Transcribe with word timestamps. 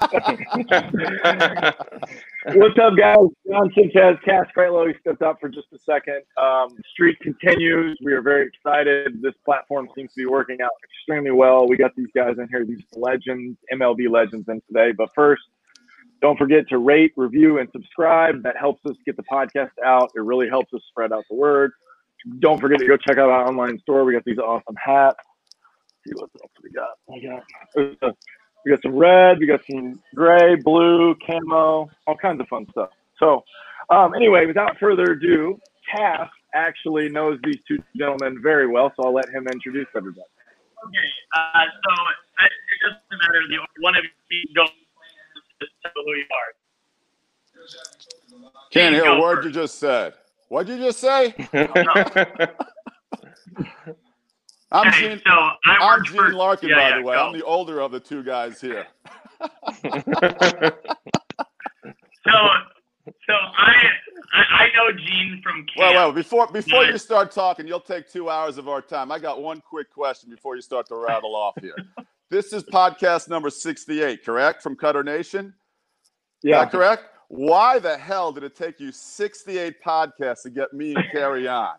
What's 0.00 0.14
up, 2.80 2.96
guys? 2.96 3.18
John 3.46 3.70
Sanchez, 3.74 4.16
Cass 4.24 4.46
Kralo. 4.56 4.88
He 4.88 4.94
stepped 5.00 5.20
up 5.20 5.38
for 5.40 5.50
just 5.50 5.66
a 5.74 5.78
second. 5.78 6.22
Um, 6.40 6.74
streak 6.90 7.18
continues. 7.20 7.98
We 8.02 8.14
are 8.14 8.22
very 8.22 8.46
excited. 8.46 9.20
This 9.20 9.34
platform 9.44 9.88
seems 9.94 10.10
to 10.14 10.16
be 10.16 10.26
working 10.26 10.56
out 10.62 10.70
extremely 10.84 11.32
well. 11.32 11.68
We 11.68 11.76
got 11.76 11.94
these 11.96 12.08
guys 12.14 12.36
in 12.38 12.48
here, 12.48 12.64
these 12.64 12.82
legends, 12.94 13.58
MLB 13.72 14.10
legends, 14.10 14.48
in 14.48 14.62
today. 14.68 14.92
But 14.92 15.10
first, 15.14 15.42
don't 16.22 16.38
forget 16.38 16.66
to 16.70 16.78
rate, 16.78 17.12
review, 17.16 17.58
and 17.58 17.68
subscribe. 17.70 18.42
That 18.42 18.56
helps 18.56 18.80
us 18.86 18.96
get 19.04 19.18
the 19.18 19.24
podcast 19.24 19.72
out. 19.84 20.10
It 20.16 20.22
really 20.22 20.48
helps 20.48 20.72
us 20.72 20.80
spread 20.88 21.12
out 21.12 21.24
the 21.28 21.36
word. 21.36 21.72
Don't 22.38 22.58
forget 22.58 22.78
to 22.78 22.86
go 22.86 22.96
check 22.96 23.18
out 23.18 23.28
our 23.28 23.46
online 23.46 23.78
store. 23.80 24.04
We 24.04 24.14
got 24.14 24.24
these 24.24 24.38
awesome 24.38 24.76
hats. 24.82 25.16
Let's 26.06 26.06
see 26.06 26.12
what 26.14 26.30
else 26.40 26.52
we 26.62 26.70
got. 26.70 26.96
We 27.06 27.96
got 28.00 28.16
we 28.64 28.70
got 28.70 28.82
some 28.82 28.96
red, 28.96 29.38
we 29.38 29.46
got 29.46 29.60
some 29.70 30.00
gray, 30.14 30.56
blue, 30.56 31.14
camo, 31.26 31.88
all 32.06 32.16
kinds 32.20 32.40
of 32.40 32.48
fun 32.48 32.66
stuff. 32.70 32.90
So, 33.18 33.44
um, 33.90 34.14
anyway, 34.14 34.46
without 34.46 34.78
further 34.78 35.12
ado, 35.12 35.58
Cass 35.94 36.28
actually 36.54 37.08
knows 37.08 37.38
these 37.44 37.58
two 37.66 37.78
gentlemen 37.96 38.40
very 38.42 38.66
well, 38.66 38.92
so 38.96 39.04
I'll 39.04 39.14
let 39.14 39.28
him 39.28 39.46
introduce 39.52 39.86
everybody. 39.96 40.26
Okay, 40.86 41.08
uh, 41.36 41.64
so 41.84 41.90
uh, 41.92 42.44
it's 42.44 42.54
just 42.82 42.96
a 43.12 43.16
matter 43.16 43.40
of 43.42 43.48
the 43.50 43.58
one 43.82 43.94
of 43.96 44.04
you 44.30 44.54
go 44.54 44.64
tell 45.82 45.92
who 45.94 46.12
you 46.14 46.24
are. 46.24 46.54
Can't 48.70 48.94
hear 48.94 49.04
Go 49.04 49.18
a 49.18 49.20
word 49.20 49.36
first. 49.36 49.46
you 49.46 49.52
just 49.52 49.78
said. 49.78 50.14
What'd 50.48 50.74
you 50.74 50.78
just 50.82 50.98
say? 50.98 51.34
I'm 54.72 54.88
Okay, 54.88 55.08
Gene, 55.10 55.20
so 55.26 55.32
I 55.32 55.56
I'm 55.80 56.04
Gene 56.04 56.14
for 56.16 56.32
Larkin, 56.32 56.68
yeah, 56.70 56.76
by 56.76 56.88
yeah, 56.90 56.96
the 56.98 57.02
way. 57.02 57.14
go. 57.16 57.26
I'm 57.26 57.32
the 57.38 57.44
older 57.44 57.80
of 57.80 57.90
the 57.92 58.00
two 58.00 58.22
guys 58.22 58.60
here. 58.60 58.86
So, 62.22 62.32
so 63.26 63.32
I, 63.32 63.72
I 64.34 64.42
I 64.64 64.66
know 64.76 64.92
Gene 64.92 65.40
from 65.42 65.64
camp. 65.64 65.70
Well, 65.78 65.94
well, 65.94 66.12
before 66.12 66.46
before 66.48 66.82
Nice. 66.82 66.92
you 66.92 66.98
start 66.98 67.30
talking, 67.30 67.66
you'll 67.66 67.80
take 67.80 68.10
two 68.10 68.28
hours 68.28 68.58
of 68.58 68.68
our 68.68 68.82
time. 68.82 69.10
I 69.10 69.18
got 69.18 69.40
one 69.40 69.62
quick 69.62 69.90
question 69.90 70.28
before 70.28 70.54
you 70.54 70.60
start 70.60 70.86
to 70.88 70.96
rattle 70.96 71.34
off 71.34 71.54
here. 71.60 71.74
This 72.28 72.52
is 72.52 72.62
podcast 72.62 73.28
number 73.28 73.50
68, 73.50 74.24
correct? 74.24 74.62
From 74.62 74.76
Cutter 74.76 75.02
Nation? 75.02 75.46
Is 75.46 76.12
Yeah, 76.44 76.60
that 76.60 76.70
correct? 76.70 77.06
Why 77.26 77.80
the 77.80 77.98
hell 77.98 78.30
did 78.30 78.44
it 78.44 78.54
take 78.54 78.78
you 78.78 78.92
68 78.92 79.82
podcasts 79.84 80.42
to 80.44 80.50
get 80.50 80.72
me 80.72 80.94
and 80.94 81.04
Kerry 81.10 81.48
on? 81.48 81.74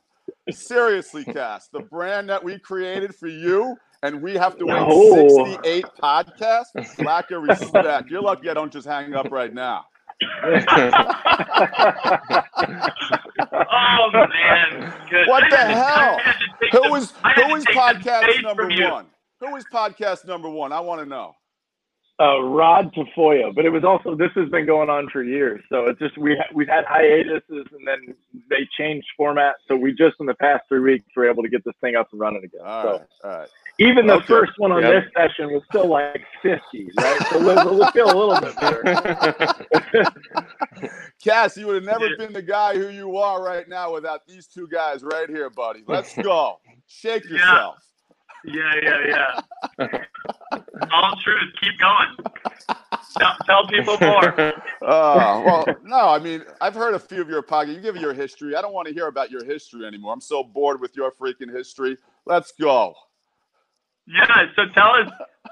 Seriously, 0.50 1.23
Cass, 1.25 1.67
the 1.72 1.81
brand 1.81 2.30
that 2.30 2.44
we 2.44 2.58
created 2.59 3.14
for 3.16 3.28
you, 3.28 3.75
and 4.03 4.22
we 4.22 4.34
have 4.34 4.58
to 4.58 4.66
wait 4.66 4.88
No. 4.88 5.28
68 5.45 5.86
podcasts? 6.02 7.06
Lack 7.06 7.30
of 7.31 7.44
respect. 7.44 8.09
You're 8.09 8.22
lucky 8.23 8.50
I 8.50 8.53
don't 8.56 8.72
just 8.73 8.88
hang 8.88 9.14
up 9.14 9.30
right 9.31 9.53
now. 9.53 9.86
Oh 13.53 14.09
man, 14.14 14.94
good. 15.09 15.28
What 15.28 15.44
I 15.45 15.50
the 15.50 15.58
had 15.58 15.67
to- 15.67 15.73
I 15.73 16.03
hell? 16.03 16.17
had 16.20 16.33
to 16.33 16.45
take 16.61 16.72
Who 16.72 16.92
was 16.92 17.14
who 17.36 17.48
was 17.53 17.66
podcast 17.66 18.42
number 18.44 18.67
one? 18.67 19.05
Who 19.39 19.52
was 19.52 19.66
podcast 19.73 20.26
number 20.26 20.50
one? 20.50 20.72
I 20.72 20.80
want 20.80 21.02
to 21.02 21.05
know. 21.08 21.33
Uh, 22.22 22.39
Rod 22.44 22.94
Tafoya, 22.94 23.53
but 23.55 23.66
it 23.66 23.69
was 23.72 23.83
also 23.83 24.16
this 24.16 24.31
has 24.36 24.47
been 24.50 24.66
going 24.67 24.89
on 24.89 25.09
for 25.09 25.23
years. 25.23 25.61
So 25.69 25.86
it's 25.88 26.00
just 26.00 26.17
we 26.17 26.36
ha- 26.38 26.52
we've 26.53 26.67
had 26.67 26.86
hiatuses 26.86 27.66
and 27.77 27.88
then 27.88 28.14
they 28.50 28.67
changed 28.77 29.08
format. 29.17 29.55
So 29.67 29.75
we 29.75 29.91
just 29.94 30.16
in 30.19 30.27
the 30.27 30.36
past 30.36 30.64
three 30.69 30.81
weeks 30.81 31.05
were 31.16 31.27
able 31.30 31.42
to 31.44 31.49
get 31.49 31.64
this 31.66 31.73
thing 31.81 31.95
up 31.95 32.09
and 32.11 32.19
running 32.22 32.44
again. 32.44 32.61
All 32.64 32.83
so 32.83 32.92
right, 32.92 33.02
all 33.23 33.30
right. 33.39 33.49
even 33.80 34.05
the 34.08 34.16
Okay. 34.17 34.27
first 34.27 34.52
one 34.58 34.72
on 34.72 34.83
Yeah. 34.83 34.92
this 34.99 35.05
session 35.17 35.52
was 35.52 35.64
still 35.69 35.88
like 35.88 36.22
50, 36.44 36.92
right? 36.99 37.19
So 37.31 37.39
let's, 37.39 37.64
let's 37.72 37.92
feel 37.92 38.11
a 38.11 38.17
little 38.17 38.39
bit 38.39 38.59
better. 38.59 40.11
Cass, 41.23 41.58
you 41.58 41.67
would 41.67 41.75
have 41.75 41.83
never 41.83 42.08
Yeah. 42.08 42.16
been 42.17 42.33
the 42.33 42.42
guy 42.42 42.75
who 42.77 42.89
you 42.89 43.17
are 43.17 43.42
right 43.44 43.67
now 43.67 43.94
without 43.94 44.27
these 44.27 44.47
two 44.47 44.67
guys 44.67 45.03
right 45.03 45.30
here, 45.30 45.49
buddy. 45.49 45.83
Let's 45.88 46.15
go. 46.17 46.60
Shake 46.87 47.23
Yeah. 47.26 47.31
yourself. 47.37 47.77
Yeah, 48.43 48.73
yeah, 48.81 49.39
yeah. 49.80 49.98
All 50.92 51.15
truth. 51.23 51.54
Keep 51.61 51.80
going. 51.80 52.77
Tell, 53.17 53.36
tell 53.45 53.67
people 53.67 53.98
more. 53.99 54.54
Uh, 54.82 55.43
well, 55.45 55.65
no, 55.83 56.09
I 56.09 56.17
mean, 56.17 56.43
I've 56.59 56.73
heard 56.73 56.95
a 56.95 56.99
few 56.99 57.21
of 57.21 57.30
your 57.30 57.43
podcasts. 57.43 57.76
You 57.76 57.82
give 57.82 57.95
your 57.98 58.14
history. 58.14 58.55
I 58.55 58.64
don't 58.64 58.73
want 58.73 58.87
to 58.87 58.93
hear 58.95 59.05
about 59.05 59.30
your 59.30 59.45
history 59.45 59.86
anymore. 59.86 60.11
I'm 60.11 60.20
so 60.20 60.43
bored 60.43 60.81
with 60.81 60.95
your 60.95 61.11
freaking 61.11 61.54
history. 61.54 61.98
Let's 62.26 62.52
go. 62.54 62.95
Yeah. 64.08 64.26
So 64.55 64.65
tell 64.73 64.93
us. 64.93 65.08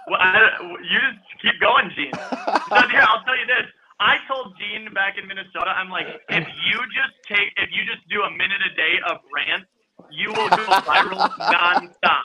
Well, 0.07 0.17
I, 0.19 0.49
you 0.81 0.97
just 0.97 1.41
keep 1.43 1.61
going, 1.61 1.91
Gene. 1.95 2.11
So 2.13 2.87
here, 2.89 3.05
I'll 3.05 3.23
tell 3.23 3.37
you 3.37 3.45
this. 3.45 3.69
I 3.99 4.17
told 4.27 4.57
Gene 4.57 4.91
back 4.93 5.17
in 5.21 5.27
Minnesota, 5.27 5.69
I'm 5.75 5.89
like, 5.89 6.07
if 6.29 6.47
you 6.47 6.79
just 6.89 7.13
take, 7.27 7.53
if 7.57 7.69
you 7.69 7.83
just 7.85 8.07
do 8.09 8.23
a 8.23 8.31
minute 8.31 8.61
a 8.65 8.73
day 8.75 8.97
of 9.05 9.17
rants, 9.29 9.67
you 10.11 10.33
will 10.33 10.49
go 10.49 10.77
viral 10.85 11.29
nonstop. 11.49 12.23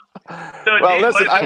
So 0.65 0.79
Well, 0.79 0.99
Gene, 0.99 1.01
listen, 1.01 1.27
I, 1.29 1.41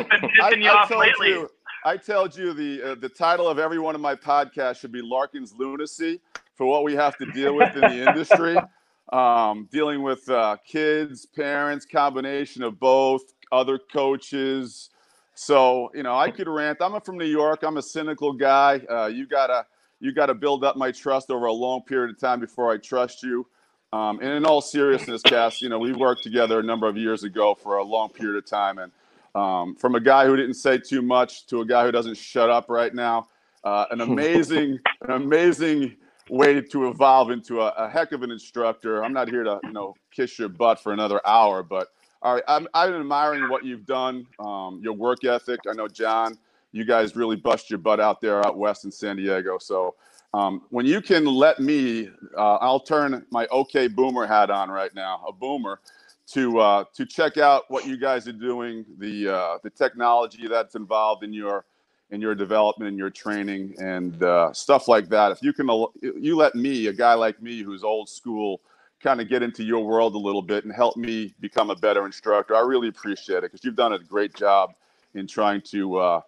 been 0.50 0.62
I, 0.64 0.64
you 0.64 0.72
I 0.72 0.74
off 0.74 0.90
told 0.90 1.02
lately? 1.02 1.30
you, 1.30 1.50
I 1.86 1.98
told 1.98 2.36
you 2.38 2.54
the 2.54 2.92
uh, 2.92 2.96
the 2.96 3.10
title 3.10 3.48
of 3.48 3.60
every 3.60 3.80
one 3.80 3.96
of 3.96 4.02
my 4.02 4.16
podcasts 4.16 4.80
should 4.80 4.92
be 4.92 5.02
Larkin's 5.02 5.54
lunacy 5.54 6.22
for 6.56 6.66
what 6.66 6.84
we 6.84 6.96
have 6.96 7.18
to 7.18 7.26
deal 7.28 7.56
with 7.56 7.76
in 7.76 7.82
the 7.82 8.10
industry, 8.10 8.58
um, 9.14 9.68
dealing 9.72 10.04
with 10.04 10.30
uh, 10.30 10.58
kids, 10.66 11.26
parents, 11.26 11.86
combination 11.86 12.64
of 12.64 12.80
both, 12.80 13.22
other 13.52 13.80
coaches. 13.80 14.90
So 15.36 15.90
you 15.94 16.04
know, 16.04 16.18
I 16.18 16.32
could 16.32 16.48
rant. 16.50 16.80
I'm 16.82 17.00
from 17.02 17.18
New 17.18 17.26
York. 17.26 17.64
I'm 17.64 17.78
a 17.78 17.82
cynical 17.82 18.34
guy. 18.34 18.82
Uh, 18.90 19.08
you 19.08 19.28
gotta 19.28 19.66
you 20.00 20.14
gotta 20.14 20.34
build 20.34 20.64
up 20.64 20.78
my 20.78 20.92
trust 20.92 21.32
over 21.32 21.46
a 21.46 21.54
long 21.54 21.84
period 21.84 22.12
of 22.12 22.20
time 22.20 22.40
before 22.40 22.72
I 22.72 22.78
trust 22.78 23.24
you. 23.24 23.48
Um, 23.92 24.20
and 24.20 24.30
in 24.30 24.46
all 24.46 24.62
seriousness, 24.62 25.22
Cass, 25.24 25.62
you 25.62 25.70
know, 25.70 25.80
we 25.80 25.94
worked 25.94 26.24
together 26.24 26.60
a 26.60 26.64
number 26.64 26.88
of 26.88 26.96
years 26.96 27.24
ago 27.24 27.56
for 27.56 27.78
a 27.78 27.84
long 27.84 28.10
period 28.10 28.38
of 28.38 28.46
time, 28.46 28.78
and 28.78 28.92
um, 29.36 29.76
from 29.76 29.96
a 29.96 30.00
guy 30.00 30.26
who 30.26 30.36
didn't 30.36 30.56
say 30.56 30.78
too 30.78 31.02
much 31.02 31.48
to 31.48 31.62
a 31.62 31.66
guy 31.66 31.86
who 31.86 31.92
doesn't 31.92 32.18
shut 32.18 32.50
up 32.50 32.70
right 32.70 32.94
now, 32.94 33.28
uh, 33.64 33.86
an 33.92 34.02
amazing, 34.02 34.80
an 35.02 35.12
amazing 35.12 35.96
way 36.30 36.62
to 36.62 36.88
evolve 36.88 37.32
into 37.32 37.62
a, 37.62 37.70
a 37.78 37.90
heck 37.90 38.12
of 38.12 38.22
an 38.22 38.32
instructor. 38.32 39.04
I'm 39.04 39.14
not 39.14 39.28
here 39.30 39.44
to, 39.44 39.60
you 39.64 39.72
know, 39.72 39.96
kiss 40.12 40.38
your 40.38 40.50
butt 40.50 40.82
for 40.82 40.94
another 40.94 41.20
hour, 41.26 41.64
but 41.64 41.88
all 42.22 42.36
right, 42.36 42.44
I'm, 42.48 42.68
I'm 42.74 42.94
admiring 42.94 43.50
what 43.50 43.66
you've 43.66 43.86
done, 43.86 44.28
um, 44.40 44.80
your 44.84 44.94
work 44.94 45.24
ethic. 45.24 45.62
I 45.70 45.74
know 45.74 45.88
John, 45.88 46.38
you 46.72 46.86
guys 46.86 47.16
really 47.16 47.36
bust 47.36 47.70
your 47.70 47.80
butt 47.80 48.00
out 48.00 48.22
there 48.22 48.46
out 48.46 48.58
west 48.58 48.86
in 48.86 48.92
San 48.92 49.16
Diego. 49.16 49.58
So 49.58 49.96
um, 50.34 50.62
when 50.70 50.86
you 50.86 51.02
can 51.02 51.26
let 51.26 51.60
me, 51.60 52.10
uh, 52.38 52.56
I'll 52.56 52.80
turn 52.80 53.26
my 53.32 53.48
OK 53.48 53.88
Boomer 53.88 54.28
hat 54.28 54.50
on 54.50 54.70
right 54.70 54.94
now, 54.94 55.24
a 55.28 55.32
boomer, 55.32 55.80
to 56.28 56.60
uh, 56.60 56.84
to 56.94 57.06
check 57.06 57.38
out 57.38 57.64
what 57.70 57.88
you 57.88 57.98
guys 57.98 58.28
are 58.28 58.34
doing, 58.34 58.86
the 59.00 59.30
uh, 59.30 59.58
the 59.64 59.70
technology 59.72 60.48
that's 60.48 60.76
involved 60.76 61.24
in 61.24 61.34
your 61.34 61.66
in 62.12 62.22
your 62.22 62.36
development 62.36 62.90
and 62.90 62.98
your 62.98 63.10
training 63.10 63.76
and 63.80 64.22
uh, 64.24 64.52
stuff 64.54 64.88
like 64.88 65.10
that. 65.10 65.32
If 65.32 65.42
you 65.42 65.54
can, 65.54 65.68
you 66.02 66.36
let 66.36 66.56
me, 66.56 66.88
a 66.88 66.94
guy 66.94 67.14
like 67.14 67.42
me 67.42 67.62
who's 67.62 67.84
old 67.84 68.10
school, 68.10 68.62
kind 69.00 69.22
of 69.22 69.30
get 69.30 69.44
into 69.44 69.64
your 69.64 69.86
world 69.86 70.16
a 70.16 70.18
little 70.18 70.42
bit 70.42 70.66
and 70.66 70.74
help 70.74 70.98
me 70.98 71.34
become 71.40 71.70
a 71.70 71.76
better 71.76 72.06
instructor. 72.06 72.56
I 72.56 72.62
really 72.62 72.88
appreciate 72.88 73.38
it 73.38 73.44
because 73.44 73.64
you've 73.64 73.76
done 73.76 73.94
a 73.94 74.00
great 74.00 74.36
job 74.36 74.74
in 75.14 75.28
trying 75.28 75.62
to 75.62 75.98
uh, 75.98 76.22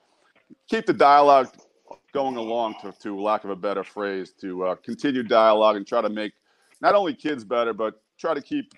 keep 0.70 0.86
the 0.86 0.94
dialogue 0.94 1.52
going 2.14 2.36
along, 2.38 2.76
to, 2.82 2.92
to 3.00 3.20
lack 3.20 3.44
of 3.44 3.50
a 3.50 3.56
better 3.56 3.84
phrase, 3.84 4.32
to 4.42 4.66
uh, 4.66 4.76
continue 4.76 5.24
dialogue 5.24 5.76
and 5.76 5.86
try 5.88 6.02
to 6.02 6.10
make 6.10 6.34
not 6.82 6.96
only 6.96 7.14
kids 7.14 7.44
better, 7.44 7.74
but 7.74 8.02
try 8.20 8.34
to 8.34 8.42
keep 8.42 8.74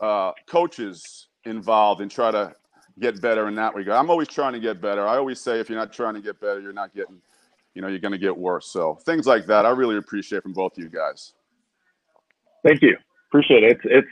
uh, 0.00 0.32
coaches 0.46 1.28
involved 1.44 2.00
and 2.00 2.10
try 2.10 2.30
to 2.30 2.54
get 3.00 3.20
better 3.20 3.48
in 3.48 3.54
that 3.54 3.74
regard. 3.74 3.98
I'm 3.98 4.10
always 4.10 4.28
trying 4.28 4.52
to 4.54 4.60
get 4.60 4.80
better. 4.80 5.06
I 5.06 5.16
always 5.16 5.40
say 5.40 5.60
if 5.60 5.68
you're 5.68 5.78
not 5.78 5.92
trying 5.92 6.14
to 6.14 6.20
get 6.20 6.40
better, 6.40 6.60
you're 6.60 6.72
not 6.72 6.94
getting, 6.94 7.20
you 7.74 7.82
know, 7.82 7.88
you're 7.88 8.00
going 8.00 8.12
to 8.12 8.18
get 8.18 8.36
worse. 8.36 8.66
So 8.66 8.94
things 9.04 9.26
like 9.26 9.46
that, 9.46 9.66
I 9.66 9.70
really 9.70 9.96
appreciate 9.96 10.42
from 10.42 10.52
both 10.52 10.76
of 10.76 10.82
you 10.82 10.90
guys. 10.90 11.34
Thank 12.64 12.82
you. 12.82 12.96
Appreciate 13.28 13.62
it. 13.62 13.72
It's, 13.72 13.80
it's 13.84 14.08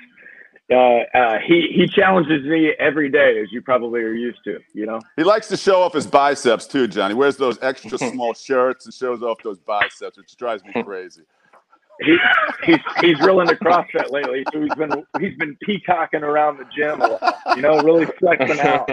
uh, 0.70 0.74
uh, 1.16 1.38
he 1.46 1.68
he 1.72 1.86
challenges 1.86 2.44
me 2.44 2.72
every 2.78 3.08
day, 3.10 3.40
as 3.40 3.52
you 3.52 3.62
probably 3.62 4.00
are 4.00 4.12
used 4.12 4.42
to. 4.44 4.58
You 4.74 4.86
know. 4.86 5.00
He 5.16 5.24
likes 5.24 5.48
to 5.48 5.56
show 5.56 5.82
off 5.82 5.92
his 5.92 6.06
biceps 6.06 6.66
too, 6.66 6.88
Johnny. 6.88 7.14
Wears 7.14 7.36
those 7.36 7.58
extra 7.62 7.98
small 8.10 8.34
shirts 8.34 8.84
and 8.86 8.94
shows 8.94 9.22
off 9.22 9.38
those 9.44 9.58
biceps, 9.58 10.16
which 10.18 10.36
drives 10.36 10.64
me 10.64 10.82
crazy. 10.82 11.22
He, 12.00 12.16
he's 12.64 12.78
he's 13.00 13.20
real 13.20 13.40
into 13.40 13.54
CrossFit 13.54 14.10
lately, 14.10 14.44
so 14.52 14.60
he's 14.60 14.74
been 14.74 15.04
he's 15.18 15.34
been 15.38 15.56
peacocking 15.62 16.22
around 16.22 16.58
the 16.58 16.64
gym. 16.76 17.00
You 17.56 17.62
know, 17.62 17.80
really 17.80 18.06
flexing 18.18 18.60
out. 18.60 18.90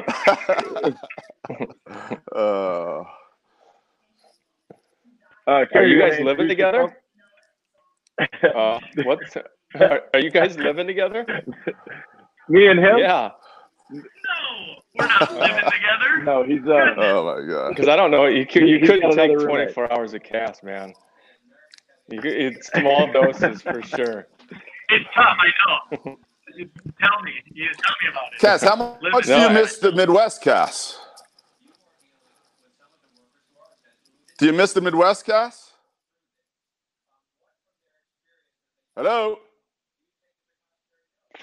uh, 2.36 3.04
Uh, 5.46 5.66
Are 5.76 5.86
you 5.86 6.00
guys 6.00 6.20
living 6.22 6.48
together? 6.48 6.96
Uh, 8.56 8.80
what's 9.04 9.36
are, 9.80 10.02
are 10.14 10.20
you 10.20 10.30
guys 10.32 10.58
living 10.58 10.88
together? 10.88 11.26
Me 12.50 12.68
and 12.68 12.80
him. 12.80 12.98
Yeah. 12.98 13.32
No, 13.92 14.02
we're 15.00 15.08
not 15.08 15.32
living 15.34 15.56
together. 15.56 16.24
No, 16.24 16.44
he's 16.44 16.66
uh. 16.66 16.94
Oh 16.98 17.24
my 17.42 17.48
god. 17.48 17.70
Because 17.70 17.88
I 17.88 17.96
don't 17.96 18.12
know, 18.12 18.26
you 18.26 18.46
could 18.46 18.68
you 18.68 18.80
He's 18.80 18.88
got 18.88 18.96
couldn't 19.02 19.12
take 19.16 19.32
another 19.32 19.48
roommate. 19.48 19.74
24 19.74 19.94
hours 19.94 20.14
of 20.14 20.24
Cass, 20.24 20.64
man. 20.64 20.94
You 22.10 22.22
could, 22.22 22.34
it's 22.34 22.68
small 22.68 23.12
doses 23.12 23.62
for 23.62 23.82
sure. 23.82 24.28
It's 24.90 25.06
tough, 25.16 25.38
I 25.40 25.98
know. 26.06 26.18
You 26.56 26.70
tell 27.02 27.22
me. 27.24 27.32
You 27.54 27.66
tell 27.66 27.96
me 28.04 28.10
about 28.12 28.34
it. 28.34 28.40
Cass, 28.40 28.62
how 28.62 28.76
mu- 28.76 29.10
much 29.12 29.26
do 29.26 29.32
you 29.32 29.38
I- 29.48 29.54
miss 29.54 29.78
the 29.80 29.92
Midwest, 29.92 30.42
Cass? 30.42 31.00
Do 34.38 34.46
you 34.48 34.54
miss 34.54 34.74
the 34.74 34.82
Midwest, 34.82 35.26
Cass? 35.26 35.72
Hello? 38.96 39.40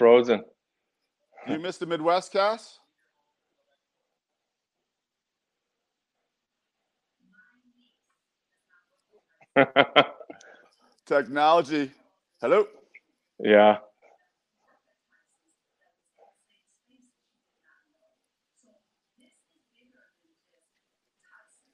Frozen. 0.01 0.43
You 1.47 1.59
miss 1.59 1.77
the 1.77 1.85
Midwest, 1.85 2.33
Cass? 2.33 2.79
Technology. 11.05 11.91
Hello? 12.41 12.65
yeah. 13.37 13.77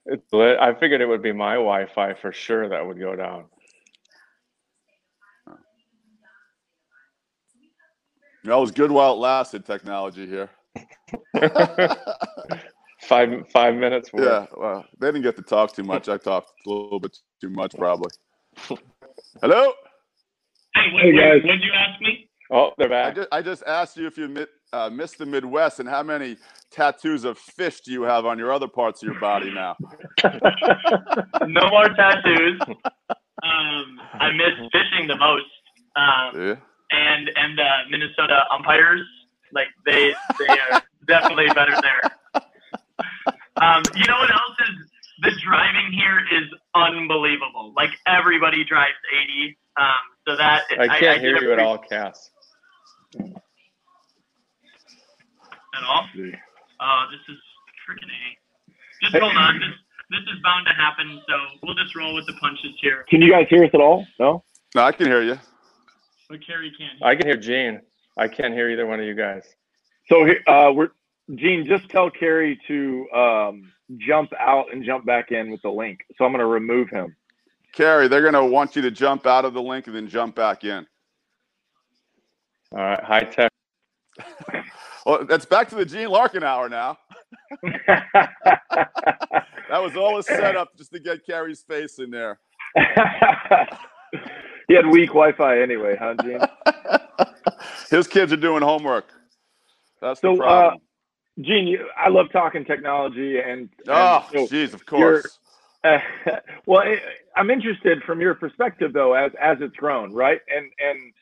It's 0.06 0.34
lit. 0.34 0.60
I 0.60 0.74
figured 0.74 1.00
it 1.00 1.06
would 1.08 1.24
be 1.24 1.32
my 1.32 1.54
Wi-Fi 1.54 2.16
for 2.16 2.34
sure 2.34 2.68
that 2.68 2.86
would 2.86 3.00
go 3.00 3.16
down. 3.16 3.46
That 8.48 8.56
was 8.58 8.72
good 8.72 8.92
while 8.92 9.12
it 9.14 9.18
lasted, 9.18 9.66
technology 9.66 10.26
here. 10.26 10.50
five 13.02 13.30
five 13.52 13.76
minutes 13.76 14.12
worth. 14.14 14.24
Yeah, 14.26 14.46
well, 14.58 14.86
they 15.00 15.08
didn't 15.10 15.24
get 15.24 15.36
to 15.36 15.42
talk 15.42 15.74
too 15.74 15.84
much. 15.84 16.08
I 16.08 16.16
talked 16.18 16.52
a 16.66 16.70
little 16.70 17.00
bit 17.02 17.18
too 17.42 17.50
much, 17.50 17.76
probably. 17.78 18.10
Hello? 19.42 19.74
Hey, 20.76 20.94
what, 20.94 21.04
Hey, 21.04 21.12
guys. 21.18 21.42
what'd 21.44 21.62
you 21.62 21.72
ask 21.74 22.00
me? 22.02 22.30
Oh, 22.50 22.72
they're 22.78 22.88
I 22.88 22.90
back. 23.12 23.16
just, 23.16 23.28
I 23.34 23.42
just 23.42 23.64
asked 23.68 23.98
you 23.98 24.08
if 24.08 24.18
you 24.18 24.30
mi- 24.30 24.46
uh, 24.72 24.90
missed 24.90 25.18
the 25.18 25.26
Midwest 25.26 25.82
and 25.82 25.90
how 25.90 26.02
many 26.02 26.38
tattoos 26.72 27.26
of 27.26 27.38
fish 27.38 27.82
do 27.82 27.92
you 27.92 28.04
have 28.04 28.26
on 28.26 28.40
your 28.40 28.54
other 28.54 28.70
parts 28.70 29.04
of 29.04 29.08
your 29.10 29.20
body 29.20 29.52
now? 29.54 29.76
No 31.46 31.70
more 31.70 31.90
tattoos. 31.90 32.62
Um, 33.44 34.00
I 34.14 34.32
miss 34.32 34.54
fishing 34.72 35.08
the 35.08 35.18
most. 35.18 35.46
Um, 35.98 36.42
Yeah. 36.42 36.56
And 36.92 37.30
and 37.36 37.60
uh, 37.60 37.63
Minnesota 37.89 38.45
umpires, 38.51 39.01
like 39.51 39.68
they 39.86 40.13
they 40.39 40.60
are 40.60 40.81
definitely 41.07 41.48
better 41.54 41.75
there. 41.81 42.01
Um, 43.57 43.84
you 43.95 44.06
know 44.06 44.18
what 44.19 44.31
else 44.31 44.56
is 44.69 44.75
the 45.22 45.31
driving 45.44 45.92
here 45.92 46.19
is 46.31 46.48
unbelievable. 46.75 47.74
Like 47.75 47.89
everybody 48.06 48.63
drives 48.63 48.94
80. 49.30 49.57
Um, 49.80 49.86
so 50.28 50.36
that 50.36 50.63
I 50.80 51.00
can't 51.00 51.22
hear 51.22 51.36
did 51.36 51.44
you 51.44 51.54
at 51.54 51.60
all, 51.60 51.78
Cass. 51.78 52.31
At 53.19 53.30
all? 55.88 56.07
Oh, 56.81 57.06
this 57.12 57.19
is 57.30 57.38
freaking 57.88 58.10
A. 58.10 58.38
Just 59.04 59.16
hold 59.18 59.36
on. 59.36 59.60
This 59.60 59.69
this 60.10 60.22
is 60.22 60.42
bound 60.44 60.66
to 60.66 60.74
happen. 60.74 61.22
So 61.28 61.36
we'll 61.63 61.75
just 61.75 61.95
roll 61.95 62.16
with 62.16 62.25
the 62.25 62.33
punches 62.33 62.75
here. 62.81 63.06
Can 63.10 63.22
you 63.22 63.31
guys 63.31 63.45
hear 63.50 63.63
us 63.63 63.69
at 63.74 63.81
all? 63.81 64.06
No. 64.19 64.44
No, 64.75 64.83
I 64.83 64.92
can 64.92 65.06
hear 65.07 65.22
you. 65.22 65.40
But 66.30 66.46
Kerry 66.46 66.72
can't. 66.78 67.02
I 67.02 67.16
can 67.16 67.28
hear 67.28 67.38
Gene. 67.38 67.82
I 68.18 68.28
can't 68.28 68.54
hear 68.54 68.70
either 68.70 68.86
one 68.86 69.00
of 69.00 69.06
you 69.06 69.16
guys. 69.16 69.44
So 70.10 70.26
here, 70.26 70.42
uh, 70.48 70.72
we're 70.74 70.90
Gene. 71.36 71.66
Just 71.66 71.90
tell 71.90 72.10
Kerry 72.10 72.60
to 72.68 73.10
um, 73.12 73.72
jump 73.98 74.32
out 74.40 74.74
and 74.74 74.84
jump 74.84 75.06
back 75.06 75.32
in 75.32 75.52
with 75.52 75.62
the 75.62 75.70
link. 75.70 76.00
So 76.18 76.26
I'm 76.26 76.32
going 76.32 76.40
to 76.40 76.46
remove 76.46 76.90
him. 76.90 77.16
Kerry, 77.74 78.08
they're 78.08 78.22
going 78.22 78.34
to 78.34 78.46
want 78.46 78.76
you 78.76 78.82
to 78.82 78.92
jump 78.92 79.26
out 79.26 79.46
of 79.46 79.54
the 79.54 79.62
link 79.62 79.88
and 79.88 79.96
then 79.96 80.08
jump 80.08 80.36
back 80.36 80.64
in. 80.64 80.86
All 82.72 82.80
right, 82.80 83.04
high 83.04 83.24
tech. 83.24 83.52
Well, 85.06 85.24
that's 85.24 85.46
back 85.46 85.70
to 85.70 85.76
the 85.76 85.86
Gene 85.86 86.10
Larkin 86.10 86.44
hour 86.44 86.68
now. 86.68 86.98
That 89.70 89.82
was 89.82 89.98
all 89.98 90.18
a 90.18 90.24
setup 90.24 90.78
just 90.78 90.92
to 90.94 91.00
get 91.00 91.26
Kerry's 91.26 91.62
face 91.62 92.00
in 92.00 92.10
there. 92.10 92.40
he 94.68 94.75
had 94.75 94.88
weak 94.88 95.09
Wi-Fi 95.09 95.62
anyway, 95.62 95.95
huh, 96.00 96.15
Gene? 96.21 96.39
His 97.89 98.07
kids 98.07 98.33
are 98.33 98.38
doing 98.38 98.62
homework. 98.62 99.06
That's 100.01 100.19
the 100.19 100.36
So, 100.36 100.36
uh, 100.36 100.38
problem. 100.38 100.81
Gene, 101.42 101.68
you, 101.68 101.88
I 101.95 102.09
love 102.09 102.27
talking 102.31 102.65
technology, 102.65 103.39
and, 103.39 103.69
oh, 103.88 104.25
jeez, 104.31 104.74
of 104.74 104.86
course. 104.86 105.38
Uh, 105.83 106.00
well, 106.65 106.81
I, 106.81 107.00
I'm 107.36 107.50
interested 107.51 108.01
from 108.04 108.19
your 108.21 108.33
perspective, 108.33 108.94
though, 108.94 109.13
as 109.13 109.31
as 109.42 109.57
it's 109.62 109.75
grown, 109.75 110.13
right? 110.13 110.39
And 110.50 110.71
and 110.80 111.13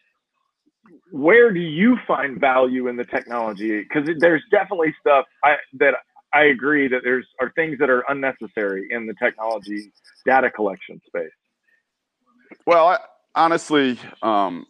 where 1.12 1.52
do 1.52 1.60
you 1.60 1.98
find 2.08 2.40
value 2.40 2.88
in 2.88 2.96
the 2.96 3.04
technology? 3.04 3.82
Because 3.82 4.10
there's 4.20 4.44
definitely 4.52 4.94
stuff 5.02 5.26
I, 5.44 5.56
that 5.80 5.96
I 6.34 6.46
agree 6.46 6.88
that 6.88 7.02
there's 7.04 7.28
are 7.42 7.52
things 7.56 7.78
that 7.80 7.90
are 7.90 8.04
unnecessary 8.10 8.88
in 8.92 9.06
the 9.08 9.14
technology 9.22 9.92
data 10.26 10.50
collection 10.50 11.02
space. 11.08 11.30
Well, 12.66 12.88
I, 12.88 13.00
honestly, 13.36 14.00
um, 14.22 14.66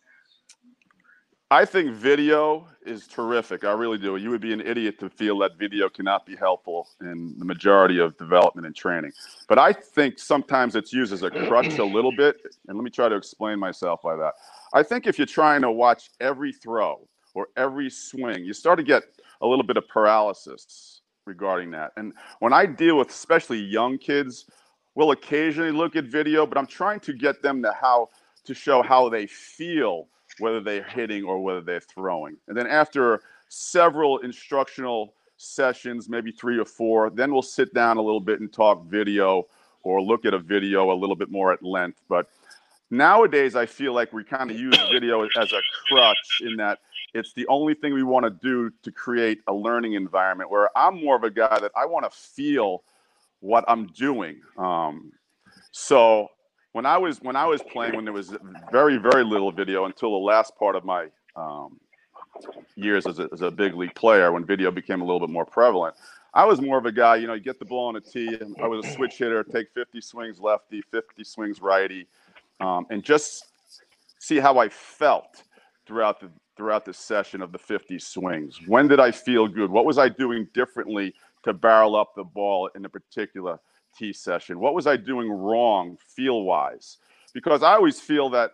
I 1.51 1.63
think 1.65 1.91
video 1.91 2.67
is 2.85 3.07
terrific. 3.07 3.63
I 3.63 3.71
really 3.73 3.97
do. 3.97 4.15
You 4.15 4.29
would 4.31 4.41
be 4.41 4.53
an 4.53 4.61
idiot 4.61 4.99
to 4.99 5.09
feel 5.09 5.37
that 5.39 5.57
video 5.57 5.89
cannot 5.89 6.25
be 6.25 6.35
helpful 6.35 6.87
in 7.01 7.35
the 7.37 7.45
majority 7.45 7.99
of 7.99 8.17
development 8.17 8.65
and 8.65 8.75
training. 8.75 9.11
But 9.47 9.59
I 9.59 9.71
think 9.71 10.19
sometimes 10.19 10.75
it's 10.75 10.91
used 10.91 11.13
as 11.13 11.23
a 11.23 11.29
crutch 11.29 11.77
a 11.77 11.85
little 11.85 12.11
bit. 12.11 12.37
And 12.67 12.77
let 12.77 12.83
me 12.83 12.89
try 12.89 13.09
to 13.09 13.15
explain 13.15 13.59
myself 13.59 14.01
by 14.01 14.15
that. 14.15 14.33
I 14.73 14.83
think 14.83 15.07
if 15.07 15.17
you're 15.17 15.27
trying 15.27 15.61
to 15.61 15.71
watch 15.71 16.09
every 16.19 16.51
throw 16.51 17.07
or 17.33 17.47
every 17.57 17.89
swing, 17.89 18.43
you 18.43 18.53
start 18.53 18.77
to 18.77 18.83
get 18.83 19.03
a 19.41 19.47
little 19.47 19.65
bit 19.65 19.77
of 19.77 19.87
paralysis 19.87 21.01
regarding 21.25 21.71
that. 21.71 21.91
And 21.97 22.13
when 22.39 22.53
I 22.53 22.65
deal 22.65 22.97
with 22.97 23.09
especially 23.09 23.59
young 23.59 23.97
kids, 23.97 24.45
we'll 24.95 25.11
occasionally 25.11 25.71
look 25.71 25.95
at 25.95 26.05
video, 26.05 26.45
but 26.45 26.57
I'm 26.57 26.67
trying 26.67 27.01
to 27.01 27.13
get 27.13 27.41
them 27.41 27.61
to 27.63 27.71
how 27.73 28.09
to 28.45 28.53
show 28.53 28.81
how 28.81 29.09
they 29.09 29.27
feel 29.27 30.07
whether 30.39 30.59
they're 30.61 30.83
hitting 30.83 31.23
or 31.23 31.41
whether 31.41 31.61
they're 31.61 31.79
throwing. 31.79 32.37
And 32.47 32.57
then 32.57 32.67
after 32.67 33.21
several 33.49 34.19
instructional 34.19 35.13
sessions, 35.37 36.09
maybe 36.09 36.31
three 36.31 36.57
or 36.57 36.65
four, 36.65 37.09
then 37.09 37.31
we'll 37.31 37.41
sit 37.41 37.73
down 37.73 37.97
a 37.97 38.01
little 38.01 38.19
bit 38.19 38.39
and 38.39 38.51
talk 38.51 38.85
video 38.85 39.47
or 39.83 40.01
look 40.01 40.25
at 40.25 40.33
a 40.33 40.39
video 40.39 40.91
a 40.91 40.95
little 40.95 41.15
bit 41.15 41.29
more 41.29 41.53
at 41.53 41.63
length. 41.63 42.01
But 42.09 42.27
nowadays, 42.89 43.55
I 43.55 43.65
feel 43.65 43.93
like 43.93 44.13
we 44.13 44.23
kind 44.23 44.49
of 44.49 44.59
use 44.59 44.77
video 44.91 45.23
as 45.23 45.51
a 45.51 45.61
crutch 45.87 46.41
in 46.41 46.57
that 46.57 46.79
it's 47.13 47.33
the 47.33 47.47
only 47.47 47.75
thing 47.75 47.93
we 47.93 48.03
want 48.03 48.25
to 48.25 48.29
do 48.29 48.71
to 48.83 48.91
create 48.91 49.39
a 49.47 49.53
learning 49.53 49.93
environment 49.93 50.49
where 50.49 50.69
I'm 50.77 51.01
more 51.01 51.15
of 51.15 51.23
a 51.23 51.31
guy 51.31 51.59
that 51.59 51.71
I 51.75 51.85
want 51.85 52.11
to 52.11 52.17
feel 52.17 52.83
what 53.39 53.63
I'm 53.67 53.87
doing. 53.87 54.41
Um, 54.57 55.11
so 55.71 56.29
when 56.73 56.85
I 56.85 56.97
was 56.97 57.19
when 57.21 57.35
I 57.35 57.45
was 57.45 57.61
playing, 57.63 57.95
when 57.95 58.05
there 58.05 58.13
was 58.13 58.35
very 58.71 58.97
very 58.97 59.23
little 59.23 59.51
video 59.51 59.85
until 59.85 60.11
the 60.11 60.25
last 60.25 60.55
part 60.57 60.75
of 60.75 60.83
my 60.83 61.07
um, 61.35 61.79
years 62.75 63.05
as 63.05 63.19
a, 63.19 63.29
as 63.31 63.41
a 63.41 63.51
big 63.51 63.75
league 63.75 63.95
player, 63.95 64.31
when 64.31 64.45
video 64.45 64.71
became 64.71 65.01
a 65.01 65.05
little 65.05 65.19
bit 65.19 65.29
more 65.29 65.45
prevalent, 65.45 65.95
I 66.33 66.43
was 66.43 66.61
more 66.61 66.77
of 66.77 66.85
a 66.85 66.91
guy. 66.91 67.15
You 67.15 67.27
know, 67.27 67.33
you 67.33 67.41
get 67.41 67.59
the 67.59 67.65
ball 67.65 67.87
on 67.87 67.95
a 67.95 68.01
tee. 68.01 68.37
I 68.61 68.67
was 68.67 68.85
a 68.85 68.91
switch 68.91 69.17
hitter, 69.17 69.43
take 69.43 69.67
50 69.73 70.01
swings 70.01 70.39
lefty, 70.39 70.81
50 70.91 71.23
swings 71.23 71.61
righty, 71.61 72.07
um, 72.59 72.85
and 72.89 73.03
just 73.03 73.45
see 74.19 74.39
how 74.39 74.57
I 74.57 74.67
felt 74.69 75.43
throughout 75.87 76.19
the 76.19 76.29
throughout 76.57 76.85
the 76.85 76.93
session 76.93 77.41
of 77.41 77.51
the 77.51 77.57
50 77.57 77.99
swings. 77.99 78.59
When 78.67 78.87
did 78.87 78.99
I 78.99 79.11
feel 79.11 79.47
good? 79.47 79.69
What 79.69 79.85
was 79.85 79.97
I 79.97 80.09
doing 80.09 80.47
differently 80.53 81.13
to 81.45 81.53
barrel 81.53 81.95
up 81.95 82.13
the 82.15 82.23
ball 82.23 82.69
in 82.75 82.85
a 82.85 82.89
particular 82.89 83.59
tee 83.97 84.11
session? 84.13 84.59
What 84.59 84.73
was 84.73 84.87
I 84.87 84.97
doing 84.97 85.29
wrong 85.31 85.97
feel 86.07 86.43
wise? 86.43 86.97
Because 87.33 87.63
I 87.63 87.73
always 87.73 87.99
feel 87.99 88.29
that 88.31 88.51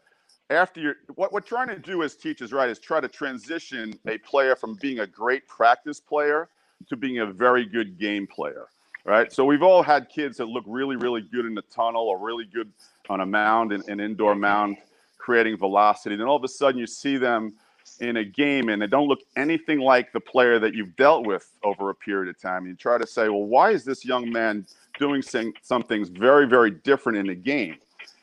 after 0.50 0.82
you're 0.82 0.96
what 1.16 1.32
we're 1.32 1.40
trying 1.40 1.70
to 1.70 1.80
do 1.80 2.04
as 2.04 2.16
teachers, 2.16 2.52
right, 2.52 2.70
is 2.70 2.80
try 2.80 3.00
to 3.00 3.08
transition 3.08 3.98
a 4.08 4.18
player 4.20 4.56
from 4.56 4.76
being 4.82 5.00
a 5.00 5.08
great 5.08 5.48
practice 5.48 6.00
player 6.00 6.50
to 6.90 6.96
being 6.96 7.20
a 7.20 7.26
very 7.26 7.66
good 7.66 7.98
game 7.98 8.28
player. 8.28 8.68
Right. 9.04 9.34
So 9.34 9.46
we've 9.46 9.64
all 9.64 9.82
had 9.82 10.10
kids 10.10 10.38
that 10.38 10.46
look 10.46 10.64
really, 10.68 10.96
really 10.96 11.22
good 11.22 11.48
in 11.48 11.56
the 11.56 11.64
tunnel 11.64 12.08
or 12.08 12.20
really 12.20 12.46
good 12.46 12.72
on 13.10 13.22
a 13.22 13.26
mound, 13.26 13.72
an, 13.72 13.82
an 13.88 14.00
indoor 14.00 14.36
mound, 14.36 14.78
creating 15.18 15.58
velocity. 15.58 16.16
Then 16.16 16.28
all 16.28 16.36
of 16.36 16.44
a 16.44 16.48
sudden 16.48 16.80
you 16.80 16.86
see 16.86 17.18
them 17.18 17.56
in 18.00 18.18
a 18.18 18.24
game 18.24 18.70
and 18.70 18.82
they 18.82 18.88
don't 18.88 19.08
look 19.08 19.20
anything 19.36 19.80
like 19.80 20.12
the 20.12 20.20
player 20.20 20.60
that 20.60 20.74
you've 20.74 20.96
dealt 20.96 21.26
with 21.26 21.52
over 21.64 21.90
a 21.90 21.96
period 21.96 22.30
of 22.30 22.42
time. 22.42 22.66
You 22.66 22.76
try 22.76 22.98
to 22.98 23.08
say, 23.08 23.30
well, 23.30 23.46
why 23.46 23.72
is 23.72 23.84
this 23.84 24.04
young 24.04 24.32
man 24.32 24.66
doing 25.00 25.22
some, 25.22 25.84
things 25.84 26.10
very, 26.10 26.48
very 26.48 26.72
different 26.72 27.18
in 27.18 27.28
the 27.28 27.36
game? 27.36 27.78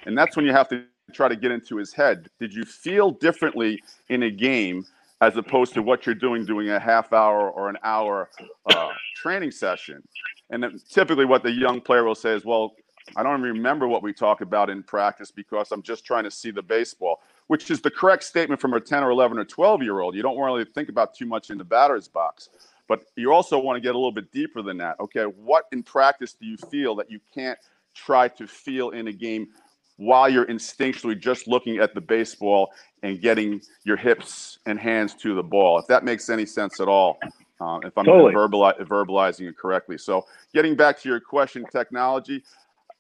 And 0.07 0.17
that's 0.17 0.37
when 0.37 0.45
you 0.45 0.53
have 0.53 0.69
to 0.69 0.85
try 1.13 1.29
to 1.29 1.37
get 1.37 1.51
into 1.51 1.77
his 1.77 1.93
head. 1.93 2.29
Did 2.39 2.53
you 2.53 2.65
feel 2.65 3.11
differently 3.11 3.83
in 4.09 4.25
a 4.25 4.31
game 4.31 4.85
as 5.21 5.37
opposed 5.37 5.75
to 5.75 5.83
what 5.83 6.07
you're 6.07 6.15
doing 6.15 6.45
doing 6.45 6.71
a 6.71 6.79
half 6.79 7.13
hour 7.13 7.51
or 7.51 7.69
an 7.69 7.77
hour 7.83 8.31
uh, 8.75 8.89
training 9.17 9.51
session. 9.51 10.03
And 10.51 10.65
typically, 10.89 11.25
what 11.25 11.43
the 11.43 11.51
young 11.51 11.81
player 11.81 12.05
will 12.05 12.15
say 12.15 12.31
is, 12.31 12.45
"Well, 12.45 12.75
I 13.17 13.23
don't 13.23 13.43
remember 13.43 13.89
what 13.89 14.03
we 14.03 14.13
talk 14.13 14.41
about 14.41 14.71
in 14.71 14.83
practice 14.83 15.31
because 15.31 15.73
I'm 15.73 15.83
just 15.83 16.05
trying 16.05 16.25
to 16.25 16.31
see 16.31 16.51
the 16.51 16.63
baseball." 16.63 17.21
Which 17.49 17.71
is 17.71 17.81
the 17.81 17.91
correct 17.91 18.25
statement 18.25 18.61
from 18.61 18.75
a 18.75 18.81
10 18.81 19.03
or 19.03 19.11
11 19.11 19.39
or 19.39 19.45
12 19.45 19.83
year 19.83 20.01
old. 20.01 20.15
You 20.15 20.23
don't 20.23 20.39
really 20.39 20.65
think 20.65 20.89
about 20.89 21.15
too 21.15 21.27
much 21.27 21.51
in 21.51 21.59
the 21.59 21.65
batter's 21.65 22.09
box, 22.09 22.51
but 22.89 23.05
you 23.17 23.33
also 23.33 23.59
want 23.59 23.77
to 23.77 23.81
get 23.81 23.95
a 23.95 23.99
little 23.99 24.13
bit 24.13 24.31
deeper 24.33 24.63
than 24.63 24.79
that. 24.79 25.01
Okay, 25.01 25.25
what 25.25 25.65
in 25.73 25.83
practice 25.83 26.35
do 26.35 26.47
you 26.47 26.57
feel 26.71 26.95
that 26.97 27.11
you 27.11 27.21
can't 27.35 27.59
try 27.95 28.29
to 28.29 28.47
feel 28.47 28.91
in 28.91 29.09
a 29.09 29.13
game 29.13 29.49
while 29.97 30.29
you're 30.29 30.47
instinctually 30.47 31.19
just 31.19 31.49
looking 31.49 31.79
at 31.79 31.95
the 31.95 32.01
baseball 32.01 32.71
and 33.03 33.21
getting 33.21 33.61
your 33.85 33.97
hips 33.97 34.59
and 34.67 34.79
hands 34.79 35.15
to 35.15 35.35
the 35.35 35.43
ball? 35.43 35.79
If 35.79 35.87
that 35.89 36.05
makes 36.05 36.29
any 36.29 36.47
sense 36.47 36.81
at 36.81 36.89
all. 36.89 37.19
Uh, 37.61 37.81
if 37.83 37.97
I'm 37.99 38.05
Totally. 38.05 38.35
verbali- 38.35 38.79
verbalizing 38.83 39.49
it 39.49 39.57
correctly. 39.57 39.99
So, 39.99 40.27
getting 40.55 40.77
back 40.77 41.01
to 41.01 41.09
your 41.09 41.19
question, 41.19 41.65
technology, 41.73 42.45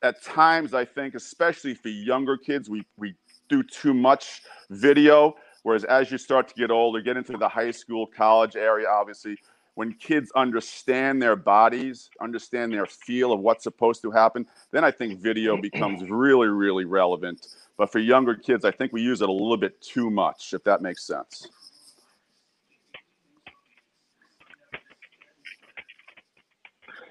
at 0.03 0.23
times 0.23 0.75
I 0.75 0.85
think, 0.85 1.15
especially 1.15 1.75
for 1.75 1.89
younger 1.89 2.37
kids, 2.37 2.69
we, 2.69 2.85
we 2.97 3.15
do 3.49 3.63
too 3.63 3.95
much 3.95 4.43
video. 4.71 5.35
Whereas 5.63 5.85
as 5.85 6.11
you 6.11 6.19
start 6.19 6.49
to 6.49 6.55
get 6.55 6.71
older, 6.71 7.01
get 7.01 7.17
into 7.17 7.37
the 7.37 7.49
high 7.49 7.71
school, 7.71 8.07
college 8.07 8.57
area, 8.57 8.89
obviously, 8.89 9.37
when 9.75 9.93
kids 9.95 10.33
understand 10.35 11.23
their 11.23 11.37
bodies, 11.37 12.11
understand 12.21 12.73
their 12.73 12.87
feel 12.87 13.33
of 13.33 13.41
what's 13.41 13.63
supposed 13.63 14.03
to 14.03 14.11
happen, 14.11 14.45
then 14.73 14.85
I 14.85 14.91
think 14.91 15.21
video 15.21 15.57
becomes 15.57 16.09
really, 16.11 16.49
really 16.49 16.85
relevant. 16.85 17.47
But 17.77 17.93
for 17.93 18.01
younger 18.01 18.35
kids, 18.35 18.65
I 18.65 18.73
think 18.73 18.93
we 18.93 19.03
use 19.03 19.23
it 19.23 19.29
a 19.29 19.33
little 19.33 19.57
bit 19.57 19.81
too 19.81 20.11
much, 20.11 20.53
if 20.53 20.65
that 20.65 20.83
makes 20.83 21.07
sense. 21.07 21.49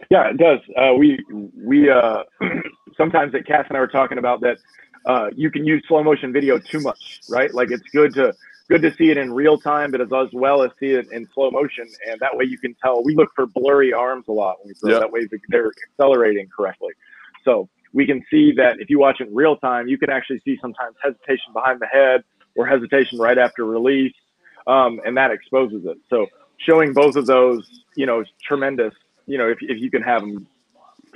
Yeah, 0.10 0.30
it 0.30 0.38
does. 0.38 0.60
Uh, 0.76 0.94
we 0.94 1.20
we 1.56 1.90
uh, 1.90 2.24
sometimes 2.98 3.32
that 3.34 3.46
Cass 3.46 3.66
and 3.70 3.78
I 3.78 3.80
were 3.80 3.88
talking 3.88 4.18
about 4.18 4.42
that. 4.42 4.58
Uh, 5.08 5.30
you 5.36 5.50
can 5.50 5.66
use 5.66 5.82
slow 5.88 6.04
motion 6.04 6.34
video 6.34 6.60
too 6.60 6.82
much, 6.82 7.22
right? 7.30 7.54
Like 7.54 7.72
it's 7.72 7.90
good 7.94 8.14
to 8.16 8.36
good 8.68 8.82
to 8.82 8.94
see 8.96 9.10
it 9.10 9.18
in 9.18 9.32
real 9.32 9.58
time, 9.58 9.92
but 9.92 10.02
as 10.02 10.10
well 10.34 10.62
as 10.62 10.72
see 10.82 10.92
it 10.92 11.10
in 11.14 11.28
slow 11.34 11.50
motion, 11.50 11.88
and 12.10 12.20
that 12.20 12.36
way 12.36 12.44
you 12.44 12.58
can 12.58 12.76
tell. 12.84 13.02
We 13.04 13.16
look 13.16 13.30
for 13.34 13.46
blurry 13.46 13.94
arms 13.94 14.26
a 14.28 14.34
lot 14.34 14.58
when 14.60 14.68
we 14.68 14.74
throw. 14.74 14.92
Yeah. 14.92 15.00
That 15.00 15.12
way 15.12 15.28
they're 15.48 15.72
accelerating 15.92 16.50
correctly. 16.56 16.92
So 17.46 17.70
we 17.94 18.06
can 18.06 18.22
see 18.30 18.52
that 18.58 18.82
if 18.82 18.90
you 18.90 19.00
watch 19.00 19.22
it 19.22 19.30
in 19.30 19.34
real 19.34 19.56
time, 19.56 19.88
you 19.88 19.98
can 19.98 20.10
actually 20.10 20.40
see 20.40 20.58
sometimes 20.62 20.98
hesitation 21.02 21.54
behind 21.54 21.80
the 21.80 21.88
head 21.88 22.24
or 22.56 22.68
hesitation 22.68 23.18
right 23.18 23.38
after 23.38 23.64
release, 23.64 24.14
um, 24.68 25.00
and 25.06 25.16
that 25.16 25.32
exposes 25.32 25.86
it. 25.86 25.98
So 26.10 26.28
showing 26.58 26.92
both 26.92 27.16
of 27.16 27.26
those, 27.26 27.66
you 27.96 28.06
know, 28.06 28.20
is 28.22 28.28
tremendous. 28.46 28.94
You 29.26 29.38
know, 29.38 29.48
if 29.48 29.60
if 29.62 29.80
you 29.80 29.90
can 29.90 30.02
have 30.02 30.22
them 30.22 30.48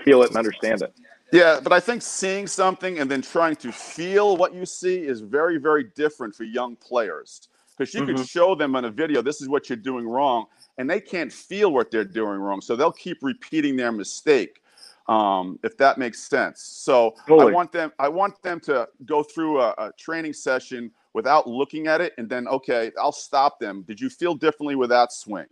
feel 0.06 0.24
it 0.24 0.30
and 0.30 0.38
understand 0.38 0.82
it. 0.82 0.94
Yeah, 1.32 1.60
but 1.64 1.72
I 1.74 1.80
think 1.80 2.02
seeing 2.02 2.48
something 2.48 3.00
and 3.00 3.10
then 3.10 3.22
trying 3.22 3.56
to 3.58 3.72
feel 3.72 4.38
what 4.38 4.54
you 4.54 4.66
see 4.66 4.98
is 5.06 5.22
very, 5.22 5.58
very 5.58 5.86
different 5.96 6.36
for 6.36 6.44
young 6.44 6.76
players. 6.76 7.50
Because 7.78 7.94
you 7.94 8.04
could 8.04 8.18
Mhm. 8.18 8.28
show 8.28 8.56
them 8.56 8.76
on 8.76 8.86
a 8.86 8.92
video, 8.92 9.22
this 9.22 9.42
is 9.42 9.50
what 9.50 9.70
you're 9.70 9.78
doing 9.78 10.08
wrong, 10.08 10.48
and 10.78 10.90
they 10.90 11.02
can't 11.02 11.32
feel 11.32 11.72
what 11.72 11.92
they're 11.92 12.04
doing 12.06 12.40
wrong. 12.40 12.62
So 12.62 12.76
they'll 12.76 12.92
keep 12.92 13.20
repeating 13.24 13.78
their 13.78 13.92
mistake, 13.94 14.62
um, 15.08 15.58
if 15.64 15.78
that 15.78 15.98
makes 15.98 16.22
sense. 16.22 16.62
So 16.62 17.16
Totally. 17.28 17.52
I 17.52 17.56
want 17.56 17.72
them, 17.72 17.94
I 18.00 18.10
want 18.10 18.42
them 18.44 18.60
to 18.62 18.90
go 19.06 19.24
through 19.24 19.62
a, 19.62 19.74
a 19.78 19.92
training 19.98 20.34
session 20.34 20.92
without 21.14 21.48
looking 21.48 21.88
at 21.88 22.02
it, 22.02 22.14
and 22.18 22.30
then 22.30 22.48
okay, 22.50 22.92
I'll 23.00 23.12
stop 23.14 23.60
them. 23.60 23.84
Did 23.84 24.02
you 24.02 24.10
feel 24.10 24.36
differently 24.36 24.76
with 24.76 24.90
that 24.90 25.14
swing? 25.14 25.48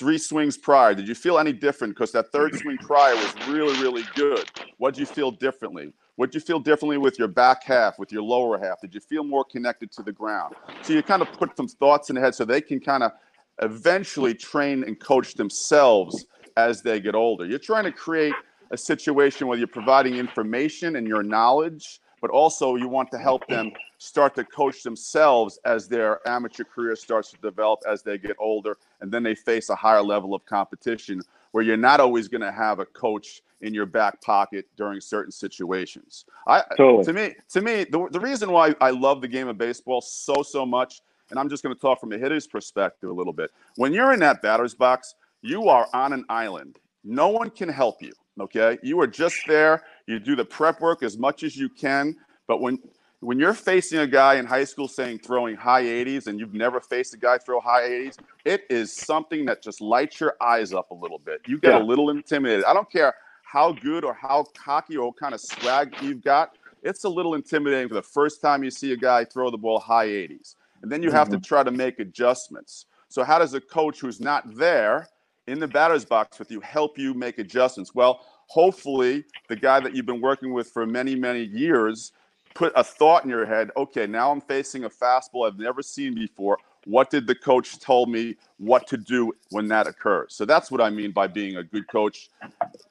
Three 0.00 0.16
swings 0.16 0.56
prior, 0.56 0.94
did 0.94 1.06
you 1.06 1.14
feel 1.14 1.38
any 1.38 1.52
different? 1.52 1.94
Because 1.94 2.10
that 2.12 2.32
third 2.32 2.56
swing 2.56 2.78
prior 2.80 3.14
was 3.14 3.34
really, 3.46 3.78
really 3.82 4.02
good. 4.14 4.50
What 4.78 4.94
did 4.94 5.00
you 5.00 5.06
feel 5.06 5.30
differently? 5.30 5.92
What 6.16 6.32
did 6.32 6.36
you 6.36 6.40
feel 6.40 6.58
differently 6.58 6.96
with 6.96 7.18
your 7.18 7.28
back 7.28 7.64
half, 7.64 7.98
with 7.98 8.10
your 8.10 8.22
lower 8.22 8.58
half? 8.58 8.80
Did 8.80 8.94
you 8.94 9.00
feel 9.00 9.24
more 9.24 9.44
connected 9.44 9.92
to 9.92 10.02
the 10.02 10.10
ground? 10.10 10.54
So 10.80 10.94
you 10.94 11.02
kind 11.02 11.20
of 11.20 11.30
put 11.32 11.54
some 11.54 11.68
thoughts 11.68 12.08
in 12.08 12.16
the 12.16 12.22
head 12.22 12.34
so 12.34 12.46
they 12.46 12.62
can 12.62 12.80
kind 12.80 13.02
of 13.02 13.12
eventually 13.60 14.32
train 14.32 14.84
and 14.84 14.98
coach 14.98 15.34
themselves 15.34 16.24
as 16.56 16.80
they 16.80 16.98
get 16.98 17.14
older. 17.14 17.44
You're 17.44 17.58
trying 17.58 17.84
to 17.84 17.92
create 17.92 18.34
a 18.70 18.78
situation 18.78 19.48
where 19.48 19.58
you're 19.58 19.68
providing 19.68 20.16
information 20.16 20.96
and 20.96 21.06
your 21.06 21.22
knowledge, 21.22 22.00
but 22.20 22.30
also 22.30 22.76
you 22.76 22.88
want 22.88 23.10
to 23.10 23.18
help 23.18 23.46
them 23.48 23.72
start 23.98 24.34
to 24.34 24.44
coach 24.44 24.82
themselves 24.82 25.58
as 25.64 25.88
their 25.88 26.26
amateur 26.28 26.64
career 26.64 26.96
starts 26.96 27.30
to 27.30 27.36
develop 27.38 27.80
as 27.88 28.02
they 28.02 28.18
get 28.18 28.36
older 28.38 28.76
and 29.00 29.10
then 29.10 29.22
they 29.22 29.34
face 29.34 29.68
a 29.70 29.74
higher 29.74 30.02
level 30.02 30.34
of 30.34 30.44
competition 30.46 31.20
where 31.52 31.64
you're 31.64 31.76
not 31.76 32.00
always 32.00 32.28
going 32.28 32.40
to 32.40 32.52
have 32.52 32.78
a 32.78 32.86
coach 32.86 33.42
in 33.62 33.74
your 33.74 33.86
back 33.86 34.20
pocket 34.22 34.66
during 34.76 35.00
certain 35.00 35.32
situations. 35.32 36.24
I 36.46 36.62
Totally. 36.76 37.04
to 37.04 37.12
me 37.12 37.34
to 37.50 37.60
me 37.60 37.84
the, 37.84 38.08
the 38.10 38.20
reason 38.20 38.50
why 38.52 38.74
I 38.80 38.90
love 38.90 39.20
the 39.20 39.28
game 39.28 39.48
of 39.48 39.58
baseball 39.58 40.00
so 40.00 40.42
so 40.42 40.64
much 40.64 41.02
and 41.30 41.38
I'm 41.38 41.48
just 41.48 41.62
going 41.62 41.74
to 41.74 41.80
talk 41.80 42.00
from 42.00 42.12
a 42.12 42.18
hitter's 42.18 42.46
perspective 42.46 43.08
a 43.08 43.12
little 43.12 43.32
bit. 43.32 43.50
When 43.76 43.92
you're 43.92 44.12
in 44.12 44.20
that 44.20 44.42
batter's 44.42 44.74
box, 44.74 45.14
you 45.42 45.68
are 45.68 45.88
on 45.94 46.12
an 46.12 46.24
island. 46.28 46.78
No 47.04 47.28
one 47.28 47.50
can 47.50 47.68
help 47.68 48.02
you, 48.02 48.12
okay? 48.38 48.78
You 48.82 49.00
are 49.00 49.06
just 49.06 49.36
there. 49.46 49.82
You 50.06 50.18
do 50.18 50.36
the 50.36 50.44
prep 50.44 50.80
work 50.80 51.02
as 51.02 51.16
much 51.16 51.42
as 51.42 51.56
you 51.56 51.68
can, 51.68 52.16
but 52.46 52.60
when 52.60 52.78
when 53.20 53.38
you're 53.38 53.54
facing 53.54 53.98
a 53.98 54.06
guy 54.06 54.36
in 54.36 54.46
high 54.46 54.64
school 54.64 54.88
saying 54.88 55.18
throwing 55.18 55.54
high 55.54 55.82
80s 55.82 56.26
and 56.26 56.40
you've 56.40 56.54
never 56.54 56.80
faced 56.80 57.12
a 57.12 57.18
guy 57.18 57.36
throw 57.36 57.60
high 57.60 57.82
80s, 57.82 58.16
it 58.46 58.64
is 58.70 58.96
something 58.96 59.44
that 59.44 59.62
just 59.62 59.82
lights 59.82 60.20
your 60.20 60.36
eyes 60.40 60.72
up 60.72 60.90
a 60.90 60.94
little 60.94 61.18
bit. 61.18 61.42
You 61.46 61.58
get 61.58 61.72
Yeah. 61.72 61.82
a 61.82 61.84
little 61.84 62.08
intimidated. 62.08 62.64
I 62.64 62.72
don't 62.72 62.90
care 62.90 63.14
how 63.42 63.72
good 63.72 64.04
or 64.04 64.14
how 64.14 64.44
cocky 64.54 64.96
or 64.96 65.08
what 65.08 65.18
kind 65.18 65.34
of 65.34 65.40
swag 65.40 65.94
you've 66.00 66.22
got. 66.22 66.56
It's 66.82 67.04
a 67.04 67.10
little 67.10 67.34
intimidating 67.34 67.88
for 67.88 67.94
the 67.94 68.02
first 68.02 68.40
time 68.40 68.64
you 68.64 68.70
see 68.70 68.92
a 68.92 68.96
guy 68.96 69.24
throw 69.24 69.50
the 69.50 69.58
ball 69.58 69.80
high 69.80 70.06
80s. 70.06 70.54
And 70.82 70.90
then 70.90 71.02
you 71.02 71.10
have 71.10 71.28
to 71.28 71.36
mm-hmm. 71.36 71.42
try 71.44 71.62
to 71.62 71.70
make 71.70 72.00
adjustments. 72.00 72.86
So 73.10 73.22
how 73.22 73.38
does 73.38 73.52
a 73.52 73.60
coach 73.60 74.00
who's 74.00 74.18
not 74.18 74.54
there 74.56 75.08
in 75.50 75.58
the 75.58 75.68
batter's 75.68 76.04
box 76.04 76.38
with 76.38 76.50
you 76.50 76.60
help 76.60 76.98
you 76.98 77.12
make 77.14 77.38
adjustments? 77.38 77.94
Well, 77.94 78.24
hopefully 78.46 79.24
the 79.48 79.56
guy 79.56 79.80
that 79.80 79.94
you've 79.94 80.06
been 80.06 80.20
working 80.20 80.52
with 80.52 80.70
for 80.70 80.86
many, 80.86 81.14
many 81.14 81.44
years 81.44 82.12
put 82.54 82.72
a 82.74 82.82
thought 82.82 83.22
in 83.22 83.30
your 83.30 83.46
head 83.46 83.70
okay 83.76 84.08
now 84.08 84.32
i'm 84.32 84.40
facing 84.40 84.82
a 84.82 84.90
fastball 84.90 85.46
i've 85.46 85.60
never 85.60 85.82
seen 85.82 86.16
before 86.16 86.58
what 86.84 87.08
did 87.08 87.24
the 87.24 87.34
coach 87.34 87.78
told 87.78 88.10
me 88.10 88.34
what 88.58 88.88
to 88.88 88.96
do 88.96 89.32
when 89.50 89.68
that 89.68 89.86
occurs 89.86 90.34
so 90.34 90.44
that's 90.44 90.68
what 90.68 90.80
i 90.80 90.90
mean 90.90 91.12
by 91.12 91.28
being 91.28 91.58
a 91.58 91.62
good 91.62 91.86
coach 91.86 92.28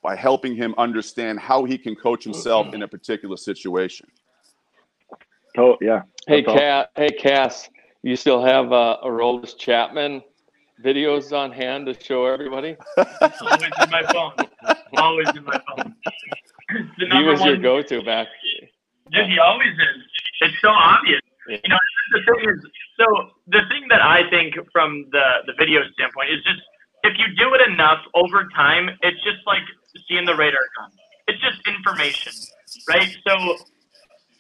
by 0.02 0.16
helping 0.16 0.56
him 0.56 0.74
understand 0.78 1.38
how 1.38 1.66
he 1.66 1.78
can 1.78 1.94
coach 1.94 2.24
himself 2.24 2.74
in 2.74 2.84
a 2.84 2.88
particular 2.88 3.36
situation 3.36 4.08
Oh 5.58 5.78
yeah. 5.82 6.04
Hey, 6.28 6.42
That's 6.42 6.50
awesome. 6.50 6.60
Cat. 6.60 6.92
Hey, 6.96 7.10
Cass. 7.10 7.70
You 8.04 8.16
still 8.16 8.44
have 8.44 8.72
uh, 8.72 8.98
Aroldis 9.04 9.58
Chapman 9.58 10.22
videos 10.84 11.32
on 11.36 11.52
hand 11.52 11.86
to 11.88 12.00
show 12.00 12.26
everybody? 12.26 12.76
Always 12.98 13.72
in 13.84 13.90
my 13.90 14.04
phone. 14.12 14.34
Always 14.98 15.30
in 15.36 15.44
my 15.44 15.62
phone. 15.68 15.96
He 16.98 17.24
was 17.24 17.44
your 17.44 17.58
go-to 17.58 18.04
back. 18.04 18.28
Dude, 19.12 19.26
he 19.26 19.40
always 19.40 19.74
is. 19.74 20.04
It's 20.42 20.62
so 20.62 20.70
obvious. 20.70 21.20
Yeah. 21.48 21.58
You 21.64 21.70
know, 21.70 21.78
the 22.14 22.22
thing 22.22 22.50
is, 22.50 22.64
so 22.96 23.06
the 23.48 23.62
thing 23.70 23.88
that 23.90 24.04
I 24.04 24.30
think 24.30 24.54
from 24.72 25.08
the 25.12 25.26
the 25.48 25.54
video 25.58 25.82
standpoint 25.94 26.30
is 26.30 26.44
just 26.44 26.62
if 27.04 27.18
you 27.18 27.26
do 27.36 27.56
it 27.56 27.62
enough 27.72 28.06
over 28.14 28.48
time, 28.56 28.90
it's 29.02 29.18
just 29.24 29.42
like 29.48 29.64
seeing 30.08 30.26
the 30.26 30.36
radar 30.36 30.62
gun. 30.78 30.92
It's 31.28 31.42
just 31.42 31.58
information, 31.68 32.34
right? 32.88 33.18
So 33.28 33.58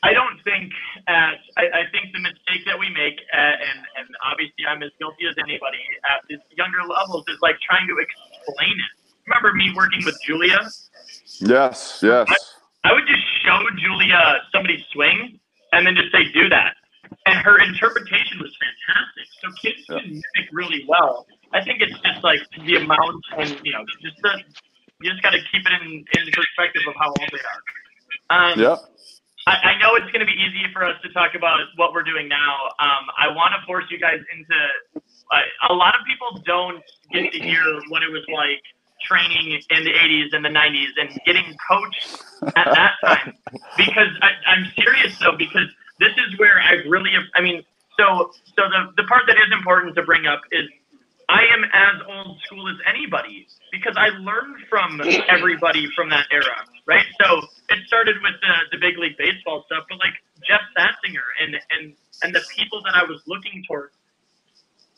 I 0.01 0.13
don't 0.13 0.39
think 0.48 0.72
at 1.08 1.36
I, 1.58 1.84
I 1.84 1.84
think 1.91 2.13
the 2.13 2.24
mistake 2.24 2.63
that 2.65 2.79
we 2.79 2.88
make, 2.89 3.20
at, 3.34 3.60
and 3.60 3.79
and 4.00 4.08
obviously 4.24 4.63
I'm 4.68 4.82
as 4.84 4.91
guilty 5.00 5.27
as 5.27 5.36
anybody 5.38 5.84
at 6.08 6.24
these 6.29 6.39
younger 6.56 6.84
levels, 6.88 7.25
is 7.27 7.38
like 7.41 7.60
trying 7.60 7.88
to 7.88 7.96
explain 8.00 8.74
it. 8.74 8.91
Remember 9.27 9.53
me 9.53 9.74
working 9.75 10.03
with 10.06 10.15
Julia? 10.25 10.60
yes 11.41 12.00
yes 12.01 12.27
I 12.84 12.94
would 12.94 13.08
just 13.08 13.24
show 13.44 13.60
Julia 13.77 14.39
somebody's 14.51 14.84
swing 14.94 15.39
and 15.74 15.86
then 15.86 15.96
just 15.96 16.12
say, 16.12 16.32
do 16.34 16.48
that. 16.50 16.75
And 17.25 17.38
her 17.39 17.60
interpretation 17.60 18.39
was 18.39 18.56
fantastic. 18.56 19.27
So 19.41 19.51
kids 19.62 19.86
Yeah. 19.89 20.00
can 20.00 20.10
mimic 20.10 20.48
really 20.51 20.86
well. 20.88 21.27
I 21.53 21.63
think 21.63 21.82
it's 21.82 22.00
just 22.01 22.24
like 22.24 22.39
the 22.65 22.75
amount 22.77 23.24
and, 23.38 23.60
you 23.63 23.74
know, 23.74 23.84
just 24.01 24.15
the, 24.22 24.32
you 25.01 25.12
just 25.12 25.22
got 25.22 25.32
to 25.32 25.39
keep 25.51 25.65
it 25.65 25.74
in, 25.82 25.91
in 25.91 26.32
perspective 26.32 26.84
of 26.88 26.96
how 26.96 27.08
old 27.10 27.29
they 27.32 27.44
are. 27.44 27.62
Um, 28.32 28.60
yeah 28.60 28.75
I, 29.50 29.77
know 29.79 29.96
it's 29.96 30.12
going 30.12 30.22
to 30.22 30.25
be 30.25 30.38
easy 30.38 30.65
for 30.74 30.84
us 30.86 30.96
to 31.03 31.10
talk 31.13 31.36
about 31.36 31.60
what 31.75 31.94
we're 31.94 32.03
doing 32.03 32.27
now. 32.27 32.68
Um, 32.79 33.10
I 33.18 33.27
want 33.34 33.53
to 33.60 33.65
force 33.65 33.86
you 33.89 34.00
guys 34.00 34.20
into. 34.34 34.56
Uh, 35.32 35.41
a 35.70 35.74
lot 35.74 35.94
of 35.96 36.06
people 36.06 36.41
don't 36.46 36.84
get 37.12 37.32
to 37.32 37.39
hear 37.39 37.63
what 37.89 38.03
it 38.03 38.12
was 38.12 38.24
like 38.34 38.62
training 39.08 39.62
in 39.70 39.84
the 39.84 39.91
80s 39.91 40.34
and 40.34 40.44
the 40.44 40.50
90s 40.50 40.89
and 41.00 41.10
getting 41.25 41.56
coached 41.70 42.22
at 42.56 42.65
that 42.74 42.94
time. 43.06 43.34
Because 43.77 44.10
I, 44.22 44.32
I'm 44.50 44.65
serious 44.75 45.18
though, 45.20 45.38
because 45.38 45.70
this 46.00 46.12
is 46.13 46.38
where 46.39 46.60
I 46.62 46.74
really. 46.88 47.12
I 47.36 47.41
mean, 47.41 47.63
So, 47.98 48.32
so 48.56 48.63
the, 48.70 48.94
the 48.98 49.03
part 49.08 49.24
that 49.27 49.38
is 49.38 49.51
important 49.51 49.96
to 49.96 50.03
bring 50.03 50.25
up 50.25 50.41
is 50.51 50.68
I 51.29 51.44
am 51.53 51.63
as 51.74 52.01
old 52.08 52.39
school 52.41 52.68
as 52.70 52.77
anybody 52.88 53.48
because 53.72 53.96
I 53.98 54.10
learned 54.18 54.65
from 54.70 55.01
everybody 55.29 55.88
from 55.96 56.10
that 56.10 56.25
era, 56.32 56.65
right? 56.89 57.05
So 57.22 57.46
it 57.69 57.86
started 57.86 58.17
with 58.25 58.34
the, 58.41 58.53
the 58.74 58.79
big 58.81 58.98
league 58.98 59.15
baseball 59.15 59.62
stuff, 59.69 59.86
but 59.88 60.01
like 60.01 60.17
Jeff 60.41 60.65
Sassinger 60.74 61.29
and, 61.38 61.53
and, 61.69 61.93
and 62.25 62.34
the 62.34 62.41
people 62.58 62.81
that 62.81 62.98
I 62.98 63.05
was 63.05 63.22
looking 63.29 63.62
towards, 63.69 63.93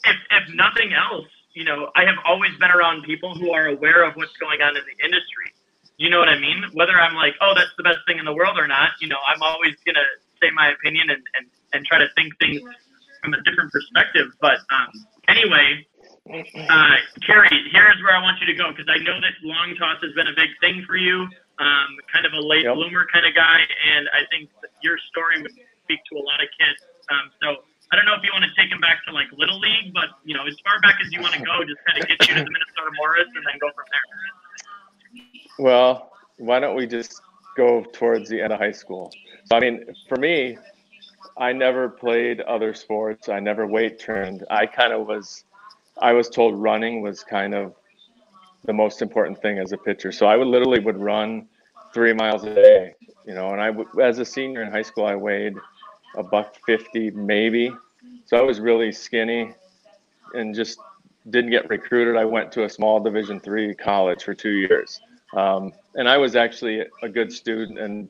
if, 0.08 0.16
if 0.32 0.56
nothing 0.56 0.96
else, 0.96 1.28
you 1.52 1.68
know, 1.68 1.92
I 2.00 2.08
have 2.08 2.16
always 2.24 2.56
been 2.64 2.72
around 2.72 3.04
people 3.04 3.36
who 3.36 3.52
are 3.52 3.68
aware 3.68 4.08
of 4.08 4.16
what's 4.16 4.36
going 4.40 4.64
on 4.64 4.80
in 4.80 4.84
the 4.88 4.98
industry. 5.04 5.52
You 6.00 6.10
know 6.10 6.18
what 6.18 6.32
I 6.32 6.40
mean? 6.40 6.64
Whether 6.72 6.96
I'm 6.96 7.14
like, 7.14 7.36
oh, 7.44 7.52
that's 7.54 7.76
the 7.76 7.84
best 7.84 8.00
thing 8.08 8.18
in 8.18 8.26
the 8.26 8.34
world 8.34 8.58
or 8.58 8.68
not, 8.72 8.96
you 9.04 9.12
know, 9.12 9.20
I'm 9.28 9.44
always 9.44 9.76
going 9.84 10.00
to 10.00 10.08
say 10.40 10.48
my 10.56 10.72
opinion 10.72 11.12
and, 11.12 11.22
and, 11.36 11.46
and 11.76 11.86
try 11.86 12.00
to 12.00 12.08
think 12.16 12.40
things 12.40 12.64
from 13.22 13.36
a 13.36 13.42
different 13.44 13.70
perspective. 13.70 14.32
But 14.40 14.64
um, 14.72 14.90
anyway, 15.28 15.86
uh, 16.32 16.96
Kerry, 17.28 17.52
here's 17.70 18.00
where 18.02 18.16
I 18.16 18.22
want 18.24 18.40
you 18.40 18.48
to 18.48 18.56
go 18.56 18.72
because 18.72 18.88
I 18.88 18.98
know 19.04 19.20
that 19.20 19.36
long 19.44 19.76
toss 19.78 20.00
has 20.02 20.16
been 20.16 20.28
a 20.32 20.38
big 20.40 20.50
thing 20.64 20.86
for 20.88 20.96
you. 20.96 21.28
Um, 21.62 21.94
kind 22.10 22.26
of 22.26 22.34
a 22.34 22.42
late 22.42 22.66
yep. 22.66 22.74
bloomer 22.74 23.06
kind 23.14 23.22
of 23.22 23.38
guy, 23.38 23.62
and 23.62 24.10
I 24.10 24.26
think 24.34 24.50
your 24.82 24.98
story 25.14 25.42
would 25.46 25.54
speak 25.86 26.02
to 26.10 26.18
a 26.18 26.24
lot 26.26 26.42
of 26.42 26.50
kids. 26.58 26.82
Um, 27.14 27.30
so 27.38 27.62
I 27.92 27.96
don't 27.96 28.06
know 28.06 28.16
if 28.18 28.24
you 28.24 28.32
want 28.34 28.46
to 28.46 28.54
take 28.58 28.72
him 28.72 28.82
back 28.82 29.06
to 29.06 29.14
like 29.14 29.28
little 29.38 29.60
league, 29.60 29.94
but 29.94 30.10
you 30.24 30.34
know, 30.34 30.48
as 30.48 30.58
far 30.66 30.80
back 30.82 30.98
as 31.06 31.12
you 31.14 31.22
want 31.22 31.36
to 31.36 31.42
go, 31.42 31.62
just 31.62 31.78
kind 31.86 32.02
of 32.02 32.08
get 32.08 32.18
you 32.28 32.34
to 32.34 32.44
the 32.44 32.50
Minnesota 32.56 32.92
Morris 32.98 33.30
and 33.36 33.46
then 33.46 33.60
go 33.62 33.70
from 33.78 33.86
there. 33.94 34.06
Well, 35.60 36.12
why 36.38 36.60
don't 36.60 36.76
we 36.76 36.88
just 36.88 37.22
go 37.56 37.84
towards 37.94 38.30
the 38.30 38.42
end 38.42 38.54
of 38.54 38.60
high 38.60 38.72
school? 38.72 39.12
So 39.46 39.58
I 39.58 39.60
mean, 39.60 39.86
for 40.08 40.18
me, 40.18 40.58
I 41.38 41.54
never 41.54 41.90
played 41.90 42.42
other 42.42 42.74
sports. 42.74 43.30
I 43.30 43.40
never 43.40 43.68
weight 43.68 44.00
trained. 44.00 44.46
I 44.50 44.66
kind 44.66 44.94
of 44.94 45.06
was, 45.06 45.44
I 46.02 46.14
was 46.14 46.30
told 46.30 46.56
running 46.56 47.02
was 47.02 47.24
kind 47.24 47.54
of 47.54 47.76
the 48.66 48.74
most 48.74 49.02
important 49.02 49.42
thing 49.42 49.58
as 49.58 49.72
a 49.72 49.78
pitcher. 49.78 50.12
So 50.12 50.28
I 50.28 50.38
would 50.38 50.48
literally 50.48 50.80
would 50.80 50.98
run 50.98 51.48
three 51.94 52.14
miles 52.14 52.44
a 52.44 52.54
day, 52.54 52.94
you 53.26 53.34
know. 53.34 53.50
And 53.50 53.62
I, 53.62 54.02
as 54.02 54.20
a 54.20 54.26
senior 54.26 54.62
in 54.64 54.72
high 54.72 54.82
school, 54.82 55.06
I 55.06 55.16
weighed 55.16 55.56
a 56.16 56.24
buck 56.24 56.56
fifty 56.66 57.12
maybe. 57.12 57.72
So 58.26 58.38
I 58.38 58.42
was 58.42 58.60
really 58.60 58.92
skinny, 58.92 59.54
and 60.34 60.54
just 60.54 60.80
didn't 61.30 61.52
get 61.52 61.70
recruited. 61.70 62.18
I 62.18 62.26
went 62.26 62.52
to 62.54 62.66
a 62.66 62.70
small 62.70 63.00
Division 63.00 63.40
three 63.40 63.74
college 63.74 64.24
for 64.24 64.34
two 64.34 64.52
years, 64.52 65.00
um, 65.36 65.74
and 65.96 66.08
I 66.08 66.18
was 66.18 66.36
actually 66.36 66.86
a 67.02 67.10
good 67.10 67.32
student 67.32 67.80
and 67.80 68.10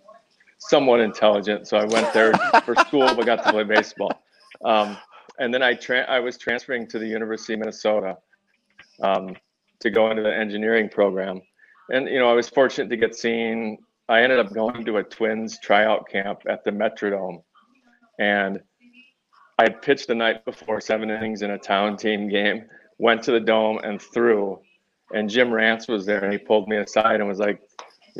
somewhat 0.57 0.99
intelligent. 0.99 1.67
So 1.67 1.77
I 1.77 1.85
went 1.85 2.13
there 2.13 2.33
for 2.65 2.75
school, 2.87 3.13
but 3.15 3.25
got 3.25 3.43
to 3.43 3.51
play 3.51 3.63
baseball. 3.63 4.21
Um, 4.63 4.97
and 5.39 5.53
then 5.53 5.63
I 5.63 5.73
tra- 5.73 6.05
I 6.07 6.19
was 6.19 6.37
transferring 6.37 6.87
to 6.87 6.99
the 6.99 7.07
University 7.07 7.53
of 7.53 7.59
Minnesota 7.59 8.17
um, 9.01 9.35
to 9.81 9.89
go 9.89 10.09
into 10.09 10.23
the 10.23 10.33
engineering 10.33 10.89
program. 10.89 11.41
And 11.89 12.07
you 12.07 12.19
know, 12.19 12.29
I 12.29 12.33
was 12.33 12.49
fortunate 12.49 12.89
to 12.89 12.97
get 12.97 13.15
seen. 13.15 13.77
I 14.09 14.21
ended 14.21 14.39
up 14.39 14.53
going 14.53 14.85
to 14.85 14.97
a 14.97 15.03
Twins 15.03 15.59
tryout 15.59 16.07
camp 16.09 16.41
at 16.47 16.63
the 16.63 16.71
Metrodome, 16.71 17.43
and 18.19 18.59
I 19.57 19.69
pitched 19.69 20.07
the 20.07 20.15
night 20.15 20.43
before 20.45 20.81
seven 20.81 21.09
innings 21.09 21.41
in 21.41 21.51
a 21.51 21.57
town 21.57 21.97
team 21.97 22.27
game. 22.27 22.65
Went 22.97 23.23
to 23.23 23.31
the 23.31 23.39
dome 23.39 23.79
and 23.83 24.01
threw, 24.01 24.59
and 25.13 25.29
Jim 25.29 25.49
Rantz 25.49 25.89
was 25.89 26.05
there, 26.05 26.23
and 26.23 26.31
he 26.31 26.37
pulled 26.37 26.67
me 26.67 26.77
aside 26.77 27.19
and 27.19 27.27
was 27.27 27.39
like, 27.39 27.61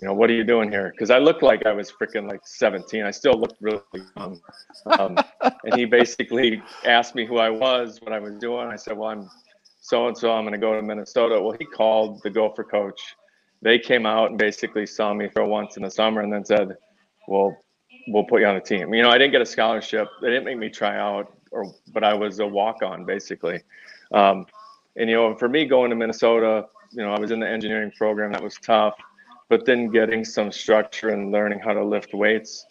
you 0.01 0.07
know, 0.07 0.13
what 0.13 0.29
are 0.29 0.33
you 0.33 0.43
doing 0.43 0.71
here? 0.71 0.91
Because 0.91 1.09
I 1.09 1.17
looked 1.17 1.43
like 1.43 1.65
I 1.65 1.73
was 1.73 1.91
freaking 1.91 2.27
like 2.27 2.41
17. 2.45 3.03
I 3.03 3.11
still 3.11 3.33
looked 3.33 3.57
really 3.59 3.81
young. 4.15 4.39
Um, 4.97 5.17
and 5.41 5.75
he 5.75 5.85
basically 5.85 6.61
asked 6.85 7.13
me 7.13 7.25
who 7.25 7.37
I 7.37 7.49
was, 7.49 7.99
what 8.01 8.13
I 8.13 8.19
was 8.19 8.35
doing. 8.35 8.67
I 8.67 8.75
said, 8.77 8.97
well, 8.97 9.09
I'm 9.09 9.29
so 9.91 10.07
and 10.07 10.17
so. 10.17 10.31
I'm 10.31 10.43
going 10.43 10.53
to 10.53 10.57
go 10.57 10.75
to 10.75 10.81
Minnesota. 10.81 11.39
Well, 11.39 11.55
he 11.59 11.65
called 11.65 12.23
the 12.23 12.29
Gopher 12.29 12.63
coach. 12.63 13.15
They 13.61 13.77
came 13.77 14.07
out 14.07 14.31
and 14.31 14.39
basically 14.39 14.87
saw 14.87 15.13
me 15.13 15.27
for 15.27 15.45
once 15.45 15.77
in 15.77 15.83
the 15.83 15.91
summer 15.91 16.21
and 16.21 16.33
then 16.33 16.43
said, 16.43 16.77
well, 17.27 17.55
we'll 18.07 18.23
put 18.23 18.41
you 18.41 18.47
on 18.47 18.55
the 18.55 18.61
team. 18.61 18.93
You 18.93 19.03
know, 19.03 19.09
I 19.09 19.19
didn't 19.19 19.33
get 19.33 19.41
a 19.41 19.45
scholarship. 19.45 20.07
They 20.21 20.29
didn't 20.29 20.45
make 20.45 20.57
me 20.57 20.69
try 20.69 20.97
out, 20.97 21.31
or 21.51 21.71
but 21.93 22.03
I 22.03 22.15
was 22.15 22.39
a 22.39 22.47
walk 22.47 22.81
on 22.81 23.05
basically. 23.05 23.59
Um, 24.11 24.47
and 24.95 25.07
you 25.09 25.15
know, 25.15 25.35
for 25.35 25.47
me 25.47 25.65
going 25.65 25.91
to 25.91 25.95
Minnesota, 25.95 26.65
you 26.91 27.03
know, 27.03 27.11
I 27.13 27.19
was 27.19 27.29
in 27.29 27.39
the 27.39 27.47
engineering 27.47 27.91
program. 27.95 28.31
That 28.31 28.41
was 28.41 28.55
tough 28.55 28.95
but 29.51 29.65
then 29.65 29.89
getting 29.89 30.23
some 30.23 30.49
structure 30.49 31.09
and 31.09 31.29
learning 31.29 31.59
how 31.59 31.73
to 31.73 31.83
lift 31.83 32.13
weights, 32.13 32.65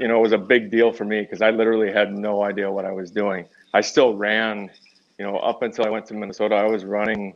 you 0.00 0.08
know, 0.08 0.20
was 0.20 0.32
a 0.32 0.38
big 0.38 0.70
deal 0.70 0.90
for 0.90 1.04
me 1.04 1.20
because 1.20 1.42
I 1.42 1.50
literally 1.50 1.92
had 1.92 2.16
no 2.16 2.42
idea 2.42 2.72
what 2.72 2.86
I 2.86 2.92
was 2.92 3.10
doing. 3.10 3.44
I 3.74 3.82
still 3.82 4.16
ran, 4.16 4.70
you 5.18 5.24
know, 5.24 5.36
up 5.38 5.62
until 5.62 5.86
I 5.86 5.90
went 5.90 6.06
to 6.06 6.14
Minnesota, 6.14 6.54
I 6.54 6.64
was 6.64 6.84
running 6.84 7.34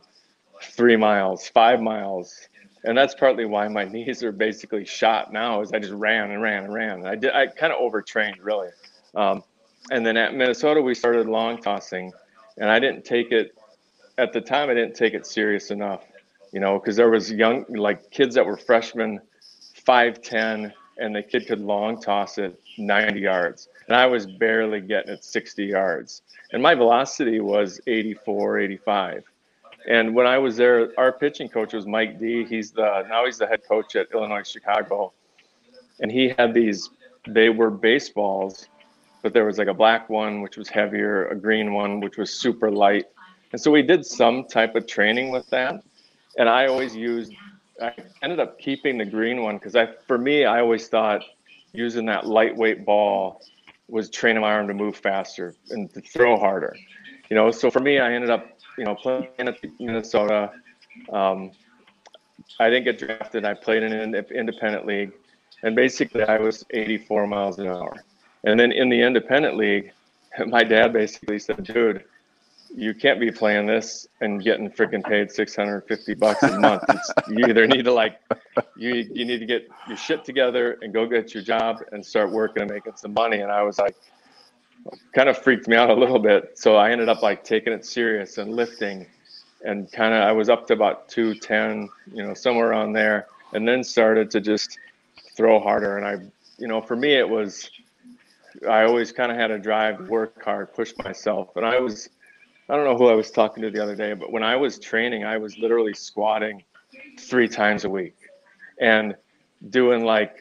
three 0.61 0.95
miles, 0.95 1.47
five 1.47 1.81
miles. 1.81 2.47
And 2.83 2.97
that's 2.97 3.15
partly 3.15 3.45
why 3.45 3.67
my 3.67 3.83
knees 3.93 4.23
are 4.23 4.31
basically 4.31 4.85
shot 4.85 5.31
now 5.33 5.61
is 5.61 5.71
I 5.71 5.79
just 5.79 5.93
ran 5.93 6.31
and 6.31 6.41
ran 6.41 6.65
and 6.65 6.73
ran. 6.73 7.05
I 7.05 7.15
did, 7.15 7.33
I 7.33 7.47
kind 7.47 7.73
of 7.73 7.79
overtrained 7.79 8.39
really. 8.41 8.69
Um, 9.15 9.43
and 9.91 10.05
then 10.05 10.17
at 10.17 10.33
Minnesota, 10.33 10.81
we 10.81 10.93
started 10.93 11.27
long 11.27 11.61
tossing 11.61 12.11
and 12.57 12.69
I 12.69 12.79
didn't 12.79 13.05
take 13.05 13.31
it 13.31 13.55
at 14.17 14.33
the 14.33 14.41
time. 14.41 14.69
I 14.69 14.73
didn't 14.73 14.95
take 14.95 15.13
it 15.13 15.25
serious 15.25 15.71
enough 15.71 16.03
you 16.51 16.59
know, 16.59 16.79
because 16.79 16.95
there 16.95 17.09
was 17.09 17.31
young 17.31 17.65
like 17.69 18.09
kids 18.11 18.35
that 18.35 18.45
were 18.45 18.57
freshmen, 18.57 19.19
five 19.85 20.21
ten, 20.21 20.73
and 20.97 21.15
the 21.15 21.21
kid 21.21 21.47
could 21.47 21.59
long 21.59 22.01
toss 22.01 22.37
it 22.37 22.59
90 22.77 23.19
yards, 23.19 23.69
and 23.89 23.97
I 23.97 24.05
was 24.05 24.25
barely 24.25 24.79
getting 24.79 25.13
it 25.13 25.23
60 25.23 25.65
yards, 25.65 26.21
and 26.53 26.63
my 26.63 26.75
velocity 26.75 27.39
was 27.41 27.81
84, 27.87 28.59
85. 28.59 29.23
And 29.87 30.13
when 30.15 30.27
I 30.27 30.37
was 30.37 30.55
there, 30.55 30.91
our 30.97 31.11
pitching 31.11 31.49
coach 31.49 31.73
was 31.73 31.85
Mike 31.85 32.19
Dee. 32.19 32.45
He's 32.45 32.71
the 32.71 33.05
now 33.09 33.25
he's 33.25 33.37
the 33.37 33.47
head 33.47 33.61
coach 33.67 33.95
at 33.95 34.07
Illinois 34.13 34.47
Chicago, 34.47 35.11
and 35.99 36.11
he 36.11 36.29
had 36.37 36.53
these. 36.53 36.89
They 37.27 37.49
were 37.49 37.69
baseballs, 37.69 38.67
but 39.21 39.33
there 39.33 39.45
was 39.45 39.57
like 39.57 39.67
a 39.67 39.73
black 39.73 40.09
one 40.09 40.41
which 40.41 40.55
was 40.55 40.69
heavier, 40.69 41.27
a 41.27 41.35
green 41.35 41.73
one 41.73 41.99
which 41.99 42.17
was 42.17 42.31
super 42.31 42.71
light, 42.71 43.07
and 43.51 43.59
so 43.59 43.71
we 43.71 43.81
did 43.81 44.05
some 44.05 44.45
type 44.45 44.75
of 44.75 44.87
training 44.87 45.31
with 45.31 45.49
that 45.49 45.83
and 46.37 46.49
I 46.49 46.67
always 46.67 46.95
used. 46.95 47.33
I 47.81 47.93
ended 48.21 48.39
up 48.39 48.59
keeping 48.59 48.97
the 48.97 49.05
green 49.05 49.41
one 49.41 49.57
because 49.57 49.75
I, 49.75 49.87
for 50.07 50.17
me, 50.17 50.45
I 50.45 50.59
always 50.61 50.87
thought 50.87 51.23
using 51.71 52.05
that 52.07 52.25
lightweight 52.25 52.85
ball 52.85 53.41
was 53.89 54.09
training 54.09 54.41
my 54.41 54.51
arm 54.51 54.67
to 54.67 54.73
move 54.73 54.95
faster 54.95 55.55
and 55.69 55.91
to 55.93 56.01
throw 56.01 56.37
harder. 56.37 56.75
You 57.29 57.35
know, 57.35 57.51
so 57.51 57.69
for 57.69 57.79
me, 57.79 57.99
I 57.99 58.13
ended 58.13 58.29
up, 58.29 58.45
you 58.77 58.85
know, 58.85 58.95
playing 58.95 59.27
at 59.39 59.57
Minnesota. 59.79 60.51
Um, 61.11 61.51
I 62.59 62.69
didn't 62.69 62.85
get 62.85 62.97
drafted. 62.97 63.45
I 63.45 63.53
played 63.53 63.83
in 63.83 63.93
an 63.93 64.15
independent 64.15 64.85
league, 64.85 65.11
and 65.63 65.75
basically, 65.75 66.23
I 66.23 66.37
was 66.37 66.65
84 66.71 67.27
miles 67.27 67.59
an 67.59 67.67
hour. 67.67 68.03
And 68.43 68.59
then 68.59 68.71
in 68.71 68.89
the 68.89 69.01
independent 69.01 69.57
league, 69.57 69.91
my 70.47 70.63
dad 70.63 70.93
basically 70.93 71.39
said, 71.39 71.63
"Dude, 71.63 72.03
you 72.75 72.93
can't 72.93 73.19
be 73.19 73.31
playing 73.31 73.65
this 73.65 74.07
and 74.21 74.43
getting 74.43 74.69
freaking 74.69 75.03
paid 75.03 75.31
650 75.31 76.13
bucks 76.15 76.43
a 76.43 76.59
month. 76.59 76.83
It's, 76.89 77.11
you 77.29 77.45
either 77.47 77.67
need 77.67 77.83
to 77.85 77.93
like, 77.93 78.19
you, 78.77 79.07
you 79.11 79.25
need 79.25 79.39
to 79.39 79.45
get 79.45 79.67
your 79.87 79.97
shit 79.97 80.23
together 80.23 80.77
and 80.81 80.93
go 80.93 81.05
get 81.07 81.33
your 81.33 81.43
job 81.43 81.83
and 81.91 82.05
start 82.05 82.31
working 82.31 82.61
and 82.63 82.71
making 82.71 82.93
some 82.95 83.13
money. 83.13 83.39
And 83.39 83.51
I 83.51 83.63
was 83.63 83.79
like, 83.79 83.95
kind 85.13 85.29
of 85.29 85.37
freaked 85.37 85.67
me 85.67 85.75
out 85.75 85.89
a 85.89 85.93
little 85.93 86.19
bit. 86.19 86.57
So 86.57 86.75
I 86.75 86.91
ended 86.91 87.09
up 87.09 87.21
like 87.21 87.43
taking 87.43 87.73
it 87.73 87.85
serious 87.85 88.37
and 88.37 88.53
lifting 88.53 89.07
and 89.65 89.91
kind 89.91 90.13
of, 90.13 90.21
I 90.21 90.31
was 90.31 90.49
up 90.49 90.67
to 90.67 90.73
about 90.73 91.09
210, 91.09 91.89
you 92.13 92.23
know, 92.23 92.33
somewhere 92.33 92.69
around 92.69 92.93
there. 92.93 93.27
And 93.53 93.67
then 93.67 93.83
started 93.83 94.29
to 94.31 94.41
just 94.41 94.77
throw 95.35 95.59
harder. 95.59 95.97
And 95.97 96.05
I, 96.05 96.17
you 96.59 96.67
know, 96.67 96.81
for 96.81 96.95
me, 96.95 97.13
it 97.13 97.27
was, 97.27 97.69
I 98.69 98.83
always 98.83 99.11
kind 99.11 99.31
of 99.31 99.37
had 99.37 99.49
a 99.49 99.57
drive 99.57 100.07
work 100.07 100.43
hard, 100.43 100.73
push 100.73 100.93
myself. 101.03 101.55
And 101.55 101.65
I 101.65 101.79
was, 101.79 102.09
I 102.69 102.75
don't 102.75 102.85
know 102.85 102.95
who 102.95 103.07
I 103.07 103.15
was 103.15 103.31
talking 103.31 103.63
to 103.63 103.71
the 103.71 103.81
other 103.81 103.95
day, 103.95 104.13
but 104.13 104.31
when 104.31 104.43
I 104.43 104.55
was 104.55 104.77
training, 104.77 105.23
I 105.23 105.37
was 105.37 105.57
literally 105.57 105.95
squatting 105.95 106.63
three 107.19 107.47
times 107.47 107.83
a 107.83 107.89
week 107.89 108.15
and 108.79 109.15
doing 109.71 110.05
like 110.05 110.39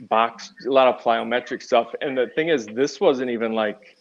box, 0.00 0.52
a 0.66 0.70
lot 0.70 0.88
of 0.88 1.00
plyometric 1.00 1.62
stuff. 1.62 1.94
And 2.00 2.18
the 2.18 2.26
thing 2.34 2.48
is, 2.48 2.66
this 2.66 3.00
wasn't 3.00 3.30
even 3.30 3.52
like, 3.52 3.96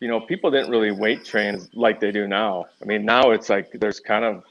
you 0.00 0.08
know, 0.08 0.20
people 0.20 0.50
didn't 0.50 0.70
really 0.70 0.90
weight 0.90 1.22
train 1.22 1.60
like 1.74 2.00
they 2.00 2.10
do 2.12 2.26
now. 2.26 2.64
I 2.80 2.86
mean, 2.86 3.04
now 3.04 3.32
it's 3.32 3.50
like 3.50 3.72
there's 3.72 4.00
kind 4.00 4.24
of 4.24 4.42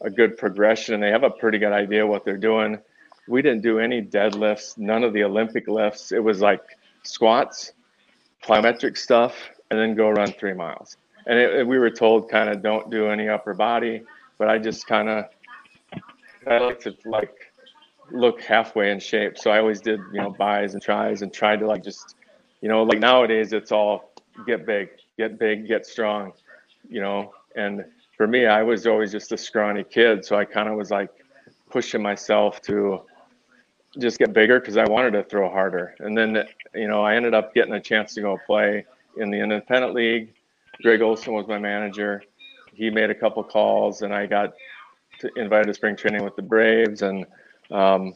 a 0.00 0.10
good 0.10 0.36
progression 0.36 0.94
and 0.94 1.02
they 1.02 1.10
have 1.10 1.22
a 1.22 1.30
pretty 1.30 1.58
good 1.58 1.72
idea 1.72 2.04
what 2.04 2.24
they're 2.24 2.36
doing. 2.36 2.80
We 3.28 3.42
didn't 3.42 3.62
do 3.62 3.78
any 3.78 4.02
deadlifts, 4.02 4.76
none 4.76 5.04
of 5.04 5.12
the 5.12 5.22
Olympic 5.22 5.68
lifts. 5.68 6.10
It 6.10 6.22
was 6.22 6.40
like 6.40 6.62
squats, 7.04 7.74
plyometric 8.42 8.98
stuff, 8.98 9.36
and 9.70 9.78
then 9.78 9.94
go 9.94 10.10
run 10.10 10.32
three 10.32 10.52
miles 10.52 10.96
and 11.26 11.38
it, 11.38 11.66
we 11.66 11.78
were 11.78 11.90
told 11.90 12.28
kind 12.30 12.48
of 12.48 12.62
don't 12.62 12.90
do 12.90 13.08
any 13.08 13.28
upper 13.28 13.54
body, 13.54 14.02
but 14.38 14.48
I 14.48 14.58
just 14.58 14.86
kind 14.86 15.08
of 15.08 15.24
I 16.46 16.58
like 16.58 16.80
to 16.80 16.94
like 17.04 17.52
look 18.10 18.40
halfway 18.40 18.90
in 18.90 19.00
shape, 19.00 19.38
so 19.38 19.50
I 19.50 19.58
always 19.58 19.80
did 19.80 20.00
you 20.12 20.20
know 20.20 20.30
buys 20.30 20.74
and 20.74 20.82
tries 20.82 21.22
and 21.22 21.32
tried 21.32 21.60
to 21.60 21.66
like 21.66 21.82
just 21.82 22.16
you 22.60 22.68
know 22.68 22.82
like 22.82 22.98
nowadays 22.98 23.52
it's 23.52 23.72
all 23.72 24.12
get 24.46 24.66
big, 24.66 24.90
get 25.16 25.38
big, 25.38 25.66
get 25.66 25.86
strong, 25.86 26.32
you 26.88 27.00
know. 27.00 27.32
And 27.54 27.84
for 28.16 28.26
me, 28.26 28.46
I 28.46 28.62
was 28.62 28.86
always 28.86 29.12
just 29.12 29.32
a 29.32 29.38
scrawny 29.38 29.84
kid, 29.84 30.24
so 30.24 30.36
I 30.36 30.44
kind 30.44 30.68
of 30.68 30.76
was 30.76 30.90
like 30.90 31.10
pushing 31.70 32.02
myself 32.02 32.60
to 32.62 33.02
just 33.98 34.18
get 34.18 34.32
bigger 34.32 34.60
because 34.60 34.76
I 34.76 34.84
wanted 34.84 35.12
to 35.12 35.22
throw 35.24 35.48
harder. 35.48 35.94
And 36.00 36.16
then, 36.16 36.44
you 36.74 36.88
know, 36.88 37.02
I 37.02 37.16
ended 37.16 37.34
up 37.34 37.54
getting 37.54 37.74
a 37.74 37.80
chance 37.80 38.14
to 38.14 38.20
go 38.20 38.38
play 38.46 38.84
in 39.16 39.30
the 39.30 39.38
independent 39.38 39.94
league. 39.94 40.34
Greg 40.82 41.02
Olson 41.02 41.32
was 41.32 41.46
my 41.46 41.58
manager. 41.58 42.22
He 42.72 42.90
made 42.90 43.10
a 43.10 43.14
couple 43.14 43.42
calls, 43.42 44.02
and 44.02 44.14
I 44.14 44.26
got 44.26 44.52
invited 45.36 45.66
to 45.66 45.74
spring 45.74 45.96
training 45.96 46.24
with 46.24 46.36
the 46.36 46.42
Braves. 46.42 47.02
And 47.02 47.24
um, 47.70 48.14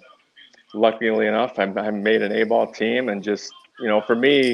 luckily 0.74 1.26
enough, 1.26 1.58
I, 1.58 1.64
I 1.64 1.90
made 1.90 2.22
an 2.22 2.32
A 2.32 2.44
ball 2.44 2.70
team. 2.70 3.08
And 3.08 3.22
just, 3.22 3.52
you 3.80 3.88
know, 3.88 4.02
for 4.02 4.14
me, 4.14 4.52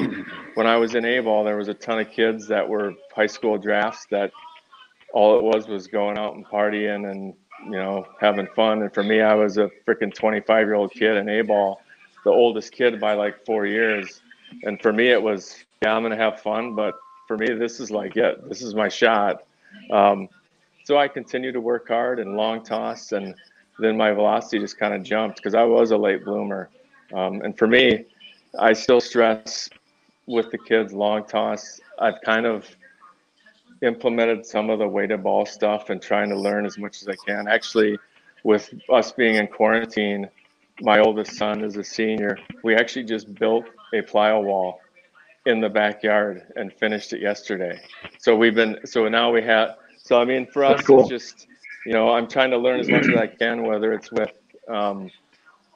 when 0.55 0.67
I 0.67 0.77
was 0.77 0.95
in 0.95 1.03
A 1.05 1.19
ball, 1.19 1.43
there 1.43 1.57
was 1.57 1.67
a 1.67 1.73
ton 1.73 1.99
of 1.99 2.09
kids 2.09 2.47
that 2.47 2.67
were 2.67 2.93
high 3.13 3.27
school 3.27 3.57
drafts 3.57 4.05
that 4.11 4.31
all 5.13 5.37
it 5.37 5.43
was 5.43 5.67
was 5.67 5.87
going 5.87 6.17
out 6.17 6.35
and 6.35 6.45
partying 6.45 7.09
and 7.11 7.33
you 7.65 7.71
know, 7.71 8.05
having 8.19 8.47
fun. 8.55 8.81
And 8.81 8.93
for 8.93 9.03
me, 9.03 9.21
I 9.21 9.33
was 9.33 9.57
a 9.57 9.69
freaking 9.87 10.13
25 10.13 10.67
year 10.67 10.75
old 10.75 10.91
kid 10.91 11.17
in 11.17 11.29
A 11.29 11.41
ball, 11.41 11.81
the 12.23 12.31
oldest 12.31 12.71
kid 12.71 12.99
by 12.99 13.13
like 13.13 13.45
four 13.45 13.65
years. 13.65 14.21
And 14.63 14.81
for 14.81 14.93
me, 14.93 15.09
it 15.09 15.21
was, 15.21 15.65
yeah, 15.81 15.93
I'm 15.93 16.03
going 16.03 16.17
to 16.17 16.23
have 16.23 16.41
fun. 16.41 16.75
But 16.75 16.95
for 17.27 17.37
me, 17.37 17.53
this 17.53 17.79
is 17.79 17.91
like, 17.91 18.15
yeah, 18.15 18.31
this 18.47 18.61
is 18.61 18.73
my 18.73 18.87
shot. 18.87 19.43
Um, 19.91 20.29
so 20.85 20.97
I 20.97 21.07
continued 21.07 21.53
to 21.53 21.61
work 21.61 21.89
hard 21.89 22.19
and 22.19 22.37
long 22.37 22.63
toss. 22.63 23.11
And 23.11 23.35
then 23.79 23.97
my 23.97 24.11
velocity 24.11 24.59
just 24.59 24.79
kind 24.79 24.93
of 24.93 25.03
jumped 25.03 25.37
because 25.37 25.53
I 25.53 25.63
was 25.63 25.91
a 25.91 25.97
late 25.97 26.23
bloomer. 26.23 26.69
Um, 27.13 27.41
and 27.41 27.57
for 27.57 27.67
me, 27.67 28.05
I 28.57 28.73
still 28.73 29.01
stress 29.01 29.69
with 30.25 30.49
the 30.51 30.57
kids 30.57 30.93
long 30.93 31.25
toss. 31.25 31.79
I've 31.99 32.21
kind 32.21 32.45
of 32.45 32.65
implemented 33.81 34.45
some 34.45 34.69
of 34.69 34.79
the 34.79 34.87
weighted 34.87 35.23
ball 35.23 35.45
stuff 35.45 35.89
and 35.89 36.01
trying 36.01 36.29
to 36.29 36.39
learn 36.39 36.65
as 36.65 36.77
much 36.77 37.01
as 37.01 37.07
I 37.07 37.15
can. 37.25 37.47
Actually, 37.47 37.97
with 38.43 38.73
us 38.89 39.11
being 39.11 39.35
in 39.35 39.47
quarantine, 39.47 40.29
my 40.81 40.99
oldest 40.99 41.35
son 41.35 41.63
is 41.63 41.75
a 41.75 41.83
senior. 41.83 42.37
We 42.63 42.75
actually 42.75 43.05
just 43.05 43.33
built 43.35 43.65
a 43.93 44.01
plyo 44.01 44.43
wall 44.43 44.81
in 45.47 45.61
the 45.61 45.69
backyard 45.69 46.43
and 46.57 46.73
finished 46.73 47.13
it 47.13 47.21
yesterday. 47.21 47.79
So 48.19 48.35
we've 48.35 48.53
been 48.53 48.79
so 48.85 49.07
now 49.07 49.31
we 49.31 49.41
have 49.43 49.77
so 49.97 50.19
I 50.19 50.25
mean 50.25 50.45
for 50.45 50.65
us 50.65 50.81
cool. 50.81 50.99
it's 50.99 51.09
just 51.09 51.47
you 51.85 51.93
know 51.93 52.09
I'm 52.09 52.27
trying 52.27 52.51
to 52.51 52.57
learn 52.57 52.79
as 52.81 52.89
much 52.89 53.07
as 53.07 53.15
I 53.15 53.27
can 53.27 53.63
whether 53.63 53.93
it's 53.93 54.11
with 54.11 54.33
um, 54.67 55.09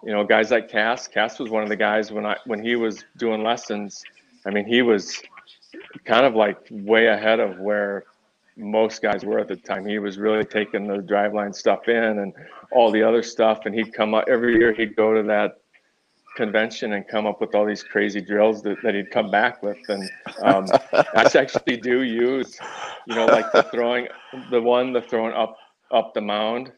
you 0.03 0.11
know 0.11 0.25
guys 0.25 0.51
like 0.51 0.69
Cass. 0.69 1.07
Cass 1.07 1.39
was 1.39 1.49
one 1.49 1.63
of 1.63 1.69
the 1.69 1.77
guys 1.77 2.11
when 2.11 2.25
I 2.25 2.35
when 2.45 2.61
he 2.61 2.75
was 2.75 3.05
doing 3.17 3.43
lessons. 3.43 4.03
I 4.45 4.49
mean 4.49 4.65
he 4.65 4.81
was 4.81 5.21
kind 6.03 6.25
of 6.25 6.35
like 6.35 6.57
way 6.69 7.07
ahead 7.07 7.39
of 7.39 7.57
where 7.59 8.03
most 8.57 9.01
guys 9.01 9.23
were 9.23 9.39
at 9.39 9.47
the 9.47 9.55
time. 9.55 9.85
He 9.85 9.99
was 9.99 10.17
really 10.17 10.43
taking 10.43 10.85
the 10.85 10.97
driveline 10.97 11.55
stuff 11.55 11.87
in 11.87 12.19
and 12.19 12.33
all 12.71 12.91
the 12.91 13.01
other 13.01 13.23
stuff. 13.23 13.65
And 13.65 13.73
he'd 13.73 13.93
come 13.93 14.13
up 14.13 14.25
every 14.27 14.57
year, 14.57 14.73
he'd 14.73 14.97
go 14.97 15.13
to 15.13 15.23
that 15.23 15.60
convention 16.35 16.93
and 16.93 17.07
come 17.07 17.25
up 17.25 17.41
with 17.41 17.55
all 17.55 17.65
these 17.65 17.83
crazy 17.83 18.21
drills 18.21 18.61
that, 18.63 18.77
that 18.83 18.95
he'd 18.95 19.11
come 19.11 19.29
back 19.29 19.61
with. 19.61 19.77
And 19.89 20.09
um, 20.43 20.65
I 20.93 21.29
actually 21.35 21.77
do 21.77 22.03
use, 22.03 22.57
you 23.05 23.15
know, 23.15 23.25
like 23.25 23.51
the 23.51 23.63
throwing, 23.71 24.07
the 24.49 24.61
one, 24.61 24.93
the 24.93 25.01
throwing 25.01 25.33
up, 25.33 25.57
up 25.91 26.13
the 26.13 26.21
mound. 26.21 26.71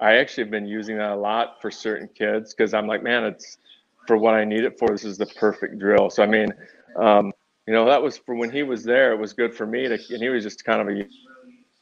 I 0.00 0.14
actually 0.14 0.44
have 0.44 0.50
been 0.50 0.66
using 0.66 0.96
that 0.98 1.10
a 1.10 1.16
lot 1.16 1.60
for 1.60 1.70
certain 1.70 2.08
kids 2.08 2.54
because 2.54 2.72
I'm 2.72 2.86
like, 2.86 3.02
man, 3.02 3.24
it's 3.24 3.58
for 4.06 4.16
what 4.16 4.34
I 4.34 4.44
need 4.44 4.64
it 4.64 4.78
for. 4.78 4.88
This 4.88 5.04
is 5.04 5.18
the 5.18 5.26
perfect 5.26 5.78
drill. 5.78 6.08
So, 6.08 6.22
I 6.22 6.26
mean, 6.26 6.52
um, 6.96 7.32
you 7.66 7.74
know, 7.74 7.84
that 7.84 8.02
was 8.02 8.16
for 8.16 8.34
when 8.34 8.50
he 8.50 8.62
was 8.62 8.82
there. 8.82 9.12
It 9.12 9.18
was 9.18 9.32
good 9.32 9.54
for 9.54 9.66
me 9.66 9.88
to, 9.88 9.94
and 9.94 10.22
he 10.22 10.28
was 10.28 10.42
just 10.42 10.64
kind 10.64 10.80
of 10.80 10.88
a 10.88 11.06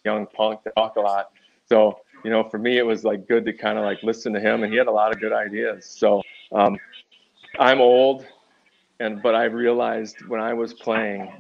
young 0.05 0.27
punk 0.27 0.63
to 0.65 0.71
talk 0.71 0.97
a 0.97 1.01
lot. 1.01 1.31
So, 1.67 2.01
you 2.25 2.31
know, 2.31 2.49
for 2.49 2.59
me, 2.59 2.79
it 2.79 2.83
was 2.83 3.05
like 3.05 3.29
good 3.29 3.45
to 3.45 3.53
kind 3.53 3.79
of 3.79 3.85
like 3.85 4.03
listen 4.03 4.33
to 4.33 4.41
him, 4.41 4.65
and 4.65 4.73
he 4.73 4.79
had 4.79 4.89
a 4.89 4.93
lot 4.93 5.13
of 5.13 5.21
good 5.21 5.33
ideas. 5.33 5.87
So, 5.87 6.23
um, 6.53 6.79
I'm 7.59 7.81
old, 7.81 8.27
and 9.01 9.23
but 9.23 9.35
I 9.35 9.45
realized 9.45 10.17
when 10.27 10.41
I 10.41 10.55
was 10.55 10.75
playing, 10.75 11.33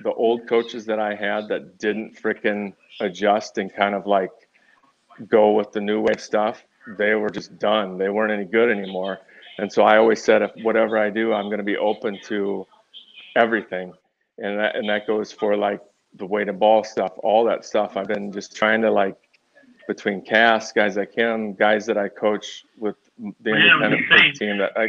the 0.00 0.12
old 0.12 0.48
coaches 0.48 0.86
that 0.86 0.98
I 0.98 1.14
had 1.14 1.48
that 1.48 1.78
didn't 1.78 2.20
freaking 2.20 2.74
adjust 3.00 3.58
and 3.58 3.74
kind 3.74 3.94
of 3.94 4.06
like 4.06 4.30
go 5.28 5.52
with 5.52 5.72
the 5.72 5.80
new 5.80 6.00
wave 6.02 6.20
stuff, 6.20 6.64
they 6.98 7.14
were 7.14 7.30
just 7.30 7.58
done. 7.58 7.98
They 7.98 8.08
weren't 8.08 8.32
any 8.32 8.44
good 8.44 8.70
anymore. 8.70 9.18
And 9.58 9.72
so 9.72 9.84
I 9.84 9.96
always 9.98 10.22
said, 10.22 10.42
if 10.42 10.50
whatever 10.62 10.98
I 10.98 11.10
do, 11.10 11.32
I'm 11.32 11.46
going 11.46 11.58
to 11.58 11.64
be 11.64 11.76
open 11.76 12.18
to 12.26 12.66
everything, 13.36 13.92
and 14.38 14.58
that 14.58 14.76
and 14.76 14.88
that 14.88 15.06
goes 15.06 15.32
for 15.32 15.56
like 15.56 15.80
the 16.14 16.26
weighted 16.26 16.58
ball 16.58 16.84
stuff, 16.84 17.12
all 17.18 17.44
that 17.44 17.64
stuff. 17.64 17.96
I've 17.96 18.08
been 18.08 18.32
just 18.32 18.56
trying 18.56 18.82
to 18.82 18.90
like 18.90 19.16
between 19.86 20.20
Cass, 20.22 20.72
guys 20.72 20.96
like 20.96 21.14
him, 21.14 21.54
guys 21.54 21.86
that 21.86 21.96
I 21.96 22.08
coach 22.08 22.64
with 22.76 22.96
the 23.40 23.50
independent 23.50 24.36
team 24.36 24.58
that 24.58 24.72
I, 24.76 24.88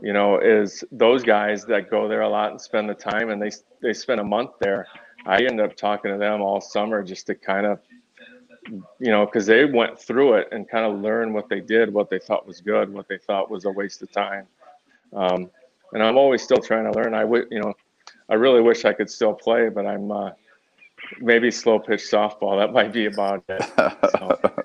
you 0.00 0.12
know, 0.12 0.38
is 0.38 0.84
those 0.92 1.22
guys 1.22 1.64
that 1.66 1.90
go 1.90 2.08
there 2.08 2.22
a 2.22 2.28
lot 2.28 2.50
and 2.50 2.60
spend 2.60 2.88
the 2.88 2.94
time 2.94 3.30
and 3.30 3.40
they 3.40 3.50
they 3.82 3.92
spend 3.92 4.20
a 4.20 4.24
month 4.24 4.52
there. 4.60 4.86
I 5.26 5.42
end 5.42 5.60
up 5.60 5.76
talking 5.76 6.12
to 6.12 6.18
them 6.18 6.40
all 6.40 6.60
summer 6.60 7.02
just 7.02 7.26
to 7.26 7.34
kind 7.34 7.66
of, 7.66 7.80
you 8.70 9.10
know, 9.10 9.26
because 9.26 9.46
they 9.46 9.64
went 9.64 9.98
through 9.98 10.34
it 10.34 10.48
and 10.52 10.68
kind 10.68 10.84
of 10.84 11.00
learn 11.00 11.32
what 11.32 11.48
they 11.48 11.60
did, 11.60 11.92
what 11.92 12.08
they 12.08 12.18
thought 12.18 12.46
was 12.46 12.60
good, 12.60 12.92
what 12.92 13.08
they 13.08 13.18
thought 13.18 13.50
was 13.50 13.64
a 13.64 13.70
waste 13.70 14.02
of 14.02 14.10
time. 14.12 14.46
Um, 15.12 15.50
and 15.92 16.02
I'm 16.02 16.16
always 16.16 16.42
still 16.42 16.58
trying 16.58 16.90
to 16.90 16.98
learn. 16.98 17.14
I 17.14 17.24
would, 17.24 17.48
you 17.50 17.60
know, 17.60 17.74
I 18.28 18.34
really 18.34 18.60
wish 18.60 18.84
I 18.84 18.92
could 18.92 19.10
still 19.10 19.34
play, 19.34 19.68
but 19.68 19.86
I'm 19.86 20.10
uh, 20.10 20.30
maybe 21.20 21.50
slow 21.50 21.78
pitch 21.78 22.02
softball. 22.02 22.58
That 22.58 22.72
might 22.72 22.92
be 22.92 23.06
about 23.06 23.44
it. 23.48 23.62
So. 24.18 24.57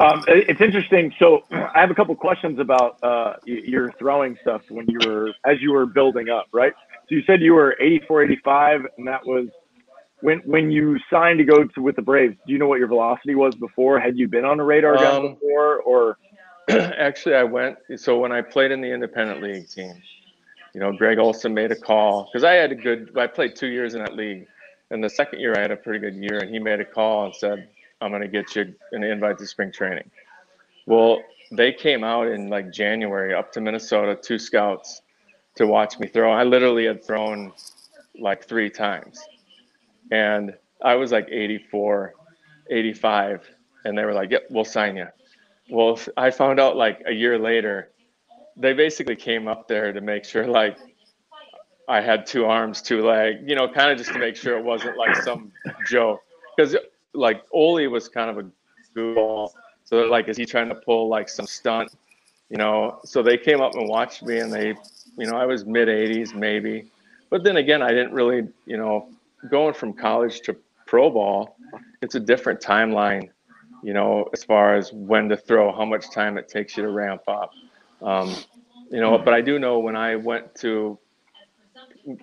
Um, 0.00 0.24
it's 0.28 0.60
interesting. 0.60 1.12
So 1.18 1.44
I 1.50 1.80
have 1.80 1.90
a 1.90 1.94
couple 1.94 2.14
questions 2.16 2.58
about 2.58 3.02
uh, 3.02 3.34
your 3.44 3.92
throwing 3.98 4.36
stuff 4.42 4.62
when 4.68 4.86
you 4.88 4.98
were 5.06 5.30
as 5.44 5.60
you 5.60 5.72
were 5.72 5.86
building 5.86 6.28
up, 6.28 6.46
right? 6.52 6.72
So 7.08 7.14
you 7.14 7.22
said 7.26 7.40
you 7.40 7.54
were 7.54 7.76
84, 7.80 8.24
85, 8.24 8.80
and 8.98 9.06
that 9.06 9.26
was 9.26 9.48
when 10.20 10.38
when 10.40 10.70
you 10.70 10.98
signed 11.10 11.38
to 11.38 11.44
go 11.44 11.64
to 11.64 11.82
with 11.82 11.96
the 11.96 12.02
Braves. 12.02 12.36
Do 12.46 12.52
you 12.52 12.58
know 12.58 12.68
what 12.68 12.78
your 12.78 12.88
velocity 12.88 13.34
was 13.34 13.54
before? 13.54 13.98
Had 13.98 14.16
you 14.18 14.28
been 14.28 14.44
on 14.44 14.60
a 14.60 14.64
radar 14.64 14.96
gun 14.96 15.16
um, 15.16 15.34
before, 15.34 15.80
or? 15.80 16.18
actually, 16.68 17.34
I 17.34 17.44
went. 17.44 17.78
So 17.96 18.18
when 18.18 18.30
I 18.30 18.42
played 18.42 18.70
in 18.70 18.80
the 18.82 18.92
independent 18.92 19.42
league 19.42 19.68
team, 19.68 19.94
you 20.74 20.80
know, 20.80 20.92
Greg 20.92 21.18
Olson 21.18 21.54
made 21.54 21.72
a 21.72 21.76
call 21.76 22.24
because 22.24 22.44
I 22.44 22.52
had 22.52 22.72
a 22.72 22.74
good. 22.74 23.16
I 23.16 23.26
played 23.26 23.56
two 23.56 23.68
years 23.68 23.94
in 23.94 24.00
that 24.00 24.14
league, 24.14 24.46
and 24.90 25.02
the 25.02 25.08
second 25.08 25.40
year 25.40 25.54
I 25.56 25.60
had 25.62 25.70
a 25.70 25.76
pretty 25.76 25.98
good 25.98 26.14
year, 26.14 26.38
and 26.38 26.50
he 26.50 26.58
made 26.58 26.80
a 26.80 26.84
call 26.84 27.24
and 27.26 27.34
said, 27.34 27.68
"I'm 28.00 28.10
going 28.10 28.22
to 28.22 28.28
get 28.28 28.54
you 28.56 28.74
an 28.92 29.04
invite 29.04 29.38
to 29.38 29.46
spring 29.46 29.72
training." 29.72 30.10
Well, 30.86 31.22
they 31.52 31.72
came 31.72 32.04
out 32.04 32.28
in 32.28 32.48
like 32.48 32.72
January 32.72 33.34
up 33.34 33.52
to 33.52 33.60
Minnesota, 33.60 34.18
two 34.20 34.38
scouts, 34.38 35.02
to 35.56 35.66
watch 35.66 35.98
me 35.98 36.08
throw. 36.08 36.32
I 36.32 36.44
literally 36.44 36.86
had 36.86 37.04
thrown 37.04 37.52
like 38.18 38.44
three 38.44 38.70
times, 38.70 39.20
and 40.10 40.54
I 40.82 40.94
was 40.94 41.12
like 41.12 41.28
84, 41.30 42.14
85, 42.70 43.48
and 43.84 43.96
they 43.98 44.04
were 44.04 44.14
like, 44.14 44.30
"Yep, 44.30 44.46
we'll 44.50 44.64
sign 44.64 44.96
you." 44.96 45.08
Well, 45.70 45.98
I 46.16 46.30
found 46.30 46.60
out 46.60 46.76
like 46.76 47.02
a 47.06 47.12
year 47.12 47.38
later, 47.38 47.90
they 48.56 48.72
basically 48.72 49.16
came 49.16 49.48
up 49.48 49.68
there 49.68 49.92
to 49.92 50.00
make 50.00 50.24
sure 50.24 50.46
like 50.46 50.78
I 51.88 52.00
had 52.00 52.26
two 52.26 52.44
arms, 52.44 52.82
two 52.82 53.04
legs, 53.04 53.40
you 53.46 53.56
know, 53.56 53.68
kind 53.68 53.90
of 53.90 53.98
just 53.98 54.12
to 54.12 54.18
make 54.18 54.36
sure 54.36 54.58
it 54.58 54.64
wasn't 54.64 54.96
like 54.96 55.16
some 55.16 55.52
joke. 55.88 56.20
Because 56.56 56.76
like 57.14 57.42
Ole 57.52 57.86
was 57.88 58.08
kind 58.08 58.30
of 58.30 58.38
a 58.38 58.50
goofball. 58.96 59.50
So 59.84 60.02
like, 60.02 60.28
is 60.28 60.36
he 60.36 60.44
trying 60.44 60.68
to 60.68 60.74
pull 60.74 61.08
like 61.08 61.28
some 61.28 61.46
stunt? 61.46 61.90
You 62.50 62.56
know, 62.56 63.00
so 63.04 63.22
they 63.22 63.36
came 63.36 63.60
up 63.60 63.74
and 63.74 63.88
watched 63.88 64.22
me 64.22 64.38
and 64.38 64.52
they, 64.52 64.74
you 65.16 65.26
know, 65.26 65.36
I 65.36 65.46
was 65.46 65.64
mid 65.66 65.88
80s 65.88 66.34
maybe. 66.34 66.90
But 67.30 67.44
then 67.44 67.58
again, 67.58 67.82
I 67.82 67.90
didn't 67.90 68.12
really, 68.12 68.48
you 68.66 68.76
know, 68.76 69.08
going 69.50 69.74
from 69.74 69.92
college 69.92 70.40
to 70.42 70.56
pro 70.86 71.10
ball, 71.10 71.56
it's 72.00 72.14
a 72.14 72.20
different 72.20 72.60
timeline 72.60 73.28
you 73.82 73.92
know, 73.92 74.28
as 74.32 74.44
far 74.44 74.74
as 74.74 74.92
when 74.92 75.28
to 75.28 75.36
throw, 75.36 75.72
how 75.72 75.84
much 75.84 76.10
time 76.10 76.36
it 76.36 76.48
takes 76.48 76.76
you 76.76 76.82
to 76.82 76.90
ramp 76.90 77.22
up. 77.28 77.52
Um, 78.02 78.34
you 78.90 79.00
know, 79.00 79.18
but 79.18 79.34
I 79.34 79.40
do 79.40 79.58
know 79.58 79.78
when 79.78 79.96
I 79.96 80.16
went 80.16 80.54
to 80.56 80.98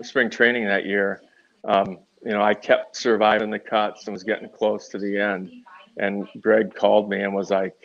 spring 0.02 0.30
training 0.30 0.66
that 0.66 0.86
year, 0.86 1.22
um, 1.64 2.00
you 2.26 2.32
know, 2.32 2.42
I 2.42 2.56
kept 2.56 2.98
surviving 2.98 3.52
the 3.52 3.60
cuts 3.60 4.08
and 4.08 4.14
was 4.14 4.24
getting 4.24 4.50
close 4.50 4.88
to 4.90 4.98
the 4.98 5.20
end. 5.20 5.52
And 5.98 6.28
Greg 6.42 6.74
called 6.74 7.08
me 7.08 7.22
and 7.22 7.34
was 7.34 7.52
like, 7.52 7.76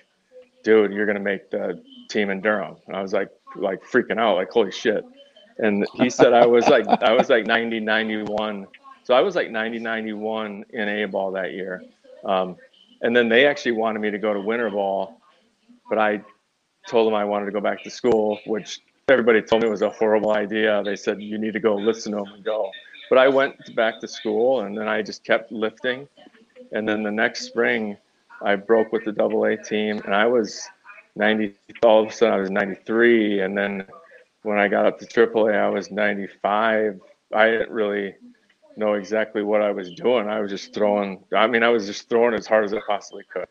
dude, 0.64 0.92
you're 0.92 1.05
going 1.05 1.18
to 1.18 1.22
make 1.22 1.50
the 1.50 1.83
team 2.09 2.31
in 2.31 2.40
Durham. 2.40 2.76
And 2.87 2.96
I 2.96 3.03
was 3.03 3.12
like, 3.12 3.29
like 3.55 3.83
freaking 3.85 4.18
out, 4.18 4.37
like, 4.37 4.50
holy 4.50 4.72
shit. 4.72 5.05
And 5.59 5.87
he 5.94 6.09
said 6.09 6.33
I 6.33 6.46
was 6.46 6.68
like, 6.68 6.87
I 7.03 7.12
was 7.12 7.29
like 7.29 7.46
90, 7.46 7.81
91. 7.81 8.66
So 9.05 9.14
I 9.14 9.20
was 9.20 9.37
like 9.37 9.50
90, 9.50 9.79
91 9.79 10.64
in 10.70 10.88
A 10.88 11.05
ball 11.05 11.33
that 11.33 11.53
year. 11.53 11.83
Um, 12.24 12.57
and 13.03 13.14
then 13.14 13.29
they 13.29 13.46
actually 13.46 13.72
wanted 13.72 14.00
me 14.00 14.11
to 14.11 14.18
go 14.18 14.33
to 14.33 14.40
winter 14.40 14.70
ball, 14.70 15.20
but 15.88 15.98
I 15.98 16.22
told 16.88 17.07
them 17.07 17.14
I 17.14 17.24
wanted 17.24 17.46
to 17.46 17.53
go 17.53 17.61
back 17.61 17.83
to 17.85 17.90
school, 17.90 18.38
which 18.46 18.81
everybody 19.11 19.42
told 19.42 19.62
me 19.62 19.68
was 19.68 19.83
a 19.83 19.90
horrible 19.90 20.33
idea. 20.33 20.83
They 20.83 20.96
said 20.96 21.20
you 21.20 21.38
need 21.38 21.53
to 21.53 21.61
go 21.61 21.74
listen 21.76 22.12
to 22.12 22.18
them 22.18 22.33
and 22.35 22.44
go. 22.44 22.70
But 23.11 23.18
I 23.18 23.29
went 23.29 23.75
back 23.75 24.01
to 24.01 24.09
school 24.09 24.61
and 24.61 24.79
then 24.79 24.88
I 24.88 25.03
just 25.03 25.25
kept 25.25 25.53
lifting. 25.53 26.09
And 26.73 26.88
then 26.88 27.03
the 27.03 27.11
next 27.11 27.42
spring, 27.42 27.96
I 28.40 28.57
broke 28.57 28.92
with 28.92 29.05
the 29.05 29.12
double 29.12 29.44
A 29.44 29.57
team 29.57 30.01
and 30.05 30.14
I 30.14 30.27
was 30.27 30.66
90. 31.16 31.55
All 31.83 32.05
of 32.05 32.09
a 32.09 32.12
sudden, 32.12 32.35
I 32.35 32.38
was 32.38 32.51
93. 32.51 33.40
And 33.40 33.59
then 33.59 33.85
when 34.42 34.59
I 34.59 34.68
got 34.68 34.87
up 34.87 34.99
to 35.01 35.07
AAA, 35.07 35.55
I 35.61 35.68
was 35.68 35.90
95. 35.90 37.01
I 37.35 37.51
didn't 37.51 37.70
really 37.70 38.14
know 38.77 38.94
exactly 38.94 39.42
what 39.42 39.61
I 39.61 39.73
was 39.73 39.92
doing. 39.92 40.29
I 40.29 40.40
was 40.40 40.51
just 40.51 40.73
throwing. 40.73 41.23
I 41.37 41.46
mean, 41.46 41.62
I 41.62 41.68
was 41.68 41.87
just 41.87 42.09
throwing 42.09 42.35
as 42.35 42.46
hard 42.46 42.64
as 42.64 42.73
I 42.73 42.79
possibly 42.87 43.25
could, 43.33 43.46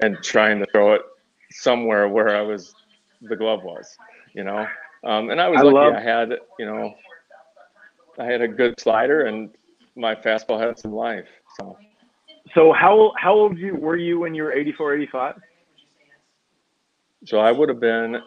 and 0.00 0.16
trying 0.22 0.58
to 0.58 0.66
throw 0.72 0.94
it 0.94 1.02
somewhere 1.50 2.08
where 2.08 2.34
I 2.36 2.40
was, 2.42 2.74
the 3.20 3.36
glove 3.36 3.62
was, 3.62 3.96
you 4.34 4.44
know. 4.44 4.66
Um, 5.04 5.30
and 5.30 5.40
I 5.40 5.48
was 5.48 5.60
I 5.60 5.64
lucky. 5.64 5.74
Love- 5.74 5.94
I 5.94 6.00
had, 6.00 6.34
you 6.58 6.66
know, 6.66 6.94
I 8.18 8.24
had 8.24 8.42
a 8.42 8.48
good 8.48 8.78
slider, 8.78 9.26
and 9.26 9.50
my 9.96 10.14
fastball 10.14 10.60
had 10.60 10.78
some 10.78 10.92
life. 10.92 11.28
So. 11.58 11.76
So 12.54 12.72
how 12.72 13.12
how 13.16 13.32
old 13.32 13.56
you 13.56 13.74
were 13.76 13.96
you 13.96 14.18
when 14.18 14.34
you 14.34 14.42
were 14.42 14.52
84, 14.52 14.94
85? 14.96 15.40
So 17.24 17.38
I 17.38 17.52
would 17.52 17.68
have 17.68 17.80
been. 17.80 18.20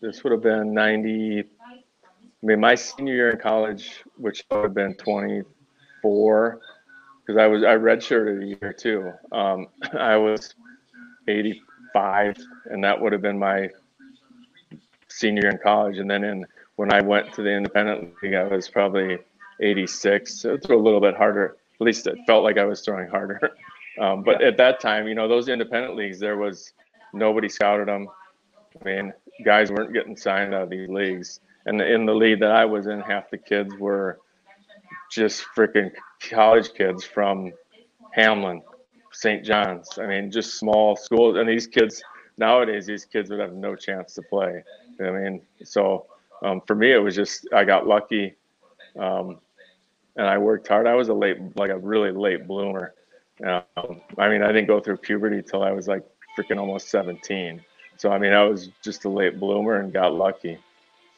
This 0.00 0.24
would 0.24 0.32
have 0.32 0.42
been 0.42 0.74
90. 0.74 1.40
I 1.40 1.44
mean, 2.42 2.58
my 2.58 2.74
senior 2.74 3.14
year 3.14 3.30
in 3.30 3.38
college, 3.38 4.02
which 4.16 4.42
would 4.50 4.64
have 4.64 4.74
been 4.74 4.94
24, 4.94 6.60
because 7.24 7.40
I 7.40 7.46
was 7.46 7.62
I 7.62 7.76
redshirted 7.76 8.42
a 8.42 8.46
year 8.46 8.72
too. 8.72 9.12
Um, 9.30 9.68
I 9.98 10.16
was 10.16 10.54
85, 11.28 12.36
and 12.66 12.82
that 12.82 13.00
would 13.00 13.12
have 13.12 13.22
been 13.22 13.38
my 13.38 13.68
senior 15.08 15.42
year 15.42 15.50
in 15.52 15.58
college. 15.58 15.98
And 15.98 16.10
then 16.10 16.24
in 16.24 16.44
when 16.76 16.92
I 16.92 17.00
went 17.00 17.32
to 17.34 17.42
the 17.42 17.50
independent 17.50 18.14
league, 18.22 18.34
I 18.34 18.44
was 18.44 18.68
probably 18.68 19.18
86. 19.60 20.40
So 20.40 20.54
it 20.54 20.64
threw 20.64 20.78
a 20.78 20.82
little 20.82 21.00
bit 21.00 21.16
harder. 21.16 21.56
At 21.80 21.84
least 21.84 22.06
it 22.06 22.16
felt 22.26 22.44
like 22.44 22.58
I 22.58 22.64
was 22.64 22.80
throwing 22.82 23.08
harder. 23.08 23.40
Um, 24.00 24.22
but 24.22 24.40
yeah. 24.40 24.48
at 24.48 24.56
that 24.56 24.80
time, 24.80 25.06
you 25.06 25.14
know, 25.14 25.28
those 25.28 25.50
independent 25.50 25.96
leagues, 25.96 26.18
there 26.18 26.38
was 26.38 26.72
nobody 27.12 27.46
scouted 27.46 27.88
them. 27.88 28.08
I 28.80 28.84
mean, 28.88 29.12
guys 29.44 29.70
weren't 29.70 29.92
getting 29.92 30.16
signed 30.16 30.54
out 30.54 30.62
of 30.62 30.70
these 30.70 30.88
leagues. 30.88 31.40
And 31.66 31.78
in 31.78 32.06
the 32.06 32.14
league 32.14 32.40
that 32.40 32.52
I 32.52 32.64
was 32.64 32.86
in, 32.86 33.00
half 33.00 33.30
the 33.30 33.36
kids 33.36 33.74
were 33.74 34.18
just 35.10 35.44
freaking 35.54 35.90
college 36.20 36.72
kids 36.72 37.04
from 37.04 37.52
Hamline, 38.16 38.62
St. 39.12 39.44
John's. 39.44 39.98
I 39.98 40.06
mean, 40.06 40.30
just 40.30 40.58
small 40.58 40.96
schools. 40.96 41.36
And 41.36 41.46
these 41.46 41.66
kids 41.66 42.02
nowadays, 42.38 42.86
these 42.86 43.04
kids 43.04 43.30
would 43.30 43.40
have 43.40 43.52
no 43.52 43.76
chance 43.76 44.14
to 44.14 44.22
play. 44.22 44.64
I 45.00 45.10
mean, 45.10 45.42
so 45.64 46.06
um, 46.42 46.60
for 46.66 46.74
me, 46.74 46.92
it 46.92 46.98
was 46.98 47.14
just 47.14 47.46
I 47.52 47.64
got 47.64 47.86
lucky, 47.86 48.34
um, 48.98 49.38
and 50.16 50.26
I 50.26 50.38
worked 50.38 50.68
hard. 50.68 50.86
I 50.86 50.94
was 50.94 51.08
a 51.08 51.14
late, 51.14 51.38
like 51.56 51.70
a 51.70 51.78
really 51.78 52.10
late 52.10 52.46
bloomer. 52.46 52.94
Um, 53.44 54.00
I 54.18 54.28
mean, 54.28 54.42
I 54.42 54.48
didn't 54.48 54.66
go 54.66 54.80
through 54.80 54.98
puberty 54.98 55.42
till 55.42 55.62
I 55.62 55.72
was 55.72 55.88
like 55.88 56.04
freaking 56.38 56.58
almost 56.58 56.88
17. 56.90 57.62
So 57.96 58.10
I 58.10 58.18
mean, 58.18 58.32
I 58.32 58.42
was 58.44 58.70
just 58.82 59.04
a 59.04 59.08
late 59.08 59.38
bloomer 59.38 59.80
and 59.80 59.92
got 59.92 60.14
lucky. 60.14 60.58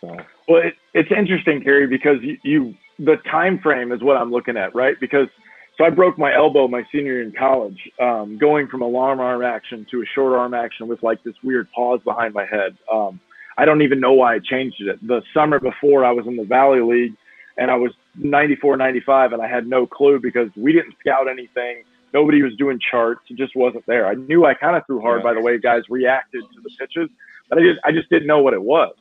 So. 0.00 0.16
Well, 0.48 0.62
it, 0.62 0.74
it's 0.92 1.10
interesting, 1.10 1.62
Kerry, 1.62 1.86
because 1.86 2.18
you, 2.22 2.38
you 2.42 2.74
the 2.98 3.16
time 3.30 3.58
frame 3.58 3.92
is 3.92 4.02
what 4.02 4.16
I'm 4.16 4.30
looking 4.30 4.56
at, 4.56 4.74
right? 4.74 4.98
Because 5.00 5.28
so 5.76 5.84
I 5.84 5.90
broke 5.90 6.18
my 6.18 6.34
elbow 6.34 6.68
my 6.68 6.84
senior 6.92 7.14
year 7.14 7.22
in 7.22 7.32
college, 7.32 7.78
um, 8.00 8.38
going 8.38 8.68
from 8.68 8.82
a 8.82 8.86
long 8.86 9.18
arm 9.18 9.42
action 9.42 9.86
to 9.90 10.02
a 10.02 10.04
short 10.14 10.34
arm 10.34 10.54
action 10.54 10.86
with 10.86 11.02
like 11.02 11.22
this 11.24 11.34
weird 11.42 11.68
pause 11.72 12.00
behind 12.04 12.32
my 12.34 12.46
head. 12.46 12.76
Um, 12.92 13.20
I 13.56 13.64
don't 13.64 13.82
even 13.82 14.00
know 14.00 14.12
why 14.12 14.34
I 14.34 14.38
changed 14.38 14.80
it. 14.80 15.06
The 15.06 15.22
summer 15.32 15.58
before 15.58 16.04
I 16.04 16.10
was 16.10 16.26
in 16.26 16.36
the 16.36 16.44
Valley 16.44 16.80
League 16.80 17.14
and 17.56 17.70
I 17.70 17.76
was 17.76 17.92
94, 18.16 18.76
95 18.76 19.32
and 19.32 19.42
I 19.42 19.48
had 19.48 19.66
no 19.66 19.86
clue 19.86 20.18
because 20.20 20.48
we 20.56 20.72
didn't 20.72 20.94
scout 21.00 21.28
anything. 21.28 21.84
Nobody 22.12 22.42
was 22.42 22.54
doing 22.56 22.78
charts. 22.90 23.22
It 23.28 23.36
just 23.36 23.54
wasn't 23.56 23.86
there. 23.86 24.06
I 24.06 24.14
knew 24.14 24.44
I 24.44 24.54
kind 24.54 24.76
of 24.76 24.86
threw 24.86 25.00
hard 25.00 25.20
yeah. 25.20 25.30
by 25.30 25.34
the 25.34 25.40
way 25.40 25.58
guys 25.58 25.82
reacted 25.88 26.42
to 26.42 26.60
the 26.62 26.70
pitches, 26.78 27.10
but 27.48 27.58
I 27.58 27.62
just, 27.62 27.80
I 27.84 27.92
just 27.92 28.08
didn't 28.10 28.26
know 28.26 28.40
what 28.40 28.54
it 28.54 28.62
was. 28.62 28.94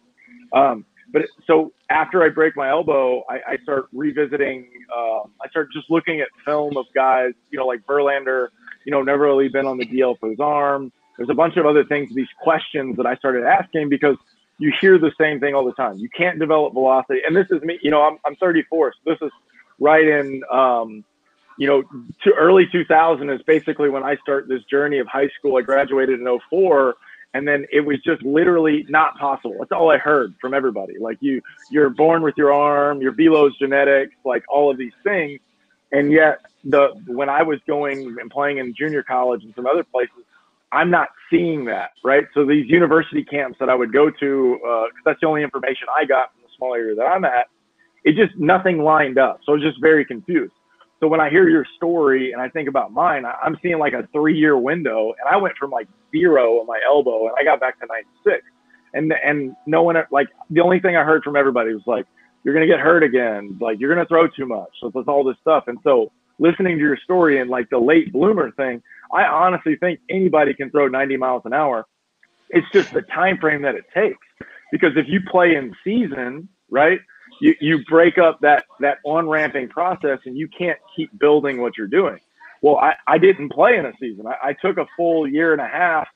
Um, 0.52 0.86
but 1.12 1.24
so 1.46 1.72
after 1.90 2.24
I 2.24 2.30
break 2.30 2.56
my 2.56 2.70
elbow, 2.70 3.24
I, 3.30 3.54
I 3.54 3.58
start 3.62 3.86
revisiting. 3.94 4.68
Um, 4.96 5.32
I 5.44 5.50
start 5.50 5.70
just 5.72 5.90
looking 5.90 6.22
at 6.22 6.28
film 6.44 6.76
of 6.76 6.86
guys, 6.96 7.34
you 7.52 7.60
know, 7.60 7.68
like 7.68 7.86
Verlander, 7.86 8.48
you 8.86 8.92
know, 8.92 9.04
never 9.04 9.24
really 9.24 9.48
been 9.48 9.68
on 9.68 9.78
the 9.78 9.86
DL 9.86 10.18
for 10.20 10.30
his 10.30 10.40
arm. 10.40 10.92
There's 11.18 11.30
a 11.30 11.36
bunch 11.36 11.58
of 11.58 11.68
other 11.68 11.86
things, 11.86 12.14
these 12.16 12.28
questions 12.42 12.98
that 12.98 13.06
I 13.06 13.16
started 13.16 13.46
asking 13.46 13.90
because 13.90 14.18
you 14.60 14.72
hear 14.80 14.98
the 14.98 15.12
same 15.20 15.40
thing 15.40 15.56
all 15.56 15.66
the 15.66 15.74
time. 15.74 15.98
You 15.98 16.10
can't 16.10 16.40
develop 16.40 16.74
velocity. 16.74 17.22
And 17.26 17.36
this 17.36 17.48
is 17.52 17.62
me, 17.62 17.80
you 17.82 17.92
know, 17.92 18.04
I'm, 18.04 18.18
I'm 18.26 18.36
34. 18.36 18.94
So 18.94 19.12
this 19.12 19.22
is 19.22 19.32
right 19.80 20.08
in, 20.08 20.44
um, 20.52 21.04
you 21.58 21.68
know, 21.68 21.84
to 22.24 22.34
early 22.34 22.68
2000 22.72 23.30
is 23.30 23.42
basically 23.44 23.90
when 23.90 24.04
I 24.04 24.16
start 24.18 24.48
this 24.48 24.64
journey 24.64 25.00
of 25.00 25.08
high 25.08 25.30
school. 25.38 25.58
I 25.58 25.62
graduated 25.62 26.20
in 26.20 26.40
04 26.50 26.96
and 27.34 27.48
then 27.48 27.66
it 27.72 27.82
was 27.82 28.00
just 28.02 28.22
literally 28.24 28.86
not 28.90 29.18
possible. 29.18 29.56
That's 29.60 29.72
all 29.72 29.90
I 29.90 29.98
heard 29.98 30.36
from 30.40 30.54
everybody. 30.54 31.00
Like 31.00 31.18
you, 31.20 31.42
you're 31.72 31.90
born 31.90 32.22
with 32.22 32.36
your 32.38 32.54
arm, 32.54 33.02
your 33.02 33.12
velo's 33.12 33.58
genetics, 33.58 34.16
like 34.24 34.44
all 34.48 34.70
of 34.70 34.78
these 34.78 34.94
things. 35.04 35.40
And 35.92 36.12
yet, 36.12 36.40
the 36.64 36.90
when 37.08 37.30
I 37.30 37.44
was 37.44 37.60
going 37.68 38.18
and 38.20 38.32
playing 38.32 38.58
in 38.58 38.74
junior 38.74 39.04
college 39.04 39.44
and 39.44 39.54
some 39.56 39.68
other 39.68 39.84
places, 39.84 40.24
I'm 40.74 40.90
not 40.90 41.10
seeing 41.30 41.66
that, 41.66 41.92
right? 42.04 42.26
So 42.34 42.46
these 42.46 42.66
university 42.68 43.24
camps 43.24 43.58
that 43.60 43.70
I 43.70 43.76
would 43.76 43.94
go 43.94 44.10
to, 44.10 44.58
because 44.60 44.90
uh, 44.90 45.02
that's 45.06 45.20
the 45.22 45.28
only 45.28 45.44
information 45.44 45.88
I 45.96 46.06
got 46.06 46.34
from 46.34 46.42
the 46.42 46.50
small 46.58 46.74
area 46.74 46.96
that 46.96 47.04
I'm 47.04 47.24
at, 47.26 47.48
it 48.04 48.16
just 48.16 48.38
nothing 48.38 48.80
lined 48.80 49.18
up. 49.18 49.40
So 49.46 49.54
I 49.54 49.56
was 49.56 49.64
just 49.64 49.80
very 49.80 50.04
confused. 50.04 50.54
So 51.00 51.08
when 51.08 51.20
I 51.20 51.30
hear 51.30 51.48
your 51.50 51.66
story 51.76 52.32
and 52.32 52.42
I 52.42 52.50
think 52.50 52.68
about 52.68 52.92
mine, 52.92 53.24
I'm 53.26 53.58
seeing 53.62 53.78
like 53.78 53.94
a 53.94 54.08
three 54.14 54.38
year 54.38 54.58
window 54.58 55.14
and 55.20 55.30
I 55.30 55.38
went 55.38 55.56
from 55.58 55.70
like 55.70 55.88
zero 56.12 56.60
on 56.60 56.66
my 56.66 56.80
elbow 56.86 57.28
and 57.28 57.36
I 57.40 57.44
got 57.44 57.60
back 57.60 57.80
to 57.82 57.86
96. 57.86 58.42
And, 58.94 59.14
and 59.24 59.56
no 59.68 59.84
one, 59.84 59.98
like 60.12 60.28
the 60.50 60.62
only 60.62 60.80
thing 60.80 60.96
I 60.96 61.04
heard 61.04 61.24
from 61.24 61.36
everybody 61.36 61.74
was 61.74 61.84
like, 61.86 62.06
you're 62.44 62.58
to 62.58 62.68
get 62.68 62.80
hurt 62.80 63.04
again. 63.04 63.58
Like 63.60 63.80
you're 63.80 63.94
to 63.96 64.08
throw 64.08 64.28
too 64.28 64.46
much. 64.46 64.70
So 64.82 64.92
it's 64.96 65.08
all 65.08 65.24
this 65.24 65.38
stuff. 65.42 65.66
And 65.68 65.78
so 65.84 66.12
listening 66.44 66.78
to 66.78 66.84
your 66.84 66.98
story 66.98 67.40
and 67.40 67.50
like 67.50 67.70
the 67.70 67.80
late 67.80 68.12
bloomer 68.12 68.52
thing, 68.52 68.84
I 69.14 69.24
honestly 69.24 69.78
think 69.78 70.02
anybody 70.10 70.54
can 70.54 70.70
throw 70.70 70.88
90 70.88 71.16
miles 71.18 71.42
an 71.46 71.54
hour. 71.54 71.86
It's 72.50 72.68
just 72.74 72.94
the 72.94 73.02
time 73.02 73.38
frame 73.38 73.62
that 73.62 73.76
it 73.76 73.86
takes. 73.94 74.28
Because 74.72 74.92
if 74.98 75.06
you 75.08 75.22
play 75.32 75.56
in 75.56 75.74
season, 75.84 76.50
right, 76.70 77.00
you, 77.40 77.56
you 77.62 77.80
break 77.86 78.18
up 78.18 78.42
that, 78.42 78.66
that 78.82 78.98
on 79.06 79.28
ramping 79.30 79.70
process 79.70 80.20
and 80.26 80.38
you 80.38 80.50
can't 80.50 80.80
keep 80.96 81.18
building 81.18 81.62
what 81.62 81.78
you're 81.78 81.88
doing. 81.88 82.20
Well, 82.62 82.78
I, 82.78 82.94
I 83.08 83.18
didn't 83.18 83.50
play 83.50 83.78
in 83.78 83.86
a 83.86 83.94
season. 84.00 84.28
I, 84.28 84.50
I 84.50 84.54
took 84.54 84.78
a 84.78 84.86
full 84.98 85.28
year 85.28 85.54
and 85.54 85.62
a 85.62 85.68
half 85.68 86.08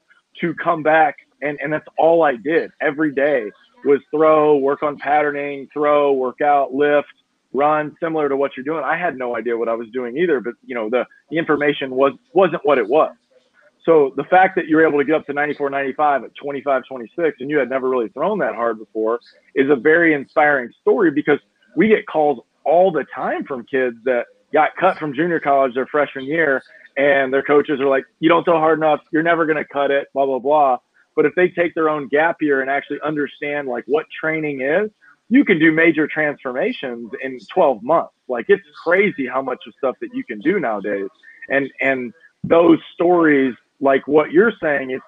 to 0.41 0.53
come 0.55 0.83
back 0.83 1.17
and, 1.41 1.57
and 1.61 1.71
that's 1.71 1.87
all 1.97 2.23
I 2.23 2.35
did 2.35 2.71
every 2.81 3.13
day 3.13 3.51
was 3.85 4.01
throw, 4.11 4.57
work 4.57 4.83
on 4.83 4.97
patterning, 4.97 5.67
throw, 5.71 6.11
work 6.13 6.41
out, 6.41 6.73
lift, 6.73 7.07
run, 7.57 7.95
similar 8.01 8.29
to 8.29 8.37
what 8.37 8.51
you're 8.55 8.63
doing. 8.63 8.83
I 8.83 8.97
had 8.97 9.17
no 9.17 9.35
idea 9.35 9.57
what 9.57 9.69
I 9.69 9.73
was 9.73 9.87
doing 9.89 10.17
either, 10.17 10.39
but 10.39 10.53
you 10.65 10.75
know, 10.75 10.89
the, 10.89 11.05
the 11.29 11.37
information 11.37 11.91
was 11.91 12.13
wasn't 12.33 12.65
what 12.65 12.77
it 12.77 12.87
was. 12.87 13.13
So 13.85 14.13
the 14.17 14.25
fact 14.25 14.55
that 14.57 14.67
you're 14.67 14.85
able 14.85 14.99
to 14.99 15.05
get 15.05 15.15
up 15.15 15.25
to 15.27 15.33
94, 15.33 15.69
95 15.69 16.25
at 16.25 16.35
25, 16.35 16.83
26, 16.87 17.37
and 17.39 17.49
you 17.49 17.57
had 17.57 17.69
never 17.69 17.89
really 17.89 18.09
thrown 18.09 18.37
that 18.39 18.53
hard 18.53 18.79
before 18.79 19.19
is 19.55 19.69
a 19.69 19.75
very 19.77 20.13
inspiring 20.13 20.69
story 20.81 21.09
because 21.09 21.39
we 21.75 21.87
get 21.87 22.05
calls 22.05 22.39
all 22.65 22.91
the 22.91 23.05
time 23.15 23.45
from 23.45 23.65
kids 23.65 23.95
that 24.03 24.25
got 24.53 24.75
cut 24.77 24.97
from 24.97 25.13
junior 25.13 25.39
college 25.39 25.73
their 25.73 25.87
freshman 25.87 26.25
year 26.25 26.61
and 26.97 27.31
their 27.31 27.43
coaches 27.43 27.79
are 27.79 27.87
like, 27.87 28.03
you 28.19 28.27
don't 28.27 28.43
throw 28.43 28.59
hard 28.59 28.79
enough. 28.79 28.99
You're 29.11 29.23
never 29.23 29.45
going 29.45 29.57
to 29.57 29.65
cut 29.71 29.91
it, 29.91 30.07
blah, 30.13 30.25
blah, 30.25 30.39
blah. 30.39 30.77
But 31.15 31.25
if 31.25 31.33
they 31.35 31.47
take 31.49 31.73
their 31.73 31.89
own 31.89 32.09
gap 32.09 32.37
year 32.41 32.61
and 32.61 32.69
actually 32.69 32.99
understand 33.05 33.67
like 33.67 33.83
what 33.87 34.05
training 34.19 34.61
is, 34.61 34.89
you 35.29 35.43
can 35.43 35.59
do 35.59 35.71
major 35.71 36.07
transformations 36.07 37.11
in 37.21 37.39
12 37.53 37.83
months. 37.83 38.13
Like 38.27 38.45
it's 38.47 38.63
crazy 38.83 39.27
how 39.27 39.41
much 39.41 39.59
of 39.67 39.73
stuff 39.77 39.95
that 40.01 40.09
you 40.13 40.23
can 40.23 40.39
do 40.39 40.59
nowadays. 40.59 41.09
And, 41.49 41.69
and 41.81 42.13
those 42.43 42.79
stories 42.93 43.53
like 43.79 44.07
what 44.07 44.31
you're 44.31 44.53
saying 44.61 44.91
is 44.91 45.01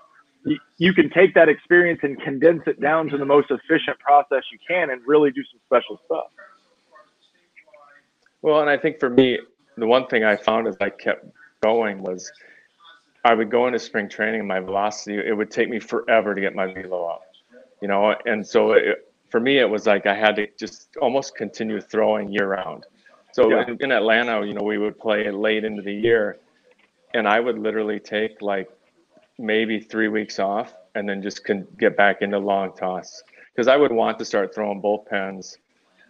you 0.77 0.93
can 0.93 1.09
take 1.09 1.33
that 1.35 1.49
experience 1.49 1.99
and 2.03 2.19
condense 2.21 2.63
it 2.65 2.79
down 2.79 3.09
to 3.09 3.17
the 3.17 3.25
most 3.25 3.51
efficient 3.51 3.99
process 3.99 4.43
you 4.51 4.57
can 4.67 4.89
and 4.89 5.01
really 5.05 5.31
do 5.31 5.43
some 5.51 5.59
special 5.65 5.99
stuff. 6.05 6.27
Well, 8.41 8.61
and 8.61 8.69
I 8.69 8.77
think 8.77 8.99
for 8.99 9.09
me, 9.09 9.39
the 9.77 9.87
one 9.87 10.07
thing 10.07 10.23
I 10.23 10.37
found 10.37 10.67
as 10.67 10.77
I 10.79 10.89
kept 10.89 11.25
going 11.61 12.01
was 12.01 12.31
I 13.25 13.33
would 13.33 13.51
go 13.51 13.67
into 13.67 13.79
spring 13.79 14.07
training 14.07 14.39
and 14.39 14.47
my 14.47 14.61
velocity, 14.61 15.17
it 15.17 15.35
would 15.35 15.51
take 15.51 15.69
me 15.69 15.79
forever 15.79 16.33
to 16.33 16.39
get 16.39 16.55
my 16.55 16.73
velo 16.73 17.05
up, 17.05 17.21
you 17.81 17.87
know? 17.87 18.15
And 18.25 18.47
so 18.47 18.71
it, 18.71 19.08
for 19.29 19.39
me, 19.39 19.59
it 19.59 19.69
was 19.69 19.85
like 19.85 20.05
I 20.05 20.15
had 20.15 20.35
to 20.37 20.47
just 20.57 20.95
almost 21.01 21.35
continue 21.35 21.79
throwing 21.81 22.31
year 22.31 22.47
round. 22.47 22.85
So 23.31 23.49
yeah. 23.49 23.65
in, 23.67 23.77
in 23.81 23.91
Atlanta, 23.91 24.45
you 24.45 24.53
know, 24.53 24.63
we 24.63 24.77
would 24.77 24.99
play 24.99 25.29
late 25.29 25.63
into 25.63 25.81
the 25.81 25.93
year 25.93 26.39
and 27.13 27.27
I 27.27 27.39
would 27.39 27.57
literally 27.57 27.99
take 27.99 28.41
like 28.41 28.69
maybe 29.37 29.79
three 29.79 30.07
weeks 30.07 30.39
off 30.39 30.73
and 30.95 31.07
then 31.07 31.21
just 31.21 31.43
can 31.43 31.67
get 31.77 31.95
back 31.95 32.21
into 32.21 32.37
long 32.37 32.73
toss 32.75 33.23
because 33.53 33.67
I 33.67 33.75
would 33.77 33.91
want 33.91 34.19
to 34.19 34.25
start 34.25 34.53
throwing 34.53 34.81
bullpens, 34.81 35.57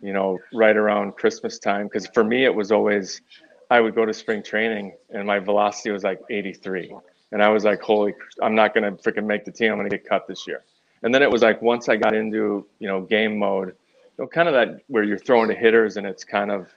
you 0.02 0.14
know, 0.14 0.40
right 0.54 0.76
around 0.76 1.16
Christmas 1.16 1.60
time. 1.60 1.86
Because 1.86 2.08
for 2.08 2.24
me, 2.24 2.46
it 2.46 2.54
was 2.54 2.72
always 2.72 3.22
I 3.70 3.80
would 3.80 3.96
go 3.96 4.06
to 4.06 4.14
spring 4.14 4.42
training 4.44 4.94
and 5.10 5.28
my 5.28 5.40
velocity 5.40 5.92
was 5.92 6.04
like 6.04 6.20
83, 6.30 6.96
and 7.32 7.44
I 7.44 7.50
was 7.50 7.64
like, 7.64 7.82
holy, 7.82 8.14
I'm 8.42 8.56
not 8.56 8.74
gonna 8.74 8.94
freaking 8.94 9.26
make 9.26 9.46
the 9.46 9.52
team. 9.52 9.72
I'm 9.72 9.78
gonna 9.78 9.90
get 9.90 10.08
cut 10.08 10.28
this 10.28 10.48
year. 10.48 10.64
And 11.04 11.14
then 11.14 11.24
it 11.24 11.32
was 11.32 11.42
like 11.42 11.62
once 11.62 11.90
I 11.90 11.96
got 11.96 12.14
into 12.14 12.66
you 12.80 12.88
know 12.88 13.02
game 13.02 13.38
mode, 13.38 13.70
you 13.70 14.24
know, 14.24 14.28
kind 14.28 14.48
of 14.48 14.54
that 14.54 14.82
where 14.88 15.04
you're 15.04 15.18
throwing 15.18 15.50
to 15.50 15.56
hitters 15.56 15.98
and 15.98 16.06
it's 16.06 16.24
kind 16.24 16.52
of 16.52 16.68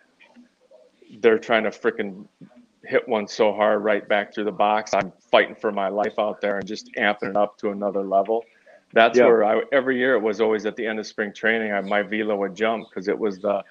they're 1.21 1.39
trying 1.39 1.65
to 1.65 1.71
freaking 1.71 2.27
hit 2.85 3.07
one 3.09 3.29
so 3.29 3.53
hard 3.53 3.85
right 3.85 4.09
back 4.09 4.35
through 4.35 4.45
the 4.45 4.53
box. 4.53 4.95
I'm 4.95 5.13
fighting 5.31 5.55
for 5.55 5.71
my 5.71 5.89
life 5.89 6.19
out 6.19 6.41
there 6.41 6.59
and 6.59 6.67
just 6.67 6.91
amping 6.95 7.31
it 7.31 7.37
up 7.37 7.59
to 7.59 7.71
another 7.71 8.03
level. 8.03 8.45
That's 8.93 9.19
yeah. 9.19 9.27
where 9.27 9.45
I 9.45 9.63
every 9.73 9.99
year 9.99 10.15
it 10.15 10.21
was 10.21 10.41
always 10.41 10.67
at 10.67 10.77
the 10.77 10.87
end 10.87 10.99
of 10.99 11.07
spring 11.07 11.33
training. 11.33 11.73
I, 11.73 11.81
my 11.81 12.03
velo 12.03 12.37
would 12.37 12.55
jump 12.55 12.89
because 12.89 13.09
it 13.09 13.19
was 13.19 13.39
the 13.39 13.63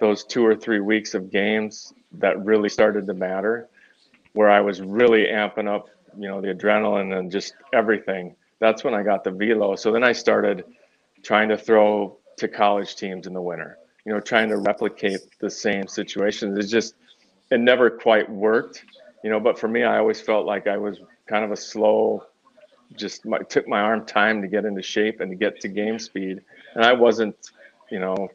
those 0.00 0.24
two 0.24 0.44
or 0.44 0.54
three 0.54 0.80
weeks 0.80 1.14
of 1.14 1.30
games 1.30 1.92
that 2.12 2.42
really 2.44 2.68
started 2.68 3.06
to 3.06 3.14
matter, 3.14 3.68
where 4.32 4.50
I 4.50 4.60
was 4.60 4.80
really 4.80 5.26
amping 5.26 5.68
up, 5.68 5.90
you 6.16 6.28
know, 6.28 6.40
the 6.40 6.54
adrenaline 6.54 7.16
and 7.18 7.30
just 7.30 7.54
everything. 7.72 8.34
That's 8.60 8.84
when 8.84 8.94
I 8.94 9.02
got 9.02 9.24
the 9.24 9.30
velo. 9.30 9.74
So 9.74 9.90
then 9.90 10.04
I 10.04 10.12
started 10.12 10.64
trying 11.22 11.48
to 11.48 11.58
throw 11.58 12.18
to 12.38 12.48
college 12.48 12.96
teams 12.96 13.26
in 13.26 13.32
the 13.34 13.42
winter. 13.42 13.78
You 14.06 14.12
know, 14.12 14.20
trying 14.20 14.48
to 14.48 14.56
replicate 14.56 15.20
the 15.40 15.50
same 15.50 15.86
situations. 15.86 16.58
It 16.58 16.68
just 16.68 16.94
it 17.50 17.60
never 17.60 17.90
quite 17.90 18.30
worked, 18.30 18.84
you 19.22 19.30
know. 19.30 19.40
But 19.40 19.58
for 19.58 19.68
me, 19.68 19.82
I 19.82 19.98
always 19.98 20.20
felt 20.20 20.46
like 20.46 20.66
I 20.66 20.78
was 20.78 21.00
kind 21.26 21.44
of 21.44 21.52
a 21.52 21.56
slow, 21.56 22.24
just 22.96 23.26
my, 23.26 23.38
took 23.40 23.68
my 23.68 23.80
arm 23.80 24.06
time 24.06 24.40
to 24.40 24.48
get 24.48 24.64
into 24.64 24.82
shape 24.82 25.20
and 25.20 25.30
to 25.30 25.36
get 25.36 25.60
to 25.60 25.68
game 25.68 25.98
speed, 25.98 26.40
and 26.74 26.84
I 26.84 26.92
wasn't, 26.92 27.36
you 27.90 28.00
know, 28.00 28.28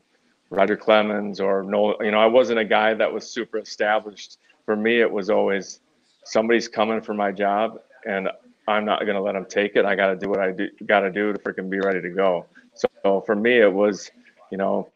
Roger 0.50 0.78
Clemens 0.78 1.40
or 1.40 1.64
no, 1.64 1.96
you 2.02 2.12
know, 2.12 2.20
I 2.20 2.28
wasn't 2.28 2.60
a 2.60 2.66
guy 2.66 2.94
that 2.94 3.12
was 3.12 3.28
super 3.28 3.58
established. 3.58 4.38
For 4.66 4.76
me, 4.76 5.02
it 5.02 5.12
was 5.12 5.30
always 5.30 5.80
somebody's 6.26 6.68
coming 6.68 7.02
for 7.02 7.14
my 7.14 7.32
job, 7.32 7.82
and 8.06 8.30
I'm 8.68 8.86
not 8.86 9.02
going 9.02 9.16
to 9.16 9.22
let 9.22 9.34
them 9.34 9.46
take 9.46 9.76
it. 9.76 9.86
I 9.86 9.96
got 9.96 10.08
to 10.08 10.16
do 10.16 10.30
what 10.30 10.40
I 10.40 10.52
do, 10.52 10.70
got 10.86 11.02
to 11.02 11.12
do 11.12 11.32
to 11.32 11.40
freaking 11.40 11.70
be 11.70 11.80
ready 11.80 12.02
to 12.02 12.10
go. 12.10 12.46
So 12.74 13.22
for 13.26 13.36
me, 13.36 13.60
it 13.60 13.72
was, 13.72 14.12
you 14.52 14.58
know, 14.58 14.90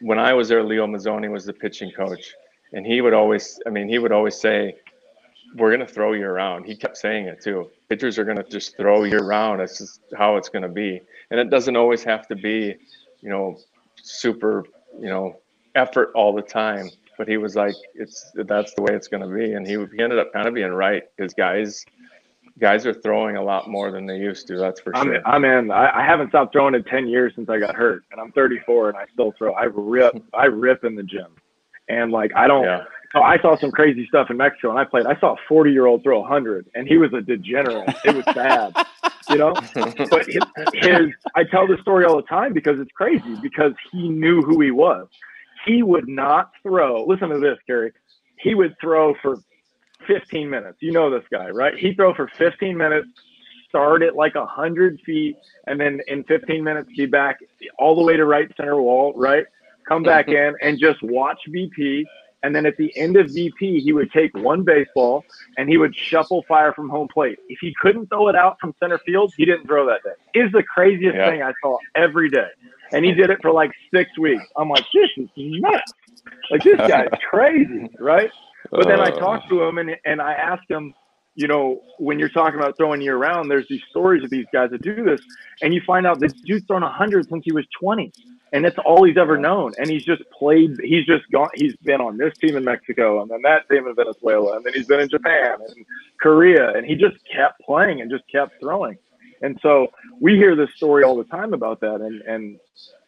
when 0.00 0.18
I 0.18 0.32
was 0.32 0.48
there, 0.48 0.62
Leo 0.62 0.86
Mazzone 0.86 1.30
was 1.30 1.44
the 1.44 1.52
pitching 1.52 1.90
coach 1.92 2.34
and 2.72 2.86
he 2.86 3.00
would 3.00 3.14
always 3.14 3.60
i 3.66 3.70
mean 3.70 3.88
he 3.88 3.98
would 3.98 4.12
always 4.12 4.38
say 4.40 4.76
we're 5.56 5.74
going 5.74 5.84
to 5.84 5.92
throw 5.92 6.12
you 6.12 6.24
around. 6.26 6.64
He 6.64 6.76
kept 6.76 6.96
saying 6.96 7.26
it 7.26 7.42
too. 7.42 7.68
Pitchers 7.88 8.20
are 8.20 8.24
going 8.24 8.36
to 8.36 8.44
just 8.44 8.76
throw 8.76 9.02
you 9.02 9.18
around. 9.18 9.58
That's 9.58 9.78
just 9.78 9.98
how 10.16 10.36
it's 10.36 10.48
going 10.48 10.62
to 10.62 10.68
be. 10.68 11.00
And 11.32 11.40
it 11.40 11.50
doesn't 11.50 11.74
always 11.76 12.04
have 12.04 12.28
to 12.28 12.36
be 12.36 12.76
you 13.20 13.28
know 13.28 13.58
super 13.96 14.64
you 15.00 15.08
know 15.08 15.40
effort 15.74 16.12
all 16.14 16.32
the 16.32 16.42
time 16.42 16.88
but 17.18 17.26
he 17.26 17.36
was 17.36 17.56
like 17.56 17.74
it's 17.94 18.30
that's 18.34 18.74
the 18.74 18.82
way 18.82 18.94
it's 18.94 19.08
going 19.08 19.22
to 19.22 19.28
be. 19.28 19.52
And 19.52 19.66
he, 19.66 19.72
he 19.72 20.02
ended 20.02 20.18
up 20.18 20.32
kind 20.32 20.46
of 20.46 20.54
being 20.54 20.70
right. 20.70 21.02
Because 21.16 21.34
guys 21.34 21.84
guys 22.60 22.86
are 22.86 22.94
throwing 22.94 23.36
a 23.36 23.42
lot 23.42 23.68
more 23.68 23.90
than 23.90 24.06
they 24.06 24.16
used 24.16 24.46
to 24.46 24.56
that's 24.56 24.80
for 24.80 24.94
sure 24.94 25.26
i'm, 25.26 25.44
I'm 25.44 25.44
in 25.44 25.70
I, 25.70 26.00
I 26.00 26.04
haven't 26.04 26.28
stopped 26.28 26.52
throwing 26.52 26.74
in 26.74 26.84
10 26.84 27.08
years 27.08 27.32
since 27.34 27.48
i 27.48 27.58
got 27.58 27.74
hurt 27.74 28.02
and 28.12 28.20
i'm 28.20 28.32
34 28.32 28.90
and 28.90 28.98
i 28.98 29.06
still 29.12 29.32
throw 29.38 29.54
i 29.54 29.64
rip 29.64 30.22
i 30.34 30.44
rip 30.44 30.84
in 30.84 30.94
the 30.94 31.02
gym 31.02 31.34
and 31.90 32.12
like 32.12 32.30
I 32.34 32.46
don't. 32.46 32.64
Yeah. 32.64 32.84
So 33.12 33.22
I 33.22 33.38
saw 33.40 33.56
some 33.56 33.72
crazy 33.72 34.06
stuff 34.06 34.30
in 34.30 34.36
Mexico, 34.36 34.70
and 34.70 34.78
I 34.78 34.84
played. 34.84 35.04
I 35.06 35.18
saw 35.18 35.34
a 35.34 35.36
40 35.48 35.72
year 35.72 35.86
old 35.86 36.04
throw 36.04 36.20
100, 36.20 36.70
and 36.76 36.86
he 36.86 36.96
was 36.96 37.12
a 37.12 37.20
degenerate. 37.20 37.92
It 38.04 38.14
was 38.14 38.24
bad, 38.26 38.72
you 39.28 39.36
know. 39.36 39.52
But 39.74 40.26
his, 40.26 40.42
his, 40.74 41.08
I 41.34 41.42
tell 41.42 41.66
this 41.66 41.80
story 41.80 42.04
all 42.04 42.16
the 42.16 42.22
time 42.22 42.52
because 42.52 42.78
it's 42.78 42.92
crazy. 42.92 43.36
Because 43.42 43.72
he 43.90 44.08
knew 44.08 44.42
who 44.42 44.60
he 44.60 44.70
was. 44.70 45.08
He 45.66 45.82
would 45.82 46.08
not 46.08 46.52
throw. 46.62 47.04
Listen 47.04 47.30
to 47.30 47.40
this, 47.40 47.58
Gary. 47.66 47.92
He 48.38 48.54
would 48.54 48.76
throw 48.80 49.14
for 49.20 49.38
15 50.06 50.48
minutes. 50.48 50.78
You 50.80 50.92
know 50.92 51.10
this 51.10 51.24
guy, 51.30 51.50
right? 51.50 51.76
He 51.76 51.94
throw 51.94 52.14
for 52.14 52.28
15 52.38 52.76
minutes, 52.76 53.08
start 53.68 54.02
at 54.02 54.16
like 54.16 54.34
100 54.34 55.00
feet, 55.06 55.36
and 55.66 55.80
then 55.80 56.00
in 56.08 56.24
15 56.24 56.62
minutes 56.62 56.90
be 56.96 57.06
back 57.06 57.38
all 57.78 57.96
the 57.96 58.02
way 58.02 58.16
to 58.16 58.24
right 58.24 58.50
center 58.56 58.80
wall, 58.80 59.12
right? 59.16 59.46
come 59.90 60.02
back 60.02 60.26
mm-hmm. 60.26 60.54
in 60.54 60.68
and 60.68 60.78
just 60.78 61.02
watch 61.02 61.38
BP. 61.48 62.04
And 62.42 62.56
then 62.56 62.64
at 62.64 62.76
the 62.78 62.96
end 62.96 63.16
of 63.16 63.26
BP, 63.26 63.82
he 63.82 63.92
would 63.92 64.10
take 64.12 64.34
one 64.34 64.62
baseball 64.62 65.24
and 65.58 65.68
he 65.68 65.76
would 65.76 65.94
shuffle 65.94 66.42
fire 66.48 66.72
from 66.72 66.88
home 66.88 67.08
plate. 67.12 67.38
If 67.48 67.58
he 67.60 67.74
couldn't 67.82 68.06
throw 68.06 68.28
it 68.28 68.36
out 68.36 68.58
from 68.58 68.74
center 68.80 68.98
field, 68.98 69.34
he 69.36 69.44
didn't 69.44 69.66
throw 69.66 69.86
that 69.86 70.02
day. 70.04 70.40
Is 70.40 70.50
the 70.52 70.62
craziest 70.62 71.16
yeah. 71.16 71.28
thing 71.28 71.42
I 71.42 71.52
saw 71.60 71.76
every 71.94 72.30
day. 72.30 72.48
And 72.92 73.04
he 73.04 73.12
did 73.12 73.28
it 73.28 73.38
for 73.42 73.52
like 73.52 73.72
six 73.92 74.16
weeks. 74.18 74.42
I'm 74.56 74.70
like, 74.70 74.84
this 74.94 75.10
is 75.16 75.28
nuts. 75.36 75.92
Like 76.50 76.62
this 76.62 76.78
guy's 76.78 77.08
crazy, 77.30 77.90
right? 77.98 78.30
But 78.70 78.86
then 78.86 79.00
I 79.00 79.10
uh. 79.10 79.18
talked 79.18 79.48
to 79.50 79.62
him 79.62 79.78
and 79.78 79.96
and 80.04 80.20
I 80.20 80.34
asked 80.34 80.70
him, 80.70 80.94
you 81.34 81.48
know, 81.48 81.82
when 81.98 82.18
you're 82.18 82.28
talking 82.28 82.58
about 82.58 82.76
throwing 82.76 83.00
year 83.00 83.16
round, 83.16 83.50
there's 83.50 83.68
these 83.68 83.82
stories 83.90 84.22
of 84.24 84.30
these 84.30 84.46
guys 84.52 84.70
that 84.70 84.82
do 84.82 85.04
this, 85.04 85.20
and 85.62 85.72
you 85.72 85.80
find 85.86 86.06
out 86.06 86.20
this 86.20 86.32
dude's 86.32 86.66
thrown 86.66 86.82
100 86.82 87.28
since 87.28 87.44
he 87.44 87.52
was 87.52 87.66
20 87.78 88.12
and 88.52 88.64
that's 88.64 88.76
all 88.84 89.04
he's 89.04 89.16
ever 89.16 89.36
known. 89.36 89.72
And 89.78 89.88
he's 89.88 90.04
just 90.04 90.22
played. 90.30 90.76
He's 90.82 91.06
just 91.06 91.30
gone. 91.30 91.50
He's 91.54 91.76
been 91.76 92.00
on 92.00 92.16
this 92.16 92.36
team 92.38 92.56
in 92.56 92.64
Mexico, 92.64 93.22
and 93.22 93.30
then 93.30 93.42
that 93.42 93.68
team 93.68 93.86
in 93.86 93.94
Venezuela, 93.94 94.56
and 94.56 94.64
then 94.64 94.72
he's 94.74 94.86
been 94.86 95.00
in 95.00 95.08
Japan 95.08 95.58
and 95.60 95.86
Korea, 96.20 96.70
and 96.70 96.84
he 96.84 96.94
just 96.94 97.16
kept 97.32 97.60
playing 97.60 98.00
and 98.00 98.10
just 98.10 98.24
kept 98.30 98.60
throwing. 98.60 98.98
And 99.42 99.58
so 99.62 99.88
we 100.20 100.36
hear 100.36 100.54
this 100.54 100.68
story 100.76 101.02
all 101.02 101.16
the 101.16 101.24
time 101.24 101.54
about 101.54 101.80
that, 101.80 102.00
and 102.00 102.20
and 102.22 102.56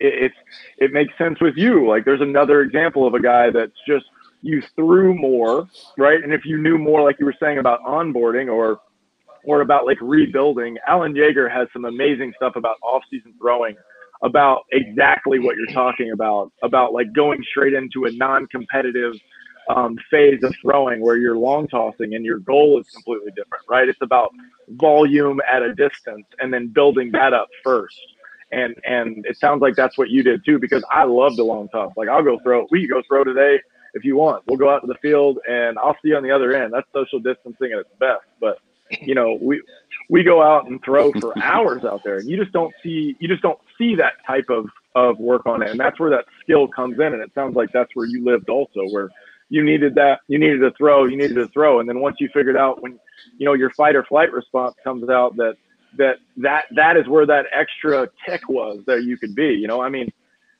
it, 0.00 0.24
it's 0.24 0.36
it 0.78 0.92
makes 0.92 1.16
sense 1.18 1.40
with 1.40 1.56
you. 1.56 1.88
Like 1.88 2.04
there's 2.04 2.20
another 2.22 2.62
example 2.62 3.06
of 3.06 3.14
a 3.14 3.20
guy 3.20 3.50
that's 3.50 3.78
just 3.86 4.06
you 4.42 4.62
threw 4.76 5.14
more, 5.14 5.68
right? 5.96 6.22
And 6.22 6.32
if 6.32 6.44
you 6.44 6.58
knew 6.58 6.76
more, 6.76 7.02
like 7.02 7.16
you 7.18 7.26
were 7.26 7.34
saying 7.40 7.58
about 7.58 7.80
onboarding 7.84 8.52
or 8.52 8.80
or 9.44 9.60
about 9.60 9.86
like 9.86 9.98
rebuilding, 10.00 10.76
Alan 10.86 11.16
Jaeger 11.16 11.48
has 11.48 11.66
some 11.72 11.84
amazing 11.84 12.32
stuff 12.36 12.54
about 12.54 12.76
off-season 12.82 13.34
throwing 13.40 13.74
about 14.22 14.62
exactly 14.70 15.40
what 15.40 15.56
you're 15.56 15.74
talking 15.74 16.12
about, 16.12 16.52
about 16.62 16.92
like 16.92 17.12
going 17.12 17.42
straight 17.50 17.72
into 17.74 18.04
a 18.04 18.12
non-competitive 18.12 19.14
um, 19.68 19.96
phase 20.10 20.42
of 20.44 20.54
throwing 20.62 21.00
where 21.00 21.16
you're 21.16 21.36
long 21.36 21.66
tossing 21.66 22.14
and 22.14 22.24
your 22.24 22.38
goal 22.38 22.80
is 22.80 22.88
completely 22.90 23.32
different, 23.32 23.64
right? 23.68 23.88
It's 23.88 24.00
about 24.00 24.30
volume 24.68 25.40
at 25.50 25.62
a 25.62 25.74
distance 25.74 26.26
and 26.38 26.52
then 26.52 26.68
building 26.68 27.10
that 27.12 27.32
up 27.32 27.48
first. 27.64 27.98
And 28.52 28.76
and 28.84 29.24
it 29.26 29.38
sounds 29.38 29.62
like 29.62 29.74
that's 29.76 29.96
what 29.96 30.10
you 30.10 30.22
did 30.22 30.44
too, 30.44 30.58
because 30.58 30.84
I 30.90 31.04
love 31.04 31.36
the 31.36 31.42
long 31.42 31.68
toss. 31.70 31.92
Like 31.96 32.08
I'll 32.08 32.22
go 32.22 32.38
throw. 32.44 32.66
We 32.70 32.86
go 32.86 33.02
throw 33.08 33.24
today 33.24 33.58
if 33.94 34.04
you 34.04 34.16
want. 34.16 34.44
We'll 34.46 34.58
go 34.58 34.70
out 34.70 34.80
to 34.80 34.86
the 34.86 34.98
field 35.02 35.38
and 35.48 35.78
I'll 35.78 35.96
see 36.02 36.08
you 36.08 36.16
on 36.16 36.22
the 36.22 36.30
other 36.30 36.54
end. 36.54 36.72
That's 36.72 36.86
social 36.92 37.20
distancing 37.20 37.72
at 37.72 37.80
its 37.80 37.90
best. 37.98 38.24
But 38.40 38.58
you 39.00 39.14
know, 39.14 39.38
we 39.40 39.62
we 40.10 40.22
go 40.22 40.42
out 40.42 40.66
and 40.68 40.82
throw 40.84 41.12
for 41.12 41.36
hours 41.42 41.84
out 41.84 42.02
there, 42.04 42.18
and 42.18 42.28
you 42.28 42.36
just 42.36 42.52
don't 42.52 42.74
see 42.82 43.16
you 43.18 43.28
just 43.28 43.42
don't 43.42 43.58
see 43.78 43.94
that 43.96 44.14
type 44.26 44.46
of 44.50 44.66
of 44.94 45.18
work 45.18 45.46
on 45.46 45.62
it, 45.62 45.70
and 45.70 45.80
that's 45.80 45.98
where 45.98 46.10
that 46.10 46.26
skill 46.42 46.68
comes 46.68 46.98
in. 46.98 47.06
And 47.06 47.22
it 47.22 47.30
sounds 47.34 47.56
like 47.56 47.70
that's 47.72 47.90
where 47.94 48.06
you 48.06 48.24
lived 48.24 48.50
also, 48.50 48.86
where 48.90 49.08
you 49.48 49.64
needed 49.64 49.94
that 49.94 50.20
you 50.28 50.38
needed 50.38 50.58
to 50.58 50.70
throw, 50.72 51.04
you 51.04 51.16
needed 51.16 51.34
to 51.34 51.48
throw, 51.48 51.80
and 51.80 51.88
then 51.88 52.00
once 52.00 52.16
you 52.20 52.28
figured 52.34 52.56
out 52.56 52.82
when 52.82 52.98
you 53.38 53.46
know 53.46 53.54
your 53.54 53.70
fight 53.70 53.96
or 53.96 54.04
flight 54.04 54.32
response 54.32 54.74
comes 54.84 55.08
out 55.08 55.36
that 55.36 55.56
that 55.98 56.16
that 56.38 56.64
that 56.74 56.96
is 56.96 57.06
where 57.06 57.26
that 57.26 57.46
extra 57.52 58.08
tick 58.26 58.48
was 58.48 58.80
that 58.86 59.04
you 59.04 59.16
could 59.16 59.34
be. 59.34 59.54
You 59.54 59.68
know, 59.68 59.82
I 59.82 59.88
mean, 59.88 60.12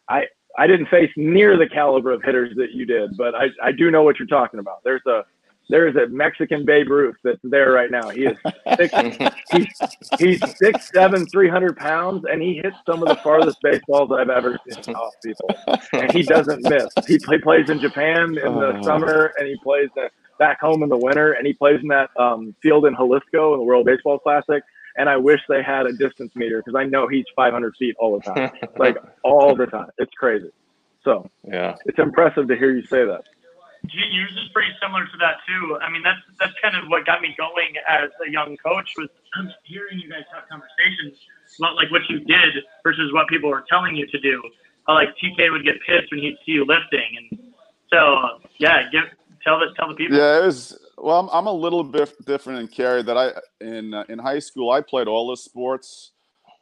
I 0.09 0.25
I 0.59 0.67
didn't 0.67 0.87
face 0.87 1.11
near 1.17 1.57
the 1.57 1.69
caliber 1.69 2.13
of 2.13 2.23
hitters 2.23 2.55
that 2.57 2.73
you 2.73 2.87
did, 2.87 3.17
but 3.17 3.35
I 3.35 3.47
I 3.63 3.73
do 3.73 3.91
know 3.91 4.03
what 4.03 4.19
you're 4.19 4.29
talking 4.29 4.61
about. 4.61 4.83
There's 4.85 5.05
a 5.07 5.25
there 5.69 5.89
is 5.89 5.97
a 5.97 6.07
Mexican 6.09 6.65
Babe 6.65 6.91
Ruth 6.91 7.17
that's 7.25 7.41
there 7.43 7.73
right 7.73 7.91
now. 7.91 8.11
He 8.11 8.27
is 8.27 8.37
six, 8.77 8.93
he's, 9.53 9.67
he's 10.19 10.57
six, 10.59 10.91
seven, 10.93 11.25
300 11.27 11.77
pounds, 11.77 12.25
and 12.31 12.43
he 12.43 12.61
hits 12.63 12.77
some 12.85 13.03
of 13.03 13.09
the 13.09 13.17
farthest 13.17 13.59
baseballs 13.63 14.11
I've 14.13 14.29
ever 14.29 14.59
seen 14.69 14.95
off 14.95 15.15
people. 15.25 15.49
And 15.93 16.13
he 16.13 16.25
doesn't 16.25 16.63
miss. 16.69 16.89
He, 17.07 17.19
he 17.27 17.39
plays 17.39 17.71
in 17.71 17.79
Japan 17.79 18.37
in 18.37 18.55
the 18.55 18.79
oh. 18.79 18.83
summer, 18.83 19.33
and 19.39 19.47
he 19.47 19.57
plays 19.63 19.89
back 20.39 20.61
home 20.61 20.83
in 20.83 20.89
the 20.89 20.99
winter, 20.99 21.33
and 21.33 21.47
he 21.47 21.53
plays 21.53 21.81
in 21.81 21.89
that 21.89 22.11
um, 22.19 22.55
field 22.63 22.85
in 22.87 22.95
Jalisco 22.95 23.55
in 23.55 23.61
the 23.61 23.65
World 23.65 23.87
Baseball 23.87 24.19
Classic. 24.19 24.63
And 24.97 25.09
I 25.09 25.17
wish 25.17 25.41
they 25.49 25.63
had 25.63 25.87
a 25.87 25.93
distance 25.93 26.33
meter 26.35 26.59
because 26.59 26.75
I 26.77 26.85
know 26.85 27.09
he's 27.09 27.25
500 27.35 27.75
feet 27.79 27.97
all 27.99 28.19
the 28.19 28.23
time, 28.23 28.51
like 28.77 28.97
all 29.25 29.57
the 29.57 29.67
time. 29.67 29.89
It's 29.99 30.13
crazy. 30.15 30.51
So 31.05 31.29
yeah, 31.45 31.77
it's 31.87 31.99
impressive 31.99 32.49
to 32.49 32.57
hear 32.57 32.73
you 32.73 32.83
say 32.83 33.05
that 33.05 33.25
Gene, 33.87 34.13
yours 34.13 34.31
is 34.31 34.49
pretty 34.55 34.71
similar 34.81 35.05
to 35.05 35.17
that 35.19 35.43
too. 35.47 35.79
I 35.83 35.91
mean, 35.91 36.03
that's 36.03 36.21
that's 36.39 36.53
kind 36.63 36.77
of 36.77 36.87
what 36.87 37.05
got 37.05 37.21
me 37.21 37.35
going 37.37 37.75
as 37.89 38.11
a 38.25 38.31
young 38.31 38.57
coach 38.57 38.89
was 38.97 39.09
hearing 39.65 39.99
you 39.99 40.09
guys 40.09 40.23
have 40.33 40.49
conversations 40.49 41.19
about 41.59 41.75
like 41.75 41.91
what 41.91 42.03
you 42.09 42.21
did 42.21 42.63
versus 42.85 43.13
what 43.13 43.27
people 43.27 43.51
were 43.51 43.65
telling 43.69 43.97
you 43.97 44.07
to 44.07 44.21
do. 44.21 44.41
How 44.87 44.95
like 44.95 45.09
TK 45.19 45.51
would 45.51 45.65
get 45.65 45.83
pissed 45.85 46.13
when 46.13 46.21
he'd 46.21 46.39
see 46.47 46.53
you 46.53 46.65
lifting, 46.65 47.11
and 47.19 47.53
so 47.91 48.39
yeah, 48.59 48.89
give 48.91 49.05
tell 49.43 49.59
the 49.59 49.75
tell 49.77 49.89
the 49.89 49.95
people. 49.95 50.17
Yeah, 50.17 50.43
it 50.43 50.47
was. 50.47 50.79
Well, 51.03 51.19
I'm, 51.19 51.29
I'm 51.33 51.47
a 51.49 51.53
little 51.53 51.83
bit 51.83 52.15
different 52.25 52.61
in 52.61 52.69
Kerry. 52.69 53.03
That 53.03 53.19
I 53.19 53.33
in 53.61 53.93
uh, 53.93 54.05
in 54.09 54.21
high 54.21 54.39
school 54.39 54.71
I 54.71 54.81
played 54.81 55.09
all 55.09 55.29
the 55.31 55.37
sports. 55.37 56.13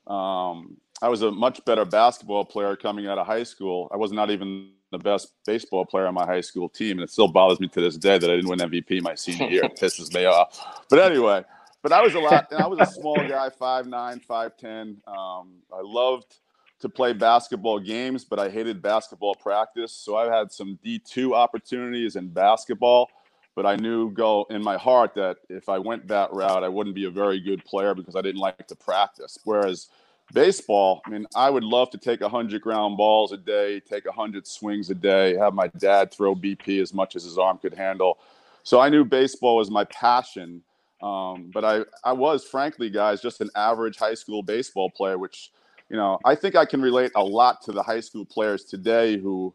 Um, 0.06 0.78
I 1.02 1.08
was 1.08 1.20
a 1.20 1.30
much 1.30 1.62
better 1.66 1.84
basketball 1.84 2.46
player 2.46 2.74
coming 2.74 3.06
out 3.06 3.18
of 3.18 3.26
high 3.26 3.42
school. 3.42 3.90
I 3.92 3.98
was 3.98 4.12
not 4.12 4.30
even 4.30 4.70
the 4.92 4.98
best 4.98 5.34
baseball 5.46 5.84
player 5.84 6.06
on 6.06 6.14
my 6.14 6.24
high 6.24 6.40
school 6.40 6.70
team, 6.70 6.92
and 6.92 7.02
it 7.02 7.10
still 7.10 7.28
bothers 7.28 7.60
me 7.60 7.68
to 7.68 7.80
this 7.82 7.98
day 7.98 8.18
that 8.18 8.30
I 8.30 8.36
didn't 8.36 8.48
win 8.48 8.58
MVP 8.58 9.02
my 9.02 9.14
senior 9.14 9.48
year. 9.48 9.64
It 9.64 9.76
pisses 9.76 10.12
me 10.14 10.24
off. 10.24 10.58
But 10.88 11.00
anyway, 11.00 11.44
but 11.82 11.92
I 11.92 12.00
was 12.00 12.14
a 12.14 12.18
lot. 12.18 12.50
I 12.50 12.66
was 12.66 12.78
a 12.80 12.86
small 12.86 13.16
guy, 13.16 13.50
five 13.50 13.86
nine, 13.86 14.20
five 14.20 14.56
ten. 14.56 15.02
Um, 15.06 15.60
I 15.70 15.82
loved 15.82 16.36
to 16.80 16.88
play 16.88 17.12
basketball 17.12 17.78
games, 17.78 18.24
but 18.24 18.38
I 18.38 18.48
hated 18.48 18.80
basketball 18.80 19.34
practice. 19.34 19.92
So 19.92 20.16
I 20.16 20.34
had 20.34 20.50
some 20.50 20.78
D 20.82 20.98
two 20.98 21.34
opportunities 21.34 22.16
in 22.16 22.28
basketball, 22.28 23.10
but 23.54 23.66
I 23.66 23.76
knew 23.76 24.10
go 24.10 24.46
in 24.50 24.62
my 24.62 24.76
heart 24.76 25.14
that 25.14 25.38
if 25.48 25.68
I 25.68 25.78
went 25.78 26.08
that 26.08 26.32
route, 26.32 26.64
I 26.64 26.68
wouldn't 26.68 26.94
be 26.94 27.06
a 27.06 27.10
very 27.10 27.40
good 27.40 27.64
player 27.64 27.94
because 27.94 28.16
I 28.16 28.22
didn't 28.22 28.40
like 28.40 28.66
to 28.68 28.76
practice. 28.76 29.38
Whereas 29.44 29.88
baseball, 30.32 31.02
I 31.06 31.10
mean, 31.10 31.26
I 31.34 31.50
would 31.50 31.64
love 31.64 31.90
to 31.90 31.98
take 31.98 32.20
100 32.20 32.60
ground 32.62 32.96
balls 32.96 33.32
a 33.32 33.36
day, 33.36 33.80
take 33.80 34.06
100 34.06 34.46
swings 34.46 34.90
a 34.90 34.94
day, 34.94 35.36
have 35.36 35.54
my 35.54 35.68
dad 35.78 36.12
throw 36.12 36.34
BP 36.34 36.80
as 36.80 36.94
much 36.94 37.16
as 37.16 37.24
his 37.24 37.38
arm 37.38 37.58
could 37.58 37.74
handle. 37.74 38.18
So 38.62 38.80
I 38.80 38.88
knew 38.88 39.04
baseball 39.04 39.56
was 39.56 39.70
my 39.70 39.84
passion. 39.84 40.62
Um, 41.02 41.50
but 41.52 41.64
I, 41.64 41.80
I 42.04 42.12
was, 42.12 42.44
frankly, 42.44 42.90
guys, 42.90 43.22
just 43.22 43.40
an 43.40 43.50
average 43.56 43.96
high 43.96 44.14
school 44.14 44.42
baseball 44.42 44.90
player, 44.90 45.18
which, 45.18 45.50
you 45.88 45.96
know, 45.96 46.18
I 46.24 46.34
think 46.34 46.56
I 46.56 46.66
can 46.66 46.82
relate 46.82 47.10
a 47.16 47.24
lot 47.24 47.62
to 47.62 47.72
the 47.72 47.82
high 47.82 48.00
school 48.00 48.24
players 48.24 48.64
today 48.64 49.16
who 49.16 49.54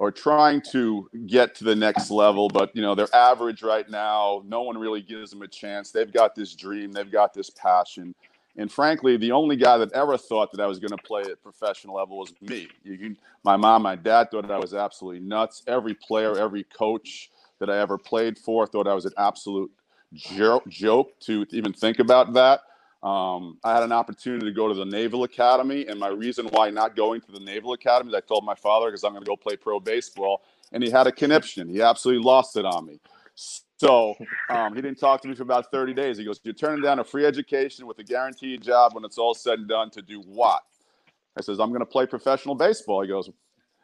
are 0.00 0.10
trying 0.10 0.60
to 0.72 1.08
get 1.26 1.54
to 1.56 1.64
the 1.64 1.74
next 1.74 2.10
level, 2.10 2.48
but, 2.48 2.74
you 2.74 2.82
know, 2.82 2.94
they're 2.94 3.14
average 3.14 3.62
right 3.62 3.88
now. 3.88 4.42
No 4.44 4.62
one 4.62 4.76
really 4.76 5.02
gives 5.02 5.30
them 5.30 5.42
a 5.42 5.48
chance. 5.48 5.90
They've 5.90 6.12
got 6.12 6.34
this 6.34 6.54
dream, 6.54 6.92
they've 6.92 7.10
got 7.10 7.32
this 7.32 7.50
passion 7.50 8.14
and 8.56 8.70
frankly, 8.70 9.16
the 9.16 9.32
only 9.32 9.56
guy 9.56 9.78
that 9.78 9.92
ever 9.92 10.16
thought 10.16 10.52
that 10.52 10.60
I 10.60 10.66
was 10.66 10.78
going 10.78 10.96
to 10.96 11.02
play 11.02 11.22
at 11.22 11.42
professional 11.42 11.96
level 11.96 12.18
was 12.18 12.32
me. 12.40 12.68
You, 12.84 13.16
my 13.42 13.56
mom, 13.56 13.82
my 13.82 13.96
dad 13.96 14.30
thought 14.30 14.48
I 14.50 14.58
was 14.58 14.74
absolutely 14.74 15.20
nuts. 15.20 15.62
Every 15.66 15.94
player, 15.94 16.38
every 16.38 16.64
coach 16.64 17.30
that 17.58 17.68
I 17.68 17.78
ever 17.78 17.98
played 17.98 18.38
for 18.38 18.66
thought 18.66 18.86
I 18.86 18.94
was 18.94 19.06
an 19.06 19.12
absolute 19.18 19.70
joke 20.68 21.18
to 21.20 21.46
even 21.50 21.72
think 21.72 21.98
about 21.98 22.32
that. 22.34 22.60
Um, 23.04 23.58
I 23.62 23.74
had 23.74 23.82
an 23.82 23.92
opportunity 23.92 24.46
to 24.46 24.52
go 24.52 24.66
to 24.66 24.74
the 24.74 24.86
Naval 24.86 25.24
Academy, 25.24 25.86
and 25.86 26.00
my 26.00 26.08
reason 26.08 26.46
why 26.46 26.70
not 26.70 26.96
going 26.96 27.20
to 27.22 27.32
the 27.32 27.40
Naval 27.40 27.74
Academy 27.74 28.08
is 28.10 28.14
I 28.14 28.20
told 28.20 28.44
my 28.44 28.54
father 28.54 28.86
because 28.86 29.04
I'm 29.04 29.12
going 29.12 29.22
to 29.22 29.28
go 29.28 29.36
play 29.36 29.56
pro 29.56 29.78
baseball, 29.78 30.42
and 30.72 30.82
he 30.82 30.90
had 30.90 31.06
a 31.06 31.12
conniption. 31.12 31.68
He 31.68 31.82
absolutely 31.82 32.24
lost 32.24 32.56
it 32.56 32.64
on 32.64 32.86
me. 32.86 32.98
So 33.36 34.14
um, 34.48 34.74
he 34.74 34.80
didn't 34.80 34.98
talk 34.98 35.20
to 35.22 35.28
me 35.28 35.34
for 35.34 35.42
about 35.42 35.70
30 35.70 35.92
days. 35.92 36.16
He 36.16 36.24
goes, 36.24 36.40
You're 36.44 36.54
turning 36.54 36.82
down 36.82 37.00
a 37.00 37.04
free 37.04 37.26
education 37.26 37.86
with 37.86 37.98
a 37.98 38.04
guaranteed 38.04 38.62
job 38.62 38.94
when 38.94 39.04
it's 39.04 39.18
all 39.18 39.34
said 39.34 39.58
and 39.58 39.68
done 39.68 39.90
to 39.90 40.02
do 40.02 40.22
what? 40.22 40.62
I 41.36 41.42
says, 41.42 41.60
I'm 41.60 41.70
going 41.70 41.80
to 41.80 41.86
play 41.86 42.06
professional 42.06 42.54
baseball. 42.54 43.02
He 43.02 43.08
goes, 43.08 43.28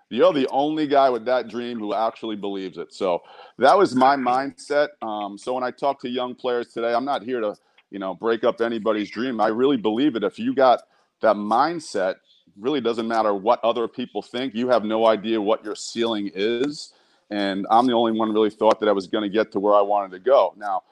You're 0.09 0.33
the 0.33 0.49
only 0.49 0.87
guy 0.87 1.11
with 1.11 1.27
that 1.27 1.49
dream 1.49 1.79
who 1.79 1.93
actually 1.95 2.37
believes 2.37 2.79
it. 2.79 2.95
So 2.95 3.23
that 3.59 3.77
was 3.77 3.95
my 3.95 4.17
mindset. 4.17 4.89
Um, 5.03 5.37
so 5.37 5.55
when 5.55 5.65
I 5.65 5.73
talk 5.73 6.01
to 6.03 6.09
young 6.09 6.35
players 6.35 6.69
today, 6.69 6.95
I'm 6.95 7.05
not 7.05 7.23
here 7.23 7.41
to, 7.41 7.55
you 7.91 7.99
know, 7.99 8.15
break 8.15 8.45
up 8.45 8.61
anybody's 8.61 9.11
dream. 9.11 9.41
I 9.41 9.49
really 9.49 9.77
believe 9.77 10.17
it. 10.17 10.25
If 10.25 10.39
you 10.39 10.55
got 10.55 10.83
that 11.21 11.37
mindset, 11.37 12.17
really 12.59 12.81
doesn't 12.81 13.07
matter 13.07 13.35
what 13.35 13.63
other 13.65 13.89
people 13.89 14.23
think. 14.23 14.55
You 14.55 14.69
have 14.69 14.85
no 14.85 15.07
idea 15.07 15.41
what 15.41 15.65
your 15.65 15.75
ceiling 15.75 16.31
is 16.35 16.93
and 17.31 17.67
I'm 17.71 17.87
the 17.87 17.93
only 17.93 18.13
one 18.13 18.33
really 18.33 18.51
thought 18.51 18.81
that 18.81 18.89
I 18.89 18.93
was 18.93 19.07
going 19.07 19.23
to 19.23 19.29
get 19.29 19.53
to 19.53 19.61
where 19.61 19.75
I 19.75 19.81
wanted 19.81 20.11
to 20.13 20.19
go. 20.19 20.53
Now, 20.57 20.83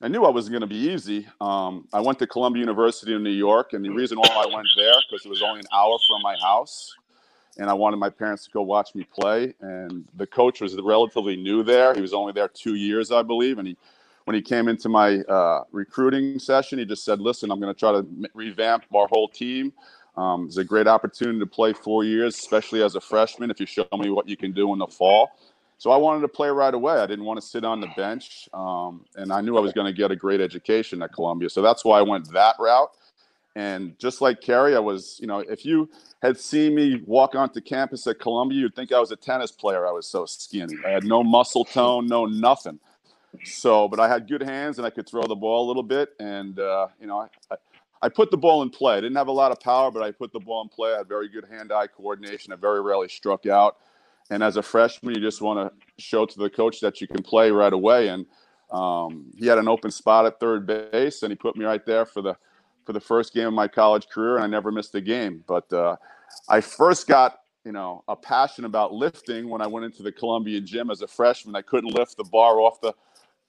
I 0.00 0.08
knew 0.08 0.24
I 0.24 0.30
wasn't 0.30 0.52
going 0.52 0.62
to 0.62 0.66
be 0.66 0.90
easy. 0.90 1.26
Um, 1.40 1.86
I 1.92 2.00
went 2.00 2.18
to 2.20 2.26
Columbia 2.26 2.60
University 2.60 3.14
in 3.14 3.22
New 3.22 3.30
York, 3.30 3.72
and 3.72 3.84
the 3.84 3.90
reason 3.90 4.18
why 4.18 4.28
I 4.28 4.54
went 4.54 4.66
there 4.76 4.94
because 5.08 5.24
it 5.24 5.28
was 5.28 5.42
only 5.42 5.60
an 5.60 5.66
hour 5.72 5.98
from 6.06 6.22
my 6.22 6.36
house, 6.42 6.94
and 7.58 7.70
I 7.70 7.74
wanted 7.74 7.96
my 7.96 8.10
parents 8.10 8.44
to 8.44 8.50
go 8.50 8.62
watch 8.62 8.94
me 8.94 9.04
play. 9.04 9.54
And 9.60 10.04
the 10.16 10.26
coach 10.26 10.60
was 10.60 10.74
relatively 10.76 11.36
new 11.36 11.62
there; 11.62 11.94
he 11.94 12.00
was 12.00 12.12
only 12.12 12.32
there 12.32 12.48
two 12.48 12.74
years, 12.74 13.10
I 13.10 13.22
believe. 13.22 13.58
And 13.58 13.68
he, 13.68 13.76
when 14.26 14.34
he 14.34 14.42
came 14.42 14.68
into 14.68 14.88
my 14.88 15.20
uh, 15.20 15.64
recruiting 15.72 16.38
session, 16.40 16.80
he 16.80 16.84
just 16.84 17.04
said, 17.04 17.20
"Listen, 17.20 17.50
I'm 17.50 17.60
going 17.60 17.72
to 17.72 17.78
try 17.78 17.92
to 17.92 18.06
revamp 18.34 18.84
our 18.94 19.08
whole 19.08 19.28
team." 19.28 19.72
Um, 20.16 20.46
it's 20.46 20.56
a 20.56 20.64
great 20.64 20.88
opportunity 20.88 21.38
to 21.38 21.46
play 21.46 21.72
four 21.72 22.04
years, 22.04 22.36
especially 22.36 22.82
as 22.82 22.96
a 22.96 23.00
freshman. 23.00 23.50
If 23.50 23.60
you 23.60 23.66
show 23.66 23.86
me 23.98 24.10
what 24.10 24.28
you 24.28 24.36
can 24.36 24.52
do 24.52 24.72
in 24.72 24.80
the 24.80 24.86
fall, 24.88 25.30
so 25.78 25.92
I 25.92 25.96
wanted 25.96 26.22
to 26.22 26.28
play 26.28 26.48
right 26.48 26.74
away. 26.74 26.94
I 26.94 27.06
didn't 27.06 27.24
want 27.24 27.40
to 27.40 27.46
sit 27.46 27.64
on 27.64 27.80
the 27.80 27.88
bench, 27.96 28.48
um, 28.52 29.04
and 29.14 29.32
I 29.32 29.40
knew 29.42 29.56
I 29.56 29.60
was 29.60 29.72
going 29.72 29.86
to 29.86 29.96
get 29.96 30.10
a 30.10 30.16
great 30.16 30.40
education 30.40 31.02
at 31.02 31.12
Columbia. 31.12 31.48
So 31.48 31.62
that's 31.62 31.84
why 31.84 32.00
I 32.00 32.02
went 32.02 32.32
that 32.32 32.56
route. 32.58 32.90
And 33.54 33.98
just 33.98 34.20
like 34.20 34.40
Kerry, 34.40 34.76
I 34.76 34.80
was, 34.80 35.18
you 35.20 35.26
know, 35.28 35.38
if 35.38 35.64
you 35.64 35.88
had 36.20 36.38
seen 36.38 36.74
me 36.74 37.02
walk 37.06 37.34
onto 37.34 37.60
campus 37.60 38.06
at 38.06 38.18
Columbia, 38.18 38.60
you'd 38.60 38.74
think 38.74 38.92
I 38.92 39.00
was 39.00 39.12
a 39.12 39.16
tennis 39.16 39.52
player. 39.52 39.86
I 39.86 39.92
was 39.92 40.06
so 40.06 40.26
skinny. 40.26 40.74
I 40.84 40.90
had 40.90 41.04
no 41.04 41.24
muscle 41.24 41.64
tone, 41.64 42.06
no 42.06 42.26
nothing. 42.26 42.80
So, 43.44 43.88
but 43.88 44.00
I 44.00 44.08
had 44.08 44.28
good 44.28 44.42
hands 44.42 44.78
and 44.78 44.86
I 44.86 44.90
could 44.90 45.08
throw 45.08 45.22
the 45.22 45.34
ball 45.34 45.66
a 45.66 45.68
little 45.68 45.82
bit. 45.82 46.10
And, 46.20 46.58
uh, 46.58 46.88
you 47.00 47.06
know, 47.06 47.28
I, 47.50 47.56
I 48.02 48.08
put 48.08 48.30
the 48.30 48.36
ball 48.36 48.62
in 48.62 48.70
play. 48.70 48.94
I 48.94 49.00
didn't 49.00 49.16
have 49.16 49.28
a 49.28 49.32
lot 49.32 49.52
of 49.52 49.60
power, 49.60 49.90
but 49.90 50.02
I 50.02 50.12
put 50.12 50.32
the 50.32 50.40
ball 50.40 50.62
in 50.62 50.68
play. 50.68 50.94
I 50.94 50.98
had 50.98 51.08
very 51.08 51.28
good 51.28 51.44
hand 51.50 51.72
eye 51.72 51.86
coordination. 51.86 52.52
I 52.52 52.56
very 52.56 52.80
rarely 52.80 53.08
struck 53.08 53.46
out. 53.46 53.76
And 54.30 54.42
as 54.42 54.56
a 54.56 54.62
freshman, 54.62 55.14
you 55.14 55.20
just 55.20 55.40
want 55.40 55.58
to 55.58 56.02
show 56.02 56.26
to 56.26 56.38
the 56.38 56.50
coach 56.50 56.80
that 56.80 57.00
you 57.00 57.06
can 57.06 57.22
play 57.22 57.50
right 57.50 57.72
away. 57.72 58.08
And 58.08 58.26
um, 58.70 59.26
he 59.36 59.46
had 59.46 59.58
an 59.58 59.68
open 59.68 59.90
spot 59.90 60.26
at 60.26 60.40
third 60.40 60.66
base, 60.66 61.22
and 61.22 61.30
he 61.30 61.36
put 61.36 61.56
me 61.56 61.64
right 61.64 61.84
there 61.86 62.04
for 62.04 62.22
the 62.22 62.36
for 62.84 62.92
the 62.92 63.00
first 63.00 63.34
game 63.34 63.48
of 63.48 63.52
my 63.52 63.66
college 63.66 64.08
career, 64.08 64.36
and 64.36 64.44
I 64.44 64.46
never 64.46 64.70
missed 64.70 64.94
a 64.94 65.00
game. 65.00 65.42
But 65.46 65.72
uh, 65.72 65.96
I 66.48 66.60
first 66.60 67.06
got 67.06 67.40
you 67.64 67.72
know 67.72 68.02
a 68.08 68.16
passion 68.16 68.64
about 68.64 68.92
lifting 68.92 69.48
when 69.48 69.60
I 69.60 69.66
went 69.66 69.86
into 69.86 70.02
the 70.02 70.12
Columbia 70.12 70.60
gym 70.60 70.90
as 70.90 71.02
a 71.02 71.06
freshman. 71.06 71.54
I 71.54 71.62
couldn't 71.62 71.94
lift 71.94 72.16
the 72.16 72.24
bar 72.24 72.60
off 72.60 72.80
the 72.80 72.92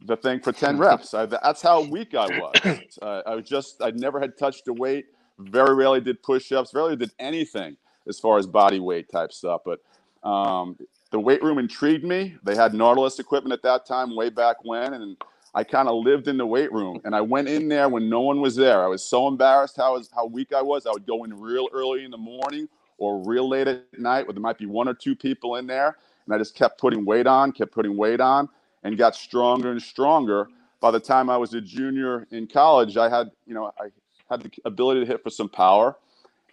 the 0.05 0.17
thing 0.17 0.39
for 0.39 0.51
10 0.51 0.77
reps. 0.77 1.13
I, 1.13 1.25
that's 1.25 1.61
how 1.61 1.81
weak 1.81 2.13
I 2.15 2.27
was. 2.39 2.97
Uh, 3.01 3.21
I 3.27 3.35
was 3.35 3.47
just, 3.47 3.81
I 3.81 3.91
never 3.91 4.19
had 4.19 4.37
touched 4.37 4.67
a 4.67 4.73
weight, 4.73 5.07
very 5.39 5.75
rarely 5.75 6.01
did 6.01 6.21
push 6.23 6.51
ups, 6.51 6.73
rarely 6.73 6.95
did 6.95 7.11
anything 7.19 7.77
as 8.07 8.19
far 8.19 8.37
as 8.37 8.47
body 8.47 8.79
weight 8.79 9.09
type 9.11 9.31
stuff. 9.33 9.61
But 9.65 9.79
um, 10.27 10.77
the 11.11 11.19
weight 11.19 11.41
room 11.43 11.57
intrigued 11.57 12.03
me. 12.03 12.35
They 12.43 12.55
had 12.55 12.73
Nautilus 12.73 13.19
equipment 13.19 13.53
at 13.53 13.63
that 13.63 13.85
time, 13.85 14.15
way 14.15 14.29
back 14.29 14.57
when, 14.63 14.93
and 14.93 15.17
I 15.55 15.63
kind 15.63 15.87
of 15.87 16.03
lived 16.03 16.27
in 16.27 16.37
the 16.37 16.45
weight 16.45 16.71
room. 16.71 17.01
And 17.05 17.15
I 17.15 17.21
went 17.21 17.47
in 17.47 17.67
there 17.67 17.89
when 17.89 18.09
no 18.09 18.21
one 18.21 18.41
was 18.41 18.55
there. 18.55 18.83
I 18.83 18.87
was 18.87 19.03
so 19.03 19.27
embarrassed 19.27 19.77
how 19.77 20.01
how 20.13 20.25
weak 20.25 20.53
I 20.53 20.61
was. 20.61 20.85
I 20.85 20.91
would 20.91 21.05
go 21.05 21.23
in 21.23 21.39
real 21.39 21.67
early 21.73 22.03
in 22.03 22.11
the 22.11 22.17
morning 22.17 22.67
or 22.97 23.23
real 23.25 23.47
late 23.47 23.67
at 23.67 23.83
night, 23.97 24.25
where 24.25 24.33
there 24.33 24.41
might 24.41 24.57
be 24.57 24.65
one 24.65 24.87
or 24.87 24.93
two 24.93 25.15
people 25.15 25.55
in 25.55 25.67
there, 25.67 25.97
and 26.25 26.33
I 26.33 26.37
just 26.37 26.55
kept 26.55 26.79
putting 26.79 27.05
weight 27.05 27.27
on, 27.27 27.51
kept 27.51 27.71
putting 27.71 27.95
weight 27.95 28.19
on, 28.19 28.49
and 28.83 28.97
got 28.97 29.15
stronger 29.15 29.71
and 29.71 29.81
stronger. 29.81 30.47
By 30.79 30.91
the 30.91 30.99
time 30.99 31.29
I 31.29 31.37
was 31.37 31.53
a 31.53 31.61
junior 31.61 32.27
in 32.31 32.47
college, 32.47 32.97
I 32.97 33.09
had 33.09 33.31
you 33.45 33.53
know 33.53 33.71
I 33.79 33.89
had 34.29 34.41
the 34.43 34.51
ability 34.65 35.01
to 35.01 35.05
hit 35.05 35.23
for 35.23 35.29
some 35.29 35.49
power. 35.49 35.95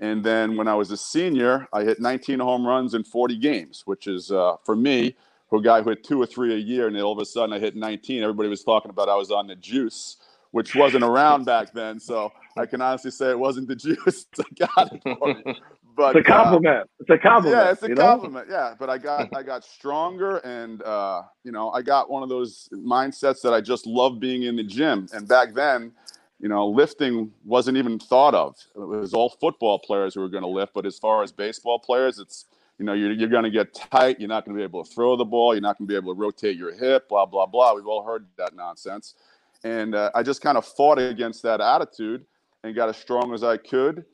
And 0.00 0.24
then 0.24 0.56
when 0.56 0.66
I 0.66 0.74
was 0.74 0.90
a 0.90 0.96
senior, 0.96 1.68
I 1.72 1.84
hit 1.84 2.00
19 2.00 2.40
home 2.40 2.66
runs 2.66 2.94
in 2.94 3.04
40 3.04 3.38
games, 3.38 3.82
which 3.86 4.06
is 4.08 4.30
uh, 4.30 4.56
for 4.64 4.74
me, 4.74 5.14
for 5.48 5.60
a 5.60 5.62
guy 5.62 5.82
who 5.82 5.90
hit 5.90 6.02
two 6.02 6.20
or 6.20 6.26
three 6.26 6.52
a 6.52 6.58
year, 6.58 6.88
and 6.88 6.96
then 6.96 7.02
all 7.02 7.12
of 7.12 7.18
a 7.18 7.24
sudden 7.24 7.52
I 7.52 7.60
hit 7.60 7.76
19. 7.76 8.22
Everybody 8.22 8.48
was 8.48 8.64
talking 8.64 8.90
about 8.90 9.08
I 9.08 9.14
was 9.14 9.30
on 9.30 9.46
the 9.46 9.54
juice, 9.54 10.16
which 10.50 10.74
wasn't 10.74 11.04
around 11.04 11.44
back 11.44 11.72
then. 11.72 12.00
So 12.00 12.32
I 12.58 12.66
can 12.66 12.80
honestly 12.80 13.10
say 13.12 13.30
it 13.30 13.38
wasn't 13.38 13.68
the 13.68 13.76
juice. 13.76 14.26
I 14.38 14.66
got 14.66 14.92
it 14.92 15.02
for 15.02 15.34
me. 15.34 15.60
But 15.96 16.16
it's 16.16 16.28
a 16.28 16.32
uh, 16.32 16.42
compliment. 16.42 16.76
Uh, 16.76 16.84
it's 17.00 17.10
a 17.10 17.18
compliment. 17.18 17.64
Yeah, 17.64 17.70
it's 17.70 17.82
a 17.82 17.94
compliment. 17.94 18.48
Know? 18.48 18.54
Yeah, 18.54 18.74
but 18.78 18.90
I 18.90 18.98
got 18.98 19.28
I 19.36 19.42
got 19.42 19.64
stronger, 19.64 20.38
and 20.38 20.82
uh, 20.82 21.22
you 21.44 21.52
know 21.52 21.70
I 21.70 21.82
got 21.82 22.10
one 22.10 22.22
of 22.22 22.28
those 22.28 22.68
mindsets 22.72 23.42
that 23.42 23.52
I 23.52 23.60
just 23.60 23.86
love 23.86 24.18
being 24.18 24.44
in 24.44 24.56
the 24.56 24.64
gym. 24.64 25.08
And 25.12 25.28
back 25.28 25.54
then, 25.54 25.92
you 26.40 26.48
know, 26.48 26.68
lifting 26.68 27.32
wasn't 27.44 27.76
even 27.78 27.98
thought 27.98 28.34
of. 28.34 28.56
It 28.74 28.78
was 28.78 29.14
all 29.14 29.30
football 29.30 29.78
players 29.78 30.14
who 30.14 30.20
were 30.20 30.28
going 30.28 30.42
to 30.42 30.48
lift. 30.48 30.74
But 30.74 30.84
as 30.84 30.98
far 30.98 31.22
as 31.22 31.32
baseball 31.32 31.78
players, 31.78 32.18
it's, 32.18 32.46
you 32.78 32.84
know, 32.84 32.92
you're, 32.92 33.12
you're 33.12 33.30
going 33.30 33.44
to 33.44 33.50
get 33.50 33.72
tight. 33.72 34.20
You're 34.20 34.28
not 34.28 34.44
going 34.44 34.54
to 34.54 34.60
be 34.60 34.64
able 34.64 34.84
to 34.84 34.90
throw 34.92 35.16
the 35.16 35.24
ball. 35.24 35.54
You're 35.54 35.62
not 35.62 35.78
going 35.78 35.86
to 35.86 35.90
be 35.90 35.96
able 35.96 36.14
to 36.14 36.20
rotate 36.20 36.56
your 36.56 36.74
hip, 36.74 37.08
blah, 37.08 37.24
blah, 37.24 37.46
blah. 37.46 37.74
We've 37.74 37.86
all 37.86 38.04
heard 38.04 38.26
that 38.36 38.54
nonsense. 38.54 39.14
And 39.62 39.94
uh, 39.94 40.10
I 40.14 40.22
just 40.22 40.42
kind 40.42 40.58
of 40.58 40.66
fought 40.66 40.98
against 40.98 41.42
that 41.44 41.62
attitude 41.62 42.26
and 42.62 42.74
got 42.74 42.90
as 42.90 42.96
strong 42.96 43.32
as 43.32 43.42
I 43.42 43.56
could. 43.56 44.04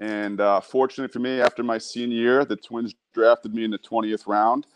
And 0.00 0.40
uh, 0.40 0.60
fortunately 0.60 1.12
for 1.12 1.18
me, 1.18 1.40
after 1.40 1.62
my 1.62 1.78
senior 1.78 2.16
year, 2.16 2.44
the 2.44 2.56
Twins 2.56 2.94
drafted 3.12 3.54
me 3.54 3.64
in 3.64 3.70
the 3.70 3.78
20th 3.78 4.26
round. 4.26 4.66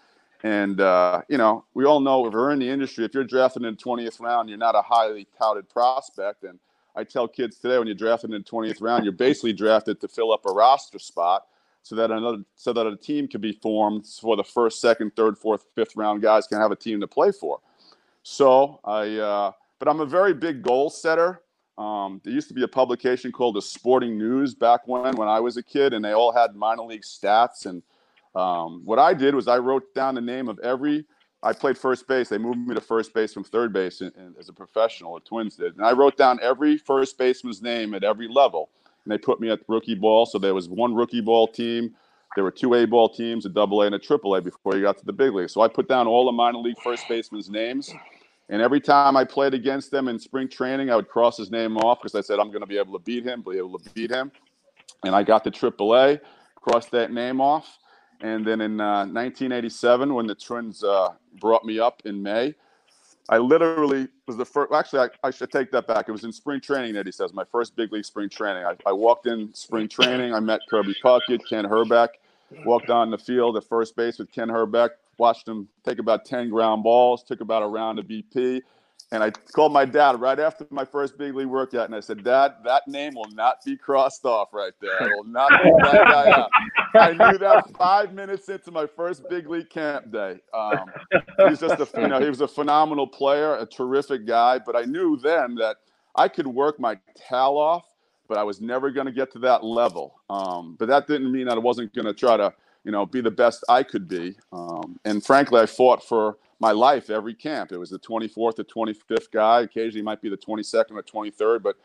And, 0.43 0.83
uh, 0.83 1.23
you 1.29 1.39
know, 1.39 1.65
we 1.73 1.87
all 1.87 2.01
know 2.01 2.27
if 2.27 2.35
we're 2.35 2.51
in 2.51 2.59
the 2.59 2.69
industry, 2.69 3.07
if 3.07 3.15
you're 3.15 3.25
drafted 3.25 3.65
in 3.65 3.75
the 3.75 3.81
20th 3.81 4.21
round, 4.21 4.51
you're 4.51 4.59
not 4.59 4.75
a 4.75 4.83
highly 4.83 5.27
touted 5.39 5.71
prospect. 5.71 6.45
And 6.45 6.59
I 6.95 7.05
tell 7.05 7.27
kids 7.27 7.59
today 7.59 7.79
when 7.79 7.87
you're 7.87 7.97
drafted 7.97 8.33
in 8.33 8.43
the 8.43 8.49
20th 8.49 8.83
round, 8.83 9.05
you're 9.05 9.15
basically 9.15 9.55
drafted 9.55 10.03
to 10.03 10.09
fill 10.09 10.31
up 10.31 10.45
a 10.45 10.53
roster 10.53 10.99
spot 10.99 11.47
so 11.83 11.95
that 11.97 12.11
another 12.11 12.43
so 12.57 12.73
that 12.73 12.87
a 12.87 12.97
team 12.97 13.29
can 13.29 13.41
be 13.41 13.53
formed 13.53 14.07
for 14.07 14.37
the 14.37 14.45
first, 14.45 14.81
second, 14.81 15.17
third, 15.17 15.37
fourth, 15.39 15.65
fifth 15.75 15.97
round 15.97 16.23
guys 16.23 16.47
can 16.47 16.59
have 16.59 16.73
a 16.73 16.77
team 16.77 17.01
to 17.01 17.07
play 17.07 17.31
for. 17.31 17.61
So 18.23 18.81
I, 18.85 19.17
uh, 19.17 19.53
but 19.79 19.89
I'm 19.89 20.01
a 20.01 20.07
very 20.07 20.35
big 20.35 20.63
goal 20.63 20.89
setter. 20.89 21.43
Um, 21.77 22.21
there 22.23 22.33
used 22.33 22.49
to 22.49 22.55
be 22.55 22.63
a 22.63 22.69
publication 22.69 23.33
called 23.33 23.57
the 23.57 23.63
Sporting 23.63 24.17
News 24.17 24.55
back 24.55 24.87
when, 24.87 25.17
when 25.17 25.29
I 25.29 25.41
was 25.41 25.57
a 25.57 25.63
kid, 25.63 25.93
and 25.93 26.05
they 26.05 26.13
all 26.13 26.33
had 26.33 26.55
minor 26.55 26.83
league 26.83 27.03
stats. 27.03 27.67
And 27.67 27.83
um, 28.35 28.83
what 28.85 28.99
I 28.99 29.13
did 29.15 29.35
was 29.35 29.49
I 29.49 29.59
wrote 29.59 29.95
down 29.95 30.15
the 30.15 30.21
name 30.21 30.49
of 30.49 30.59
every. 30.61 31.05
I 31.43 31.53
played 31.53 31.77
first 31.77 32.07
base. 32.07 32.29
They 32.29 32.39
moved 32.39 32.59
me 32.59 32.75
to 32.75 32.81
first 32.81 33.13
base 33.13 33.35
from 33.35 33.45
third 33.45 33.73
base 33.73 34.01
in, 34.01 34.13
in, 34.17 34.35
as 34.39 34.49
a 34.49 34.53
professional. 34.53 35.15
The 35.15 35.21
Twins 35.21 35.57
did, 35.57 35.77
and 35.77 35.85
I 35.85 35.93
wrote 35.93 36.17
down 36.17 36.39
every 36.43 36.79
first 36.79 37.19
baseman's 37.19 37.61
name 37.61 37.93
at 37.95 38.05
every 38.05 38.29
level. 38.29 38.71
And 39.05 39.13
they 39.13 39.19
put 39.19 39.41
me 39.41 39.51
at 39.51 39.61
rookie 39.69 39.95
ball. 39.95 40.25
So 40.27 40.39
there 40.39 40.55
was 40.55 40.69
one 40.69 40.95
rookie 40.95 41.21
ball 41.21 41.47
team. 41.49 41.95
There 42.35 42.45
were 42.45 42.51
two 42.51 42.75
A 42.75 42.87
ball 42.87 43.09
teams, 43.09 43.47
a 43.47 43.49
double 43.49 43.83
A 43.83 43.87
and 43.87 43.95
a 43.95 43.99
triple 43.99 44.35
A 44.35 44.41
before 44.41 44.75
you 44.75 44.83
got 44.83 44.99
to 44.99 45.05
the 45.05 45.13
big 45.13 45.35
league. 45.35 45.51
So 45.51 45.61
I 45.61 45.69
put 45.69 45.89
down 45.89 46.07
all 46.07 46.25
the 46.25 46.33
minor 46.33 46.59
league 46.59 46.79
first 46.83 47.07
basemen's 47.09 47.51
names 47.51 47.93
and 48.49 48.61
every 48.61 48.81
time 48.81 49.17
I 49.17 49.25
played 49.25 49.55
against 49.55 49.91
them 49.91 50.09
in 50.09 50.19
spring 50.19 50.49
training, 50.49 50.91
I 50.91 50.97
would 50.97 51.09
cross 51.09 51.37
his 51.37 51.51
name 51.51 51.77
off 51.79 52.01
because 52.01 52.15
I 52.15 52.21
said 52.21 52.39
I'm 52.39 52.49
going 52.49 52.61
to 52.61 52.67
be 52.67 52.79
able 52.79 52.93
to 52.93 53.05
beat 53.05 53.25
him, 53.25 53.43
be 53.43 53.57
able 53.57 53.79
to 53.79 53.91
beat 53.91 54.11
him. 54.11 54.31
And 55.05 55.15
I 55.15 55.23
got 55.23 55.45
to 55.45 55.51
AAA, 55.51 56.21
crossed 56.57 56.91
that 56.91 57.11
name 57.11 57.41
off. 57.41 57.79
And 58.21 58.47
then 58.47 58.61
in 58.61 58.81
uh, 58.81 59.07
1987, 59.07 60.13
when 60.13 60.27
the 60.27 60.35
Twins 60.35 60.85
uh, 60.85 61.11
brought 61.41 61.65
me 61.65 61.79
up 61.79 62.03
in 62.05 62.23
May, 62.23 62.55
I 63.31 63.39
literally 63.39 64.09
was 64.27 64.37
the 64.37 64.45
first. 64.45 64.73
Actually, 64.73 65.09
I, 65.23 65.29
I, 65.29 65.31
should 65.31 65.51
take 65.51 65.71
that 65.73 65.87
back. 65.87 66.09
It 66.09 66.13
was 66.13 66.25
in 66.25 66.33
spring 66.33 66.61
training 66.61 66.93
that 66.95 67.07
he 67.07 67.13
says 67.13 67.33
my 67.33 67.45
first 67.45 67.75
big 67.75 67.91
league 67.91 68.05
spring 68.05 68.29
training. 68.29 68.65
I, 68.67 68.77
I 68.85 68.93
walked 68.93 69.27
in 69.27 69.53
spring 69.55 69.89
training. 69.89 70.35
I 70.35 70.41
met 70.41 70.61
Kirby 70.69 70.95
Puckett, 71.03 71.41
Ken 71.49 71.65
Hrbek. 71.65 72.09
Walked 72.67 72.91
on 72.91 73.11
the 73.11 73.17
field 73.17 73.57
at 73.57 73.65
first 73.65 73.97
base 73.97 74.19
with 74.19 74.31
Ken 74.31 74.49
Hrbek 74.49 74.91
watched 75.19 75.49
him 75.49 75.69
take 75.85 75.99
about 75.99 76.25
10 76.25 76.51
ground 76.51 76.83
balls, 76.83 77.23
took 77.23 77.41
about 77.41 77.63
a 77.63 77.67
round 77.67 77.99
of 77.99 78.07
BP. 78.07 78.63
And 79.13 79.23
I 79.23 79.31
called 79.31 79.73
my 79.73 79.85
dad 79.85 80.21
right 80.21 80.41
after 80.41 80.67
my 80.71 80.85
first 80.85 81.19
big 81.19 81.35
league 81.35 81.47
workout, 81.47 81.85
and 81.87 81.95
I 81.95 82.01
said, 82.01 82.25
"Dad, 82.25 82.55
that 82.65 82.89
name 82.89 83.15
will 83.15 83.31
not 83.33 83.59
be 83.65 83.77
crossed 83.77 84.25
off 84.25 84.53
right 84.53 84.73
there. 84.81 85.01
I 85.01 85.07
will 85.15 85.25
not 85.25 85.53
leave 85.53 85.75
that 85.83 86.05
guy 86.05 86.31
out." 86.31 86.51
I 86.95 87.11
knew 87.13 87.39
that 87.39 87.71
five 87.77 88.13
minutes 88.15 88.49
into 88.49 88.71
my 88.71 88.87
first 88.87 89.29
big 89.29 89.49
league 89.49 89.69
camp 89.69 90.11
day. 90.11 90.41
Um, 90.53 90.87
he's 91.49 91.61
just 91.61 91.79
a, 91.79 92.01
you 92.01 92.09
know, 92.09 92.19
he 92.19 92.29
was 92.29 92.41
a 92.41 92.49
phenomenal 92.49 93.07
player, 93.07 93.57
a 93.57 93.67
terrific 93.67 94.27
guy. 94.27 94.59
But 94.59 94.75
I 94.75 94.83
knew 94.83 95.17
then 95.17 95.55
that 95.57 95.77
I 96.17 96.29
could 96.29 96.47
work 96.47 96.81
my 96.81 96.99
tail 97.15 97.57
off, 97.59 97.85
but 98.29 98.39
I 98.39 98.43
was 98.43 98.61
never 98.61 98.91
going 98.91 99.07
to 99.07 99.13
get 99.13 99.33
to 99.33 99.39
that 99.41 99.63
level. 99.63 100.21
Um, 100.31 100.77
but 100.79 100.89
that 100.89 101.07
didn't 101.07 101.31
mean 101.31 101.47
that 101.47 101.57
I 101.57 101.61
wasn't 101.61 101.95
going 101.95 102.07
to 102.07 102.15
try 102.15 102.37
to 102.37 102.53
you 102.85 102.93
know, 102.93 103.07
be 103.07 103.21
the 103.21 103.31
best 103.31 103.65
I 103.69 103.83
could 103.83 104.07
be. 104.07 104.37
Um, 104.53 104.99
and 105.05 105.25
frankly, 105.25 105.61
I 105.61 105.67
fought 105.67 106.05
for 106.05 106.37
my 106.61 106.71
life 106.71 107.11
every 107.11 107.35
camp. 107.35 107.73
It 107.73 107.79
was 107.79 107.91
the 107.91 107.99
24th 107.99 108.37
or 108.37 108.53
25th 108.65 109.31
guy. 109.33 109.63
Occasionally, 109.63 110.03
might 110.03 110.21
be 110.21 110.29
the 110.29 110.37
22nd 110.37 110.93
or 110.93 111.03
23rd, 111.03 111.63
but 111.63 111.77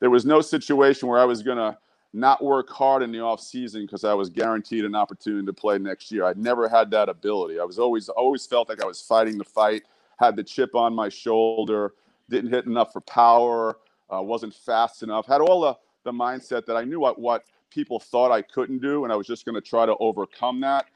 there 0.00 0.10
was 0.10 0.24
no 0.24 0.40
situation 0.40 1.08
where 1.08 1.20
I 1.20 1.24
was 1.24 1.42
going 1.42 1.58
to 1.58 1.76
not 2.12 2.42
work 2.42 2.70
hard 2.70 3.02
in 3.02 3.12
the 3.12 3.20
off 3.20 3.40
season 3.40 3.82
because 3.82 4.04
I 4.04 4.14
was 4.14 4.30
guaranteed 4.30 4.84
an 4.84 4.94
opportunity 4.94 5.44
to 5.46 5.52
play 5.52 5.78
next 5.78 6.10
year. 6.10 6.24
I 6.24 6.32
never 6.36 6.68
had 6.68 6.90
that 6.92 7.08
ability. 7.08 7.60
I 7.60 7.64
was 7.64 7.78
always 7.78 8.08
always 8.08 8.46
felt 8.46 8.68
like 8.68 8.82
I 8.82 8.86
was 8.86 9.00
fighting 9.00 9.36
the 9.38 9.44
fight, 9.44 9.82
had 10.18 10.34
the 10.34 10.42
chip 10.42 10.74
on 10.74 10.94
my 10.94 11.08
shoulder, 11.08 11.92
didn't 12.30 12.50
hit 12.50 12.66
enough 12.66 12.92
for 12.92 13.02
power, 13.02 13.78
uh, 14.12 14.22
wasn't 14.22 14.54
fast 14.54 15.02
enough, 15.02 15.26
had 15.26 15.40
all 15.40 15.60
the 15.60 15.76
the 16.04 16.12
mindset 16.12 16.64
that 16.66 16.76
I 16.76 16.84
knew 16.84 17.00
what 17.00 17.20
what 17.20 17.44
people 17.70 18.00
thought 18.00 18.30
I 18.30 18.42
couldn't 18.42 18.80
do, 18.80 19.04
and 19.04 19.12
I 19.12 19.16
was 19.16 19.26
just 19.26 19.44
going 19.44 19.54
to 19.54 19.60
try 19.60 19.86
to 19.86 19.96
overcome 19.98 20.60
that. 20.60 20.86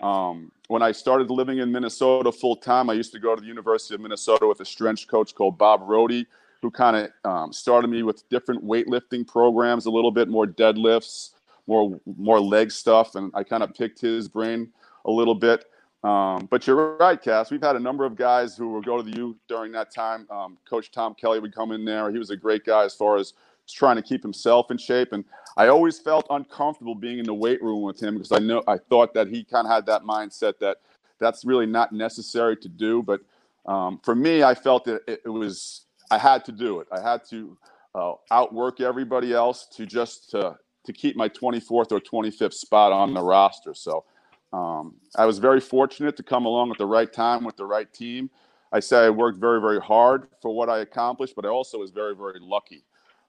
Um, 0.00 0.50
when 0.68 0.82
I 0.82 0.92
started 0.92 1.30
living 1.30 1.58
in 1.58 1.70
Minnesota 1.70 2.32
full 2.32 2.56
time, 2.56 2.88
I 2.88 2.94
used 2.94 3.12
to 3.12 3.18
go 3.18 3.34
to 3.34 3.40
the 3.40 3.46
University 3.46 3.94
of 3.94 4.00
Minnesota 4.00 4.46
with 4.46 4.60
a 4.60 4.64
strength 4.64 5.06
coach 5.06 5.34
called 5.34 5.58
Bob 5.58 5.86
Rohde, 5.86 6.26
who 6.60 6.70
kind 6.70 6.96
of 6.96 7.30
um, 7.30 7.52
started 7.52 7.88
me 7.88 8.02
with 8.02 8.28
different 8.28 8.64
weightlifting 8.64 9.26
programs, 9.26 9.86
a 9.86 9.90
little 9.90 10.12
bit 10.12 10.28
more 10.28 10.46
deadlifts, 10.46 11.30
more 11.66 12.00
more 12.16 12.40
leg 12.40 12.70
stuff, 12.70 13.14
and 13.14 13.30
I 13.34 13.42
kind 13.42 13.62
of 13.62 13.74
picked 13.74 14.00
his 14.00 14.28
brain 14.28 14.72
a 15.04 15.10
little 15.10 15.34
bit. 15.34 15.66
Um, 16.04 16.48
but 16.50 16.66
you're 16.66 16.96
right, 16.96 17.20
Cass. 17.20 17.50
We've 17.50 17.62
had 17.62 17.76
a 17.76 17.80
number 17.80 18.04
of 18.04 18.16
guys 18.16 18.56
who 18.56 18.72
would 18.72 18.84
go 18.84 18.96
to 18.96 19.02
the 19.02 19.16
U 19.18 19.36
during 19.46 19.70
that 19.72 19.94
time. 19.94 20.26
Um, 20.30 20.58
Coach 20.68 20.90
Tom 20.90 21.14
Kelly 21.14 21.38
would 21.38 21.54
come 21.54 21.70
in 21.70 21.84
there. 21.84 22.10
He 22.10 22.18
was 22.18 22.30
a 22.30 22.36
great 22.36 22.64
guy 22.64 22.84
as 22.84 22.94
far 22.94 23.18
as 23.18 23.34
trying 23.72 23.96
to 23.96 24.02
keep 24.02 24.22
himself 24.22 24.70
in 24.70 24.78
shape. 24.78 25.12
And 25.12 25.24
I 25.56 25.68
always 25.68 25.98
felt 25.98 26.26
uncomfortable 26.30 26.94
being 26.94 27.18
in 27.18 27.24
the 27.24 27.34
weight 27.34 27.62
room 27.62 27.82
with 27.82 28.02
him 28.02 28.14
because 28.14 28.32
I 28.32 28.38
know 28.38 28.62
I 28.66 28.78
thought 28.78 29.14
that 29.14 29.28
he 29.28 29.44
kind 29.44 29.66
of 29.66 29.72
had 29.72 29.86
that 29.86 30.02
mindset 30.02 30.58
that 30.60 30.78
that's 31.18 31.44
really 31.44 31.66
not 31.66 31.92
necessary 31.92 32.56
to 32.56 32.68
do. 32.68 33.02
But 33.02 33.20
um, 33.66 34.00
for 34.02 34.14
me, 34.14 34.42
I 34.42 34.54
felt 34.54 34.84
that 34.86 35.02
it, 35.06 35.22
it, 35.24 35.28
was 35.28 35.86
I 36.10 36.18
had 36.18 36.44
to 36.46 36.52
do 36.52 36.80
it. 36.80 36.88
I 36.90 37.00
had 37.00 37.24
to 37.30 37.56
uh, 37.94 38.14
outwork 38.30 38.80
everybody 38.80 39.32
else 39.32 39.66
to 39.76 39.86
just 39.86 40.30
to 40.30 40.56
to 40.84 40.92
keep 40.92 41.14
my 41.14 41.28
24th 41.28 41.92
or 41.92 42.00
25th 42.00 42.54
spot 42.54 42.90
on 42.90 43.14
the 43.14 43.22
roster. 43.22 43.72
So 43.72 44.04
um, 44.52 44.96
I 45.16 45.26
was 45.26 45.38
very 45.38 45.60
fortunate 45.60 46.16
to 46.16 46.24
come 46.24 46.44
along 46.44 46.72
at 46.72 46.78
the 46.78 46.86
right 46.86 47.12
time 47.12 47.44
with 47.44 47.56
the 47.56 47.64
right 47.64 47.92
team. 47.92 48.30
I 48.72 48.80
say 48.80 49.06
I 49.06 49.10
worked 49.10 49.38
very, 49.38 49.60
very 49.60 49.78
hard 49.78 50.26
for 50.40 50.52
what 50.52 50.68
I 50.68 50.80
accomplished, 50.80 51.36
but 51.36 51.44
I 51.44 51.50
also 51.50 51.78
was 51.78 51.92
very, 51.92 52.16
very 52.16 52.40
lucky 52.40 52.82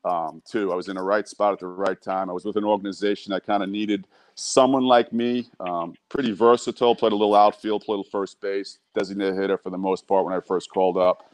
um, 0.06 0.42
too. 0.46 0.72
I 0.72 0.76
was 0.76 0.90
in 0.90 0.96
the 0.96 1.04
right 1.04 1.28
spot 1.28 1.54
at 1.54 1.60
the 1.60 1.68
right 1.68 2.02
time. 2.02 2.30
I 2.30 2.34
was 2.34 2.46
with 2.46 2.58
an 2.58 2.64
organization 2.64 3.32
that 3.32 3.46
kind 3.46 3.64
of 3.64 3.70
needed 3.70 4.06
someone 4.36 4.84
like 4.84 5.14
me, 5.14 5.50
um, 5.60 5.96
pretty 6.10 6.32
versatile, 6.32 6.96
played 6.96 7.12
a 7.12 7.16
little 7.16 7.36
outfield, 7.36 7.84
played 7.84 7.96
a 7.96 7.98
little 7.98 8.12
first 8.12 8.42
base, 8.42 8.80
designated 8.96 9.36
hitter 9.36 9.58
for 9.58 9.70
the 9.70 9.78
most 9.78 10.08
part 10.08 10.26
when 10.26 10.34
I 10.34 10.40
first 10.40 10.70
called 10.70 10.98
up. 10.98 11.32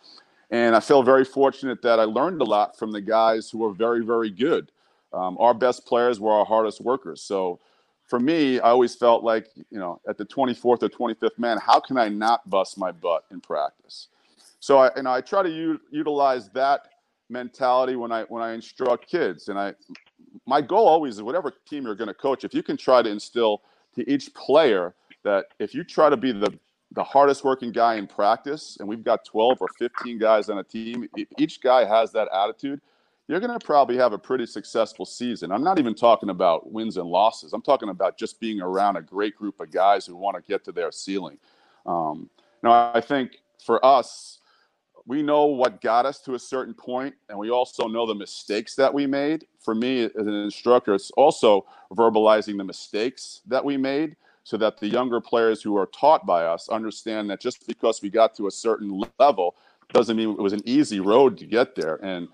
And 0.52 0.76
I 0.76 0.80
feel 0.80 1.04
very 1.04 1.26
fortunate 1.26 1.82
that 1.84 2.00
I 2.00 2.04
learned 2.04 2.42
a 2.42 2.46
lot 2.46 2.78
from 2.78 2.92
the 2.92 3.02
guys 3.02 3.50
who 3.50 3.60
were 3.60 3.72
very, 3.72 4.04
very 4.04 4.30
good. 4.30 4.72
Um, 5.14 5.38
our 5.40 5.54
best 5.54 5.86
players 5.86 6.20
were 6.20 6.32
our 6.32 6.46
hardest 6.46 6.82
workers. 6.82 7.22
So 7.22 7.60
for 8.08 8.20
me, 8.20 8.60
I 8.60 8.70
always 8.70 8.96
felt 8.96 9.24
like, 9.24 9.48
you 9.56 9.80
know, 9.80 10.02
at 10.08 10.18
the 10.18 10.26
24th 10.26 10.84
or 10.84 10.90
25th 10.90 11.38
man, 11.38 11.60
how 11.60 11.80
can 11.80 11.98
I 11.98 12.10
not 12.10 12.48
bust 12.50 12.78
my 12.78 12.92
butt 12.92 13.26
in 13.32 13.40
practice? 13.40 14.08
So 14.60 14.80
I, 14.80 14.90
and 14.96 15.08
I 15.08 15.22
try 15.22 15.44
to 15.44 15.50
u- 15.50 15.82
utilize 15.92 16.50
that 16.50 16.88
mentality 17.30 17.96
when 17.96 18.12
I 18.12 18.24
when 18.24 18.44
I 18.44 18.54
instruct 18.54 19.08
kids. 19.08 19.50
And 19.50 19.60
I 19.60 19.74
my 20.46 20.62
goal 20.62 20.88
always 20.88 21.16
is 21.16 21.22
whatever 21.22 21.54
team 21.68 21.86
you're 21.86 21.96
going 21.96 22.08
to 22.08 22.14
coach, 22.14 22.44
if 22.44 22.54
you 22.54 22.64
can 22.64 22.78
try 22.78 23.02
to 23.02 23.10
instill 23.10 23.62
to 23.96 24.10
each 24.10 24.34
player 24.34 24.94
that 25.24 25.46
if 25.60 25.74
you 25.74 25.84
try 25.84 26.10
to 26.10 26.18
be 26.18 26.32
the 26.32 26.58
the 26.92 27.04
hardest 27.04 27.44
working 27.44 27.72
guy 27.72 27.96
in 27.96 28.08
practice, 28.08 28.78
and 28.80 28.90
we've 28.90 29.04
got 29.04 29.24
12 29.24 29.60
or 29.62 29.68
15 29.78 30.18
guys 30.18 30.50
on 30.50 30.58
a 30.58 30.64
team, 30.64 31.08
each 31.38 31.62
guy 31.62 31.86
has 31.86 32.12
that 32.14 32.28
attitude, 32.34 32.82
you're 33.28 33.40
going 33.40 33.58
to 33.58 33.64
probably 33.64 33.96
have 33.96 34.12
a 34.12 34.18
pretty 34.18 34.48
successful 34.48 35.06
season. 35.06 35.52
I'm 35.52 35.64
not 35.64 35.78
even 35.78 35.94
talking 35.94 36.30
about 36.30 36.72
wins 36.72 36.98
and 36.98 37.08
losses. 37.08 37.54
I'm 37.54 37.62
talking 37.62 37.90
about 37.90 38.18
just 38.18 38.40
being 38.40 38.60
around 38.60 38.96
a 38.98 39.04
great 39.04 39.36
group 39.36 39.60
of 39.60 39.70
guys 39.70 40.08
who 40.08 40.16
want 40.16 40.36
to 40.36 40.42
get 40.42 40.66
to 40.66 40.72
their 40.72 40.92
ceiling. 40.92 41.38
Um, 41.86 42.28
now, 42.64 42.92
I 42.92 43.02
think 43.02 43.38
for 43.64 43.86
us, 43.86 44.39
we 45.10 45.24
know 45.24 45.45
what 45.45 45.82
got 45.82 46.05
us 46.05 46.20
to 46.20 46.36
a 46.36 46.39
certain 46.39 46.76
point, 46.76 47.16
and 47.30 47.39
we 47.39 47.49
also 47.49 47.88
know 47.88 48.05
the 48.05 48.14
mistakes 48.14 48.76
that 48.76 48.93
we 48.93 49.07
made. 49.07 49.47
For 49.60 49.74
me, 49.74 50.03
as 50.03 50.12
an 50.16 50.36
instructor, 50.36 50.93
it's 50.93 51.10
also 51.18 51.66
verbalizing 51.91 52.57
the 52.57 52.64
mistakes 52.64 53.41
that 53.47 53.66
we 53.66 53.76
made 53.76 54.16
so 54.43 54.55
that 54.57 54.78
the 54.78 54.88
younger 54.88 55.20
players 55.20 55.64
who 55.64 55.76
are 55.76 55.88
taught 55.88 56.28
by 56.28 56.45
us 56.45 56.70
understand 56.70 57.28
that 57.32 57.41
just 57.41 57.66
because 57.66 58.03
we 58.03 58.12
got 58.12 58.36
to 58.36 58.45
a 58.45 58.51
certain 58.51 59.01
level 59.18 59.55
doesn't 59.93 60.16
mean 60.16 60.30
it 60.30 60.38
was 60.38 60.53
an 60.53 60.62
easy 60.64 60.99
road 60.99 61.39
to 61.39 61.47
get 61.47 61.74
there. 61.74 61.95
And 62.05 62.28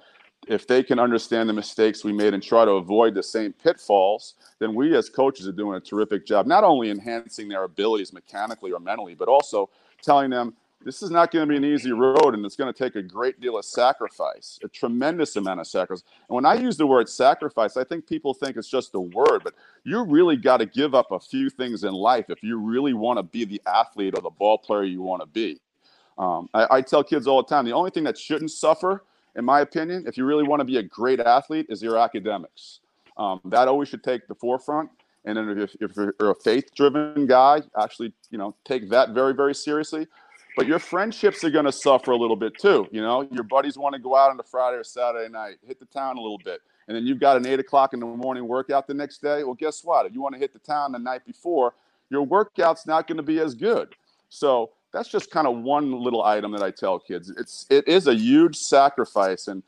if 0.45 0.67
they 0.67 0.83
can 0.83 0.99
understand 0.99 1.47
the 1.47 1.53
mistakes 1.53 2.03
we 2.03 2.11
made 2.11 2.33
and 2.33 2.43
try 2.43 2.65
to 2.65 2.71
avoid 2.71 3.13
the 3.13 3.23
same 3.23 3.53
pitfalls, 3.53 4.33
then 4.59 4.75
we 4.75 4.97
as 4.97 5.09
coaches 5.09 5.47
are 5.47 5.53
doing 5.53 5.77
a 5.77 5.79
terrific 5.79 6.25
job, 6.25 6.45
not 6.45 6.65
only 6.65 6.89
enhancing 6.89 7.47
their 7.47 7.63
abilities 7.63 8.11
mechanically 8.11 8.73
or 8.73 8.81
mentally, 8.81 9.15
but 9.15 9.29
also 9.29 9.69
telling 10.01 10.29
them 10.29 10.53
this 10.85 11.01
is 11.01 11.09
not 11.09 11.31
going 11.31 11.45
to 11.45 11.51
be 11.51 11.57
an 11.57 11.65
easy 11.65 11.91
road 11.91 12.35
and 12.35 12.45
it's 12.45 12.55
going 12.55 12.71
to 12.71 12.77
take 12.77 12.95
a 12.95 13.01
great 13.01 13.41
deal 13.41 13.57
of 13.57 13.65
sacrifice 13.65 14.59
a 14.63 14.67
tremendous 14.69 15.35
amount 15.35 15.59
of 15.59 15.67
sacrifice. 15.67 16.03
And 16.29 16.35
when 16.35 16.45
i 16.45 16.53
use 16.53 16.77
the 16.77 16.87
word 16.87 17.09
sacrifice 17.09 17.75
i 17.75 17.83
think 17.83 18.07
people 18.07 18.33
think 18.33 18.55
it's 18.55 18.69
just 18.69 18.95
a 18.95 18.99
word 18.99 19.41
but 19.43 19.53
you 19.85 20.03
really 20.03 20.35
got 20.35 20.57
to 20.57 20.65
give 20.65 20.93
up 20.93 21.11
a 21.11 21.19
few 21.19 21.49
things 21.49 21.83
in 21.83 21.93
life 21.93 22.25
if 22.29 22.43
you 22.43 22.59
really 22.59 22.93
want 22.93 23.17
to 23.17 23.23
be 23.23 23.45
the 23.45 23.61
athlete 23.67 24.15
or 24.17 24.21
the 24.21 24.29
ball 24.29 24.57
player 24.57 24.83
you 24.83 25.01
want 25.01 25.21
to 25.21 25.27
be. 25.27 25.59
Um, 26.17 26.49
I, 26.53 26.77
I 26.77 26.81
tell 26.81 27.03
kids 27.03 27.27
all 27.27 27.41
the 27.41 27.47
time 27.47 27.65
the 27.65 27.73
only 27.73 27.91
thing 27.91 28.03
that 28.05 28.17
shouldn't 28.17 28.51
suffer 28.51 29.03
in 29.35 29.45
my 29.45 29.61
opinion 29.61 30.05
if 30.07 30.17
you 30.17 30.25
really 30.25 30.43
want 30.43 30.59
to 30.59 30.65
be 30.65 30.77
a 30.77 30.83
great 30.83 31.19
athlete 31.19 31.67
is 31.69 31.81
your 31.81 31.97
academics. 31.97 32.79
Um, 33.17 33.41
that 33.45 33.67
always 33.67 33.89
should 33.89 34.03
take 34.03 34.27
the 34.27 34.35
forefront 34.35 34.89
and 35.25 35.37
then 35.37 35.57
if, 35.57 35.75
if 35.79 35.95
you're 35.95 36.13
a 36.19 36.35
faith 36.35 36.73
driven 36.75 37.25
guy 37.27 37.61
actually 37.81 38.13
you 38.29 38.37
know 38.37 38.55
take 38.65 38.89
that 38.89 39.11
very 39.11 39.33
very 39.33 39.55
seriously 39.55 40.07
but 40.55 40.67
your 40.67 40.79
friendships 40.79 41.43
are 41.43 41.49
going 41.49 41.65
to 41.65 41.71
suffer 41.71 42.11
a 42.11 42.15
little 42.15 42.35
bit 42.35 42.57
too. 42.57 42.87
You 42.91 43.01
know, 43.01 43.27
your 43.31 43.43
buddies 43.43 43.77
want 43.77 43.93
to 43.93 43.99
go 43.99 44.15
out 44.15 44.31
on 44.31 44.39
a 44.39 44.43
Friday 44.43 44.77
or 44.77 44.83
Saturday 44.83 45.31
night, 45.31 45.57
hit 45.65 45.79
the 45.79 45.85
town 45.85 46.17
a 46.17 46.21
little 46.21 46.39
bit, 46.43 46.61
and 46.87 46.95
then 46.95 47.05
you've 47.05 47.19
got 47.19 47.37
an 47.37 47.45
eight 47.45 47.59
o'clock 47.59 47.93
in 47.93 47.99
the 47.99 48.05
morning 48.05 48.47
workout 48.47 48.87
the 48.87 48.93
next 48.93 49.21
day. 49.21 49.43
Well, 49.43 49.55
guess 49.55 49.83
what? 49.83 50.05
If 50.05 50.13
you 50.13 50.21
want 50.21 50.33
to 50.35 50.39
hit 50.39 50.53
the 50.53 50.59
town 50.59 50.91
the 50.91 50.99
night 50.99 51.25
before, 51.25 51.73
your 52.09 52.23
workout's 52.23 52.85
not 52.85 53.07
going 53.07 53.17
to 53.17 53.23
be 53.23 53.39
as 53.39 53.55
good. 53.55 53.95
So 54.29 54.71
that's 54.91 55.09
just 55.09 55.31
kind 55.31 55.47
of 55.47 55.57
one 55.57 55.91
little 55.91 56.23
item 56.23 56.51
that 56.53 56.63
I 56.63 56.71
tell 56.71 56.99
kids. 56.99 57.29
It's 57.29 57.65
it 57.69 57.87
is 57.87 58.07
a 58.07 58.15
huge 58.15 58.55
sacrifice, 58.55 59.47
and 59.47 59.63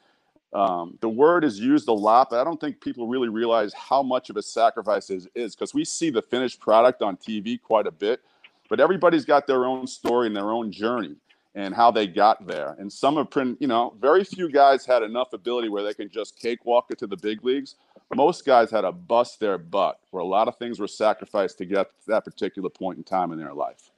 um, 0.53 0.97
the 1.01 1.09
word 1.09 1.43
is 1.43 1.59
used 1.59 1.89
a 1.89 1.93
lot, 1.93 2.29
but 2.29 2.39
I 2.39 2.43
don't 2.43 2.59
think 2.59 2.79
people 2.79 3.07
really 3.07 3.29
realize 3.29 3.73
how 3.73 4.01
much 4.01 4.29
of 4.29 4.38
a 4.38 4.41
sacrifice 4.41 5.09
it 5.09 5.27
is 5.35 5.55
because 5.55 5.73
we 5.73 5.83
see 5.83 6.09
the 6.09 6.21
finished 6.21 6.59
product 6.59 7.01
on 7.01 7.17
TV 7.17 7.61
quite 7.61 7.85
a 7.85 7.91
bit, 7.91 8.21
but 8.70 8.80
everybody's 8.80 9.26
got 9.26 9.47
their 9.47 9.65
own 9.65 9.88
story 9.88 10.28
and 10.28 10.36
their 10.36 10.51
own 10.51 10.72
journey 10.72 11.15
and 11.55 11.74
how 11.74 11.89
they 11.89 12.05
got 12.05 12.45
there. 12.45 12.76
And 12.78 12.91
some 12.91 13.18
have 13.18 13.30
you 13.59 13.68
know, 13.68 13.95
very 13.99 14.24
few 14.24 14.49
guys 14.49 14.86
had 14.86 15.01
enough 15.01 15.34
ability 15.34 15.70
where 15.70 15.84
they 15.84 15.93
can 15.93 16.07
just 16.07 16.39
cakewalk 16.39 16.86
it 16.91 16.99
to 16.99 17.07
the 17.07 17.18
big 17.18 17.43
leagues. 17.43 17.76
Most 18.15 18.45
guys 18.45 18.70
had 18.70 18.82
to 18.82 18.91
bust 18.91 19.39
their 19.39 19.57
butt, 19.57 19.99
where 20.11 20.22
a 20.22 20.26
lot 20.26 20.47
of 20.47 20.55
things 20.57 20.80
were 20.80 20.88
sacrificed 20.88 21.57
to 21.57 21.65
get 21.65 21.88
to 22.01 22.07
that 22.07 22.24
particular 22.24 22.70
point 22.70 22.97
in 22.97 23.03
time 23.03 23.32
in 23.32 23.39
their 23.39 23.53
life. 23.53 23.89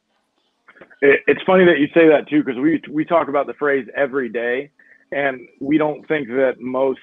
it's 1.02 1.42
funny 1.44 1.66
that 1.66 1.80
you 1.80 1.88
say 1.94 2.08
that 2.08 2.28
too, 2.30 2.44
because 2.44 2.60
we 2.60 2.82
we 2.90 3.04
talk 3.04 3.28
about 3.28 3.46
the 3.46 3.54
phrase 3.54 3.88
every 3.96 4.30
day, 4.30 4.72
and 5.12 5.48
we 5.60 5.78
don't 5.78 6.08
think 6.08 6.30
that 6.30 6.56
most 6.60 7.00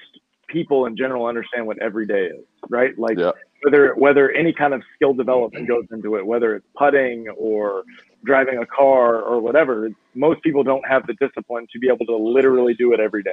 people 0.47 0.85
in 0.85 0.97
general 0.97 1.25
understand 1.25 1.67
what 1.67 1.77
every 1.81 2.05
day 2.05 2.25
is, 2.25 2.45
right? 2.69 2.97
Like 2.97 3.17
yeah. 3.17 3.31
whether 3.63 3.93
whether 3.95 4.31
any 4.31 4.53
kind 4.53 4.73
of 4.73 4.81
skill 4.95 5.13
development 5.13 5.67
goes 5.67 5.85
into 5.91 6.15
it, 6.15 6.25
whether 6.25 6.55
it's 6.55 6.65
putting 6.77 7.27
or 7.37 7.83
driving 8.25 8.59
a 8.59 8.65
car 8.65 9.21
or 9.21 9.39
whatever, 9.39 9.89
most 10.15 10.41
people 10.41 10.63
don't 10.63 10.85
have 10.87 11.05
the 11.07 11.13
discipline 11.13 11.67
to 11.71 11.79
be 11.79 11.87
able 11.87 12.05
to 12.05 12.15
literally 12.15 12.73
do 12.73 12.93
it 12.93 12.99
every 12.99 13.23
day 13.23 13.31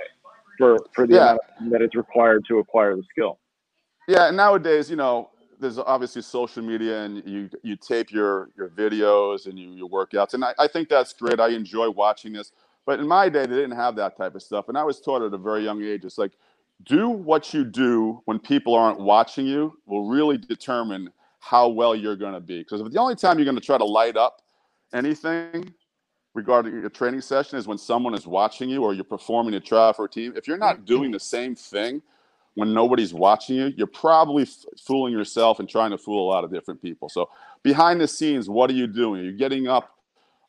for 0.58 0.78
for 0.92 1.06
the 1.06 1.14
yeah. 1.14 1.36
amount 1.60 1.72
that 1.72 1.82
it's 1.82 1.94
required 1.94 2.44
to 2.48 2.58
acquire 2.58 2.96
the 2.96 3.04
skill. 3.10 3.38
Yeah, 4.06 4.28
and 4.28 4.36
nowadays, 4.36 4.90
you 4.90 4.96
know, 4.96 5.30
there's 5.60 5.78
obviously 5.78 6.22
social 6.22 6.62
media 6.62 7.02
and 7.04 7.22
you 7.26 7.48
you 7.62 7.76
tape 7.76 8.10
your 8.10 8.50
your 8.56 8.68
videos 8.68 9.46
and 9.46 9.58
you 9.58 9.68
your 9.70 9.88
workouts 9.88 10.34
and 10.34 10.44
I, 10.44 10.54
I 10.58 10.68
think 10.68 10.88
that's 10.88 11.12
great. 11.12 11.40
I 11.40 11.48
enjoy 11.48 11.90
watching 11.90 12.32
this. 12.32 12.52
But 12.86 13.00
in 13.00 13.08
my 13.08 13.28
day, 13.28 13.46
they 13.46 13.54
didn't 13.54 13.76
have 13.76 13.96
that 13.96 14.16
type 14.16 14.34
of 14.34 14.42
stuff. 14.42 14.68
And 14.68 14.76
I 14.76 14.84
was 14.84 15.00
taught 15.00 15.22
at 15.22 15.32
a 15.32 15.38
very 15.38 15.64
young 15.64 15.82
age, 15.82 16.04
it's 16.04 16.18
like, 16.18 16.32
do 16.82 17.08
what 17.08 17.54
you 17.54 17.64
do 17.64 18.20
when 18.24 18.38
people 18.38 18.74
aren't 18.74 19.00
watching 19.00 19.46
you 19.46 19.78
will 19.86 20.08
really 20.08 20.36
determine 20.36 21.10
how 21.40 21.68
well 21.68 21.94
you're 21.94 22.16
going 22.16 22.34
to 22.34 22.40
be. 22.40 22.58
Because 22.58 22.80
if 22.80 22.90
the 22.92 22.98
only 22.98 23.14
time 23.14 23.38
you're 23.38 23.44
going 23.44 23.56
to 23.56 23.64
try 23.64 23.78
to 23.78 23.84
light 23.84 24.16
up 24.16 24.42
anything 24.92 25.72
regarding 26.34 26.84
a 26.84 26.90
training 26.90 27.20
session 27.20 27.58
is 27.58 27.66
when 27.66 27.78
someone 27.78 28.14
is 28.14 28.26
watching 28.26 28.68
you 28.68 28.82
or 28.82 28.92
you're 28.92 29.04
performing 29.04 29.54
a 29.54 29.60
trial 29.60 29.92
for 29.92 30.06
a 30.06 30.08
team, 30.08 30.32
if 30.36 30.48
you're 30.48 30.58
not 30.58 30.84
doing 30.84 31.10
the 31.10 31.20
same 31.20 31.54
thing 31.54 32.02
when 32.54 32.72
nobody's 32.72 33.12
watching 33.12 33.56
you, 33.56 33.72
you're 33.76 33.86
probably 33.86 34.44
f- 34.44 34.64
fooling 34.86 35.12
yourself 35.12 35.58
and 35.58 35.68
trying 35.68 35.90
to 35.90 35.98
fool 35.98 36.24
a 36.24 36.28
lot 36.28 36.44
of 36.44 36.52
different 36.52 36.80
people. 36.80 37.08
So 37.08 37.28
behind 37.62 38.00
the 38.00 38.08
scenes, 38.08 38.48
what 38.48 38.70
are 38.70 38.74
you 38.74 38.86
doing? 38.86 39.20
Are 39.20 39.24
you 39.24 39.32
getting 39.32 39.66
up 39.66 39.93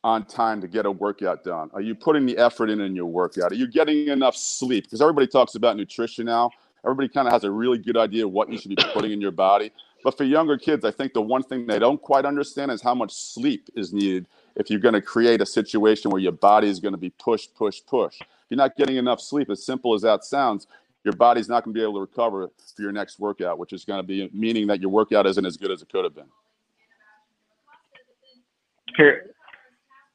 on 0.06 0.24
time 0.24 0.62
to 0.62 0.68
get 0.68 0.86
a 0.86 0.91
workout 0.91 1.43
done? 1.43 1.68
Are 1.74 1.82
you 1.82 1.95
putting 1.95 2.28
the 2.28 2.38
effort 2.38 2.70
in 2.70 2.80
in 2.80 2.95
your 2.95 3.08
workout? 3.08 3.51
Are 3.51 3.56
you 3.56 3.68
getting 3.68 4.10
enough 4.10 4.38
sleep? 4.38 4.84
Because 4.84 5.01
everybody 5.01 5.26
talks 5.26 5.56
about 5.56 5.78
nutrition 5.78 6.28
now. 6.28 6.51
Everybody 6.86 7.10
kind 7.10 7.28
of 7.28 7.34
has 7.34 7.43
a 7.43 7.49
really 7.49 7.80
good 7.80 7.97
idea 7.97 8.28
what 8.28 8.47
you 8.51 8.60
should 8.60 8.70
be 8.70 8.78
putting 8.93 9.12
in 9.12 9.20
your 9.20 9.32
body. 9.32 9.72
But 10.03 10.16
for 10.16 10.24
younger 10.24 10.60
kids, 10.60 10.86
I 10.86 10.91
think 10.91 11.14
the 11.14 11.24
one 11.24 11.41
thing 11.41 11.66
they 11.66 11.80
don't 11.80 11.99
quite 11.99 12.24
understand 12.24 12.70
is 12.70 12.84
how 12.84 12.93
much 12.93 13.16
sleep 13.16 13.68
is 13.76 13.93
needed 13.93 14.28
if 14.56 14.70
you're 14.70 14.80
going 14.80 14.93
to 14.93 15.01
create 15.01 15.41
a 15.41 15.45
situation 15.45 16.12
where 16.12 16.22
your 16.22 16.34
body 16.34 16.70
is 16.70 16.80
going 16.80 16.93
to 16.93 16.99
be 16.99 17.10
pushed, 17.10 17.56
pushed, 17.56 17.88
pushed. 17.88 18.22
If 18.22 18.28
you're 18.51 18.58
not 18.58 18.78
getting 18.78 18.97
enough 18.97 19.20
sleep, 19.20 19.49
as 19.49 19.66
simple 19.66 19.95
as 19.95 20.03
that 20.03 20.24
sounds, 20.24 20.68
your 21.03 21.16
body's 21.16 21.49
not 21.49 21.64
going 21.64 21.74
to 21.74 21.80
be 21.80 21.84
able 21.84 21.95
to 21.95 22.01
recover 22.01 22.51
for 22.76 22.82
your 22.84 22.91
next 22.91 23.20
workout, 23.20 23.58
which 23.58 23.74
is 23.74 23.84
going 23.84 23.97
to 23.97 24.08
be 24.08 24.30
meaning 24.32 24.68
that 24.68 24.80
your 24.80 24.91
workout 24.91 25.26
isn't 25.26 25.47
as 25.47 25.58
good 25.58 25.72
as 25.72 25.82
it 25.82 25.89
could 25.89 26.03
have 26.03 26.14
been. 26.14 26.30
Here, 28.97 29.35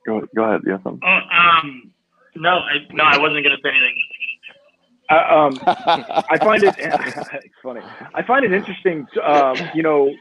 Go, 0.07 0.27
go 0.35 0.45
ahead. 0.45 0.63
Yeah. 0.67 0.79
Oh, 0.85 0.91
um, 0.91 1.93
no, 2.37 2.59
I, 2.59 2.79
no, 2.93 3.05
I 3.05 3.19
wasn't 3.19 3.45
going 3.45 3.57
to 3.57 3.63
say 3.63 3.71
anything. 3.71 4.01
Uh, 5.11 5.15
um, 5.15 5.59
I 6.31 6.39
find 6.39 6.63
it 6.63 6.75
it's 6.79 7.55
funny. 7.63 7.81
I 8.15 8.23
find 8.23 8.45
it 8.45 8.53
interesting. 8.53 9.07
Um, 9.23 9.57
you 9.75 9.83
know, 9.83 10.13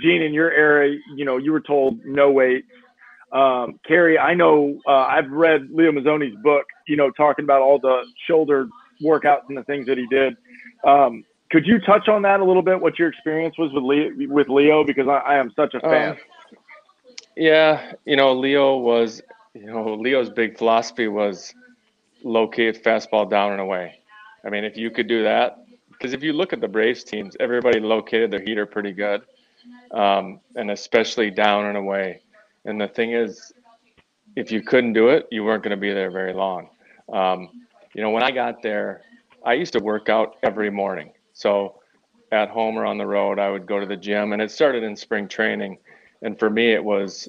Gene, 0.00 0.22
in 0.22 0.32
your 0.32 0.50
era, 0.52 0.94
you 1.16 1.24
know, 1.24 1.36
you 1.36 1.52
were 1.52 1.60
told 1.60 2.04
no 2.04 2.30
weights. 2.30 2.68
Um, 3.32 3.80
Kerry, 3.86 4.18
I 4.18 4.34
know 4.34 4.78
uh, 4.86 4.92
I've 4.92 5.30
read 5.30 5.68
Leo 5.70 5.90
Mazzone's 5.90 6.36
book. 6.42 6.64
You 6.86 6.96
know, 6.96 7.10
talking 7.10 7.44
about 7.44 7.60
all 7.60 7.78
the 7.78 8.04
shoulder 8.28 8.68
workouts 9.02 9.48
and 9.48 9.58
the 9.58 9.64
things 9.64 9.86
that 9.86 9.98
he 9.98 10.06
did. 10.06 10.36
Um, 10.84 11.24
could 11.50 11.66
you 11.66 11.78
touch 11.80 12.08
on 12.08 12.22
that 12.22 12.40
a 12.40 12.44
little 12.44 12.62
bit? 12.62 12.80
What 12.80 12.98
your 12.98 13.08
experience 13.08 13.56
was 13.58 13.72
with 13.72 13.82
Leo, 13.82 14.32
with 14.32 14.48
Leo? 14.48 14.84
Because 14.84 15.08
I, 15.08 15.18
I 15.18 15.36
am 15.36 15.52
such 15.56 15.74
a 15.74 15.80
fan. 15.80 16.12
Um, 16.12 16.16
yeah, 17.36 17.92
you 18.04 18.16
know, 18.16 18.32
Leo 18.32 18.78
was, 18.78 19.22
you 19.54 19.66
know, 19.66 19.94
Leo's 19.94 20.30
big 20.30 20.56
philosophy 20.56 21.06
was 21.08 21.54
locate 22.24 22.82
fastball 22.82 23.28
down 23.28 23.52
and 23.52 23.60
away. 23.60 24.00
I 24.44 24.50
mean, 24.50 24.64
if 24.64 24.76
you 24.76 24.90
could 24.90 25.06
do 25.06 25.22
that, 25.24 25.64
because 25.90 26.12
if 26.12 26.22
you 26.22 26.32
look 26.32 26.52
at 26.52 26.60
the 26.60 26.68
Braves 26.68 27.04
teams, 27.04 27.36
everybody 27.40 27.80
located 27.80 28.30
their 28.30 28.40
heater 28.40 28.66
pretty 28.66 28.92
good, 28.92 29.22
um, 29.92 30.40
and 30.56 30.70
especially 30.70 31.30
down 31.30 31.66
and 31.66 31.76
away. 31.76 32.20
And 32.64 32.80
the 32.80 32.88
thing 32.88 33.12
is, 33.12 33.52
if 34.34 34.50
you 34.50 34.62
couldn't 34.62 34.92
do 34.92 35.08
it, 35.08 35.26
you 35.30 35.44
weren't 35.44 35.62
going 35.62 35.70
to 35.70 35.80
be 35.80 35.92
there 35.92 36.10
very 36.10 36.32
long. 36.32 36.68
Um, 37.12 37.66
you 37.94 38.02
know, 38.02 38.10
when 38.10 38.22
I 38.22 38.30
got 38.30 38.62
there, 38.62 39.02
I 39.44 39.54
used 39.54 39.72
to 39.74 39.78
work 39.78 40.08
out 40.08 40.36
every 40.42 40.70
morning. 40.70 41.12
So 41.32 41.80
at 42.32 42.48
home 42.48 42.76
or 42.76 42.84
on 42.84 42.98
the 42.98 43.06
road, 43.06 43.38
I 43.38 43.50
would 43.50 43.66
go 43.66 43.78
to 43.80 43.86
the 43.86 43.96
gym, 43.96 44.32
and 44.32 44.42
it 44.42 44.50
started 44.50 44.82
in 44.82 44.96
spring 44.96 45.28
training 45.28 45.78
and 46.22 46.38
for 46.38 46.50
me, 46.50 46.72
it 46.72 46.82
was 46.82 47.28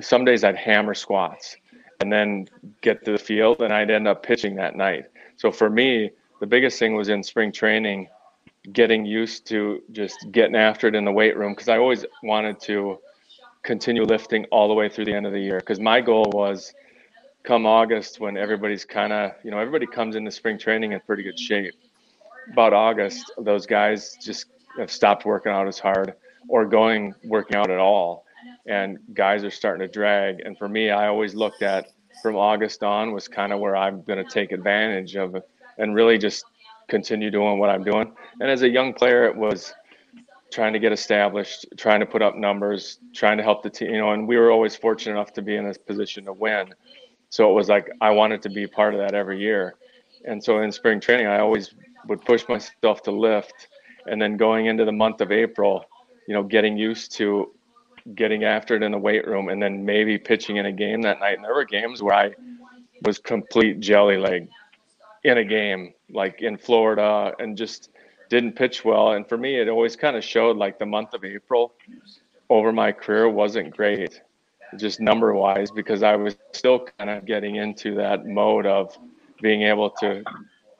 some 0.00 0.24
days 0.24 0.44
I'd 0.44 0.56
hammer 0.56 0.94
squats 0.94 1.56
and 2.00 2.12
then 2.12 2.48
get 2.80 3.04
to 3.04 3.12
the 3.12 3.18
field 3.18 3.60
and 3.62 3.72
I'd 3.72 3.90
end 3.90 4.06
up 4.06 4.22
pitching 4.22 4.54
that 4.56 4.76
night. 4.76 5.06
So 5.36 5.50
for 5.50 5.68
me, 5.68 6.10
the 6.40 6.46
biggest 6.46 6.78
thing 6.78 6.94
was 6.94 7.08
in 7.08 7.22
spring 7.22 7.50
training, 7.50 8.08
getting 8.72 9.04
used 9.04 9.46
to 9.48 9.82
just 9.92 10.30
getting 10.30 10.54
after 10.54 10.86
it 10.86 10.94
in 10.94 11.04
the 11.04 11.12
weight 11.12 11.36
room 11.36 11.52
because 11.52 11.68
I 11.68 11.78
always 11.78 12.04
wanted 12.22 12.60
to 12.60 12.98
continue 13.62 14.04
lifting 14.04 14.44
all 14.46 14.68
the 14.68 14.74
way 14.74 14.88
through 14.88 15.06
the 15.06 15.14
end 15.14 15.26
of 15.26 15.32
the 15.32 15.40
year 15.40 15.58
because 15.58 15.80
my 15.80 16.00
goal 16.00 16.30
was 16.32 16.72
come 17.42 17.66
August 17.66 18.20
when 18.20 18.36
everybody's 18.36 18.84
kind 18.84 19.12
of, 19.12 19.32
you 19.42 19.50
know, 19.50 19.58
everybody 19.58 19.86
comes 19.86 20.16
into 20.16 20.30
spring 20.30 20.58
training 20.58 20.92
in 20.92 21.00
pretty 21.00 21.22
good 21.22 21.38
shape. 21.38 21.74
About 22.52 22.72
August, 22.72 23.32
those 23.38 23.66
guys 23.66 24.16
just 24.22 24.46
have 24.78 24.92
stopped 24.92 25.24
working 25.24 25.52
out 25.52 25.66
as 25.66 25.78
hard 25.78 26.14
or 26.48 26.64
going 26.64 27.14
working 27.24 27.56
out 27.56 27.70
at 27.70 27.78
all. 27.78 28.24
And 28.66 28.98
guys 29.14 29.44
are 29.44 29.50
starting 29.50 29.86
to 29.86 29.92
drag. 29.92 30.40
And 30.40 30.56
for 30.58 30.68
me 30.68 30.90
i 30.90 31.06
always 31.06 31.34
looked 31.34 31.62
at 31.62 31.92
from 32.22 32.36
august 32.36 32.82
on 32.82 33.12
was 33.12 33.28
kind 33.28 33.52
of 33.52 33.60
where 33.60 33.76
i'm 33.76 34.02
going 34.02 34.22
to 34.22 34.28
take 34.28 34.50
advantage 34.50 35.14
of 35.14 35.36
and 35.78 35.94
really 35.94 36.18
just 36.18 36.44
continue 36.88 37.30
doing 37.30 37.58
what 37.58 37.70
i'm 37.70 37.84
doing. 37.84 38.12
And 38.40 38.50
as 38.50 38.62
a 38.62 38.68
young 38.68 38.92
player 38.94 39.24
it 39.26 39.36
was 39.36 39.74
trying 40.50 40.72
to 40.72 40.78
get 40.78 40.92
established 40.92 41.66
trying 41.76 42.00
to 42.00 42.06
put 42.06 42.22
up 42.22 42.34
numbers 42.34 42.98
trying 43.14 43.36
to 43.36 43.42
help 43.42 43.62
the 43.62 43.68
team 43.68 43.90
you 43.90 43.98
know 43.98 44.12
and 44.12 44.26
we 44.26 44.36
were 44.38 44.50
always 44.50 44.74
fortunate 44.74 45.12
enough 45.12 45.32
to 45.34 45.42
be 45.42 45.56
in 45.56 45.64
this 45.66 45.78
position 45.78 46.24
to 46.24 46.32
win. 46.32 46.72
So 47.30 47.50
it 47.50 47.54
was 47.54 47.68
like 47.68 47.90
i 48.00 48.10
wanted 48.10 48.42
to 48.42 48.50
be 48.50 48.66
part 48.66 48.94
of 48.94 49.00
that 49.00 49.14
every 49.14 49.38
year. 49.40 49.74
And 50.24 50.42
so 50.42 50.60
in 50.62 50.72
spring 50.72 51.00
training 51.00 51.26
i 51.26 51.38
always 51.38 51.74
would 52.06 52.24
push 52.24 52.44
myself 52.48 53.02
to 53.02 53.10
lift. 53.10 53.68
And 54.06 54.22
then 54.22 54.38
going 54.38 54.66
into 54.66 54.86
the 54.86 54.92
month 54.92 55.20
of 55.20 55.30
april 55.30 55.84
you 56.28 56.34
know, 56.34 56.42
getting 56.42 56.76
used 56.76 57.12
to 57.16 57.50
getting 58.14 58.44
after 58.44 58.76
it 58.76 58.82
in 58.82 58.92
the 58.92 58.98
weight 58.98 59.26
room 59.26 59.48
and 59.48 59.62
then 59.62 59.84
maybe 59.84 60.18
pitching 60.18 60.58
in 60.58 60.66
a 60.66 60.72
game 60.72 61.00
that 61.00 61.20
night. 61.20 61.36
And 61.36 61.44
there 61.44 61.54
were 61.54 61.64
games 61.64 62.02
where 62.02 62.14
I 62.14 62.34
was 63.02 63.18
complete 63.18 63.80
jelly 63.80 64.18
leg 64.18 64.48
in 65.24 65.38
a 65.38 65.44
game, 65.44 65.94
like 66.10 66.42
in 66.42 66.58
Florida, 66.58 67.34
and 67.38 67.56
just 67.56 67.88
didn't 68.28 68.52
pitch 68.52 68.84
well. 68.84 69.12
And 69.12 69.26
for 69.26 69.38
me, 69.38 69.58
it 69.58 69.70
always 69.70 69.96
kind 69.96 70.16
of 70.16 70.22
showed 70.22 70.58
like 70.58 70.78
the 70.78 70.84
month 70.84 71.14
of 71.14 71.24
April 71.24 71.72
over 72.50 72.72
my 72.72 72.92
career 72.92 73.30
wasn't 73.30 73.74
great, 73.74 74.20
just 74.76 75.00
number 75.00 75.32
wise, 75.32 75.70
because 75.70 76.02
I 76.02 76.14
was 76.16 76.36
still 76.52 76.86
kind 76.98 77.08
of 77.08 77.24
getting 77.24 77.56
into 77.56 77.94
that 77.94 78.26
mode 78.26 78.66
of 78.66 78.96
being 79.40 79.62
able 79.62 79.90
to 80.02 80.22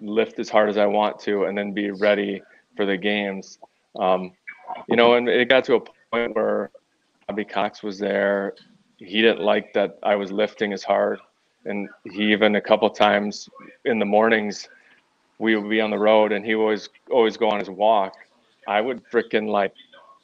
lift 0.03 0.39
as 0.39 0.51
hard 0.51 0.69
as 0.69 0.77
I 0.77 0.85
want 0.87 1.19
to 1.21 1.45
and 1.45 1.57
then 1.57 1.73
be 1.73 1.91
ready 1.91 2.43
for 2.77 2.85
the 2.85 2.99
games. 2.99 3.59
Um, 3.99 4.33
you 4.89 4.97
know, 4.97 5.15
and 5.15 5.29
it 5.29 5.49
got 5.49 5.65
to 5.65 5.77
a 5.77 5.81
point 6.11 6.35
where 6.35 6.71
Bobby 7.27 7.45
Cox 7.45 7.83
was 7.83 7.99
there. 7.99 8.55
He 8.99 9.23
didn't 9.23 9.41
like 9.41 9.73
that 9.75 9.99
I 10.03 10.17
was 10.17 10.33
lifting 10.33 10.73
as 10.73 10.83
hard, 10.83 11.21
and 11.65 11.89
he 12.05 12.33
even 12.33 12.57
a 12.57 12.61
couple 12.61 12.89
times 12.91 13.49
in 13.85 13.99
the 13.99 14.05
mornings 14.05 14.69
we 15.39 15.57
would 15.57 15.71
be 15.71 15.81
on 15.81 15.91
the 15.91 15.99
road, 15.99 16.33
and 16.33 16.45
he 16.45 16.55
was 16.55 16.89
always 17.11 17.37
go 17.37 17.49
on 17.49 17.59
his 17.59 17.71
walk. 17.71 18.15
I 18.67 18.81
would 18.81 19.03
freaking 19.11 19.49
like 19.49 19.73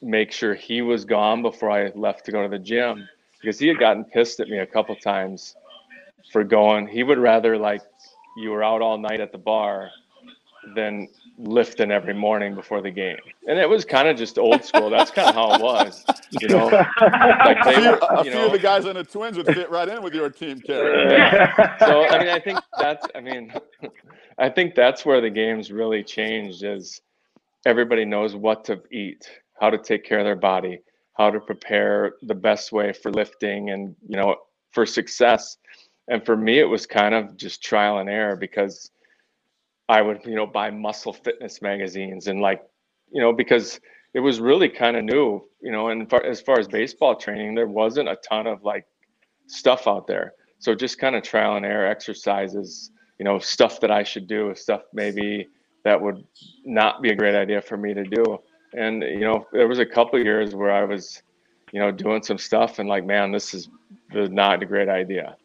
make 0.01 0.31
sure 0.31 0.53
he 0.53 0.81
was 0.81 1.05
gone 1.05 1.41
before 1.41 1.71
I 1.71 1.89
left 1.95 2.25
to 2.25 2.31
go 2.31 2.43
to 2.43 2.49
the 2.49 2.59
gym 2.59 3.07
because 3.39 3.57
he 3.57 3.67
had 3.67 3.79
gotten 3.79 4.03
pissed 4.03 4.39
at 4.39 4.49
me 4.49 4.59
a 4.59 4.65
couple 4.65 4.95
times 4.95 5.55
for 6.31 6.43
going. 6.43 6.87
He 6.87 7.03
would 7.03 7.17
rather 7.17 7.57
like 7.57 7.81
you 8.37 8.51
were 8.51 8.63
out 8.63 8.81
all 8.81 8.97
night 8.97 9.21
at 9.21 9.31
the 9.31 9.37
bar 9.37 9.89
than 10.73 11.07
lifting 11.37 11.91
every 11.91 12.13
morning 12.13 12.55
before 12.55 12.81
the 12.81 12.91
game. 12.91 13.17
And 13.47 13.59
it 13.59 13.69
was 13.69 13.85
kind 13.85 14.07
of 14.07 14.17
just 14.17 14.37
old 14.37 14.63
school. 14.63 14.89
That's 14.89 15.11
kind 15.11 15.29
of 15.29 15.35
how 15.35 15.55
it 15.55 15.61
was, 15.61 16.05
you 16.31 16.47
know. 16.47 16.67
Like 16.99 17.63
they, 17.63 17.75
a 17.75 17.81
few, 17.81 17.93
a 17.93 18.17
you 18.17 18.23
few 18.23 18.31
know, 18.31 18.45
of 18.47 18.51
the 18.51 18.59
guys 18.59 18.85
on 18.85 18.95
the 18.95 19.03
Twins 19.03 19.37
would 19.37 19.45
fit 19.45 19.69
right 19.69 19.87
in 19.87 20.01
with 20.01 20.13
your 20.13 20.29
team, 20.29 20.59
Kerry. 20.59 21.11
Yeah. 21.11 21.77
So 21.77 22.07
I 22.07 22.19
mean, 22.19 22.29
I 22.29 22.39
think 22.39 22.59
that's. 22.79 23.05
I 23.13 23.21
mean, 23.21 23.53
I 24.39 24.49
think 24.49 24.75
that's 24.75 25.05
where 25.05 25.21
the 25.21 25.29
game's 25.29 25.71
really 25.71 26.03
changed. 26.03 26.63
Is 26.63 27.01
everybody 27.65 28.05
knows 28.05 28.35
what 28.35 28.65
to 28.65 28.81
eat, 28.91 29.29
how 29.59 29.69
to 29.69 29.77
take 29.77 30.03
care 30.03 30.19
of 30.19 30.25
their 30.25 30.35
body, 30.35 30.79
how 31.13 31.29
to 31.29 31.39
prepare 31.39 32.13
the 32.23 32.35
best 32.35 32.71
way 32.71 32.93
for 32.93 33.11
lifting, 33.11 33.69
and 33.69 33.95
you 34.07 34.17
know, 34.17 34.35
for 34.71 34.85
success. 34.85 35.57
And 36.07 36.25
for 36.25 36.37
me, 36.37 36.59
it 36.59 36.65
was 36.65 36.85
kind 36.85 37.13
of 37.13 37.35
just 37.35 37.63
trial 37.63 37.99
and 37.99 38.09
error 38.09 38.35
because 38.35 38.91
I 39.87 40.01
would, 40.01 40.21
you 40.25 40.35
know, 40.35 40.47
buy 40.47 40.71
muscle 40.71 41.13
fitness 41.13 41.61
magazines 41.61 42.27
and 42.27 42.41
like, 42.41 42.61
you 43.11 43.21
know, 43.21 43.31
because 43.31 43.79
it 44.13 44.19
was 44.19 44.39
really 44.39 44.69
kind 44.69 44.97
of 44.97 45.03
new, 45.03 45.41
you 45.61 45.71
know, 45.71 45.89
and 45.89 46.09
far, 46.09 46.23
as 46.23 46.41
far 46.41 46.59
as 46.59 46.67
baseball 46.67 47.15
training, 47.15 47.53
there 47.53 47.67
wasn't 47.67 48.09
a 48.09 48.15
ton 48.27 48.47
of 48.47 48.63
like 48.63 48.85
stuff 49.47 49.87
out 49.87 50.07
there. 50.07 50.33
So 50.59 50.73
just 50.73 50.99
kind 50.99 51.15
of 51.15 51.23
trial 51.23 51.55
and 51.55 51.65
error 51.65 51.85
exercises, 51.85 52.91
you 53.19 53.25
know, 53.25 53.37
stuff 53.39 53.79
that 53.81 53.91
I 53.91 54.03
should 54.03 54.27
do, 54.27 54.53
stuff 54.55 54.81
maybe 54.93 55.47
that 55.83 56.01
would 56.01 56.25
not 56.63 57.01
be 57.01 57.11
a 57.11 57.15
great 57.15 57.35
idea 57.35 57.61
for 57.61 57.77
me 57.77 57.93
to 57.93 58.03
do. 58.03 58.39
And, 58.73 59.03
you 59.03 59.19
know, 59.19 59.45
there 59.51 59.67
was 59.67 59.79
a 59.79 59.85
couple 59.85 60.19
years 60.23 60.55
where 60.55 60.71
I 60.71 60.83
was, 60.83 61.21
you 61.71 61.79
know, 61.79 61.91
doing 61.91 62.23
some 62.23 62.39
stuff 62.39 62.79
and 62.79 62.89
like, 62.89 63.05
man, 63.05 63.31
this 63.31 63.53
is 63.53 63.69
not 64.13 64.63
a 64.63 64.65
great 64.65 64.89
idea 64.89 65.35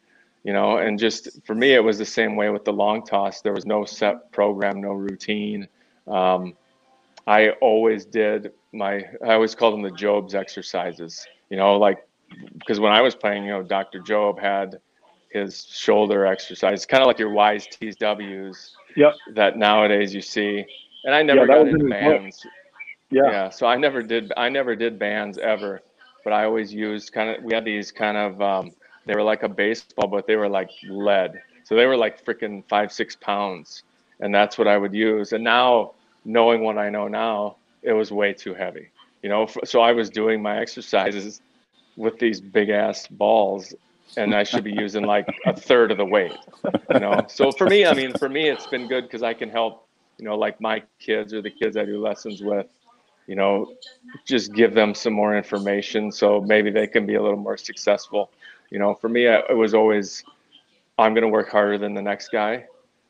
you 0.45 0.53
know 0.53 0.79
and 0.79 0.99
just 0.99 1.45
for 1.45 1.55
me 1.55 1.75
it 1.75 1.83
was 1.85 1.99
the 1.99 2.05
same 2.05 2.37
way 2.37 2.51
with 2.51 2.65
the 2.65 2.73
long 2.73 3.05
toss. 3.05 3.41
There 3.43 3.53
was 3.53 3.67
no 3.67 3.85
set 3.85 4.31
program 4.33 4.81
no 4.81 4.93
routine. 4.93 5.69
Um, 6.07 6.55
i 7.27 7.51
always 7.61 8.07
did 8.07 8.51
my 8.73 9.05
i 9.27 9.35
always 9.35 9.55
called 9.55 9.75
them 9.75 9.83
the 9.83 9.91
Jobe's 9.91 10.35
exercises 10.35 11.27
you 11.51 11.57
know 11.57 11.77
like 11.79 11.99
because 12.59 12.81
when 12.81 12.93
i 12.93 13.01
was 13.01 13.15
playing 13.15 13.45
you 13.45 13.51
know 13.51 13.63
dr 13.63 14.01
Jobe 14.01 14.41
had 14.41 14.81
his 15.31 15.67
shoulder 15.67 16.27
exercise 16.27 16.87
kind 16.87 17.03
of 17.03 17.07
like 17.07 17.19
your 17.19 17.31
wise 17.31 17.67
tsws 17.69 18.71
Yep. 18.97 19.13
that 19.35 19.57
nowadays 19.57 20.13
you 20.15 20.21
see. 20.21 20.65
And 21.05 21.15
i 21.15 21.23
never 21.23 21.43
Yeah, 21.43 21.47
got 21.47 21.69
into 21.69 21.85
in 21.85 21.91
bands. 21.91 22.47
Yeah. 23.11 23.23
yeah 23.31 23.51
so 23.51 23.67
i 23.67 23.77
never 23.77 24.03
did 24.03 24.33
i 24.37 24.49
never 24.49 24.75
did 24.75 24.99
bands 24.99 25.37
ever 25.39 25.83
but 26.25 26.33
i 26.33 26.45
always 26.45 26.73
used 26.73 27.13
kind 27.13 27.31
of 27.31 27.43
we 27.45 27.55
had 27.55 27.65
these 27.65 27.93
kind 27.93 28.17
of 28.17 28.41
um, 28.41 28.71
they 29.07 29.15
were 29.15 29.23
like 29.23 29.43
a 29.43 29.49
baseball 29.49 30.09
but 30.09 30.27
they 30.27 30.37
were 30.37 30.49
like 30.49 30.71
lead. 30.89 31.41
So 31.65 31.75
they 31.77 31.87
were 31.87 31.97
like 31.97 32.25
freaking 32.25 32.65
five 32.69 32.93
six 32.93 33.17
pounds. 33.17 33.83
And 34.21 34.35
that's 34.35 34.59
what 34.59 34.69
i 34.69 34.77
would 34.77 34.95
use. 34.95 35.33
And 35.33 35.43
now 35.45 35.93
knowing 36.25 36.63
what 36.63 36.79
i 36.79 36.91
know 36.91 37.09
now 37.09 37.57
it 37.83 37.93
was 37.93 38.13
way 38.13 38.33
too 38.33 38.55
heavy. 38.55 38.89
You 39.23 39.29
know 39.29 39.47
so 39.65 39.81
i 39.81 39.93
was 39.93 40.11
doing 40.11 40.43
my 40.43 40.59
exercises 40.59 41.41
with 41.97 42.19
these 42.19 42.41
big 42.41 42.71
ass 42.71 43.07
balls 43.09 43.75
and 44.17 44.35
i 44.35 44.43
should 44.43 44.65
be 44.65 44.73
using 44.73 45.05
like 45.05 45.29
a 45.47 45.55
third 45.55 45.91
of 45.91 45.99
the 45.99 46.05
weight 46.05 46.37
you 46.93 47.01
know? 47.01 47.21
So 47.29 47.53
for 47.53 47.67
me 47.67 47.85
i 47.87 47.95
mean 47.95 48.13
for 48.15 48.29
me 48.29 48.49
it's 48.49 48.67
been 48.67 48.89
good 48.89 49.05
because 49.05 49.23
i 49.23 49.35
can 49.35 49.51
help 49.51 49.87
you 50.19 50.25
know 50.25 50.37
like 50.37 50.61
my 50.61 50.83
kids 50.99 51.33
or 51.33 51.43
the 51.43 51.51
kids 51.51 51.77
i 51.77 51.85
do 51.85 52.01
lessons 52.01 52.43
with 52.43 52.67
you 53.27 53.35
know 53.35 53.73
just 54.27 54.53
give 54.55 54.75
them 54.75 54.95
some 54.95 55.13
more 55.13 55.37
information 55.37 56.11
so 56.11 56.41
maybe 56.41 56.71
they 56.71 56.87
can 56.87 57.07
be 57.07 57.15
a 57.15 57.23
little 57.23 57.39
more 57.39 57.57
successful 57.57 58.31
you 58.71 58.79
know 58.79 58.95
for 58.95 59.09
me 59.09 59.27
it 59.27 59.57
was 59.57 59.75
always 59.75 60.25
i'm 60.99 61.13
going 61.15 61.23
to 61.23 61.29
work 61.29 61.51
harder 61.51 61.79
than 61.79 61.95
the 61.95 62.03
next 62.03 62.29
guy 62.31 62.65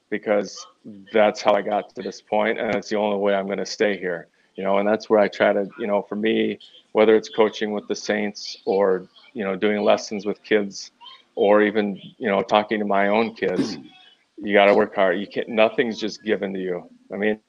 because 0.08 0.66
that's 1.12 1.40
how 1.40 1.54
i 1.54 1.62
got 1.62 1.94
to 1.94 2.02
this 2.02 2.20
point 2.20 2.58
and 2.58 2.74
it's 2.74 2.88
the 2.88 2.96
only 2.96 3.18
way 3.18 3.34
i'm 3.34 3.46
going 3.46 3.58
to 3.58 3.66
stay 3.66 3.98
here 3.98 4.28
you 4.56 4.64
know 4.64 4.78
and 4.78 4.88
that's 4.88 5.08
where 5.08 5.20
i 5.20 5.28
try 5.28 5.52
to 5.52 5.68
you 5.78 5.86
know 5.86 6.02
for 6.02 6.16
me 6.16 6.58
whether 6.92 7.14
it's 7.14 7.28
coaching 7.28 7.72
with 7.72 7.86
the 7.88 7.94
saints 7.94 8.58
or 8.64 9.06
you 9.34 9.44
know 9.44 9.54
doing 9.56 9.82
lessons 9.82 10.26
with 10.26 10.42
kids 10.42 10.92
or 11.34 11.62
even 11.62 11.98
you 12.18 12.28
know 12.28 12.42
talking 12.42 12.78
to 12.78 12.84
my 12.84 13.08
own 13.08 13.34
kids 13.34 13.78
you 14.42 14.54
got 14.54 14.66
to 14.66 14.74
work 14.74 14.94
hard. 14.94 15.20
You 15.20 15.26
can't 15.26 15.48
nothing's 15.48 15.98
just 15.98 16.22
given 16.24 16.52
to 16.54 16.60
you. 16.60 16.88
I 17.12 17.16
mean 17.16 17.40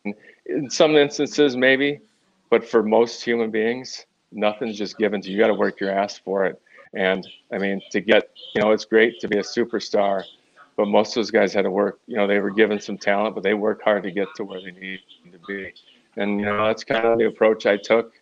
in 0.45 0.69
some 0.69 0.95
instances 0.95 1.55
maybe 1.55 2.01
but 2.49 2.67
for 2.67 2.83
most 2.83 3.23
human 3.23 3.51
beings 3.51 4.05
nothing's 4.31 4.77
just 4.77 4.97
given 4.97 5.21
to 5.21 5.29
you. 5.29 5.35
You 5.35 5.41
got 5.41 5.47
to 5.47 5.53
work 5.53 5.79
your 5.79 5.91
ass 5.91 6.17
for 6.17 6.45
it 6.45 6.61
and 6.93 7.27
i 7.51 7.57
mean 7.57 7.81
to 7.89 8.01
get 8.01 8.29
you 8.53 8.61
know 8.61 8.71
it's 8.71 8.85
great 8.85 9.19
to 9.19 9.27
be 9.27 9.37
a 9.37 9.43
superstar 9.43 10.23
but 10.75 10.87
most 10.87 11.09
of 11.09 11.15
those 11.15 11.31
guys 11.31 11.53
had 11.53 11.63
to 11.63 11.71
work 11.71 11.99
you 12.07 12.15
know 12.15 12.27
they 12.27 12.39
were 12.39 12.49
given 12.49 12.79
some 12.79 12.97
talent 12.97 13.35
but 13.35 13.43
they 13.43 13.53
worked 13.53 13.83
hard 13.83 14.03
to 14.03 14.11
get 14.11 14.27
to 14.35 14.43
where 14.43 14.61
they 14.61 14.71
need 14.71 14.99
to 15.31 15.39
be. 15.47 15.73
And 16.17 16.39
you 16.39 16.45
know 16.45 16.67
that's 16.67 16.83
kind 16.83 17.05
of 17.05 17.17
the 17.17 17.27
approach 17.27 17.65
i 17.65 17.77
took. 17.77 18.13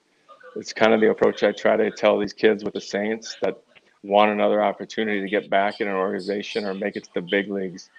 It's 0.55 0.73
kind 0.73 0.93
of 0.93 1.01
the 1.01 1.09
approach 1.09 1.43
i 1.43 1.51
try 1.51 1.77
to 1.77 1.89
tell 1.89 2.19
these 2.19 2.33
kids 2.33 2.63
with 2.63 2.73
the 2.73 2.81
saints 2.81 3.37
that 3.41 3.61
want 4.03 4.31
another 4.31 4.61
opportunity 4.63 5.21
to 5.21 5.27
get 5.27 5.49
back 5.49 5.81
in 5.81 5.87
an 5.87 5.95
organization 5.95 6.65
or 6.65 6.73
make 6.73 6.95
it 6.95 7.03
to 7.05 7.13
the 7.15 7.21
big 7.21 7.49
leagues. 7.49 7.89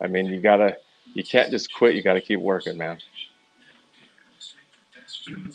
I 0.00 0.06
mean 0.06 0.26
you 0.26 0.40
gotta 0.40 0.76
you 1.14 1.24
can't 1.24 1.50
just 1.50 1.72
quit 1.74 1.94
you 1.94 2.02
gotta 2.02 2.20
keep 2.20 2.40
working 2.40 2.78
man. 2.78 2.98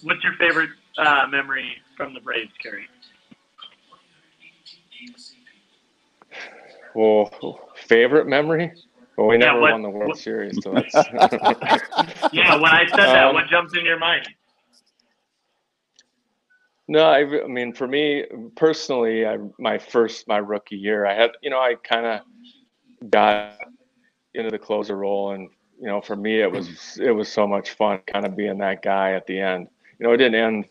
What's 0.04 0.24
your 0.24 0.34
favorite 0.34 0.70
uh, 0.98 1.28
memory 1.30 1.78
from 1.96 2.14
the 2.14 2.22
Braves, 2.22 2.52
Kerry? 2.62 2.88
Well 6.96 7.70
favorite 7.76 8.28
memory 8.28 8.72
well 9.18 9.28
we 9.28 9.36
Yeah, 9.36 9.48
never 9.48 9.62
what- 9.62 9.72
won 9.74 9.82
the 9.82 9.90
world 9.90 10.10
what- 10.10 10.18
series 10.18 10.58
so 10.64 10.74
that's 10.74 10.94
Yeah, 12.34 12.56
when 12.56 12.72
I 12.72 12.86
said 12.88 12.98
that, 12.98 13.26
Um, 13.28 13.34
what 13.36 13.48
jumps 13.48 13.76
in 13.78 13.86
your 13.86 14.00
mind? 14.00 14.28
No, 16.90 17.04
I, 17.04 17.44
I 17.44 17.48
mean, 17.48 17.74
for 17.74 17.86
me 17.88 18.26
personally, 18.56 19.26
I, 19.26 19.38
my 19.60 19.78
first, 19.78 20.26
my 20.28 20.38
rookie 20.38 20.78
year, 20.78 21.06
I 21.06 21.14
had, 21.14 21.32
you 21.42 21.50
know, 21.50 21.60
I 21.60 21.76
kind 21.84 22.06
of 22.06 23.10
got 23.10 23.58
into 24.34 24.52
the 24.52 24.58
closer 24.60 24.96
role, 24.96 25.32
and 25.32 25.50
you 25.82 25.88
know, 25.88 26.00
for 26.00 26.16
me, 26.16 26.40
it 26.42 26.50
was 26.52 26.98
it 27.04 27.12
was 27.12 27.30
so 27.32 27.46
much 27.46 27.72
fun, 27.72 28.00
kind 28.08 28.26
of 28.26 28.38
being 28.38 28.58
that 28.60 28.82
guy 28.84 29.14
at 29.14 29.26
the 29.28 29.38
end. 29.40 29.68
You 30.00 30.08
know, 30.08 30.14
it 30.14 30.18
didn't 30.18 30.36
end 30.36 30.66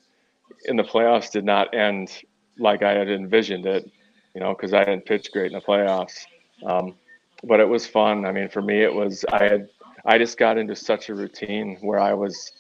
in 0.64 0.76
the 0.76 0.82
playoffs, 0.84 1.30
did 1.30 1.44
not 1.44 1.74
end 1.74 2.10
like 2.58 2.82
I 2.82 2.92
had 2.92 3.10
envisioned 3.10 3.66
it, 3.66 3.90
you 4.36 4.40
know, 4.40 4.54
because 4.54 4.74
I 4.74 4.84
didn't 4.84 5.06
pitch 5.06 5.32
great 5.32 5.46
in 5.46 5.54
the 5.54 5.64
playoffs. 5.64 6.26
Um, 6.62 6.94
but 7.42 7.58
it 7.58 7.66
was 7.66 7.86
fun. 7.86 8.26
I 8.26 8.32
mean, 8.32 8.50
for 8.50 8.60
me, 8.60 8.82
it 8.82 8.94
was 8.94 9.24
I 9.32 9.44
had 9.44 9.68
I 10.04 10.18
just 10.18 10.36
got 10.36 10.58
into 10.58 10.76
such 10.76 11.08
a 11.08 11.14
routine 11.14 11.78
where 11.80 11.98
I 11.98 12.12
was 12.12 12.52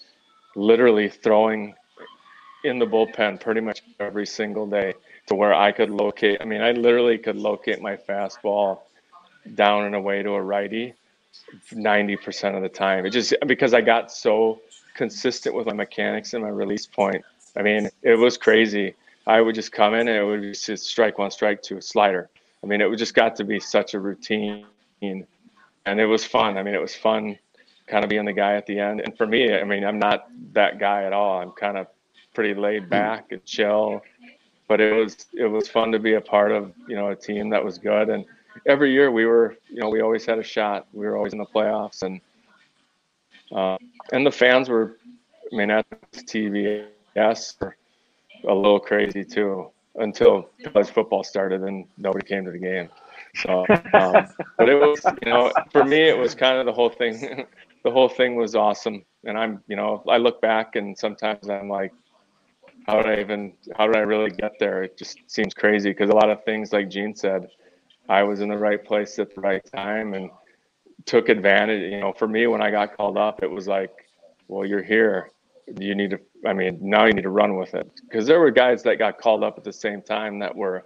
literally 0.54 1.10
throwing 1.10 1.74
in 2.64 2.78
the 2.78 2.86
bullpen 2.86 3.38
pretty 3.42 3.60
much 3.60 3.82
every 4.00 4.26
single 4.26 4.66
day 4.66 4.94
to 5.26 5.34
where 5.34 5.52
I 5.52 5.70
could 5.70 5.90
locate. 5.90 6.38
I 6.40 6.46
mean, 6.46 6.62
I 6.62 6.72
literally 6.72 7.18
could 7.18 7.36
locate 7.36 7.82
my 7.82 7.94
fastball 7.94 8.80
down 9.54 9.84
and 9.84 9.94
away 9.94 10.22
to 10.22 10.30
a 10.30 10.40
righty 10.40 10.94
90% 11.72 12.56
of 12.56 12.62
the 12.62 12.70
time. 12.70 13.04
It 13.04 13.10
just 13.10 13.34
because 13.46 13.74
I 13.74 13.82
got 13.82 14.10
so 14.10 14.62
consistent 14.94 15.54
with 15.54 15.66
my 15.66 15.74
mechanics 15.74 16.32
and 16.32 16.42
my 16.42 16.48
release 16.48 16.86
point. 16.86 17.22
I 17.54 17.60
mean, 17.60 17.90
it 18.02 18.14
was 18.14 18.38
crazy. 18.38 18.94
I 19.26 19.40
would 19.40 19.54
just 19.54 19.72
come 19.72 19.94
in 19.94 20.08
and 20.08 20.16
it 20.16 20.24
would 20.24 20.42
be 20.42 20.52
just 20.52 20.84
strike 20.84 21.18
one, 21.18 21.30
strike 21.30 21.62
two, 21.62 21.80
slider. 21.80 22.30
I 22.62 22.66
mean, 22.66 22.80
it 22.80 22.88
would 22.88 22.98
just 22.98 23.14
got 23.14 23.36
to 23.36 23.44
be 23.44 23.58
such 23.58 23.94
a 23.94 24.00
routine 24.00 24.66
and 25.02 26.00
it 26.00 26.06
was 26.06 26.24
fun. 26.24 26.58
I 26.58 26.62
mean, 26.62 26.74
it 26.74 26.80
was 26.80 26.94
fun 26.94 27.38
kind 27.86 28.04
of 28.04 28.10
being 28.10 28.24
the 28.24 28.32
guy 28.32 28.54
at 28.54 28.66
the 28.66 28.78
end. 28.78 29.00
And 29.00 29.16
for 29.16 29.26
me, 29.26 29.54
I 29.54 29.64
mean, 29.64 29.84
I'm 29.84 29.98
not 29.98 30.28
that 30.52 30.78
guy 30.78 31.04
at 31.04 31.12
all. 31.12 31.40
I'm 31.40 31.52
kind 31.52 31.78
of 31.78 31.86
pretty 32.34 32.58
laid 32.58 32.90
back 32.90 33.32
and 33.32 33.44
chill. 33.44 34.02
But 34.68 34.80
it 34.80 34.92
was 34.92 35.26
it 35.32 35.46
was 35.46 35.68
fun 35.68 35.92
to 35.92 36.00
be 36.00 36.14
a 36.14 36.20
part 36.20 36.50
of 36.50 36.72
you 36.88 36.96
know 36.96 37.10
a 37.10 37.16
team 37.16 37.50
that 37.50 37.64
was 37.64 37.78
good. 37.78 38.08
And 38.08 38.24
every 38.66 38.92
year 38.92 39.12
we 39.12 39.24
were 39.24 39.56
you 39.68 39.80
know 39.80 39.88
we 39.88 40.00
always 40.00 40.26
had 40.26 40.40
a 40.40 40.42
shot. 40.42 40.88
We 40.92 41.06
were 41.06 41.16
always 41.16 41.32
in 41.32 41.38
the 41.38 41.46
playoffs 41.46 42.02
and 42.02 42.20
uh, 43.52 43.78
and 44.12 44.26
the 44.26 44.32
fans 44.32 44.68
were. 44.68 44.96
I 45.52 45.56
mean, 45.56 45.70
at 45.70 45.88
TVS 46.12 47.60
were 47.60 47.76
a 48.46 48.54
little 48.54 48.80
crazy 48.80 49.24
too 49.24 49.70
until 49.96 50.50
college 50.72 50.90
football 50.90 51.24
started 51.24 51.62
and 51.62 51.86
nobody 51.96 52.26
came 52.26 52.44
to 52.44 52.50
the 52.50 52.58
game. 52.58 52.88
So, 53.36 53.60
um, 53.94 54.26
but 54.58 54.68
it 54.68 54.74
was, 54.74 55.00
you 55.22 55.30
know, 55.30 55.52
for 55.70 55.84
me, 55.84 56.08
it 56.08 56.16
was 56.16 56.34
kind 56.34 56.58
of 56.58 56.66
the 56.66 56.72
whole 56.72 56.90
thing. 56.90 57.46
the 57.84 57.90
whole 57.90 58.08
thing 58.08 58.34
was 58.34 58.54
awesome, 58.54 59.04
and 59.24 59.38
I'm, 59.38 59.62
you 59.68 59.76
know, 59.76 60.02
I 60.08 60.16
look 60.16 60.40
back 60.40 60.76
and 60.76 60.96
sometimes 60.98 61.48
I'm 61.48 61.68
like, 61.68 61.92
how 62.86 63.02
did 63.02 63.18
I 63.18 63.20
even, 63.20 63.52
how 63.76 63.86
did 63.86 63.96
I 63.96 64.00
really 64.00 64.30
get 64.30 64.52
there? 64.58 64.82
It 64.82 64.96
just 64.96 65.18
seems 65.26 65.54
crazy 65.54 65.90
because 65.90 66.10
a 66.10 66.14
lot 66.14 66.30
of 66.30 66.44
things, 66.44 66.72
like 66.72 66.88
Gene 66.88 67.14
said, 67.14 67.48
I 68.08 68.22
was 68.22 68.40
in 68.40 68.48
the 68.48 68.58
right 68.58 68.82
place 68.82 69.18
at 69.18 69.34
the 69.34 69.40
right 69.40 69.64
time 69.72 70.14
and 70.14 70.30
took 71.04 71.28
advantage. 71.28 71.90
You 71.90 72.00
know, 72.00 72.12
for 72.12 72.28
me, 72.28 72.46
when 72.46 72.62
I 72.62 72.70
got 72.70 72.96
called 72.96 73.16
up, 73.18 73.42
it 73.42 73.50
was 73.50 73.66
like, 73.66 73.92
well, 74.48 74.64
you're 74.64 74.82
here. 74.82 75.30
You 75.80 75.94
need 75.94 76.10
to, 76.10 76.20
I 76.46 76.52
mean, 76.52 76.78
now 76.80 77.06
you 77.06 77.12
need 77.12 77.22
to 77.22 77.30
run 77.30 77.56
with 77.56 77.74
it 77.74 77.90
because 78.08 78.26
there 78.26 78.38
were 78.38 78.50
guys 78.50 78.82
that 78.84 78.98
got 78.98 79.18
called 79.18 79.42
up 79.42 79.58
at 79.58 79.64
the 79.64 79.72
same 79.72 80.00
time 80.00 80.38
that 80.38 80.54
were, 80.54 80.84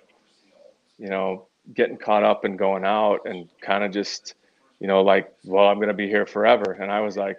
you 0.99 1.09
know, 1.09 1.47
getting 1.75 1.99
caught 1.99 2.25
up 2.25 2.45
and 2.45 2.59
going 2.59 2.85
out 2.85 3.21
and 3.27 3.49
kind 3.61 3.85
of 3.85 3.93
just, 3.93 4.35
you 4.81 4.87
know, 4.87 5.03
like, 5.03 5.33
well, 5.45 5.67
I'm 5.67 5.77
going 5.77 5.89
to 5.89 5.95
be 5.95 6.09
here 6.09 6.25
forever. 6.25 6.79
And 6.81 6.91
I 6.91 7.01
was 7.01 7.17
like, 7.17 7.37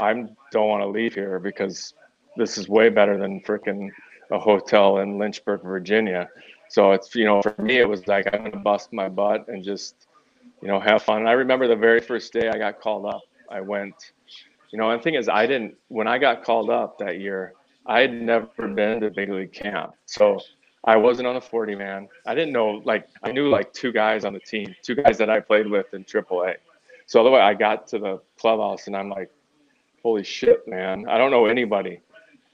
I 0.00 0.12
don't 0.52 0.68
want 0.68 0.82
to 0.82 0.88
leave 0.88 1.14
here 1.14 1.38
because 1.40 1.94
this 2.36 2.58
is 2.58 2.68
way 2.68 2.88
better 2.88 3.18
than 3.18 3.40
freaking 3.40 3.90
a 4.30 4.38
hotel 4.38 4.98
in 4.98 5.18
Lynchburg, 5.18 5.62
Virginia. 5.62 6.28
So 6.68 6.92
it's 6.92 7.14
you 7.14 7.24
know 7.24 7.42
for 7.42 7.54
me 7.60 7.78
it 7.78 7.88
was 7.88 8.06
like 8.08 8.26
I'm 8.32 8.44
gonna 8.44 8.56
bust 8.56 8.92
my 8.92 9.08
butt 9.08 9.46
and 9.48 9.62
just 9.62 10.06
you 10.60 10.68
know 10.68 10.80
have 10.80 11.02
fun. 11.02 11.18
And 11.18 11.28
I 11.28 11.32
remember 11.32 11.68
the 11.68 11.76
very 11.76 12.00
first 12.00 12.32
day 12.32 12.48
I 12.48 12.58
got 12.58 12.80
called 12.80 13.06
up, 13.06 13.22
I 13.50 13.60
went. 13.60 13.94
You 14.74 14.78
know, 14.78 14.90
and 14.90 14.98
the 14.98 15.04
thing 15.04 15.14
is, 15.14 15.28
I 15.28 15.46
didn't 15.46 15.76
when 15.86 16.08
I 16.08 16.18
got 16.18 16.42
called 16.42 16.68
up 16.68 16.98
that 16.98 17.20
year. 17.20 17.52
I 17.86 18.00
had 18.00 18.12
never 18.12 18.66
been 18.66 19.02
to 19.02 19.10
big 19.10 19.30
league 19.30 19.52
camp, 19.52 19.92
so 20.04 20.40
I 20.82 20.96
wasn't 20.96 21.28
on 21.28 21.36
the 21.36 21.40
40 21.40 21.76
man. 21.76 22.08
I 22.26 22.34
didn't 22.34 22.52
know 22.52 22.82
like 22.84 23.06
I 23.22 23.30
knew 23.30 23.48
like 23.48 23.72
two 23.72 23.92
guys 23.92 24.24
on 24.24 24.32
the 24.32 24.40
team, 24.40 24.74
two 24.82 24.96
guys 24.96 25.16
that 25.18 25.30
I 25.30 25.38
played 25.38 25.70
with 25.70 25.94
in 25.94 26.02
AAA. 26.02 26.56
So 27.06 27.22
the 27.22 27.30
way 27.30 27.40
I 27.40 27.54
got 27.54 27.86
to 27.86 28.00
the 28.00 28.20
clubhouse 28.36 28.88
and 28.88 28.96
I'm 28.96 29.08
like, 29.08 29.30
holy 30.02 30.24
shit, 30.24 30.66
man, 30.66 31.06
I 31.08 31.18
don't 31.18 31.30
know 31.30 31.46
anybody. 31.46 32.00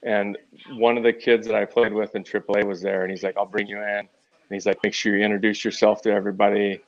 And 0.03 0.37
one 0.73 0.97
of 0.97 1.03
the 1.03 1.13
kids 1.13 1.47
that 1.47 1.55
I 1.55 1.65
played 1.65 1.91
with 1.91 2.13
in 2.13 2.23
AAA 2.23 2.67
was 2.67 2.83
there, 2.83 3.01
and 3.01 3.09
he's 3.09 3.23
like, 3.23 3.35
"I'll 3.35 3.47
bring 3.47 3.65
you 3.65 3.77
in." 3.77 3.97
And 3.97 4.07
he's 4.51 4.67
like, 4.67 4.77
"Make 4.83 4.93
sure 4.93 5.17
you 5.17 5.25
introduce 5.25 5.65
yourself 5.65 6.03
to 6.03 6.11
everybody," 6.11 6.83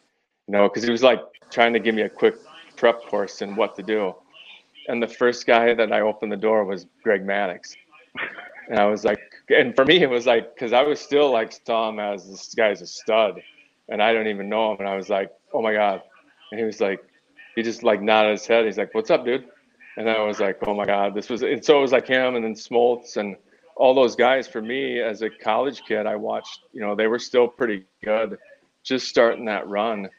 you 0.48 0.52
know, 0.52 0.70
because 0.70 0.84
he 0.84 0.92
was 0.92 1.02
like 1.02 1.22
trying 1.50 1.74
to 1.74 1.80
give 1.80 1.96
me 1.96 2.04
a 2.04 2.10
quick 2.10 2.36
prep 2.76 3.02
course 3.08 3.42
and 3.42 3.58
what 3.58 3.76
to 3.78 3.82
do. 3.82 4.14
And 4.88 5.02
the 5.02 5.08
first 5.08 5.46
guy 5.46 5.74
that 5.74 5.92
I 5.92 6.02
opened 6.02 6.32
the 6.32 6.38
door 6.38 6.66
was 6.66 6.86
Greg 7.04 7.26
Maddux, 7.26 7.76
and 8.70 8.80
I 8.80 8.86
was 8.86 9.04
like, 9.04 9.20
and 9.50 9.76
for 9.76 9.86
me 9.86 10.02
it 10.02 10.10
was 10.10 10.26
like, 10.26 10.54
because 10.54 10.74
I 10.74 10.82
was 10.82 11.00
still 11.00 11.32
like 11.32 11.54
him 11.68 12.00
as 12.00 12.30
this 12.30 12.54
guy's 12.54 12.82
a 12.82 12.88
stud, 12.88 13.42
and 13.90 14.02
I 14.02 14.14
don't 14.14 14.28
even 14.28 14.50
know 14.50 14.72
him, 14.72 14.80
and 14.80 14.90
I 14.90 14.96
was 14.96 15.10
like, 15.10 15.32
"Oh 15.54 15.62
my 15.62 15.74
god," 15.74 16.02
and 16.52 16.60
he 16.60 16.66
was 16.66 16.82
like, 16.82 17.04
he 17.56 17.64
just 17.64 17.84
like 17.84 18.02
nodded 18.02 18.32
his 18.32 18.46
head. 18.46 18.66
He's 18.66 18.78
like, 18.78 18.94
"What's 18.94 19.10
up, 19.10 19.26
dude?" 19.26 19.46
and 19.98 20.10
I 20.10 20.22
was 20.22 20.40
like, 20.40 20.58
oh 20.66 20.74
my 20.74 20.86
god, 20.86 21.14
this 21.14 21.30
was. 21.30 21.44
And 21.44 21.64
so 21.64 21.78
it 21.78 21.82
was 21.82 21.92
like 21.92 22.08
him, 22.08 22.36
and 22.36 22.44
then 22.44 22.56
Smoltz, 22.56 23.18
and 23.18 23.36
all 23.76 23.94
those 23.94 24.16
guys. 24.16 24.48
For 24.48 24.62
me, 24.62 25.00
as 25.00 25.22
a 25.22 25.30
college 25.30 25.84
kid, 25.84 26.06
I 26.06 26.16
watched. 26.16 26.62
You 26.72 26.82
know, 26.82 26.96
they 26.96 27.08
were 27.08 27.20
still 27.20 27.48
pretty 27.48 27.86
good, 28.04 28.38
just 28.84 29.08
starting 29.08 29.46
that 29.46 29.68
run. 29.68 30.10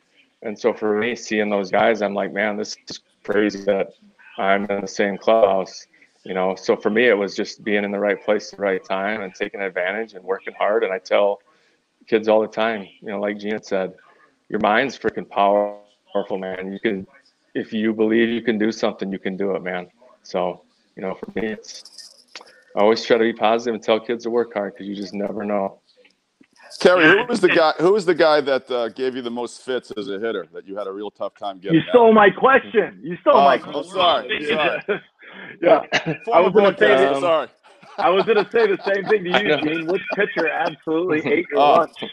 And 0.43 0.59
so 0.59 0.73
for 0.73 0.99
me, 0.99 1.17
seeing 1.17 1.49
those 1.49 1.71
guys, 1.71 2.03
I'm 2.03 2.15
like, 2.15 2.33
man, 2.33 2.57
this 2.57 2.77
is 2.89 3.01
crazy 3.23 3.62
that 3.62 3.95
I'm 4.39 4.64
in 4.66 4.80
the 4.80 4.89
same 4.89 5.16
clubhouse. 5.18 5.87
You 6.24 6.32
know, 6.32 6.55
so 6.55 6.74
for 6.74 6.89
me, 6.89 7.07
it 7.07 7.16
was 7.16 7.37
just 7.37 7.62
being 7.64 7.85
in 7.85 7.91
the 7.91 7.99
right 7.99 8.22
place 8.22 8.53
at 8.53 8.59
the 8.59 8.62
right 8.62 8.82
time 8.82 9.20
and 9.20 9.35
taking 9.35 9.61
advantage 9.61 10.14
and 10.14 10.24
working 10.24 10.55
hard. 10.55 10.82
And 10.82 10.93
I 10.93 10.99
tell 10.99 11.41
kids 12.07 12.28
all 12.28 12.41
the 12.41 12.49
time, 12.49 12.89
you 13.01 13.09
know, 13.09 13.20
like 13.20 13.39
Gina 13.39 13.62
said, 13.62 13.95
your 14.49 14.61
mind's 14.61 14.99
freaking 14.99 15.28
powerful, 15.28 16.39
man. 16.39 16.72
You 16.72 16.80
can 16.80 17.07
if 17.55 17.72
you 17.72 17.93
believe 17.93 18.28
you 18.30 18.43
can 18.43 18.59
do 18.59 18.72
something, 18.72 19.12
you 19.12 19.18
can 19.18 19.37
do 19.37 19.55
it, 19.55 19.62
man. 19.62 19.89
So, 20.22 20.62
you 20.97 21.03
know, 21.03 21.14
for 21.14 21.30
me, 21.39 21.49
it's 21.49 22.24
I 22.76 22.80
always 22.80 23.05
try 23.05 23.18
to 23.18 23.24
be 23.24 23.32
positive 23.32 23.74
and 23.74 23.82
tell 23.82 24.01
kids 24.01 24.24
to 24.24 24.30
work 24.30 24.55
hard 24.55 24.74
because 24.74 24.89
you 24.89 24.97
just 24.97 25.14
never 25.14 25.45
know. 25.45 25.80
Kerry, 26.81 27.05
who 27.05 27.25
was 27.29 27.41
the 27.41 27.49
guy? 27.49 27.72
Who 27.79 27.93
was 27.93 28.05
the 28.05 28.14
guy 28.14 28.41
that 28.43 28.70
uh, 28.70 28.89
gave 28.91 29.16
you 29.16 29.22
the 29.22 29.31
most 29.31 29.62
fits 29.62 29.93
as 29.97 30.09
a 30.09 30.18
hitter 30.18 30.47
that 30.53 30.66
you 30.66 30.77
had 30.77 30.87
a 30.87 30.93
real 30.93 31.11
tough 31.11 31.37
time 31.39 31.59
getting? 31.59 31.79
You 31.79 31.85
stole 31.91 32.12
my 32.12 32.31
question. 32.31 33.01
You 33.03 33.16
stole 33.20 33.37
oh, 33.37 33.45
my 33.45 33.59
question. 33.59 33.83
Oh, 33.87 33.93
sorry. 33.93 34.47
sorry. 34.47 34.83
yeah, 35.62 35.81
I 36.33 36.41
was 36.41 36.53
going 36.53 36.72
to 36.72 36.79
say 36.79 37.07
um, 37.07 37.20
sorry. 37.20 37.49
I 37.97 38.11
was 38.11 38.25
going 38.25 38.45
to 38.45 38.51
say 38.51 38.66
the 38.66 38.79
same 38.83 39.05
thing 39.05 39.25
to 39.25 39.31
you, 39.31 39.62
Gene. 39.62 39.87
Which 39.87 40.03
pitcher 40.16 40.49
absolutely 40.49 41.20
ate 41.31 41.47
your 41.51 41.61
oh. 41.61 41.72
lunch? 41.75 42.05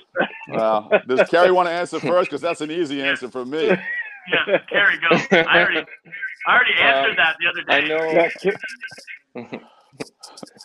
well, 0.49 0.91
does 1.07 1.28
Kerry 1.30 1.51
want 1.51 1.68
to 1.68 1.74
answer 1.74 1.99
first? 1.99 2.30
Because 2.30 2.41
that's 2.41 2.62
an 2.62 2.70
easy 2.70 3.01
answer 3.01 3.30
for 3.30 3.45
me 3.45 3.76
yeah, 4.28 4.57
Kerry, 4.70 4.97
go. 4.99 5.18
I 5.32 5.59
already, 5.59 5.86
I 6.47 6.53
already 6.53 6.74
uh, 6.80 6.84
answered 6.84 7.20
uh, 7.20 7.24
that 7.24 7.36
the 7.39 7.47
other 7.49 7.64
day. 7.64 7.74
I 9.36 9.47
know. 9.47 9.59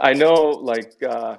I 0.00 0.12
know, 0.12 0.34
like, 0.50 0.92
uh, 1.02 1.36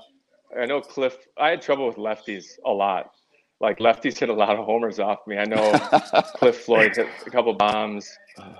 I 0.55 0.65
know 0.65 0.81
Cliff. 0.81 1.17
I 1.37 1.49
had 1.49 1.61
trouble 1.61 1.87
with 1.87 1.97
lefties 1.97 2.57
a 2.65 2.71
lot. 2.71 3.11
Like 3.59 3.79
lefties 3.79 4.17
hit 4.17 4.29
a 4.29 4.33
lot 4.33 4.55
of 4.57 4.65
homers 4.65 4.99
off 4.99 5.25
me. 5.25 5.37
I 5.37 5.45
know 5.45 5.71
Cliff 6.35 6.61
Floyd 6.61 6.95
hit 6.95 7.07
a 7.25 7.29
couple 7.29 7.53
bombs. 7.53 8.09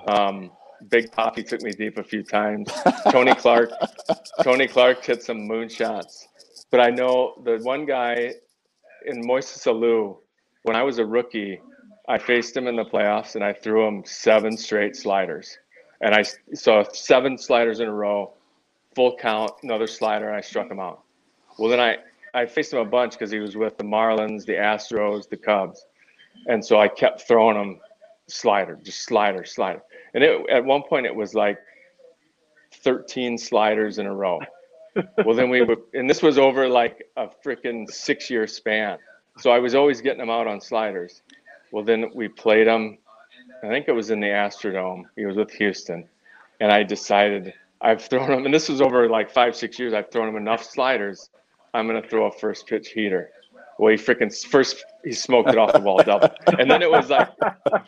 Um, 0.08 0.52
Big 0.90 1.12
Poppy 1.12 1.44
took 1.44 1.62
me 1.62 1.72
deep 1.72 1.98
a 1.98 2.04
few 2.04 2.24
times. 2.24 2.72
Tony 3.12 3.34
Clark, 3.36 3.72
Tony 4.44 4.68
Clark 4.68 5.04
hit 5.04 5.24
some 5.24 5.48
moonshots. 5.48 6.26
But 6.72 6.82
I 6.82 6.90
know 6.90 7.42
the 7.46 7.60
one 7.64 7.86
guy 7.86 8.34
in 9.06 9.24
Moises 9.24 9.66
Alou, 9.66 10.18
when 10.64 10.76
I 10.76 10.84
was 10.84 11.00
a 11.00 11.06
rookie, 11.06 11.62
I 12.10 12.18
faced 12.18 12.56
him 12.56 12.68
in 12.68 12.76
the 12.76 12.86
playoffs 12.86 13.36
and 13.36 13.44
I 13.44 13.54
threw 13.54 13.88
him 13.88 14.04
seven 14.06 14.58
straight 14.58 14.96
sliders. 14.96 15.58
And 16.02 16.14
I 16.14 16.24
saw 16.54 16.84
seven 16.92 17.38
sliders 17.38 17.80
in 17.80 17.88
a 17.88 17.94
row, 17.94 18.34
full 18.96 19.16
count, 19.18 19.52
another 19.64 19.88
slider, 19.88 20.28
and 20.28 20.36
I 20.36 20.42
struck 20.42 20.70
him 20.70 20.80
out. 20.80 21.04
Well, 21.58 21.70
then 21.70 21.80
I, 21.80 21.98
I 22.34 22.46
faced 22.46 22.74
him 22.74 22.80
a 22.80 22.86
bunch 22.86 23.14
because 23.14 23.32
he 23.32 23.40
was 23.40 23.56
with 23.56 23.78
the 23.78 23.84
Marlins, 23.84 24.46
the 24.46 24.54
Astros, 24.54 25.30
the 25.30 25.38
Cubs. 25.38 25.86
And 26.48 26.64
so 26.64 26.80
I 26.80 26.88
kept 26.88 27.28
throwing 27.28 27.58
him 27.58 27.80
slider, 28.28 28.80
just 28.84 29.04
slider, 29.04 29.44
slider. 29.46 29.82
And 30.14 30.24
it, 30.24 30.50
at 30.50 30.64
one 30.64 30.84
point 30.84 31.06
it 31.06 31.16
was 31.16 31.34
like 31.34 31.58
13 32.74 33.38
sliders 33.38 33.98
in 33.98 34.06
a 34.06 34.14
row. 34.14 34.40
well, 35.26 35.36
then 35.36 35.50
we 35.50 35.62
would, 35.62 35.80
and 35.94 36.10
this 36.10 36.22
was 36.22 36.38
over 36.38 36.68
like 36.68 37.08
a 37.18 37.28
freaking 37.46 37.90
six 37.90 38.30
year 38.30 38.48
span. 38.48 38.98
So 39.40 39.52
I 39.52 39.60
was 39.60 39.76
always 39.76 40.02
getting 40.02 40.20
them 40.20 40.30
out 40.30 40.48
on 40.48 40.60
sliders. 40.62 41.22
Well, 41.72 41.84
then 41.84 42.12
we 42.16 42.28
played 42.28 42.68
him. 42.68 42.98
I 43.64 43.68
think 43.68 43.88
it 43.88 43.92
was 43.92 44.10
in 44.10 44.20
the 44.20 44.28
Astrodome. 44.28 45.04
He 45.16 45.26
was 45.26 45.36
with 45.36 45.52
Houston, 45.52 46.08
and 46.60 46.72
I 46.72 46.84
decided 46.84 47.54
I've 47.82 48.02
thrown 48.02 48.32
him, 48.32 48.46
and 48.46 48.54
this 48.54 48.70
was 48.70 48.82
over 48.82 49.10
like 49.10 49.30
five, 49.30 49.56
six 49.56 49.78
years. 49.78 49.94
I've 49.94 50.12
thrown 50.12 50.28
him 50.28 50.38
enough 50.38 50.64
sliders. 50.64 51.30
I'm 51.74 51.88
gonna 51.88 52.02
throw 52.02 52.28
a 52.28 52.32
first 52.32 52.68
pitch 52.68 52.90
heater. 52.90 53.32
Well, 53.80 53.92
he 53.92 53.98
freaking 53.98 54.34
first 54.48 54.84
he 55.04 55.14
smoked 55.14 55.50
it 55.50 55.58
off 55.58 55.74
the 55.74 55.80
wall 55.80 56.02
double, 56.04 56.30
and 56.60 56.70
then 56.70 56.82
it 56.82 56.90
was 56.90 57.10
like, 57.10 57.30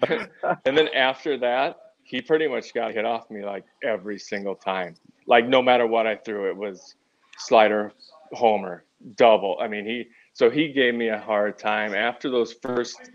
and 0.65 0.77
then 0.77 0.87
after 0.89 1.37
that, 1.39 1.77
he 2.03 2.21
pretty 2.21 2.47
much 2.47 2.73
got 2.73 2.93
hit 2.93 3.05
off 3.05 3.29
me 3.29 3.43
like 3.43 3.65
every 3.83 4.19
single 4.19 4.55
time. 4.55 4.95
Like 5.25 5.47
no 5.47 5.61
matter 5.61 5.87
what 5.87 6.05
I 6.05 6.15
threw, 6.15 6.49
it 6.49 6.55
was 6.55 6.95
slider, 7.37 7.93
homer, 8.33 8.85
double. 9.15 9.57
I 9.59 9.67
mean, 9.67 9.85
he 9.85 10.07
so 10.33 10.49
he 10.49 10.71
gave 10.71 10.93
me 10.93 11.09
a 11.09 11.19
hard 11.19 11.57
time 11.57 11.93
after 11.95 12.29
those 12.29 12.53
first 12.53 13.09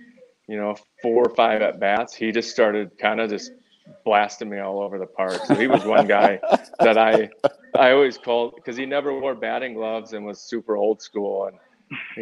you 0.46 0.56
know, 0.56 0.76
four 1.02 1.26
or 1.26 1.34
five 1.34 1.62
at 1.62 1.80
bats, 1.80 2.14
he 2.14 2.32
just 2.32 2.50
started 2.50 2.96
kind 2.98 3.20
of 3.20 3.30
just 3.30 3.52
blasting 4.04 4.48
me 4.48 4.58
all 4.58 4.80
over 4.80 4.98
the 4.98 5.06
park. 5.06 5.40
So 5.46 5.54
he 5.54 5.66
was 5.66 5.84
one 5.84 6.06
guy 6.06 6.38
that 6.80 6.98
I 6.98 7.30
I 7.76 7.92
always 7.92 8.18
called 8.18 8.54
because 8.56 8.76
he 8.76 8.86
never 8.86 9.18
wore 9.18 9.34
batting 9.34 9.74
gloves 9.74 10.12
and 10.12 10.24
was 10.24 10.40
super 10.40 10.76
old 10.76 11.02
school. 11.02 11.46
And 11.46 11.58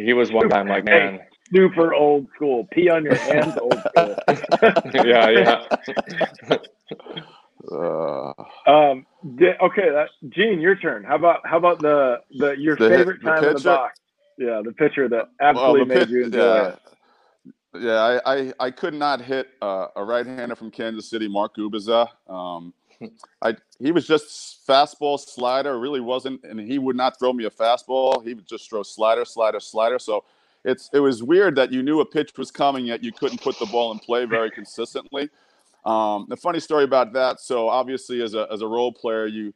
he 0.05 0.13
was 0.13 0.31
one 0.31 0.49
time 0.49 0.67
like, 0.67 0.85
man, 0.85 1.19
hey, 1.19 1.27
super 1.53 1.93
old 1.93 2.27
school. 2.35 2.67
Pee 2.71 2.89
on 2.89 3.03
your 3.03 3.15
hands, 3.15 3.57
old 3.57 3.77
school. 3.79 4.15
yeah, 5.05 5.29
yeah. 5.29 6.57
Uh, 7.71 8.33
um. 8.67 9.05
Okay, 9.25 9.89
that, 9.89 10.09
Gene, 10.29 10.59
your 10.59 10.75
turn. 10.75 11.03
How 11.03 11.15
about 11.15 11.39
how 11.45 11.57
about 11.57 11.79
the 11.79 12.19
the 12.37 12.51
your 12.57 12.75
the 12.75 12.89
favorite 12.89 13.21
hit, 13.21 13.27
time 13.27 13.43
in 13.43 13.53
the 13.53 13.61
box? 13.61 13.99
Yeah, 14.37 14.61
the 14.65 14.73
pitcher 14.73 15.07
that 15.09 15.29
absolutely 15.39 15.83
well, 15.83 15.99
made 15.99 16.09
you 16.09 16.23
enjoy 16.25 16.39
yeah. 16.39 16.67
it. 16.69 16.79
Yeah, 17.75 18.19
I, 18.25 18.35
I, 18.35 18.53
I 18.59 18.71
could 18.71 18.93
not 18.93 19.19
hit 19.19 19.49
uh, 19.61 19.87
a 19.95 20.03
right-hander 20.03 20.55
from 20.55 20.69
Kansas 20.69 21.09
City, 21.09 21.27
Mark 21.27 21.55
Gubicza. 21.55 22.07
Um, 22.27 22.71
I 23.41 23.55
he 23.79 23.91
was 23.91 24.07
just 24.07 24.65
fastball 24.67 25.19
slider, 25.19 25.79
really 25.79 26.01
wasn't, 26.01 26.43
and 26.43 26.59
he 26.59 26.79
would 26.79 26.95
not 26.95 27.19
throw 27.19 27.33
me 27.33 27.45
a 27.45 27.49
fastball. 27.49 28.25
He 28.25 28.33
would 28.33 28.47
just 28.47 28.69
throw 28.69 28.83
slider, 28.83 29.25
slider, 29.25 29.59
slider. 29.59 29.99
So 29.99 30.23
it's 30.63 30.89
it 30.93 30.99
was 30.99 31.23
weird 31.23 31.55
that 31.55 31.71
you 31.71 31.83
knew 31.83 31.99
a 31.99 32.05
pitch 32.05 32.31
was 32.37 32.51
coming, 32.51 32.85
yet 32.85 33.03
you 33.03 33.11
couldn't 33.11 33.41
put 33.41 33.57
the 33.59 33.65
ball 33.65 33.91
in 33.91 33.99
play 33.99 34.25
very 34.25 34.51
consistently. 34.51 35.29
Um, 35.85 36.27
the 36.29 36.37
funny 36.37 36.59
story 36.59 36.85
about 36.85 37.13
that. 37.13 37.39
So 37.39 37.67
obviously, 37.67 38.21
as 38.21 38.33
a 38.33 38.47
as 38.51 38.61
a 38.61 38.67
role 38.67 38.91
player, 38.91 39.27
you 39.27 39.53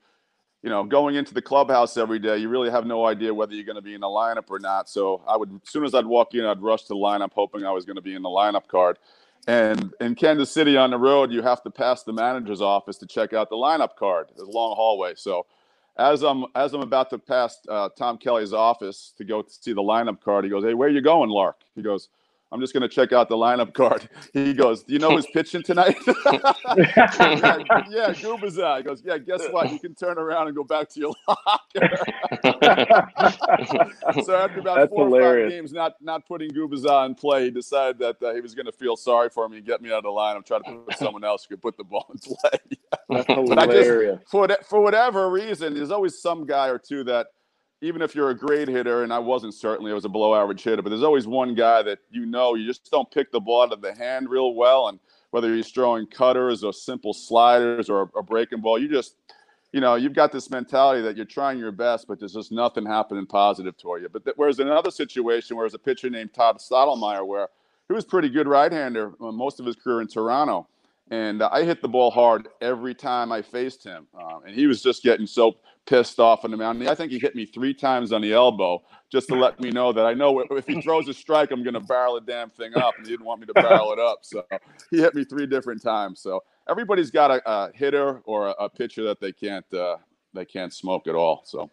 you 0.63 0.69
know, 0.69 0.83
going 0.83 1.15
into 1.15 1.33
the 1.33 1.41
clubhouse 1.41 1.97
every 1.97 2.19
day, 2.19 2.37
you 2.37 2.49
really 2.49 2.69
have 2.69 2.85
no 2.85 3.05
idea 3.05 3.33
whether 3.33 3.53
you're 3.53 3.63
going 3.63 3.75
to 3.77 3.81
be 3.81 3.93
in 3.93 4.01
the 4.01 4.07
lineup 4.07 4.49
or 4.49 4.59
not. 4.59 4.89
So 4.89 5.21
I 5.27 5.37
would, 5.37 5.49
as 5.63 5.69
soon 5.69 5.85
as 5.85 5.93
I'd 5.93 6.05
walk 6.05 6.33
in, 6.33 6.45
I'd 6.45 6.61
rush 6.61 6.81
to 6.83 6.87
the 6.89 6.95
lineup, 6.95 7.31
hoping 7.33 7.63
I 7.63 7.71
was 7.71 7.85
going 7.85 7.95
to 7.95 8.01
be 8.01 8.15
in 8.15 8.21
the 8.23 8.29
lineup 8.29 8.67
card. 8.67 8.97
And 9.47 9.93
in 10.01 10.15
Kansas 10.15 10.51
City 10.51 10.75
on 10.77 10.91
the 10.91 10.97
road, 10.97 11.31
you 11.31 11.41
have 11.41 11.63
to 11.63 11.71
pass 11.71 12.03
the 12.03 12.13
manager's 12.13 12.61
office 12.61 12.97
to 12.97 13.07
check 13.07 13.33
out 13.33 13.49
the 13.49 13.55
lineup 13.55 13.95
card. 13.95 14.27
There's 14.35 14.49
a 14.49 14.51
long 14.51 14.75
hallway. 14.75 15.13
So 15.15 15.45
as 15.97 16.23
I'm 16.23 16.45
as 16.53 16.73
I'm 16.73 16.81
about 16.81 17.09
to 17.11 17.17
pass 17.17 17.59
uh, 17.69 17.89
Tom 17.97 18.17
Kelly's 18.17 18.53
office 18.53 19.13
to 19.17 19.23
go 19.23 19.41
to 19.41 19.49
see 19.49 19.73
the 19.73 19.81
lineup 19.81 20.21
card, 20.21 20.43
he 20.43 20.49
goes, 20.49 20.63
"Hey, 20.65 20.73
where 20.73 20.89
you 20.89 21.01
going, 21.01 21.29
Lark?" 21.29 21.61
He 21.75 21.81
goes, 21.81 22.09
I'm 22.51 22.61
just 22.61 22.73
going 22.73 22.81
to 22.81 22.87
check 22.87 23.11
out 23.11 23.27
the 23.27 23.35
lineup 23.35 23.73
card. 23.73 24.09
He 24.33 24.53
goes, 24.53 24.83
Do 24.83 24.93
you 24.93 24.99
know 24.99 25.11
who's 25.11 25.25
pitching 25.27 25.63
tonight? 25.63 25.97
yeah, 26.07 26.23
yeah, 27.89 28.13
Gubicza. 28.13 28.77
He 28.77 28.83
goes, 28.83 29.01
Yeah, 29.03 29.17
guess 29.17 29.45
what? 29.49 29.71
You 29.71 29.79
can 29.79 29.95
turn 29.95 30.17
around 30.17 30.47
and 30.47 30.55
go 30.55 30.63
back 30.63 30.89
to 30.89 30.99
your 30.99 31.13
locker. 31.27 31.89
so 34.23 34.35
after 34.35 34.59
about 34.59 34.77
That's 34.77 34.89
four 34.89 35.05
hilarious. 35.07 35.45
or 35.47 35.49
five 35.49 35.49
games 35.51 35.73
not, 35.73 35.93
not 36.01 36.27
putting 36.27 36.51
Gubicza 36.51 37.05
in 37.05 37.15
play, 37.15 37.45
he 37.45 37.51
decided 37.51 37.99
that 37.99 38.21
uh, 38.23 38.33
he 38.33 38.41
was 38.41 38.55
going 38.55 38.65
to 38.67 38.71
feel 38.71 38.95
sorry 38.95 39.29
for 39.29 39.47
me 39.49 39.57
and 39.57 39.65
get 39.65 39.81
me 39.81 39.89
out 39.91 39.97
of 39.99 40.03
the 40.03 40.09
lineup, 40.09 40.45
try 40.45 40.59
to 40.59 40.63
put 40.85 40.97
someone 40.97 41.23
else 41.23 41.45
who 41.47 41.55
could 41.55 41.61
put 41.61 41.77
the 41.77 41.83
ball 41.83 42.05
in 42.13 42.19
play. 42.19 42.59
That's 43.09 43.29
I 43.29 43.65
just- 43.65 43.73
hilarious. 43.87 44.19
for, 44.29 44.47
for 44.69 44.81
whatever 44.81 45.29
reason, 45.29 45.73
there's 45.73 45.91
always 45.91 46.21
some 46.21 46.45
guy 46.45 46.67
or 46.69 46.77
two 46.79 47.03
that, 47.05 47.27
even 47.81 48.01
if 48.01 48.15
you're 48.15 48.31
a 48.31 48.37
great 48.37 48.67
hitter, 48.67 49.03
and 49.03 49.13
I 49.13 49.19
wasn't 49.19 49.53
certainly, 49.53 49.91
I 49.91 49.93
was 49.93 50.05
a 50.05 50.09
below 50.09 50.33
average 50.33 50.63
hitter, 50.63 50.81
but 50.81 50.89
there's 50.89 51.03
always 51.03 51.27
one 51.27 51.53
guy 51.53 51.83
that 51.83 51.99
you 52.09 52.25
know 52.25 52.55
you 52.55 52.65
just 52.65 52.89
don't 52.89 53.09
pick 53.11 53.31
the 53.31 53.39
ball 53.39 53.63
out 53.63 53.73
of 53.73 53.81
the 53.81 53.93
hand 53.93 54.29
real 54.29 54.55
well. 54.55 54.87
And 54.87 54.99
whether 55.31 55.53
he's 55.53 55.69
throwing 55.69 56.07
cutters 56.07 56.63
or 56.63 56.73
simple 56.73 57.13
sliders 57.13 57.89
or 57.89 58.09
a 58.15 58.23
breaking 58.23 58.61
ball, 58.61 58.79
you 58.79 58.87
just, 58.87 59.15
you 59.73 59.81
know, 59.81 59.95
you've 59.95 60.13
got 60.13 60.31
this 60.31 60.49
mentality 60.49 61.01
that 61.03 61.15
you're 61.15 61.25
trying 61.25 61.59
your 61.59 61.71
best, 61.71 62.07
but 62.07 62.19
there's 62.19 62.33
just 62.33 62.51
nothing 62.51 62.85
happening 62.85 63.25
positive 63.25 63.77
toward 63.77 64.01
you. 64.01 64.09
But 64.09 64.23
th- 64.23 64.37
whereas 64.37 64.59
in 64.59 64.67
another 64.67 64.91
situation, 64.91 65.55
where 65.55 65.65
there's 65.65 65.75
a 65.75 65.79
pitcher 65.79 66.09
named 66.09 66.33
Todd 66.33 66.57
Stottlemyre, 66.57 67.27
where 67.27 67.49
he 67.87 67.93
was 67.93 68.05
pretty 68.05 68.29
good 68.29 68.47
right 68.47 68.71
hander 68.71 69.13
uh, 69.21 69.31
most 69.31 69.59
of 69.59 69.65
his 69.65 69.75
career 69.75 70.01
in 70.01 70.07
Toronto. 70.07 70.67
And 71.09 71.41
uh, 71.41 71.49
I 71.51 71.63
hit 71.63 71.81
the 71.81 71.87
ball 71.87 72.11
hard 72.11 72.49
every 72.61 72.93
time 72.93 73.31
I 73.31 73.41
faced 73.41 73.83
him. 73.83 74.07
Um, 74.13 74.41
and 74.45 74.53
he 74.53 74.67
was 74.67 74.81
just 74.81 75.03
getting 75.03 75.25
so 75.25 75.55
pissed 75.85 76.19
off 76.19 76.43
on 76.43 76.51
the 76.51 76.57
mound. 76.57 76.87
I 76.87 76.95
think 76.95 77.11
he 77.11 77.19
hit 77.19 77.33
me 77.33 77.45
three 77.45 77.73
times 77.73 78.11
on 78.11 78.21
the 78.21 78.33
elbow 78.33 78.83
just 79.09 79.29
to 79.29 79.35
let 79.35 79.59
me 79.59 79.69
know 79.69 79.93
that 79.93 80.05
I 80.05 80.13
know 80.13 80.39
if 80.51 80.67
he 80.67 80.81
throws 80.81 81.07
a 81.07 81.13
strike, 81.13 81.51
I'm 81.51 81.63
going 81.63 81.75
to 81.75 81.79
barrel 81.79 82.15
the 82.15 82.21
damn 82.21 82.49
thing 82.49 82.75
up. 82.75 82.95
And 82.97 83.05
he 83.05 83.13
didn't 83.13 83.25
want 83.25 83.39
me 83.39 83.47
to 83.47 83.53
barrel 83.53 83.93
it 83.93 83.99
up. 83.99 84.19
So 84.23 84.43
he 84.91 84.97
hit 84.97 85.15
me 85.15 85.23
three 85.23 85.47
different 85.47 85.81
times. 85.81 86.21
So 86.21 86.43
everybody's 86.69 87.09
got 87.09 87.31
a, 87.31 87.41
a 87.49 87.71
hitter 87.73 88.21
or 88.25 88.47
a, 88.47 88.51
a 88.59 88.69
pitcher 88.69 89.03
that 89.05 89.21
they 89.21 89.31
can't 89.31 89.71
uh, 89.73 89.97
they 90.33 90.45
can't 90.45 90.73
smoke 90.73 91.07
at 91.07 91.15
all. 91.15 91.43
So 91.45 91.71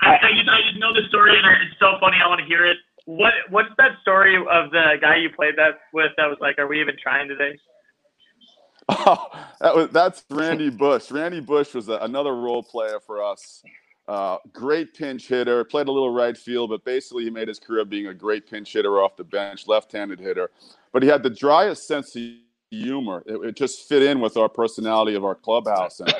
I, 0.00 0.10
I, 0.10 0.28
I 0.28 0.78
know 0.78 0.92
the 0.92 1.02
story, 1.08 1.36
and 1.36 1.46
it's 1.68 1.78
so 1.80 1.96
funny. 2.00 2.16
I 2.22 2.28
want 2.28 2.40
to 2.40 2.46
hear 2.46 2.64
it. 2.66 2.76
What 3.06 3.32
What's 3.50 3.68
that 3.78 3.92
story 4.02 4.36
of 4.36 4.70
the 4.70 4.94
guy 5.00 5.16
you 5.16 5.30
played 5.34 5.56
that 5.56 5.80
with 5.92 6.12
that 6.16 6.26
was 6.26 6.38
like, 6.40 6.58
"Are 6.58 6.66
we 6.66 6.80
even 6.80 6.96
trying 7.02 7.28
today?" 7.28 7.58
Oh, 8.88 9.28
that 9.60 9.74
was 9.74 9.88
that's 9.90 10.24
Randy 10.30 10.68
Bush. 10.68 11.10
Randy 11.10 11.40
Bush 11.40 11.72
was 11.72 11.88
a, 11.88 11.94
another 12.02 12.34
role 12.34 12.62
player 12.62 13.00
for 13.00 13.24
us. 13.24 13.62
Uh, 14.06 14.36
great 14.52 14.92
pinch 14.92 15.28
hitter. 15.28 15.64
Played 15.64 15.88
a 15.88 15.92
little 15.92 16.12
right 16.12 16.36
field, 16.36 16.68
but 16.68 16.84
basically 16.84 17.24
he 17.24 17.30
made 17.30 17.48
his 17.48 17.58
career 17.58 17.86
being 17.86 18.08
a 18.08 18.14
great 18.14 18.46
pinch 18.48 18.72
hitter 18.74 19.02
off 19.02 19.16
the 19.16 19.24
bench, 19.24 19.66
left-handed 19.66 20.20
hitter. 20.20 20.50
But 20.92 21.02
he 21.02 21.08
had 21.08 21.22
the 21.22 21.30
driest 21.30 21.86
sense 21.86 22.14
of 22.14 22.22
humor. 22.70 23.22
It, 23.26 23.36
it 23.36 23.56
just 23.56 23.88
fit 23.88 24.02
in 24.02 24.20
with 24.20 24.36
our 24.36 24.48
personality 24.48 25.14
of 25.14 25.24
our 25.24 25.34
clubhouse. 25.34 26.00
And 26.00 26.12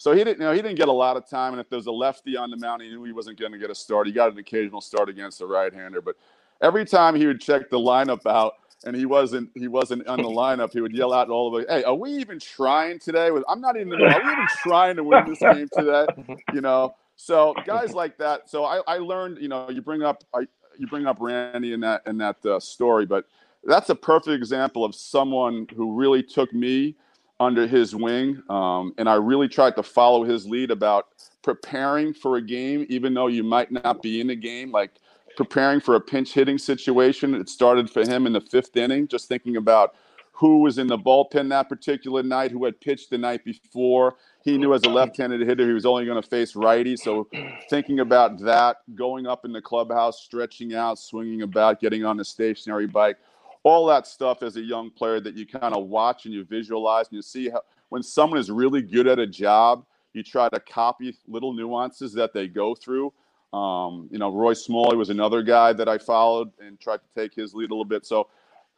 so 0.00 0.12
he 0.12 0.24
didn't, 0.24 0.38
you 0.38 0.46
know, 0.46 0.52
he 0.52 0.62
didn't 0.62 0.78
get 0.78 0.88
a 0.88 0.92
lot 0.92 1.18
of 1.18 1.28
time. 1.28 1.52
And 1.52 1.60
if 1.60 1.68
there's 1.68 1.84
a 1.84 1.92
lefty 1.92 2.34
on 2.34 2.50
the 2.50 2.56
mound, 2.56 2.80
he 2.80 2.88
knew 2.88 3.04
he 3.04 3.12
wasn't 3.12 3.38
going 3.38 3.52
to 3.52 3.58
get 3.58 3.68
a 3.68 3.74
start. 3.74 4.06
He 4.06 4.14
got 4.14 4.32
an 4.32 4.38
occasional 4.38 4.80
start 4.80 5.10
against 5.10 5.42
a 5.42 5.46
right-hander, 5.46 6.00
but 6.00 6.16
every 6.62 6.86
time 6.86 7.14
he 7.14 7.26
would 7.26 7.38
check 7.38 7.68
the 7.68 7.76
lineup 7.76 8.24
out 8.24 8.54
and 8.86 8.96
he 8.96 9.04
wasn't 9.04 9.50
he 9.54 9.68
wasn't 9.68 10.06
on 10.06 10.22
the 10.22 10.28
lineup, 10.28 10.72
he 10.72 10.80
would 10.80 10.94
yell 10.94 11.12
out 11.12 11.28
all 11.28 11.50
the 11.50 11.58
way, 11.58 11.66
"Hey, 11.68 11.84
are 11.84 11.94
we 11.94 12.12
even 12.12 12.40
trying 12.40 12.98
today? 12.98 13.30
With 13.30 13.44
I'm 13.46 13.60
not 13.60 13.76
even. 13.76 13.92
Are 13.92 13.98
we 13.98 14.32
even 14.32 14.46
trying 14.62 14.96
to 14.96 15.04
win 15.04 15.22
this 15.28 15.38
game 15.38 15.68
today? 15.70 16.06
You 16.54 16.62
know." 16.62 16.94
So 17.16 17.54
guys 17.66 17.92
like 17.92 18.16
that. 18.16 18.48
So 18.48 18.64
I, 18.64 18.80
I 18.86 18.96
learned. 18.96 19.36
You 19.36 19.48
know, 19.48 19.68
you 19.68 19.82
bring 19.82 20.02
up 20.02 20.24
I, 20.34 20.46
you 20.78 20.86
bring 20.86 21.04
up 21.04 21.18
Randy 21.20 21.74
in 21.74 21.80
that 21.80 22.00
in 22.06 22.16
that 22.16 22.42
uh, 22.46 22.58
story, 22.58 23.04
but 23.04 23.26
that's 23.64 23.90
a 23.90 23.94
perfect 23.94 24.34
example 24.34 24.82
of 24.82 24.94
someone 24.94 25.66
who 25.76 25.94
really 25.94 26.22
took 26.22 26.50
me 26.54 26.96
under 27.40 27.66
his 27.66 27.96
wing, 27.96 28.42
um, 28.50 28.94
and 28.98 29.08
I 29.08 29.14
really 29.14 29.48
tried 29.48 29.74
to 29.76 29.82
follow 29.82 30.24
his 30.24 30.46
lead 30.46 30.70
about 30.70 31.08
preparing 31.42 32.12
for 32.12 32.36
a 32.36 32.42
game, 32.42 32.86
even 32.90 33.14
though 33.14 33.28
you 33.28 33.42
might 33.42 33.72
not 33.72 34.02
be 34.02 34.20
in 34.20 34.26
the 34.26 34.36
game, 34.36 34.70
like 34.70 34.90
preparing 35.36 35.80
for 35.80 35.94
a 35.94 36.00
pinch 36.00 36.34
hitting 36.34 36.58
situation. 36.58 37.34
It 37.34 37.48
started 37.48 37.88
for 37.88 38.02
him 38.02 38.26
in 38.26 38.34
the 38.34 38.42
fifth 38.42 38.76
inning, 38.76 39.08
just 39.08 39.26
thinking 39.26 39.56
about 39.56 39.94
who 40.32 40.60
was 40.60 40.78
in 40.78 40.86
the 40.86 40.98
bullpen 40.98 41.48
that 41.50 41.68
particular 41.68 42.22
night, 42.22 42.50
who 42.50 42.64
had 42.64 42.80
pitched 42.80 43.10
the 43.10 43.18
night 43.18 43.44
before. 43.44 44.16
He 44.42 44.56
knew 44.56 44.72
as 44.72 44.82
a 44.84 44.88
left-handed 44.88 45.40
hitter 45.40 45.66
he 45.66 45.72
was 45.72 45.84
only 45.84 46.06
going 46.06 46.20
to 46.20 46.26
face 46.26 46.56
righty, 46.56 46.96
so 46.96 47.28
thinking 47.68 48.00
about 48.00 48.38
that, 48.40 48.78
going 48.94 49.26
up 49.26 49.44
in 49.44 49.52
the 49.52 49.60
clubhouse, 49.60 50.22
stretching 50.22 50.74
out, 50.74 50.98
swinging 50.98 51.42
about, 51.42 51.80
getting 51.80 52.04
on 52.04 52.16
the 52.16 52.24
stationary 52.24 52.86
bike, 52.86 53.18
all 53.62 53.86
that 53.86 54.06
stuff 54.06 54.42
as 54.42 54.56
a 54.56 54.60
young 54.60 54.90
player 54.90 55.20
that 55.20 55.36
you 55.36 55.46
kind 55.46 55.74
of 55.74 55.86
watch 55.86 56.24
and 56.24 56.34
you 56.34 56.44
visualize 56.44 57.08
and 57.08 57.16
you 57.16 57.22
see 57.22 57.50
how 57.50 57.60
when 57.90 58.02
someone 58.02 58.38
is 58.38 58.50
really 58.50 58.82
good 58.82 59.06
at 59.06 59.18
a 59.18 59.26
job, 59.26 59.84
you 60.12 60.22
try 60.22 60.48
to 60.48 60.60
copy 60.60 61.16
little 61.28 61.52
nuances 61.52 62.12
that 62.14 62.32
they 62.32 62.48
go 62.48 62.74
through. 62.74 63.12
Um, 63.52 64.08
you 64.10 64.18
know, 64.18 64.32
Roy 64.32 64.54
Smalley 64.54 64.96
was 64.96 65.10
another 65.10 65.42
guy 65.42 65.72
that 65.72 65.88
I 65.88 65.98
followed 65.98 66.52
and 66.60 66.78
tried 66.80 66.98
to 66.98 67.20
take 67.20 67.34
his 67.34 67.52
lead 67.52 67.70
a 67.70 67.74
little 67.74 67.84
bit. 67.84 68.06
So, 68.06 68.28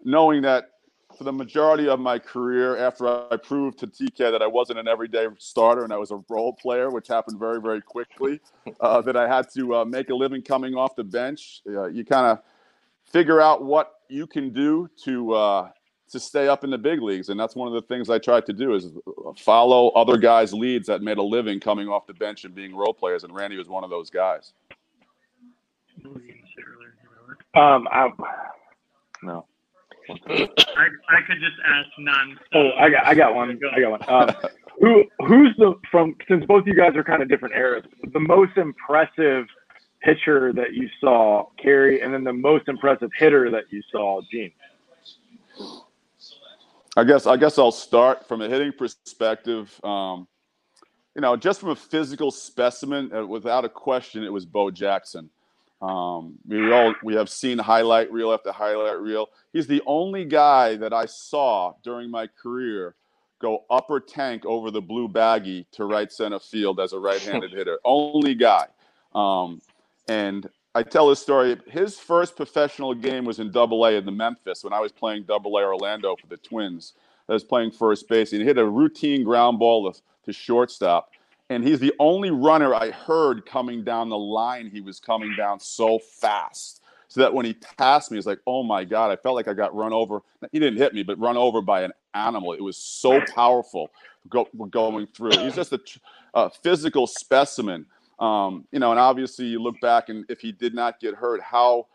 knowing 0.02 0.42
that 0.42 0.70
for 1.16 1.24
the 1.24 1.32
majority 1.32 1.88
of 1.88 2.00
my 2.00 2.18
career, 2.18 2.78
after 2.78 3.06
I 3.06 3.36
proved 3.36 3.78
to 3.80 3.86
TK 3.86 4.16
that 4.16 4.40
I 4.40 4.46
wasn't 4.46 4.78
an 4.78 4.88
everyday 4.88 5.26
starter 5.38 5.84
and 5.84 5.92
I 5.92 5.98
was 5.98 6.10
a 6.10 6.22
role 6.30 6.54
player, 6.54 6.90
which 6.90 7.08
happened 7.08 7.38
very, 7.38 7.60
very 7.60 7.82
quickly, 7.82 8.40
uh, 8.80 9.02
that 9.02 9.16
I 9.16 9.28
had 9.28 9.50
to 9.54 9.76
uh, 9.76 9.84
make 9.84 10.08
a 10.08 10.14
living 10.14 10.40
coming 10.40 10.74
off 10.74 10.96
the 10.96 11.04
bench, 11.04 11.60
uh, 11.68 11.86
you 11.86 12.04
kind 12.04 12.26
of 12.26 12.42
figure 13.04 13.40
out 13.42 13.62
what 13.62 14.00
you 14.12 14.26
can 14.26 14.52
do 14.52 14.88
to 15.04 15.32
uh, 15.32 15.68
to 16.10 16.20
stay 16.20 16.46
up 16.46 16.62
in 16.62 16.70
the 16.70 16.78
big 16.78 17.00
leagues, 17.00 17.30
and 17.30 17.40
that's 17.40 17.56
one 17.56 17.66
of 17.68 17.74
the 17.74 17.82
things 17.82 18.10
I 18.10 18.18
tried 18.18 18.44
to 18.46 18.52
do 18.52 18.74
is 18.74 18.90
follow 19.38 19.88
other 19.90 20.18
guys' 20.18 20.52
leads 20.52 20.86
that 20.86 21.02
made 21.02 21.18
a 21.18 21.22
living 21.22 21.58
coming 21.58 21.88
off 21.88 22.06
the 22.06 22.14
bench 22.14 22.44
and 22.44 22.54
being 22.54 22.76
role 22.76 22.92
players, 22.92 23.24
and 23.24 23.34
Randy 23.34 23.56
was 23.56 23.68
one 23.68 23.82
of 23.82 23.90
those 23.90 24.10
guys. 24.10 24.52
Um, 27.54 27.88
I, 27.90 28.10
no. 29.22 29.46
I, 30.08 30.16
I 30.26 31.20
could 31.26 31.38
just 31.38 31.56
ask 31.66 31.88
none. 31.98 32.38
Oh, 32.54 32.70
I 32.78 32.90
got, 32.90 33.06
I 33.06 33.14
got 33.14 33.34
one. 33.34 33.58
I 33.74 33.80
got 33.80 33.90
one. 33.90 34.02
Um, 34.08 34.50
who, 34.80 35.04
who's 35.26 35.54
the 35.58 35.74
from? 35.90 36.16
Since 36.28 36.44
both 36.46 36.66
you 36.66 36.74
guys 36.74 36.96
are 36.96 37.04
kind 37.04 37.22
of 37.22 37.28
different 37.28 37.54
eras, 37.54 37.84
the 38.12 38.20
most 38.20 38.56
impressive 38.56 39.46
pitcher 40.04 40.52
that 40.52 40.74
you 40.74 40.88
saw, 41.00 41.46
Kerry, 41.62 42.00
and 42.02 42.12
then 42.12 42.24
the 42.24 42.32
most 42.32 42.68
impressive 42.68 43.10
hitter 43.16 43.50
that 43.50 43.64
you 43.70 43.82
saw, 43.90 44.20
Gene. 44.30 44.52
I 46.96 47.04
guess 47.04 47.26
I 47.26 47.36
guess 47.36 47.58
I'll 47.58 47.72
start 47.72 48.28
from 48.28 48.42
a 48.42 48.48
hitting 48.48 48.72
perspective. 48.72 49.78
Um, 49.82 50.28
you 51.14 51.20
know, 51.20 51.36
just 51.36 51.60
from 51.60 51.70
a 51.70 51.76
physical 51.76 52.30
specimen, 52.30 53.14
uh, 53.14 53.26
without 53.26 53.64
a 53.64 53.68
question, 53.68 54.24
it 54.24 54.32
was 54.32 54.44
Bo 54.44 54.70
Jackson. 54.70 55.30
Um, 55.80 56.38
we 56.46 56.72
all 56.72 56.94
we 57.02 57.14
have 57.14 57.28
seen 57.28 57.58
highlight 57.58 58.12
reel 58.12 58.32
after 58.32 58.52
highlight 58.52 59.00
reel. 59.00 59.28
He's 59.52 59.66
the 59.66 59.82
only 59.86 60.24
guy 60.24 60.76
that 60.76 60.92
I 60.92 61.06
saw 61.06 61.74
during 61.82 62.10
my 62.10 62.28
career 62.28 62.94
go 63.40 63.64
upper 63.68 63.98
tank 63.98 64.46
over 64.46 64.70
the 64.70 64.80
blue 64.80 65.08
baggy 65.08 65.66
to 65.72 65.84
right 65.84 66.12
center 66.12 66.38
field 66.38 66.78
as 66.78 66.92
a 66.92 66.98
right-handed 66.98 67.52
hitter. 67.56 67.80
Only 67.84 68.36
guy. 68.36 68.66
Um, 69.14 69.60
and 70.08 70.48
I 70.74 70.82
tell 70.82 71.08
this 71.08 71.20
story. 71.20 71.58
His 71.68 71.98
first 71.98 72.34
professional 72.34 72.94
game 72.94 73.24
was 73.24 73.38
in 73.38 73.50
Double 73.50 73.84
A 73.84 73.92
in 73.92 74.06
the 74.06 74.12
Memphis 74.12 74.64
when 74.64 74.72
I 74.72 74.80
was 74.80 74.90
playing 74.90 75.24
Double 75.24 75.56
A 75.58 75.62
Orlando 75.62 76.16
for 76.16 76.26
the 76.28 76.38
Twins. 76.38 76.94
I 77.28 77.34
was 77.34 77.44
playing 77.44 77.72
first 77.72 78.08
base. 78.08 78.32
And 78.32 78.40
he 78.40 78.46
hit 78.46 78.58
a 78.58 78.64
routine 78.64 79.22
ground 79.22 79.58
ball 79.58 79.92
to, 79.92 80.00
to 80.24 80.32
shortstop. 80.32 81.10
And 81.50 81.62
he's 81.62 81.78
the 81.78 81.92
only 81.98 82.30
runner 82.30 82.74
I 82.74 82.90
heard 82.90 83.44
coming 83.44 83.84
down 83.84 84.08
the 84.08 84.16
line. 84.18 84.70
He 84.70 84.80
was 84.80 84.98
coming 84.98 85.34
down 85.36 85.60
so 85.60 85.98
fast. 85.98 86.82
So 87.08 87.20
that 87.20 87.34
when 87.34 87.44
he 87.44 87.52
passed 87.76 88.10
me, 88.10 88.16
it's 88.16 88.26
like, 88.26 88.40
oh 88.46 88.62
my 88.62 88.84
God, 88.84 89.10
I 89.10 89.16
felt 89.16 89.34
like 89.34 89.48
I 89.48 89.52
got 89.52 89.74
run 89.74 89.92
over. 89.92 90.22
He 90.50 90.58
didn't 90.58 90.78
hit 90.78 90.94
me, 90.94 91.02
but 91.02 91.18
run 91.18 91.36
over 91.36 91.60
by 91.60 91.82
an 91.82 91.92
animal. 92.14 92.54
It 92.54 92.62
was 92.62 92.78
so 92.78 93.20
powerful 93.34 93.90
go, 94.30 94.48
going 94.70 95.06
through. 95.08 95.32
He's 95.32 95.54
just 95.54 95.74
a, 95.74 95.80
a 96.32 96.48
physical 96.48 97.06
specimen. 97.06 97.84
Um, 98.22 98.68
you 98.70 98.78
know, 98.78 98.92
and 98.92 99.00
obviously 99.00 99.46
you 99.46 99.60
look 99.60 99.80
back 99.80 100.08
and 100.08 100.24
if 100.28 100.40
he 100.40 100.52
did 100.52 100.74
not 100.74 101.00
get 101.00 101.16
hurt, 101.16 101.42
how, 101.42 101.88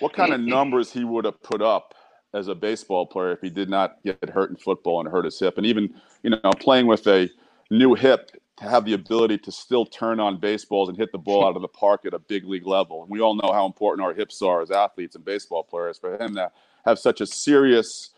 what 0.00 0.12
kind 0.12 0.34
of 0.34 0.40
numbers 0.56 0.92
he 0.92 1.02
would 1.02 1.24
have 1.24 1.42
put 1.42 1.62
up 1.62 1.94
as 2.34 2.48
a 2.48 2.54
baseball 2.54 3.06
player 3.06 3.32
if 3.32 3.40
he 3.40 3.48
did 3.48 3.70
not 3.70 3.96
get 4.04 4.28
hurt 4.28 4.50
in 4.50 4.56
football 4.56 5.00
and 5.00 5.08
hurt 5.08 5.24
his 5.24 5.38
hip. 5.40 5.56
And 5.56 5.66
even, 5.66 5.94
you 6.22 6.30
know, 6.30 6.50
playing 6.60 6.86
with 6.86 7.06
a 7.06 7.30
new 7.70 7.94
hip 7.94 8.32
to 8.58 8.64
have 8.64 8.84
the 8.84 8.92
ability 8.92 9.38
to 9.38 9.50
still 9.50 9.86
turn 9.86 10.20
on 10.20 10.38
baseballs 10.38 10.90
and 10.90 10.98
hit 10.98 11.10
the 11.10 11.18
ball 11.18 11.44
out 11.46 11.56
of 11.56 11.62
the 11.62 11.68
park 11.68 12.02
at 12.04 12.12
a 12.12 12.18
big 12.18 12.44
league 12.44 12.66
level. 12.66 13.02
And 13.02 13.10
we 13.10 13.20
all 13.20 13.34
know 13.34 13.50
how 13.50 13.64
important 13.64 14.06
our 14.06 14.12
hips 14.12 14.42
are 14.42 14.60
as 14.60 14.70
athletes 14.70 15.16
and 15.16 15.24
baseball 15.24 15.64
players. 15.64 15.96
For 15.96 16.22
him 16.22 16.34
to 16.34 16.52
have 16.84 16.98
such 16.98 17.22
a 17.22 17.26
serious 17.26 18.10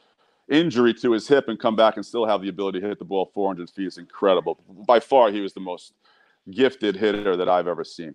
injury 0.49 0.93
to 0.95 1.12
his 1.12 1.28
hip 1.28 1.47
and 1.47 1.59
come 1.59 1.76
back 1.76 1.95
and 1.95 2.05
still 2.05 2.26
have 2.26 2.43
the 2.43 2.49
ability 2.49 2.80
to 2.80 2.89
hit 2.89 2.99
the 2.99 3.05
ball 3.05 3.30
400 3.32 3.70
feet 3.70 3.86
is 3.86 3.99
incredible. 3.99 4.59
By 4.86 4.99
far, 4.99 5.30
he 5.30 5.41
was 5.41 5.53
the 5.53 5.61
most 5.61 5.93
gifted 6.51 6.96
hitter 6.96 7.36
that 7.36 7.49
I've 7.49 7.68
ever 7.68 7.84
seen. 7.84 8.14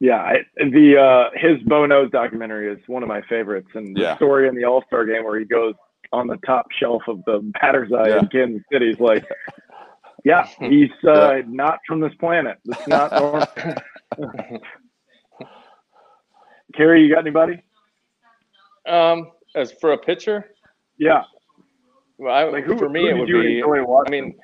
Yeah, 0.00 0.16
I, 0.18 0.38
the 0.56 0.98
uh, 0.98 1.30
his 1.38 1.62
Bo 1.66 1.86
Knows 1.86 2.10
documentary 2.10 2.70
is 2.70 2.78
one 2.88 3.02
of 3.02 3.08
my 3.08 3.22
favorites, 3.22 3.68
and 3.74 3.96
the 3.96 4.00
Yeah. 4.02 4.16
story 4.16 4.48
in 4.48 4.54
the 4.54 4.64
All 4.64 4.82
Star 4.86 5.04
game 5.06 5.24
where 5.24 5.38
he 5.38 5.44
goes 5.44 5.74
on 6.12 6.26
the 6.26 6.36
top 6.46 6.66
shelf 6.72 7.02
of 7.08 7.24
the 7.24 7.40
batter's 7.60 7.92
eye 7.92 8.08
Yeah. 8.08 8.18
in 8.18 8.28
Kansas 8.28 8.62
City 8.72 8.90
is 8.90 9.00
like, 9.00 9.24
yeah, 10.24 10.46
he's 10.60 10.90
uh, 11.08 11.38
not 11.46 11.78
from 11.86 12.00
this 12.00 12.12
planet. 12.20 12.58
It's 12.66 12.86
not 12.86 13.14
normal. 13.14 13.46
Kerry, 16.76 17.04
you 17.04 17.14
got 17.14 17.20
anybody? 17.20 17.62
Um, 18.86 19.30
as 19.54 19.72
for 19.72 19.92
a 19.92 19.98
pitcher, 19.98 20.50
Yeah, 20.98 21.22
well, 22.18 22.34
I, 22.34 22.44
like 22.44 22.64
who 22.64 22.76
for 22.78 22.88
me 22.88 23.02
who 23.02 23.08
it 23.08 23.18
would 23.18 23.28
you 23.28 23.42
be. 23.42 23.62
I 23.62 23.66
watching? 23.82 24.10
mean, 24.10 24.34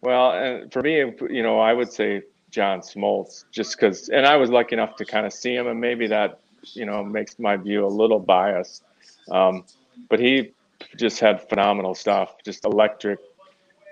well, 0.00 0.32
and 0.32 0.72
for 0.72 0.82
me, 0.82 0.96
you 1.30 1.42
know, 1.42 1.58
I 1.58 1.72
would 1.72 1.92
say 1.92 2.22
John 2.50 2.80
Smoltz, 2.80 3.44
just 3.50 3.76
because, 3.76 4.08
and 4.08 4.26
I 4.26 4.36
was 4.36 4.50
lucky 4.50 4.74
enough 4.74 4.96
to 4.96 5.04
kind 5.04 5.26
of 5.26 5.32
see 5.32 5.54
him, 5.54 5.66
and 5.66 5.80
maybe 5.80 6.06
that, 6.06 6.40
you 6.74 6.86
know, 6.86 7.04
makes 7.04 7.38
my 7.38 7.56
view 7.56 7.84
a 7.84 7.88
little 7.88 8.18
biased. 8.18 8.84
Um, 9.30 9.64
but 10.08 10.20
he 10.20 10.52
just 10.96 11.20
had 11.20 11.48
phenomenal 11.48 11.94
stuff, 11.94 12.36
just 12.44 12.64
electric 12.64 13.18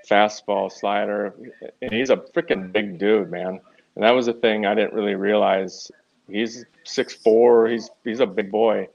fastball, 0.08 0.70
slider, 0.70 1.34
and 1.82 1.92
he's 1.92 2.10
a 2.10 2.16
freaking 2.16 2.72
big 2.72 2.98
dude, 2.98 3.30
man. 3.30 3.60
And 3.94 4.04
that 4.04 4.12
was 4.12 4.26
the 4.26 4.32
thing 4.32 4.66
I 4.66 4.74
didn't 4.74 4.94
really 4.94 5.14
realize. 5.14 5.90
He's 6.30 6.64
six 6.84 7.14
four. 7.14 7.68
He's 7.68 7.90
he's 8.04 8.20
a 8.20 8.26
big 8.26 8.50
boy, 8.50 8.88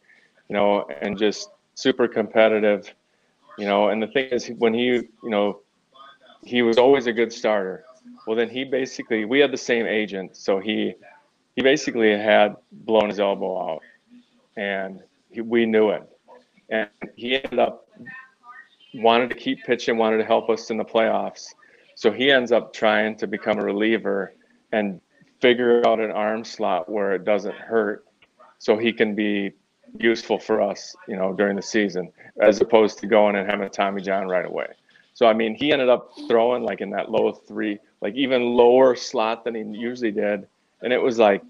you 0.48 0.56
know, 0.56 0.86
and 1.02 1.18
just 1.18 1.50
super 1.76 2.08
competitive, 2.08 2.94
you 3.58 3.66
know. 3.66 3.90
And 3.90 4.02
the 4.02 4.08
thing 4.08 4.30
is, 4.30 4.48
when 4.58 4.74
he, 4.74 4.86
you 4.86 5.10
know, 5.24 5.60
he 6.44 6.62
was 6.62 6.78
always 6.78 7.08
a 7.08 7.14
good 7.14 7.32
starter. 7.32 7.84
Well, 8.26 8.36
then 8.36 8.50
he 8.50 8.64
basically 8.64 9.26
we 9.26 9.40
had 9.40 9.52
the 9.52 9.58
same 9.58 9.86
agent, 9.86 10.36
so 10.36 10.60
he 10.60 10.94
he 11.56 11.62
basically 11.62 12.12
had 12.12 12.56
blown 12.72 13.10
his 13.10 13.20
elbow 13.20 13.74
out, 13.74 13.82
and 14.56 15.02
he, 15.30 15.42
we 15.42 15.66
knew 15.66 15.90
it, 15.90 16.08
and 16.70 16.90
he 17.16 17.36
ended 17.36 17.60
up 17.60 17.88
wanted 18.94 19.30
to 19.30 19.36
keep 19.36 19.64
pitching, 19.64 19.98
wanted 19.98 20.18
to 20.18 20.26
help 20.26 20.50
us 20.50 20.70
in 20.70 20.78
the 20.78 20.86
playoffs. 20.86 21.48
So 21.96 22.12
he 22.12 22.32
ends 22.32 22.52
up 22.52 22.74
trying 22.74 23.16
to 23.18 23.28
become 23.28 23.60
a 23.60 23.64
reliever 23.64 24.34
and 24.72 25.00
figure 25.40 25.86
out 25.88 26.00
an 26.00 26.12
arm 26.12 26.44
slot 26.44 26.90
where 26.90 27.14
it 27.14 27.24
doesn't 27.24 27.56
hurt, 27.56 28.06
so 28.60 28.78
he 28.78 28.92
can 28.94 29.16
be 29.16 29.52
useful 29.98 30.40
for 30.40 30.62
us, 30.62 30.96
you 31.08 31.16
know, 31.16 31.34
during 31.34 31.56
the 31.56 31.62
season, 31.62 32.12
as 32.42 32.62
opposed 32.62 33.00
to 33.00 33.08
going 33.08 33.36
and 33.36 33.50
having 33.50 33.70
Tommy 33.70 34.02
John 34.02 34.28
right 34.28 34.46
away. 34.46 34.68
So 35.14 35.28
I 35.28 35.34
mean, 35.34 35.56
he 35.56 35.72
ended 35.72 35.90
up 35.90 36.12
throwing 36.28 36.64
like 36.64 36.82
in 36.82 36.90
that 36.92 37.12
low 37.12 37.32
three, 37.32 37.80
like 38.02 38.16
even 38.16 38.54
lower 38.54 38.96
slot 38.96 39.44
than 39.44 39.56
he 39.56 39.62
usually 39.62 40.12
did, 40.12 40.48
and 40.82 40.94
it 40.94 41.02
was 41.02 41.20
like 41.20 41.44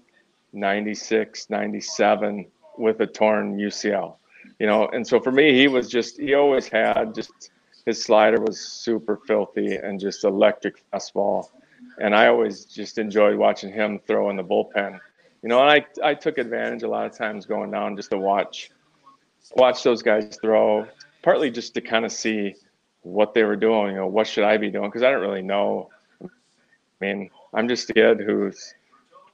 96, 0.52 1.48
97 1.48 2.46
with 2.78 3.00
a 3.00 3.06
torn 3.06 3.56
UCL, 3.58 4.16
you 4.58 4.66
know. 4.66 4.88
And 4.88 5.06
so 5.06 5.20
for 5.20 5.32
me, 5.32 5.54
he 5.54 5.68
was 5.68 5.88
just 5.88 6.18
he 6.18 6.34
always 6.34 6.66
had 6.68 7.14
just 7.14 7.50
his 7.86 8.02
slider 8.02 8.40
was 8.40 8.60
super 8.60 9.16
filthy 9.26 9.76
and 9.76 9.98
just 9.98 10.24
electric 10.24 10.82
fastball, 10.90 11.48
and 12.00 12.14
I 12.14 12.26
always 12.28 12.64
just 12.64 12.98
enjoyed 12.98 13.36
watching 13.36 13.72
him 13.72 14.00
throw 14.06 14.30
in 14.30 14.36
the 14.36 14.44
bullpen, 14.44 14.98
you 15.42 15.48
know. 15.48 15.60
And 15.60 15.70
I 15.70 16.10
I 16.10 16.14
took 16.14 16.38
advantage 16.38 16.82
a 16.82 16.88
lot 16.88 17.06
of 17.06 17.16
times 17.16 17.46
going 17.46 17.70
down 17.70 17.96
just 17.96 18.10
to 18.10 18.18
watch 18.18 18.70
watch 19.56 19.82
those 19.82 20.02
guys 20.02 20.36
throw, 20.40 20.86
partly 21.22 21.50
just 21.50 21.74
to 21.74 21.80
kind 21.80 22.04
of 22.04 22.12
see 22.12 22.54
what 23.02 23.34
they 23.34 23.42
were 23.44 23.56
doing. 23.56 23.92
You 23.92 24.00
know, 24.00 24.06
what 24.06 24.26
should 24.26 24.44
I 24.44 24.56
be 24.56 24.70
doing? 24.70 24.88
Because 24.88 25.02
I 25.02 25.10
don't 25.10 25.20
really 25.20 25.42
know. 25.42 25.90
I 26.22 26.28
mean, 27.00 27.30
I'm 27.54 27.68
just 27.68 27.90
a 27.90 27.94
kid 27.94 28.20
who's 28.20 28.74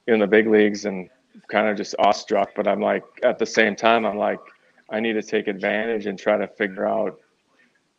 in 0.07 0.19
the 0.19 0.27
big 0.27 0.47
leagues 0.47 0.85
and 0.85 1.09
kind 1.49 1.67
of 1.67 1.77
just 1.77 1.95
awestruck. 1.99 2.51
But 2.55 2.67
I'm 2.67 2.81
like, 2.81 3.03
at 3.23 3.39
the 3.39 3.45
same 3.45 3.75
time, 3.75 4.05
I'm 4.05 4.17
like, 4.17 4.39
I 4.89 4.99
need 4.99 5.13
to 5.13 5.21
take 5.21 5.47
advantage 5.47 6.07
and 6.07 6.17
try 6.17 6.37
to 6.37 6.47
figure 6.47 6.87
out 6.87 7.19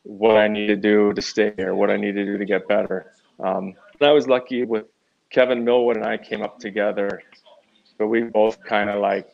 what 0.02 0.36
I 0.36 0.48
need 0.48 0.66
to 0.68 0.76
do 0.76 1.12
to 1.12 1.22
stay 1.22 1.52
here, 1.56 1.74
what 1.74 1.90
I 1.90 1.96
need 1.96 2.12
to 2.12 2.24
do 2.24 2.38
to 2.38 2.44
get 2.44 2.66
better. 2.66 3.12
Um, 3.38 3.74
I 4.00 4.12
was 4.12 4.26
lucky 4.26 4.64
with 4.64 4.86
Kevin 5.30 5.64
Millwood 5.64 5.96
and 5.96 6.06
I 6.06 6.16
came 6.16 6.42
up 6.42 6.58
together, 6.58 7.22
but 7.98 8.08
we 8.08 8.22
both 8.22 8.62
kind 8.64 8.90
of 8.90 9.00
like 9.00 9.28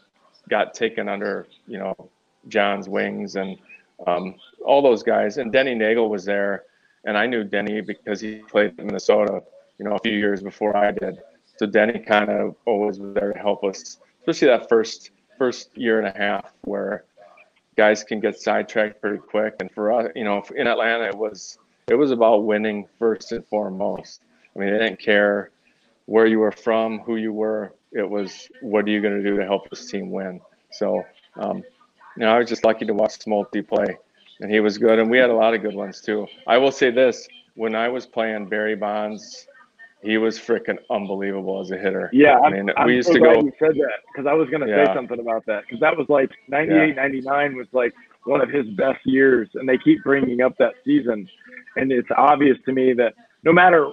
got 0.48 0.74
taken 0.74 1.08
under, 1.08 1.46
you 1.66 1.78
know, 1.78 2.10
John's 2.48 2.88
wings 2.88 3.36
and 3.36 3.58
um, 4.06 4.34
all 4.64 4.82
those 4.82 5.02
guys. 5.02 5.38
And 5.38 5.52
Denny 5.52 5.74
Neagle 5.74 6.08
was 6.08 6.24
there, 6.24 6.64
and 7.04 7.16
I 7.16 7.26
knew 7.26 7.44
Denny 7.44 7.80
because 7.80 8.20
he 8.20 8.36
played 8.36 8.78
in 8.78 8.86
Minnesota, 8.86 9.42
you 9.78 9.84
know, 9.84 9.94
a 9.94 10.00
few 10.00 10.16
years 10.16 10.42
before 10.42 10.76
I 10.76 10.92
did. 10.92 11.18
So 11.58 11.66
Denny 11.66 11.98
kind 12.00 12.30
of 12.30 12.56
always 12.66 12.98
was 12.98 13.14
there 13.14 13.32
to 13.32 13.38
help 13.38 13.64
us, 13.64 13.98
especially 14.20 14.48
that 14.48 14.68
first 14.68 15.10
first 15.38 15.76
year 15.76 15.98
and 15.98 16.08
a 16.08 16.18
half 16.18 16.52
where 16.62 17.04
guys 17.76 18.02
can 18.02 18.20
get 18.20 18.40
sidetracked 18.40 19.00
pretty 19.00 19.18
quick. 19.18 19.54
And 19.60 19.70
for 19.70 19.92
us, 19.92 20.10
you 20.14 20.24
know, 20.24 20.42
in 20.54 20.66
Atlanta, 20.66 21.04
it 21.04 21.16
was 21.16 21.58
it 21.88 21.94
was 21.94 22.10
about 22.10 22.44
winning 22.44 22.86
first 22.98 23.32
and 23.32 23.46
foremost. 23.46 24.22
I 24.54 24.58
mean, 24.58 24.72
they 24.72 24.78
didn't 24.78 24.98
care 24.98 25.50
where 26.06 26.26
you 26.26 26.40
were 26.40 26.52
from, 26.52 27.00
who 27.00 27.16
you 27.16 27.32
were. 27.32 27.72
It 27.92 28.08
was 28.08 28.48
what 28.60 28.84
are 28.86 28.90
you 28.90 29.00
going 29.00 29.22
to 29.22 29.22
do 29.22 29.36
to 29.36 29.44
help 29.44 29.70
this 29.70 29.90
team 29.90 30.10
win? 30.10 30.40
So, 30.72 31.04
um, 31.36 31.62
you 32.16 32.24
know, 32.24 32.30
I 32.34 32.38
was 32.38 32.48
just 32.48 32.64
lucky 32.64 32.84
to 32.86 32.94
watch 32.94 33.18
Smolty 33.18 33.66
play, 33.66 33.96
and 34.40 34.50
he 34.50 34.60
was 34.60 34.78
good. 34.78 34.98
And 34.98 35.10
we 35.10 35.18
had 35.18 35.30
a 35.30 35.34
lot 35.34 35.54
of 35.54 35.62
good 35.62 35.74
ones 35.74 36.00
too. 36.00 36.26
I 36.46 36.58
will 36.58 36.72
say 36.72 36.90
this: 36.90 37.28
when 37.54 37.74
I 37.74 37.88
was 37.88 38.06
playing 38.06 38.48
Barry 38.48 38.74
Bonds, 38.76 39.46
he 40.02 40.18
was 40.18 40.38
freaking 40.38 40.78
unbelievable 40.90 41.60
as 41.60 41.70
a 41.70 41.76
hitter. 41.76 42.10
Yeah, 42.12 42.38
I 42.44 42.50
mean, 42.50 42.70
I'm 42.76 42.86
we 42.86 42.96
used 42.96 43.08
so 43.08 43.14
to 43.14 43.20
go. 43.20 43.32
you 43.32 43.52
said 43.58 43.74
that 43.74 43.98
because 44.12 44.26
I 44.26 44.32
was 44.34 44.48
going 44.50 44.62
to 44.62 44.68
Yeah. 44.68 44.88
say 44.88 44.94
something 44.94 45.20
about 45.20 45.44
that 45.46 45.62
because 45.62 45.80
that 45.80 45.96
was 45.96 46.08
like 46.08 46.30
98, 46.48 46.96
99 46.96 47.56
was 47.56 47.66
like 47.72 47.92
one 48.24 48.40
of 48.40 48.48
his 48.48 48.66
best 48.70 49.04
years, 49.04 49.48
and 49.54 49.68
they 49.68 49.78
keep 49.78 50.02
bringing 50.02 50.40
up 50.42 50.56
that 50.58 50.74
season, 50.84 51.28
and 51.76 51.92
it's 51.92 52.08
obvious 52.16 52.56
to 52.66 52.72
me 52.72 52.92
that 52.94 53.14
no 53.44 53.52
matter 53.52 53.90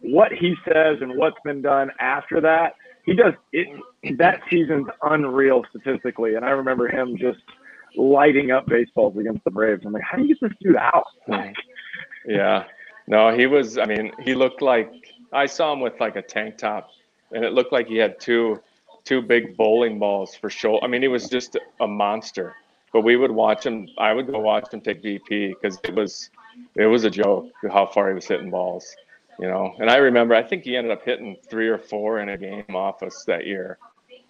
what 0.00 0.32
he 0.32 0.54
says 0.64 0.98
and 1.00 1.16
what's 1.16 1.36
been 1.44 1.60
done 1.60 1.90
after 1.98 2.40
that, 2.40 2.74
he 3.08 3.16
does 3.16 3.34
it. 3.52 3.68
That 4.18 4.40
season's 4.50 4.86
unreal 5.02 5.64
statistically, 5.70 6.34
and 6.34 6.44
I 6.44 6.50
remember 6.50 6.88
him 6.88 7.16
just 7.18 7.38
lighting 7.96 8.50
up 8.50 8.66
baseballs 8.66 9.16
against 9.16 9.42
the 9.44 9.50
Braves. 9.50 9.82
I'm 9.86 9.92
like, 9.92 10.02
how 10.02 10.18
do 10.18 10.24
you 10.24 10.34
get 10.34 10.40
this 10.48 10.58
dude 10.62 10.76
out? 10.76 11.04
Yeah. 12.26 12.64
No, 13.06 13.34
he 13.34 13.46
was. 13.46 13.78
I 13.78 13.86
mean, 13.86 14.12
he 14.22 14.34
looked 14.34 14.60
like 14.60 14.92
I 15.32 15.46
saw 15.46 15.72
him 15.72 15.80
with 15.80 15.98
like 15.98 16.16
a 16.16 16.22
tank 16.22 16.58
top, 16.58 16.90
and 17.32 17.44
it 17.44 17.54
looked 17.54 17.72
like 17.72 17.86
he 17.86 17.96
had 17.96 18.20
two 18.20 18.60
two 19.04 19.22
big 19.22 19.56
bowling 19.56 19.98
balls 19.98 20.34
for 20.34 20.50
shoulder. 20.50 20.84
I 20.84 20.88
mean, 20.88 21.00
he 21.00 21.08
was 21.08 21.28
just 21.30 21.56
a 21.80 21.86
monster. 21.86 22.54
But 22.92 23.02
we 23.02 23.16
would 23.16 23.30
watch 23.30 23.64
him. 23.64 23.88
I 23.96 24.12
would 24.12 24.26
go 24.26 24.38
watch 24.40 24.72
him 24.72 24.82
take 24.82 25.02
BP 25.02 25.54
because 25.54 25.78
it 25.84 25.94
was 25.94 26.30
it 26.76 26.86
was 26.86 27.04
a 27.04 27.10
joke 27.10 27.46
how 27.70 27.86
far 27.86 28.08
he 28.08 28.14
was 28.14 28.26
hitting 28.26 28.50
balls, 28.50 28.94
you 29.38 29.48
know. 29.48 29.74
And 29.78 29.90
I 29.90 29.96
remember, 29.96 30.34
I 30.34 30.42
think 30.42 30.64
he 30.64 30.76
ended 30.76 30.92
up 30.92 31.04
hitting 31.04 31.36
three 31.48 31.68
or 31.68 31.78
four 31.78 32.20
in 32.20 32.28
a 32.30 32.36
game 32.38 32.64
off 32.74 33.02
us 33.02 33.24
that 33.24 33.46
year 33.46 33.78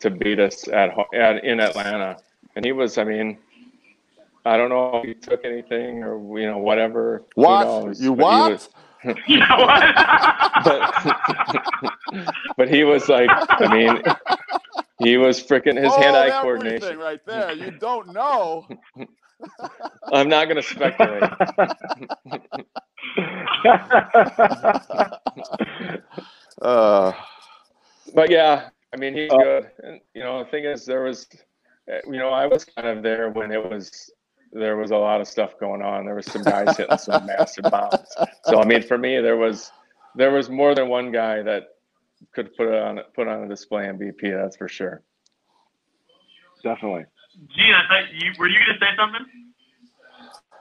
to 0.00 0.10
beat 0.10 0.38
us 0.38 0.68
at, 0.68 0.90
ho- 0.90 1.06
at 1.14 1.44
in 1.44 1.60
Atlanta. 1.60 2.18
And 2.56 2.64
he 2.64 2.72
was, 2.72 2.98
I 2.98 3.04
mean, 3.04 3.38
I 4.44 4.56
don't 4.56 4.68
know 4.70 5.00
if 5.02 5.04
he 5.04 5.14
took 5.14 5.44
anything 5.44 6.02
or 6.02 6.38
you 6.38 6.46
know 6.46 6.58
whatever. 6.58 7.24
Who 7.36 7.42
What? 7.42 7.60
knows? 7.66 8.00
You 8.00 8.10
But 8.12 8.18
he 8.18 8.24
what? 8.24 8.50
was- 8.52 8.68
You 9.28 9.38
know 9.38 9.56
what? 9.58 9.84
but, 10.64 12.32
but 12.56 12.68
he 12.68 12.82
was 12.84 13.08
like, 13.08 13.30
I 13.60 13.72
mean, 13.72 14.02
he 14.98 15.16
was 15.16 15.40
freaking 15.40 15.76
his 15.80 15.92
Oh, 15.94 16.00
hand-eye 16.00 16.40
coordination. 16.42 16.98
right 16.98 17.24
there. 17.24 17.52
You 17.52 17.70
don't 17.70 18.12
know. 18.12 18.66
I'm 20.12 20.28
not 20.28 20.48
going 20.48 20.56
to 20.56 20.62
speculate. 20.62 21.22
Uh, 26.60 27.12
but 28.14 28.30
yeah, 28.30 28.68
I 28.92 28.96
mean, 28.96 29.14
he's 29.14 29.30
Uh, 29.30 29.36
good. 29.36 29.70
And 29.84 30.00
you 30.14 30.22
know, 30.22 30.42
the 30.42 30.50
thing 30.50 30.64
is, 30.64 30.84
there 30.84 31.02
was, 31.02 31.28
uh, 31.92 31.98
you 32.06 32.18
know, 32.18 32.30
I 32.30 32.46
was 32.46 32.64
kind 32.64 32.88
of 32.88 33.02
there 33.02 33.30
when 33.30 33.52
it 33.52 33.62
was 33.62 34.10
there 34.52 34.76
was 34.76 34.90
a 34.90 34.96
lot 34.96 35.20
of 35.20 35.28
stuff 35.28 35.58
going 35.60 35.82
on. 35.82 36.04
There 36.04 36.14
was 36.14 36.26
some 36.26 36.42
guys 36.42 36.76
hitting 36.76 36.98
some 36.98 37.26
massive 37.26 37.64
bombs. 37.70 38.08
So 38.44 38.60
I 38.60 38.64
mean, 38.64 38.82
for 38.82 38.98
me, 38.98 39.20
there 39.20 39.36
was 39.36 39.70
there 40.16 40.32
was 40.32 40.48
more 40.48 40.74
than 40.74 40.88
one 40.88 41.12
guy 41.12 41.42
that 41.42 41.68
could 42.34 42.54
put 42.56 42.68
it 42.68 42.74
on 42.74 43.00
put 43.14 43.28
on 43.28 43.44
a 43.44 43.48
display 43.48 43.88
in 43.88 43.98
BP. 43.98 44.32
That's 44.32 44.56
for 44.56 44.68
sure. 44.68 45.02
Definitely. 46.62 47.04
Gene, 47.54 47.72
I 47.74 47.82
thought 47.88 48.12
you 48.14 48.32
were 48.38 48.48
you 48.48 48.58
gonna 48.66 48.78
say 48.80 48.96
something? 48.96 49.26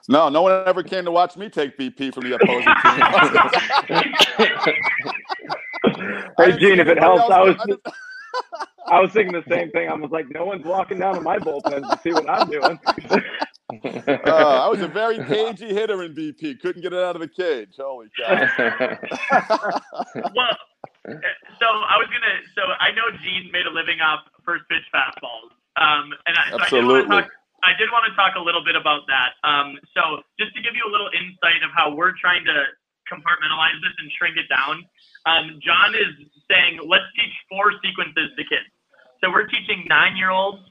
no, 0.09 0.29
no 0.29 0.41
one 0.43 0.63
ever 0.67 0.83
came 0.83 1.03
to 1.05 1.11
watch 1.11 1.35
me 1.35 1.49
take 1.49 1.77
BP 1.77 2.13
from 2.13 2.23
the 2.23 2.35
opposing 2.35 2.63
team. 5.97 6.23
Hey, 6.37 6.57
Gene, 6.57 6.79
if 6.79 6.87
it 6.87 6.97
helps, 6.99 7.21
else- 7.23 7.31
I 7.31 7.41
was 7.41 7.55
didn't- 7.65 7.85
I 8.89 9.01
was 9.01 9.11
thinking 9.11 9.33
the 9.33 9.43
same 9.49 9.69
thing. 9.71 9.89
I 9.89 9.93
was 9.95 10.11
like, 10.11 10.27
no 10.29 10.45
one's 10.45 10.63
walking 10.65 10.99
down 10.99 11.15
to 11.15 11.21
my 11.21 11.37
bullpen 11.39 11.81
to 11.89 11.99
see 12.01 12.13
what 12.13 12.29
I'm 12.29 12.49
doing. 12.49 12.79
uh, 14.07 14.29
I 14.63 14.69
was 14.69 14.79
a 14.79 14.87
very 14.87 15.17
cagey 15.25 15.73
hitter 15.73 16.03
in 16.03 16.15
BP. 16.15 16.61
Couldn't 16.61 16.83
get 16.83 16.93
it 16.93 16.99
out 17.03 17.17
of 17.17 17.21
the 17.21 17.27
cage. 17.27 17.73
Holy 17.77 18.07
cow! 18.17 18.47
Well, 20.33 20.57
so 21.59 21.65
I 21.67 21.97
was 21.97 22.07
gonna. 22.07 22.39
So 22.55 22.61
I 22.79 22.91
know 22.91 23.11
Gene 23.23 23.51
made 23.51 23.65
a 23.65 23.69
living 23.71 23.99
off 23.99 24.21
first 24.45 24.63
pitch 24.69 24.83
fastballs. 24.95 25.51
Um, 25.77 26.13
and 26.25 26.33
I, 26.35 26.43
so 26.51 26.57
Absolutely. 26.59 27.05
I 27.05 27.05
did, 27.05 27.07
want 27.07 27.07
to 27.07 27.21
talk, 27.21 27.29
I 27.63 27.71
did 27.77 27.89
want 27.93 28.05
to 28.09 28.13
talk 28.17 28.33
a 28.35 28.43
little 28.43 28.65
bit 28.65 28.75
about 28.75 29.05
that. 29.07 29.37
Um, 29.45 29.77
so 29.93 30.25
just 30.41 30.53
to 30.57 30.61
give 30.61 30.73
you 30.73 30.85
a 30.89 30.91
little 30.91 31.09
insight 31.13 31.61
of 31.61 31.69
how 31.71 31.93
we're 31.93 32.17
trying 32.17 32.43
to 32.45 32.57
compartmentalize 33.07 33.77
this 33.79 33.95
and 34.03 34.11
shrink 34.19 34.35
it 34.35 34.49
down. 34.51 34.83
Um, 35.25 35.59
John 35.63 35.95
is 35.95 36.11
saying 36.51 36.79
let's 36.83 37.07
teach 37.15 37.31
four 37.47 37.71
sequences 37.79 38.35
to 38.35 38.43
kids. 38.43 38.67
So 39.23 39.31
we're 39.31 39.47
teaching 39.47 39.85
nine-year-olds 39.87 40.61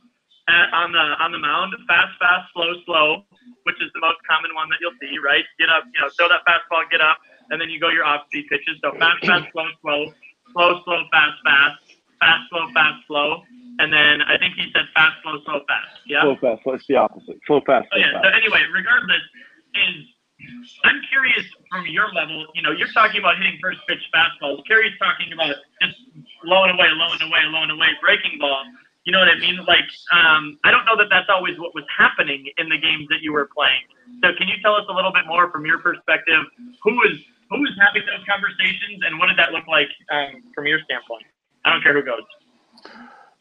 at, 0.49 0.71
on 0.73 0.93
the 0.93 1.05
on 1.19 1.33
the 1.33 1.39
mound 1.39 1.75
fast, 1.89 2.15
fast, 2.21 2.53
slow, 2.53 2.71
slow, 2.85 3.25
which 3.65 3.77
is 3.83 3.91
the 3.95 4.01
most 4.01 4.19
common 4.29 4.55
one 4.55 4.69
that 4.71 4.79
you'll 4.81 4.97
see. 5.01 5.19
Right? 5.19 5.45
Get 5.59 5.69
up, 5.69 5.85
you 5.91 6.01
know, 6.01 6.09
throw 6.15 6.29
that 6.29 6.47
fastball, 6.47 6.87
get 6.91 7.01
up, 7.01 7.19
and 7.51 7.61
then 7.61 7.71
you 7.71 7.81
go 7.81 7.89
your 7.89 8.05
off-speed 8.05 8.47
pitches. 8.49 8.79
So 8.83 8.93
fast, 8.99 9.25
fast, 9.27 9.51
slow, 9.53 9.67
slow, 9.83 10.13
slow, 10.53 10.81
slow, 10.85 11.01
fast, 11.11 11.39
fast, 11.45 11.77
fast, 12.21 12.49
slow, 12.51 12.67
fast, 12.75 13.07
slow, 13.07 13.43
and 13.79 13.93
then 13.93 14.23
I 14.23 14.39
think 14.39 14.55
he 14.57 14.73
said 14.73 14.89
fast, 14.95 15.21
slow, 15.23 15.37
slow, 15.45 15.61
fast. 15.69 16.01
Yeah. 16.07 16.23
Slow 16.23 16.37
fast. 16.41 16.63
It's 16.67 16.87
the 16.87 16.97
opposite. 16.97 17.37
Slow 17.47 17.61
fast. 17.67 17.89
Oh, 17.93 17.97
Slow 17.97 18.05
yeah. 18.05 18.23
So 18.23 18.29
anyway, 18.33 18.65
regardless, 18.73 19.25
is 19.77 20.17
I'm 20.85 21.01
curious 21.09 21.45
from 21.71 21.87
your 21.89 22.13
level. 22.13 22.47
You 22.55 22.63
know, 22.63 22.73
you're 22.73 22.93
talking 22.93 23.21
about 23.21 23.37
hitting 23.37 23.59
first 23.61 23.81
pitch 23.89 24.03
fastballs. 24.13 24.61
Kerry's 24.69 24.97
talking 24.99 25.33
about 25.33 25.57
just 25.81 25.97
low 26.45 26.65
and 26.65 26.73
away, 26.73 26.89
low 26.93 27.13
and 27.13 27.23
away, 27.23 27.43
low 27.49 27.63
and 27.63 27.73
away, 27.73 27.89
breaking 28.01 28.39
ball. 28.39 28.65
You 29.05 29.13
know 29.13 29.21
what 29.21 29.29
I 29.29 29.39
mean? 29.39 29.63
Like, 29.69 29.87
um, 30.13 30.59
I 30.65 30.71
don't 30.71 30.85
know 30.85 30.97
that 30.99 31.07
that's 31.09 31.31
always 31.31 31.57
what 31.59 31.75
was 31.75 31.85
happening 31.87 32.51
in 32.59 32.69
the 32.69 32.77
games 32.77 33.07
that 33.09 33.23
you 33.23 33.33
were 33.33 33.49
playing. 33.55 33.87
So, 34.25 34.35
can 34.37 34.49
you 34.49 34.57
tell 34.61 34.75
us 34.75 34.85
a 34.91 34.93
little 34.93 35.13
bit 35.13 35.27
more 35.27 35.51
from 35.51 35.65
your 35.65 35.79
perspective? 35.79 36.43
Who 36.83 36.93
was 36.97 37.15
who 37.51 37.61
was 37.63 37.71
having 37.79 38.03
those 38.03 38.27
conversations, 38.27 39.07
and 39.07 39.19
what 39.19 39.29
did 39.29 39.39
that 39.39 39.53
look 39.53 39.69
like 39.71 39.89
um, 40.11 40.43
from 40.55 40.67
your 40.67 40.81
standpoint? 40.85 41.25
I 41.67 41.73
don't 41.73 41.83
care 41.83 41.93
who 41.93 42.03
goes. 42.03 42.23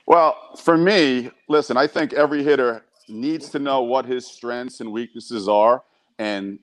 Well, 0.08 0.56
for 0.58 0.78
me, 0.78 1.32
listen, 1.48 1.78
I 1.78 1.88
think 1.88 2.14
every 2.14 2.44
hitter 2.44 2.84
needs 3.08 3.50
to 3.50 3.60
know 3.60 3.82
what 3.82 4.06
his 4.06 4.26
strengths 4.26 4.82
and 4.82 4.92
weaknesses 4.92 5.48
are 5.48 5.84
and 6.18 6.60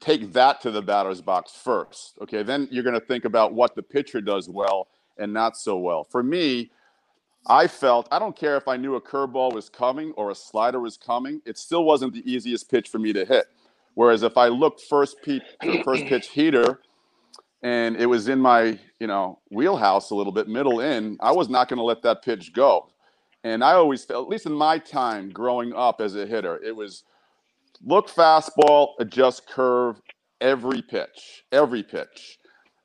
take 0.00 0.32
that 0.32 0.60
to 0.62 0.70
the 0.70 0.82
batter's 0.82 1.20
box 1.20 1.52
first. 1.52 2.18
Okay, 2.22 2.42
then 2.42 2.68
you're 2.70 2.82
going 2.82 2.98
to 2.98 3.06
think 3.06 3.24
about 3.24 3.54
what 3.54 3.74
the 3.74 3.82
pitcher 3.82 4.20
does 4.20 4.48
well 4.48 4.88
and 5.18 5.32
not 5.32 5.56
so 5.56 5.76
well. 5.76 6.04
For 6.04 6.22
me, 6.22 6.70
I 7.46 7.66
felt 7.66 8.08
I 8.10 8.18
don't 8.18 8.36
care 8.36 8.56
if 8.56 8.68
I 8.68 8.76
knew 8.76 8.96
a 8.96 9.00
curveball 9.00 9.52
was 9.54 9.68
coming 9.68 10.12
or 10.12 10.30
a 10.30 10.34
slider 10.34 10.80
was 10.80 10.96
coming, 10.96 11.40
it 11.44 11.58
still 11.58 11.84
wasn't 11.84 12.12
the 12.12 12.30
easiest 12.30 12.70
pitch 12.70 12.88
for 12.88 12.98
me 12.98 13.12
to 13.12 13.24
hit. 13.24 13.46
Whereas 13.94 14.22
if 14.22 14.36
I 14.36 14.48
looked 14.48 14.80
first 14.80 15.22
pitch, 15.22 15.42
first 15.84 16.06
pitch 16.08 16.28
heater 16.28 16.80
and 17.64 17.96
it 17.96 18.06
was 18.06 18.28
in 18.28 18.38
my 18.38 18.78
you 19.00 19.08
know 19.08 19.40
wheelhouse 19.50 20.10
a 20.10 20.14
little 20.14 20.32
bit 20.32 20.46
middle 20.46 20.80
in 20.80 21.16
i 21.20 21.32
was 21.32 21.48
not 21.48 21.68
going 21.68 21.78
to 21.78 21.82
let 21.82 22.02
that 22.02 22.22
pitch 22.22 22.52
go. 22.52 22.88
And 23.42 23.64
i 23.64 23.72
always 23.72 24.04
felt 24.04 24.26
at 24.26 24.30
least 24.30 24.46
in 24.46 24.52
my 24.52 24.78
time 24.78 25.30
growing 25.30 25.74
up 25.74 26.00
as 26.00 26.14
a 26.14 26.26
hitter 26.26 26.62
it 26.62 26.76
was 26.76 27.02
look 27.84 28.08
fastball 28.08 28.90
adjust 29.00 29.48
curve 29.48 30.00
every 30.40 30.82
pitch 30.82 31.44
every 31.50 31.82
pitch. 31.82 32.38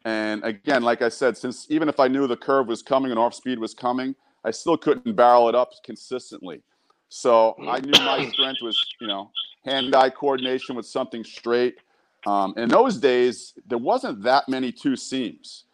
And 0.06 0.44
again 0.44 0.82
like 0.82 1.02
i 1.04 1.10
said 1.10 1.38
since 1.38 1.68
even 1.70 1.90
if 1.90 2.00
i 2.00 2.08
knew 2.08 2.26
the 2.26 2.38
curve 2.38 2.68
was 2.68 2.82
coming 2.82 3.12
and 3.12 3.20
off 3.20 3.36
speed 3.36 3.60
was 3.60 3.74
coming 3.74 4.16
i 4.46 4.52
still 4.52 4.78
couldn't 4.78 5.16
barrel 5.16 5.50
it 5.50 5.56
up 5.56 5.72
consistently. 5.84 6.64
So 7.10 7.56
i 7.68 7.80
knew 7.82 7.92
my 8.06 8.30
strength 8.30 8.62
was 8.62 8.82
you 9.02 9.08
know 9.08 9.30
hand 9.66 9.94
eye 9.94 10.10
coordination 10.10 10.78
with 10.78 10.86
something 10.86 11.24
straight 11.24 11.76
um, 12.26 12.54
in 12.58 12.70
those 12.70 12.98
days, 12.98 13.54
there 13.68 13.78
wasn't 13.78 14.24
that 14.24 14.50
many 14.50 14.72
two 14.72 14.96
seams 14.96 15.66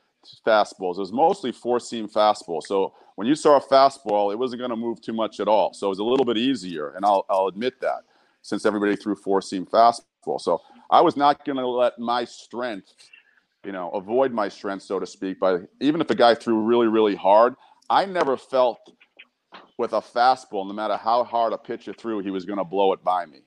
fastballs. 0.45 0.95
It 0.97 1.01
was 1.01 1.11
mostly 1.11 1.51
four 1.51 1.79
seam 1.79 2.07
fastball. 2.07 2.61
So 2.61 2.93
when 3.15 3.27
you 3.27 3.35
saw 3.35 3.57
a 3.57 3.61
fastball, 3.61 4.31
it 4.31 4.39
wasn't 4.39 4.59
going 4.59 4.71
to 4.71 4.75
move 4.75 5.01
too 5.01 5.13
much 5.13 5.39
at 5.39 5.47
all. 5.47 5.73
So 5.73 5.87
it 5.87 5.89
was 5.89 5.99
a 5.99 6.03
little 6.03 6.25
bit 6.25 6.37
easier, 6.37 6.89
and 6.89 7.05
I'll 7.05 7.25
I'll 7.29 7.47
admit 7.47 7.79
that 7.81 8.01
since 8.41 8.65
everybody 8.65 8.95
threw 8.95 9.15
four 9.15 9.41
seam 9.41 9.65
fastball. 9.65 10.39
So 10.39 10.61
I 10.89 11.01
was 11.01 11.17
not 11.17 11.45
going 11.45 11.57
to 11.57 11.67
let 11.67 11.97
my 11.99 12.25
strength, 12.25 12.93
you 13.63 13.71
know, 13.71 13.89
avoid 13.91 14.31
my 14.31 14.49
strength, 14.49 14.83
so 14.83 14.99
to 14.99 15.05
speak. 15.05 15.39
By 15.39 15.59
even 15.79 16.01
if 16.01 16.09
a 16.09 16.15
guy 16.15 16.35
threw 16.35 16.61
really 16.61 16.87
really 16.87 17.15
hard, 17.15 17.55
I 17.89 18.05
never 18.05 18.37
felt 18.37 18.79
with 19.77 19.93
a 19.93 20.01
fastball, 20.01 20.67
no 20.67 20.73
matter 20.73 20.97
how 20.97 21.23
hard 21.23 21.53
a 21.53 21.57
pitcher 21.57 21.93
threw, 21.93 22.19
he 22.19 22.31
was 22.31 22.45
going 22.45 22.57
to 22.57 22.65
blow 22.65 22.93
it 22.93 23.03
by 23.03 23.25
me. 23.25 23.41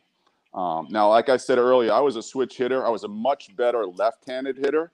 Um, 0.54 0.88
now, 0.90 1.10
like 1.10 1.28
I 1.28 1.36
said 1.36 1.58
earlier, 1.58 1.92
I 1.92 2.00
was 2.00 2.16
a 2.16 2.22
switch 2.22 2.56
hitter. 2.56 2.86
I 2.86 2.88
was 2.88 3.04
a 3.04 3.08
much 3.08 3.54
better 3.56 3.86
left-handed 3.86 4.56
hitter, 4.56 4.90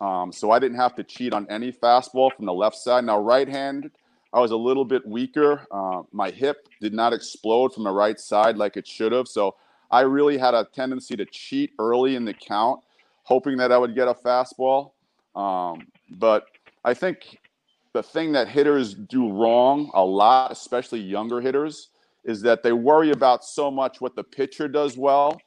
um, 0.00 0.32
so 0.32 0.50
I 0.50 0.58
didn't 0.58 0.76
have 0.78 0.94
to 0.96 1.04
cheat 1.04 1.32
on 1.32 1.46
any 1.48 1.72
fastball 1.72 2.32
from 2.34 2.44
the 2.46 2.52
left 2.52 2.76
side. 2.76 3.04
Now, 3.04 3.20
right-handed, 3.20 3.92
I 4.32 4.40
was 4.40 4.50
a 4.50 4.56
little 4.56 4.84
bit 4.84 5.06
weaker. 5.06 5.66
Uh, 5.70 6.02
my 6.12 6.30
hip 6.30 6.68
did 6.80 6.92
not 6.92 7.12
explode 7.12 7.72
from 7.72 7.84
the 7.84 7.90
right 7.92 8.18
side 8.18 8.56
like 8.56 8.76
it 8.76 8.86
should 8.86 9.12
have, 9.12 9.28
so 9.28 9.54
I 9.90 10.00
really 10.00 10.36
had 10.36 10.54
a 10.54 10.66
tendency 10.72 11.16
to 11.16 11.24
cheat 11.26 11.72
early 11.78 12.16
in 12.16 12.24
the 12.24 12.34
count, 12.34 12.80
hoping 13.22 13.56
that 13.58 13.70
I 13.70 13.78
would 13.78 13.94
get 13.94 14.08
a 14.08 14.14
fastball. 14.14 14.90
Um, 15.34 15.86
but 16.10 16.46
I 16.84 16.94
think 16.94 17.38
the 17.92 18.02
thing 18.02 18.32
that 18.32 18.48
hitters 18.48 18.94
do 18.94 19.32
wrong 19.32 19.90
a 19.94 20.04
lot, 20.04 20.52
especially 20.52 21.00
younger 21.00 21.40
hitters, 21.40 21.88
is 22.26 22.42
that 22.42 22.62
they 22.62 22.72
worry 22.72 23.12
about 23.12 23.44
so 23.44 23.70
much 23.70 24.00
what 24.00 24.16
the 24.16 24.24
pitcher 24.24 24.68
does 24.68 24.98
well 24.98 25.40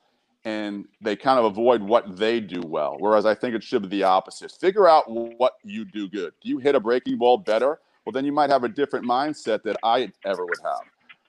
and 0.46 0.86
they 1.02 1.16
kind 1.16 1.38
of 1.38 1.46
avoid 1.46 1.82
what 1.82 2.18
they 2.18 2.40
do 2.40 2.62
well. 2.66 2.96
Whereas 2.98 3.26
I 3.26 3.36
think 3.36 3.54
it 3.54 3.64
should 3.64 3.84
be 3.84 3.90
the 3.90 4.04
opposite. 4.04 4.52
Figure 4.52 4.88
out 4.88 5.04
what 5.08 5.54
you 5.64 5.84
do 5.84 6.08
good. 6.08 6.32
Do 6.42 6.50
you 6.50 6.58
hit 6.58 6.76
a 6.76 6.80
breaking 6.80 7.18
ball 7.18 7.38
better? 7.38 7.80
Well, 8.06 8.14
then 8.14 8.24
you 8.24 8.32
might 8.32 8.50
have 8.50 8.64
a 8.64 8.70
different 8.70 9.06
mindset 9.06 9.64
that 9.64 9.76
I 9.84 10.12
ever 10.26 10.46
would 10.46 10.60
have. 10.64 10.80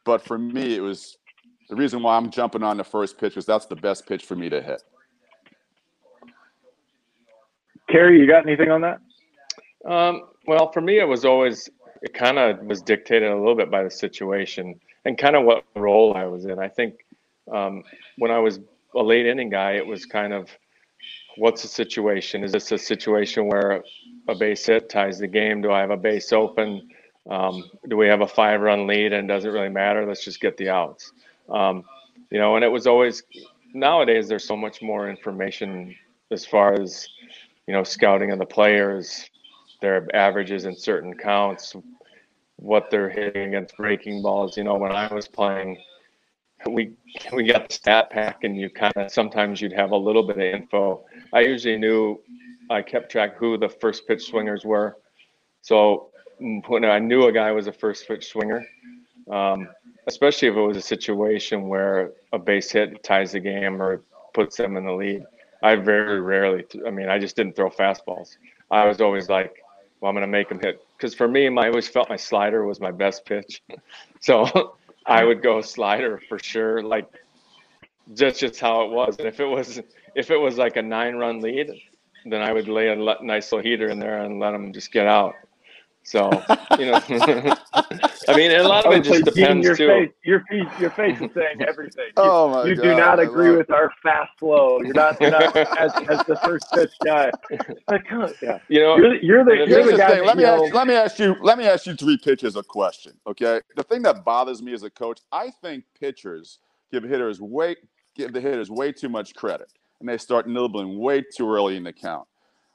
But 0.05 0.23
for 0.23 0.39
me, 0.39 0.77
it 0.77 0.81
was 0.81 1.19
the 1.69 1.75
reason 1.77 2.03
why 2.03 2.17
I'm 2.17 2.31
jumping 2.31 2.63
on 2.63 2.77
the 2.77 2.85
first 2.85 3.19
pitch 3.19 3.37
is 3.37 3.45
that's 3.45 3.67
the 3.67 3.77
best 3.77 4.07
pitch 4.07 4.25
for 4.25 4.37
me 4.37 4.49
to 4.49 4.63
hit. 4.63 4.83
Kerry, 7.91 8.21
you 8.21 8.29
got 8.29 8.47
anything 8.47 8.71
on 8.71 8.83
that? 8.83 9.01
Um, 9.85 10.23
well, 10.47 10.71
for 10.71 10.81
me, 10.81 11.01
it 11.01 11.05
was 11.05 11.25
always 11.25 11.69
it 12.03 12.15
kind 12.15 12.39
of 12.39 12.61
was 12.61 12.81
dictated 12.81 13.31
a 13.31 13.37
little 13.37 13.57
bit 13.57 13.71
by 13.71 13.83
the 13.83 13.91
situation 13.91 14.81
and 15.05 15.17
kind 15.17 15.37
of 15.37 15.45
what 15.45 15.65
role 15.75 16.15
I 16.15 16.25
was 16.25 16.45
in. 16.45 16.59
I 16.59 16.69
think 16.69 16.95
um, 17.53 17.83
when 18.19 18.31
I 18.31 18.39
was 18.39 18.61
a 18.95 19.03
late 19.03 19.27
inning 19.27 19.51
guy, 19.51 19.73
it 19.73 19.87
was 19.87 20.05
kind 20.07 20.33
of 20.33 20.49
what's 21.37 21.63
the 21.63 21.69
situation? 21.69 22.45
Is 22.45 22.53
this 22.53 22.71
a 22.73 22.79
situation 22.79 23.47
where 23.47 23.83
a 24.29 24.35
base 24.35 24.67
hit 24.67 24.89
ties 24.89 25.19
the 25.19 25.27
game? 25.27 25.63
Do 25.63 25.73
I 25.73 25.81
have 25.81 25.91
a 25.91 25.97
base 25.97 26.33
open? 26.33 26.89
Um, 27.29 27.71
do 27.89 27.97
we 27.97 28.09
have 28.09 28.21
a 28.21 28.27
five 28.27 28.61
run 28.61 28.87
lead 28.87 29.13
and 29.13 29.29
doesn't 29.29 29.51
really 29.51 29.69
matter? 29.69 30.07
Let's 30.07 30.25
just 30.25 30.41
get 30.41 30.57
the 30.57 30.69
outs. 30.69 31.13
Um, 31.49 31.85
you 32.31 32.39
know, 32.39 32.57
and 32.57 32.65
it 32.65 32.69
was 32.69 32.87
always 32.87 33.23
nowadays 33.73 34.29
there's 34.29 34.45
so 34.45 34.57
much 34.57 34.83
more 34.83 35.09
information 35.09 35.95
as 36.31 36.45
far 36.45 36.75
as 36.75 37.09
you 37.67 37.75
know 37.75 37.83
scouting 37.83 38.31
of 38.31 38.39
the 38.39 38.47
players, 38.47 39.29
their 39.81 40.07
averages 40.15 40.65
in 40.65 40.77
certain 40.77 41.15
counts, 41.15 41.75
what 42.61 42.91
they're 42.91 43.09
hitting 43.09 43.49
against 43.49 43.77
breaking 43.77 44.23
balls. 44.23 44.57
You 44.57 44.65
know, 44.65 44.77
when 44.77 44.93
I 44.93 45.13
was 45.13 45.27
playing, 45.27 45.79
we 46.69 46.93
we 47.33 47.45
got 47.45 47.69
the 47.69 47.75
stat 47.75 48.11
pack, 48.11 48.45
and 48.45 48.57
you 48.57 48.71
kind 48.71 48.93
of 48.97 49.11
sometimes 49.11 49.61
you'd 49.61 49.73
have 49.73 49.93
a 49.93 49.97
little 49.97 50.23
bit 50.23 50.37
of 50.37 50.43
info. 50.43 51.05
I 51.33 51.41
usually 51.41 51.79
knew, 51.79 52.21
I 52.69 52.83
kept 52.83 53.11
track 53.11 53.37
who 53.37 53.59
the 53.59 53.69
first 53.69 54.07
pitch 54.07 54.27
swingers 54.27 54.65
were, 54.65 54.97
so 55.63 56.11
when 56.67 56.85
I 56.85 56.99
knew 56.99 57.27
a 57.27 57.33
guy 57.33 57.53
was 57.53 57.67
a 57.67 57.73
first 57.73 58.09
pitch 58.09 58.29
swinger, 58.29 58.67
um, 59.31 59.69
especially 60.07 60.49
if 60.49 60.57
it 60.57 60.61
was 60.61 60.77
a 60.77 60.83
situation 60.83 61.69
where 61.69 62.13
a 62.33 62.39
base 62.39 62.71
hit 62.71 63.03
ties 63.03 63.33
the 63.33 63.41
game 63.41 63.81
or 63.81 64.03
puts 64.33 64.57
them 64.57 64.77
in 64.77 64.85
the 64.85 64.93
lead. 64.93 65.25
I 65.63 65.77
very 65.77 66.21
rarely, 66.21 66.65
I 66.87 66.91
mean, 66.91 67.11
I 67.11 67.19
just 67.19 67.37
didn't 67.37 67.55
throw 67.55 67.69
fastballs. 67.69 68.37
I 68.71 68.87
was 68.87 69.01
always 69.01 69.29
like, 69.29 69.63
well, 70.01 70.09
I'm 70.09 70.15
going 70.15 70.23
to 70.23 70.27
make 70.27 70.49
them 70.49 70.61
hit. 70.61 70.81
Because 71.01 71.15
for 71.15 71.27
me, 71.27 71.49
my, 71.49 71.65
I 71.65 71.69
always 71.69 71.89
felt 71.89 72.11
my 72.11 72.17
slider 72.17 72.67
was 72.67 72.79
my 72.79 72.91
best 72.91 73.25
pitch. 73.25 73.63
So 74.23 74.77
I 75.07 75.25
would 75.25 75.43
go 75.43 75.63
slider 75.63 76.21
for 76.29 76.39
sure. 76.39 76.83
Like, 76.83 77.07
that's 78.07 78.39
just 78.39 78.61
how 78.61 78.83
it 78.83 78.91
was. 78.91 79.17
And 79.17 79.27
if 79.27 79.41
it 79.41 79.47
was, 79.47 79.81
if 80.15 80.31
it 80.31 80.37
was 80.37 80.59
like 80.59 80.77
a 80.77 80.83
nine 80.83 81.17
run 81.17 81.41
lead, 81.41 81.71
then 82.27 82.43
I 82.43 82.53
would 82.53 82.69
lay 82.69 82.89
a 82.91 82.97
nice 82.97 83.51
little 83.51 83.63
heater 83.63 83.89
in 83.89 83.99
there 83.99 84.19
and 84.19 84.39
let 84.39 84.51
them 84.51 84.75
just 84.75 84.93
get 84.93 85.07
out. 85.07 85.37
So, 86.03 86.31
you 86.79 86.87
know, 86.87 87.01
I 88.29 88.35
mean, 88.35 88.51
a 88.53 88.63
lot 88.63 88.87
of 88.87 88.93
it 88.95 89.05
just 89.05 89.25
depends 89.25 89.65
your 89.65 89.77
too. 89.77 89.87
Face, 89.89 90.11
your 90.25 90.41
face, 90.51 90.81
your 90.81 90.91
face 90.91 91.21
is 91.21 91.31
saying 91.35 91.63
everything. 91.69 92.11
Oh 92.17 92.25
you, 92.25 92.31
Oh 92.31 92.49
my 92.49 92.55
god 92.55 92.69
you 92.69 92.75
God, 92.77 92.83
do 92.83 92.97
not 92.97 93.21
I 93.21 93.23
agree 93.25 93.49
love 93.51 93.59
with 93.59 93.71
our 93.71 93.93
fast 94.03 94.31
flow. 94.39 94.81
You're 94.81 94.95
not, 94.95 95.21
you're 95.21 95.31
not 95.31 95.55
as, 95.57 95.93
as 96.09 96.25
the 96.27 96.37
first 96.43 96.67
pitch 96.73 96.91
guy. 97.05 97.31
Like, 97.89 98.07
huh, 98.09 98.29
yeah. 98.43 98.59
You 98.69 98.81
know, 98.81 98.97
You're, 98.97 99.11
the- 99.19 99.25
you're 99.25 99.45
the, 99.45 99.55
Here's 99.57 99.69
you're 99.71 99.85
the 99.85 99.91
the 99.93 99.97
guy. 99.99 100.11
thing. 100.17 100.27
Let 100.27 100.37
me 100.37 100.45
ask, 100.45 100.75
let 100.75 100.87
me 100.89 100.95
ask 100.95 101.19
you. 101.19 101.37
Let 101.43 101.59
me 101.59 101.67
ask 101.67 101.87
you 101.87 101.95
three 101.95 102.17
pitches 102.17 102.57
a 102.57 102.63
question. 102.63 103.13
Okay. 103.27 103.61
The 103.77 103.83
thing 103.85 104.03
that 104.03 104.25
bothers 104.25 104.63
me 104.63 104.73
as 104.73 104.83
a 104.83 104.91
coach, 104.91 105.21
I 105.31 105.51
think 105.63 105.85
pitchers 105.99 106.59
give 106.91 107.05
hitters 107.05 107.41
way 107.41 107.77
give 108.17 108.33
the 108.33 108.41
hitters 108.41 108.71
way 108.71 108.91
too 108.91 109.09
much 109.09 109.35
credit, 109.35 109.73
and 110.01 110.09
they 110.09 110.19
start 110.19 110.49
nibbling 110.49 110.99
way 110.99 111.23
too 111.37 111.49
early 111.49 111.77
in 111.77 111.85
the 111.85 111.93
count. 111.93 112.27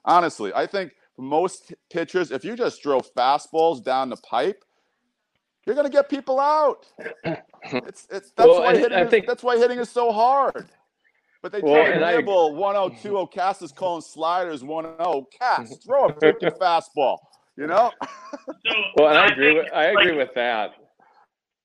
Honestly, 0.06 0.54
I 0.56 0.66
think 0.68 0.94
most 1.18 1.74
pitchers, 1.90 2.32
if 2.32 2.44
you 2.44 2.56
just 2.56 2.82
throw 2.84 3.00
fastballs 3.02 3.84
down 3.84 4.10
the 4.10 4.18
pipe, 4.18 4.64
you're 5.66 5.76
going 5.76 5.88
to 5.88 5.92
get 5.92 6.10
people 6.10 6.40
out. 6.40 6.86
It's, 7.68 8.06
it's 8.12 8.30
that's 8.38 8.48
Well, 8.48 8.60
why 8.62 8.74
and 8.74 8.78
hitting 8.78 8.96
I 9.00 9.02
is, 9.06 9.10
think- 9.10 9.26
that's 9.26 9.42
why 9.42 9.58
hitting 9.58 9.80
is 9.80 9.90
so 9.90 10.12
hard. 10.12 10.68
But 11.42 11.52
they 11.52 11.62
Well, 11.62 11.74
try 11.74 11.88
to 11.88 11.96
and 11.96 12.06
I- 12.06 12.16
nibble 12.18 12.54
102. 12.54 13.10
Mm-hmm. 13.10 13.34
Cass 13.34 13.60
is 13.64 13.72
calling 13.72 14.04
sliders 14.04 14.62
1-0. 14.62 15.26
Cass, 15.32 15.60
mm-hmm. 15.62 15.74
throw 15.84 16.06
a 16.06 16.14
freaking 16.14 16.56
fastball. 16.60 17.18
You 17.58 17.66
know? 17.66 17.92
Well, 18.98 19.10
and 19.10 19.18
I 19.18 19.28
agree 19.30 19.54
think, 19.56 19.64
with 19.64 19.74
I 19.74 19.84
agree 19.86 20.10
like, 20.10 20.18
with 20.28 20.36
that. 20.36 20.72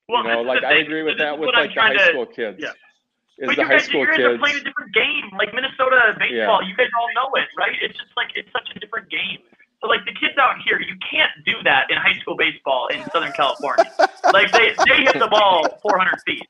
well, 0.08 0.22
you 0.24 0.30
know, 0.32 0.40
like 0.40 0.64
I 0.64 0.76
agree 0.76 1.02
with 1.02 1.18
that 1.18 1.38
with 1.38 1.50
like 1.52 1.68
the 1.68 1.74
trying 1.74 1.98
high 1.98 2.06
to- 2.06 2.12
school 2.12 2.26
kids. 2.26 2.56
yeah. 2.58 2.70
Is 3.40 3.46
But 3.48 3.56
you 3.56 3.64
guys, 3.68 3.88
you 3.88 4.06
guys 4.06 4.20
are 4.20 4.36
playing 4.38 4.60
a 4.60 4.64
different 4.64 4.92
game. 4.92 5.32
Like 5.38 5.54
Minnesota 5.54 6.12
baseball, 6.18 6.60
you 6.62 6.76
guys 6.76 6.92
all 6.98 7.08
know 7.16 7.32
it, 7.40 7.48
right? 7.56 7.72
It's 7.80 7.96
just 7.96 8.12
like 8.16 8.28
it's 8.36 8.52
such 8.52 8.68
a 8.76 8.78
different 8.78 9.08
game. 9.08 9.38
So 9.80 9.88
like 9.88 10.04
the 10.04 10.12
kids 10.12 10.36
out 10.38 10.56
here, 10.62 10.78
you 10.78 10.94
can't 11.10 11.32
do 11.46 11.54
that 11.64 11.88
in 11.90 11.96
high 11.96 12.20
school 12.20 12.36
baseball 12.36 12.88
in 12.88 13.00
Southern 13.10 13.32
California. 13.32 13.88
like 14.32 14.52
they 14.52 14.76
they 14.86 15.04
hit 15.08 15.18
the 15.18 15.28
ball 15.28 15.78
400 15.80 16.20
feet. 16.26 16.44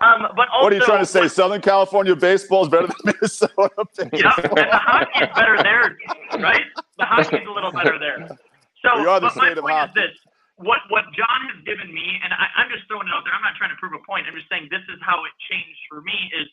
Um, 0.00 0.26
but 0.34 0.48
also, 0.48 0.64
what 0.64 0.72
are 0.72 0.76
you 0.76 0.82
trying 0.82 0.98
to 1.00 1.06
say? 1.06 1.28
Southern 1.28 1.60
California 1.60 2.16
baseball 2.16 2.62
is 2.64 2.68
better 2.70 2.86
than 2.88 2.96
Minnesota 3.04 3.70
Yeah, 4.12 4.34
baseball? 4.40 4.58
and 4.58 4.72
the 4.72 4.76
hockey 4.80 5.20
is 5.20 5.28
better 5.36 5.56
there, 5.62 5.96
right? 6.40 6.64
The 6.98 7.04
hockey's 7.04 7.46
a 7.46 7.52
little 7.52 7.72
better 7.72 7.98
there. 8.00 8.26
So, 8.82 9.00
We 9.00 9.06
are 9.06 9.20
the 9.20 9.28
but 9.28 9.36
my 9.36 9.46
state 9.46 9.58
of 9.58 9.62
point 9.64 9.76
hockey. 9.76 10.00
is 10.00 10.06
this: 10.10 10.31
what 10.60 10.84
what 10.92 11.08
John 11.16 11.40
has 11.52 11.58
given 11.64 11.88
me, 11.92 12.04
and 12.20 12.32
I, 12.32 12.46
I'm 12.60 12.68
just 12.68 12.84
throwing 12.90 13.08
it 13.08 13.14
out 13.14 13.24
there. 13.24 13.32
I'm 13.32 13.44
not 13.44 13.56
trying 13.56 13.72
to 13.72 13.78
prove 13.80 13.96
a 13.96 14.02
point. 14.04 14.28
I'm 14.28 14.36
just 14.36 14.48
saying 14.52 14.68
this 14.68 14.84
is 14.92 15.00
how 15.00 15.24
it 15.24 15.32
changed 15.48 15.82
for 15.88 16.04
me. 16.04 16.16
Is 16.36 16.48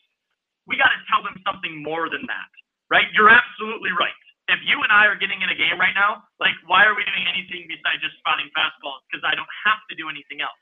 we 0.64 0.80
got 0.80 0.92
to 0.92 1.00
tell 1.10 1.20
them 1.24 1.36
something 1.44 1.80
more 1.84 2.08
than 2.08 2.24
that, 2.28 2.50
right? 2.88 3.06
You're 3.12 3.32
absolutely 3.32 3.92
right. 3.96 4.16
If 4.50 4.58
you 4.66 4.82
and 4.82 4.90
I 4.90 5.06
are 5.06 5.14
getting 5.14 5.38
in 5.40 5.50
a 5.52 5.58
game 5.58 5.78
right 5.78 5.94
now, 5.94 6.26
like, 6.42 6.58
why 6.66 6.82
are 6.82 6.96
we 6.98 7.06
doing 7.06 7.22
anything 7.30 7.70
besides 7.70 8.02
just 8.02 8.18
spotting 8.18 8.50
fastballs? 8.50 9.06
Because 9.06 9.22
I 9.22 9.38
don't 9.38 9.50
have 9.62 9.78
to 9.90 9.94
do 9.94 10.10
anything 10.10 10.42
else. 10.42 10.58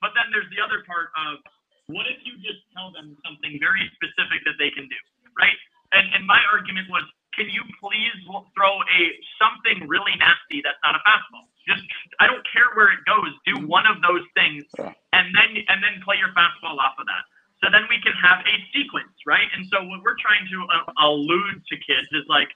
But 0.00 0.16
then 0.16 0.32
there's 0.32 0.48
the 0.52 0.60
other 0.64 0.84
part 0.88 1.12
of 1.16 1.44
what 1.92 2.08
if 2.08 2.18
you 2.24 2.40
just 2.40 2.64
tell 2.72 2.90
them 2.96 3.14
something 3.22 3.60
very 3.60 3.84
specific 3.96 4.40
that 4.48 4.56
they 4.56 4.72
can 4.72 4.88
do, 4.88 5.00
right? 5.36 5.56
And 5.92 6.04
and 6.16 6.22
my 6.24 6.40
argument 6.50 6.88
was, 6.88 7.04
can 7.36 7.52
you 7.52 7.62
please 7.78 8.16
throw 8.56 8.74
a 8.80 9.00
something 9.36 9.84
really 9.86 10.16
nasty 10.18 10.64
that's 10.64 10.80
not 10.82 10.96
a 10.96 11.02
fastball? 11.04 11.46
Just 11.68 11.84
I 12.18 12.26
don't 12.26 12.42
care 12.48 12.72
where 12.74 12.90
it 12.90 13.04
goes. 13.04 13.30
Do 13.44 13.60
one 13.68 13.84
of 13.84 14.00
those 14.00 14.24
things, 14.32 14.64
and 15.12 15.26
then 15.36 15.50
and 15.68 15.78
then 15.84 16.00
play 16.02 16.16
your 16.16 16.32
fastball 16.32 16.80
off 16.80 16.96
of 16.98 17.06
that. 17.06 17.24
So 17.60 17.68
then 17.72 17.84
we 17.88 18.00
can 18.00 18.12
have 18.16 18.40
a 18.44 18.56
sequence, 18.72 19.12
right? 19.26 19.48
And 19.56 19.66
so 19.68 19.84
what 19.84 20.00
we're 20.04 20.20
trying 20.20 20.44
to 20.48 20.58
uh, 20.68 21.06
allude 21.08 21.64
to 21.64 21.74
kids 21.80 22.08
is 22.12 22.24
like 22.28 22.48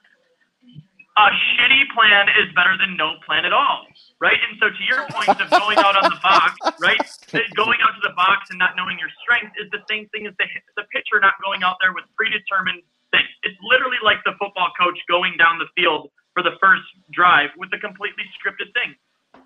a 1.17 1.29
shitty 1.57 1.85
plan 1.93 2.29
is 2.41 2.49
better 2.55 2.77
than 2.79 2.97
no 2.97 3.17
plan 3.27 3.45
at 3.45 3.53
all, 3.53 3.89
right? 4.21 4.39
And 4.49 4.57
so 4.61 4.71
to 4.71 4.83
your 4.87 5.05
point 5.11 5.41
of 5.41 5.49
going 5.51 5.77
out 5.81 5.97
on 5.97 6.07
the 6.09 6.21
box, 6.23 6.57
right? 6.79 7.01
Going 7.57 7.79
out 7.83 7.95
to 7.95 8.03
the 8.03 8.15
box 8.19 8.51
and 8.51 8.59
not 8.59 8.75
knowing 8.75 8.99
your 8.99 9.11
strength 9.23 9.55
is 9.55 9.71
the 9.71 9.79
same 9.87 10.09
thing 10.11 10.27
as 10.27 10.35
the 10.39 10.47
the 10.75 10.83
pitcher 10.91 11.23
not 11.23 11.35
going 11.45 11.63
out 11.63 11.77
there 11.79 11.95
with 11.95 12.03
predetermined 12.19 12.83
things. 13.13 13.29
It's 13.43 13.57
literally 13.65 13.97
like 14.05 14.21
the 14.29 14.37
football 14.37 14.69
coach 14.77 15.01
going 15.09 15.35
down 15.41 15.57
the 15.57 15.71
field 15.73 16.13
for 16.37 16.45
the 16.45 16.61
first 16.61 16.85
drive 17.11 17.49
with 17.57 17.73
a 17.73 17.81
completely 17.81 18.29
scripted 18.37 18.69
thing. 18.77 18.93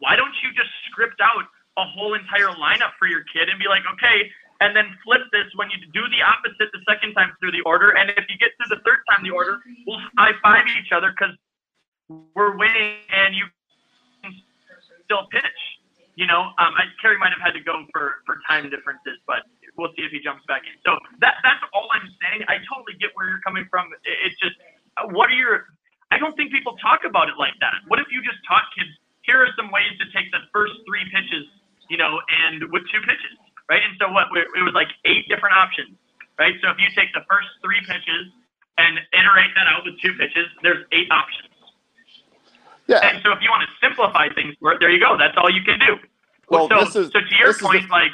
Why 0.03 0.19
don't 0.19 0.35
you 0.43 0.51
just 0.51 0.69
script 0.91 1.23
out 1.23 1.47
a 1.79 1.85
whole 1.95 2.15
entire 2.15 2.51
lineup 2.59 2.99
for 2.99 3.07
your 3.07 3.23
kid 3.31 3.49
and 3.49 3.59
be 3.59 3.71
like, 3.71 3.87
okay, 3.99 4.31
and 4.61 4.75
then 4.75 4.87
flip 5.03 5.23
this 5.31 5.47
when 5.55 5.71
you 5.71 5.79
do 5.91 6.03
the 6.11 6.23
opposite 6.23 6.71
the 6.71 6.83
second 6.87 7.15
time 7.15 7.35
through 7.39 7.53
the 7.53 7.63
order, 7.67 7.95
and 7.95 8.11
if 8.11 8.25
you 8.31 8.37
get 8.39 8.55
to 8.63 8.67
the 8.71 8.79
third 8.87 9.03
time 9.11 9.23
the 9.23 9.35
order, 9.35 9.59
we'll 9.87 9.99
high 10.19 10.35
five 10.43 10.67
each 10.79 10.93
other 10.95 11.11
because 11.11 11.35
we're 12.09 12.57
winning 12.57 13.03
and 13.11 13.35
you 13.35 13.47
can 14.23 14.33
still 15.05 15.27
pitch. 15.31 15.61
You 16.15 16.27
know, 16.27 16.55
um, 16.63 16.73
I, 16.79 16.87
Kerry 17.03 17.19
might 17.19 17.35
have 17.35 17.43
had 17.43 17.59
to 17.59 17.65
go 17.65 17.85
for, 17.91 18.23
for 18.27 18.39
time 18.47 18.71
differences, 18.71 19.19
but 19.27 19.43
we'll 19.77 19.93
see 19.97 20.03
if 20.07 20.13
he 20.13 20.21
jumps 20.23 20.43
back 20.47 20.63
in. 20.67 20.75
So 20.87 20.99
that 21.21 21.39
that's 21.43 21.63
all 21.75 21.89
I'm 21.93 22.07
saying. 22.23 22.45
I 22.49 22.59
totally 22.71 22.95
get 22.99 23.11
where 23.15 23.29
you're 23.29 23.43
coming 23.45 23.67
from. 23.71 23.91
It's 24.05 24.39
just, 24.41 24.57
uh, 24.99 25.11
what 25.11 25.31
are 25.31 25.39
your? 25.39 25.75
I 26.11 26.19
don't 26.19 26.35
think 26.39 26.53
people 26.55 26.77
talk 26.79 27.03
about 27.03 27.29
it 27.29 27.37
like 27.39 27.55
that. 27.61 27.75
What 27.91 27.99
if 27.99 28.07
you 28.11 28.23
just 28.23 28.39
taught 28.47 28.65
kids? 28.79 28.91
Here 29.27 29.41
are 29.41 29.51
some 29.57 29.73
ways 29.73 29.91
to 29.99 30.07
take 30.13 30.31
the 30.31 30.45
first 30.53 30.77
three 30.87 31.03
pitches, 31.11 31.49
you 31.89 31.97
know, 31.97 32.21
and 32.29 32.61
with 32.71 32.85
two 32.93 33.01
pitches, 33.03 33.35
right? 33.73 33.81
And 33.83 33.97
so 33.99 34.13
what? 34.13 34.29
It 34.37 34.63
was 34.63 34.77
like 34.77 34.93
eight 35.09 35.27
different 35.33 35.57
options, 35.57 35.97
right? 36.39 36.55
So 36.63 36.71
if 36.71 36.79
you 36.79 36.87
take 36.95 37.11
the 37.17 37.25
first 37.27 37.49
three 37.65 37.81
pitches 37.89 38.31
and 38.79 39.01
iterate 39.17 39.51
that 39.57 39.67
out 39.67 39.83
with 39.87 39.99
two 40.01 40.13
pitches, 40.15 40.47
there's 40.63 40.85
eight 40.93 41.09
options. 41.11 41.51
Yeah. 42.87 43.01
And 43.01 43.23
so 43.25 43.33
if 43.33 43.41
you 43.41 43.49
want 43.49 43.65
to 43.65 43.73
simplify 43.81 44.29
things, 44.35 44.55
there 44.79 44.91
you 44.91 45.01
go. 45.01 45.17
That's 45.17 45.35
all 45.39 45.49
you 45.51 45.63
can 45.65 45.79
do. 45.81 45.97
Well, 46.51 46.69
so, 46.69 46.85
this 46.85 46.97
is- 46.97 47.13
so 47.13 47.21
to 47.21 47.35
your 47.37 47.55
point, 47.55 47.89
a- 47.89 47.93
like, 47.93 48.13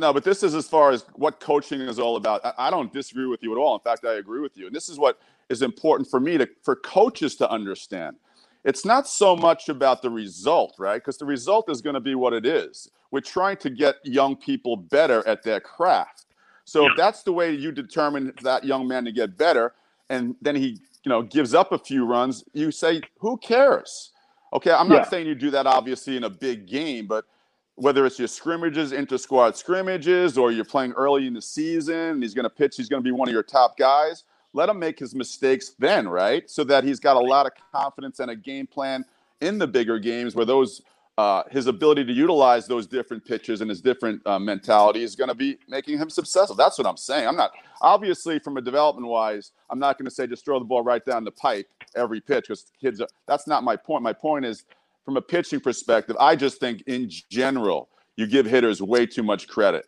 No, 0.00 0.14
but 0.14 0.24
this 0.24 0.42
is 0.42 0.54
as 0.54 0.66
far 0.66 0.92
as 0.92 1.04
what 1.14 1.40
coaching 1.40 1.82
is 1.82 1.98
all 1.98 2.16
about. 2.16 2.44
I, 2.44 2.54
I 2.58 2.70
don't 2.70 2.90
disagree 2.92 3.26
with 3.26 3.42
you 3.42 3.52
at 3.52 3.58
all. 3.58 3.74
In 3.74 3.82
fact, 3.82 4.06
I 4.06 4.14
agree 4.14 4.40
with 4.40 4.56
you. 4.56 4.66
And 4.66 4.74
this 4.74 4.88
is 4.88 4.98
what 4.98 5.20
is 5.50 5.60
important 5.62 6.10
for 6.10 6.20
me 6.20 6.38
to 6.38 6.48
for 6.62 6.76
coaches 6.76 7.36
to 7.36 7.50
understand. 7.50 8.16
It's 8.64 8.86
not 8.86 9.06
so 9.06 9.36
much 9.36 9.68
about 9.68 10.00
the 10.00 10.10
result, 10.10 10.74
right? 10.78 10.96
Because 10.96 11.18
the 11.18 11.26
result 11.26 11.70
is 11.70 11.82
going 11.82 11.94
to 11.94 12.00
be 12.00 12.14
what 12.14 12.32
it 12.32 12.46
is. 12.46 12.90
We're 13.10 13.20
trying 13.20 13.58
to 13.58 13.70
get 13.70 13.96
young 14.04 14.36
people 14.36 14.76
better 14.76 15.26
at 15.28 15.42
their 15.42 15.60
craft. 15.60 16.26
So 16.64 16.86
if 16.86 16.96
that's 16.96 17.22
the 17.22 17.32
way 17.32 17.52
you 17.52 17.72
determine 17.72 18.32
that 18.42 18.64
young 18.64 18.88
man 18.88 19.04
to 19.04 19.12
get 19.12 19.36
better, 19.36 19.74
and 20.08 20.34
then 20.40 20.56
he, 20.56 20.80
you 21.04 21.08
know, 21.10 21.22
gives 21.22 21.54
up 21.54 21.72
a 21.72 21.78
few 21.78 22.06
runs, 22.06 22.44
you 22.54 22.70
say, 22.70 23.04
who 23.18 23.36
cares? 23.38 24.12
Okay, 24.52 24.72
I'm 24.72 24.88
not 24.88 25.04
Yeah. 25.04 25.08
saying 25.10 25.26
you 25.26 25.34
do 25.34 25.50
that 25.52 25.66
obviously 25.66 26.16
in 26.16 26.24
a 26.24 26.30
big 26.30 26.66
game, 26.66 27.06
but 27.06 27.26
whether 27.76 28.04
it's 28.06 28.18
your 28.18 28.28
scrimmages, 28.28 28.92
inter 28.92 29.16
squad 29.16 29.56
scrimmages, 29.56 30.36
or 30.36 30.52
you're 30.52 30.64
playing 30.64 30.92
early 30.92 31.26
in 31.26 31.34
the 31.34 31.42
season, 31.42 31.94
and 31.94 32.22
he's 32.22 32.34
going 32.34 32.44
to 32.44 32.50
pitch, 32.50 32.76
he's 32.76 32.88
going 32.88 33.02
to 33.02 33.04
be 33.04 33.12
one 33.12 33.28
of 33.28 33.32
your 33.32 33.42
top 33.42 33.78
guys. 33.78 34.24
Let 34.52 34.68
him 34.68 34.78
make 34.78 34.98
his 34.98 35.14
mistakes 35.14 35.74
then, 35.78 36.08
right? 36.08 36.48
So 36.50 36.64
that 36.64 36.84
he's 36.84 36.98
got 36.98 37.16
a 37.16 37.20
lot 37.20 37.46
of 37.46 37.52
confidence 37.72 38.18
and 38.20 38.30
a 38.30 38.36
game 38.36 38.66
plan 38.66 39.04
in 39.40 39.58
the 39.58 39.66
bigger 39.66 39.98
games 39.98 40.34
where 40.34 40.44
those 40.44 40.82
uh, 41.18 41.42
his 41.50 41.66
ability 41.66 42.02
to 42.02 42.12
utilize 42.14 42.66
those 42.66 42.86
different 42.86 43.22
pitches 43.22 43.60
and 43.60 43.68
his 43.68 43.82
different 43.82 44.26
uh, 44.26 44.38
mentality 44.38 45.02
is 45.02 45.14
going 45.14 45.28
to 45.28 45.34
be 45.34 45.58
making 45.68 45.98
him 45.98 46.08
successful. 46.08 46.56
That's 46.56 46.78
what 46.78 46.86
I'm 46.86 46.96
saying. 46.96 47.28
I'm 47.28 47.36
not 47.36 47.52
obviously 47.82 48.38
from 48.38 48.56
a 48.56 48.62
development 48.62 49.06
wise. 49.06 49.52
I'm 49.68 49.78
not 49.78 49.98
going 49.98 50.06
to 50.06 50.10
say 50.10 50.26
just 50.26 50.46
throw 50.46 50.58
the 50.58 50.64
ball 50.64 50.82
right 50.82 51.04
down 51.04 51.24
the 51.24 51.30
pipe 51.30 51.66
every 51.94 52.22
pitch 52.22 52.44
because 52.48 52.72
kids. 52.80 53.02
Are, 53.02 53.08
that's 53.26 53.46
not 53.46 53.64
my 53.64 53.76
point. 53.76 54.02
My 54.02 54.14
point 54.14 54.46
is 54.46 54.64
from 55.04 55.16
a 55.16 55.22
pitching 55.22 55.60
perspective. 55.60 56.16
I 56.20 56.36
just 56.36 56.60
think 56.60 56.82
in 56.86 57.10
general 57.30 57.88
you 58.16 58.26
give 58.26 58.46
hitters 58.46 58.82
way 58.82 59.06
too 59.06 59.22
much 59.22 59.48
credit. 59.48 59.86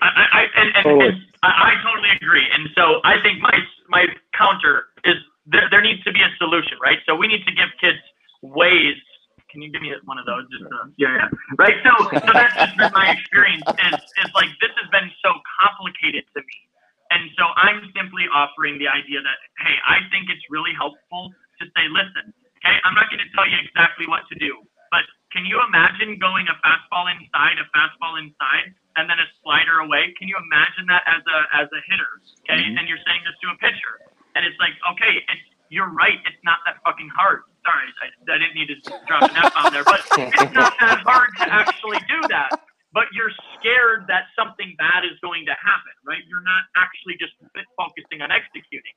I, 0.00 0.06
I, 0.32 0.40
and, 0.56 0.68
and, 0.76 0.84
Totally. 0.84 1.08
and 1.08 1.16
I, 1.42 1.48
I 1.48 1.82
totally 1.82 2.10
agree. 2.16 2.46
And 2.52 2.68
so 2.74 3.00
I 3.04 3.20
think 3.22 3.40
my 3.40 3.56
my 3.88 4.06
counter 4.36 4.86
is 5.04 5.16
there, 5.46 5.66
there 5.70 5.82
needs 5.82 6.02
to 6.04 6.12
be 6.12 6.20
a 6.22 6.30
solution, 6.38 6.78
right? 6.80 6.98
So 7.06 7.16
we 7.16 7.26
need 7.26 7.44
to 7.44 7.52
give 7.52 7.68
kids 7.80 7.98
ways. 8.42 8.96
Can 9.50 9.60
you 9.62 9.72
give 9.72 9.82
me 9.82 9.92
one 10.04 10.16
of 10.16 10.26
those? 10.26 10.46
Just 10.48 10.64
uh, 10.70 10.88
yeah, 10.96 11.26
yeah. 11.26 11.28
Right. 11.58 11.74
So 11.82 11.90
so 12.22 12.30
that's 12.32 12.54
just 12.54 12.76
been 12.78 12.92
my 12.94 13.10
experience. 13.10 13.66
Is 13.66 13.98
is 14.24 14.30
like 14.32 14.48
this 14.62 14.70
has 14.78 14.88
been 14.94 15.10
so 15.20 15.34
complicated 15.58 16.22
to 16.36 16.40
me, 16.40 16.58
and 17.10 17.28
so 17.34 17.44
I'm 17.58 17.82
simply 17.98 18.30
offering 18.30 18.78
the 18.78 18.86
idea 18.86 19.20
that 19.20 19.38
hey, 19.58 19.74
I 19.84 20.06
think 20.14 20.30
it's 20.30 20.44
really 20.48 20.72
helpful 20.72 21.34
to 21.60 21.66
say, 21.74 21.84
listen, 21.90 22.32
okay, 22.60 22.76
I'm 22.84 22.94
not 22.94 23.08
going 23.10 23.20
to 23.24 23.30
tell 23.34 23.48
you 23.48 23.56
exactly 23.64 24.06
what 24.06 24.28
to 24.28 24.36
do, 24.36 24.62
but 24.92 25.04
can 25.32 25.46
you 25.46 25.58
imagine 25.64 26.18
going 26.20 26.46
a 26.48 26.56
fastball 26.60 27.08
inside, 27.10 27.56
a 27.58 27.66
fastball 27.72 28.18
inside, 28.20 28.74
and 29.00 29.08
then 29.08 29.18
a 29.18 29.28
slider 29.42 29.80
away? 29.80 30.12
Can 30.18 30.28
you 30.28 30.36
imagine 30.36 30.86
that 30.92 31.02
as 31.06 31.22
a 31.24 31.38
as 31.56 31.68
a 31.72 31.80
hitter? 31.88 32.12
Okay, 32.44 32.60
Mhm. 32.60 32.78
and 32.78 32.84
you're 32.88 33.00
saying 33.06 33.22
this 33.24 33.36
to 33.42 33.48
a 33.50 33.56
pitcher, 33.62 33.94
and 34.34 34.44
it's 34.44 34.58
like, 34.58 34.74
okay, 34.92 35.24
it's 35.28 35.46
you're 35.70 35.88
right, 35.94 36.18
it's 36.26 36.42
not 36.42 36.58
that 36.66 36.82
fucking 36.82 37.08
hard. 37.14 37.42
Sorry, 37.62 37.86
I, 38.02 38.06
I 38.34 38.38
didn't 38.42 38.54
need 38.58 38.66
to 38.74 38.78
drop 39.06 39.22
an 39.30 39.36
F 39.38 39.54
on 39.54 39.70
there, 39.72 39.84
but 39.84 40.02
it's 40.34 40.52
not 40.52 40.74
that 40.80 40.98
hard 41.06 41.30
to 41.38 41.46
actually 41.52 42.00
do 42.10 42.26
that. 42.26 42.50
But 42.92 43.06
you're 43.14 43.30
scared 43.54 44.08
that 44.08 44.26
something 44.34 44.74
bad 44.74 45.04
is 45.06 45.14
going 45.22 45.46
to 45.46 45.54
happen, 45.62 45.94
right? 46.02 46.26
You're 46.26 46.42
not 46.42 46.64
actually 46.74 47.14
just 47.22 47.30
focusing 47.78 48.18
on 48.20 48.32
executing, 48.34 48.90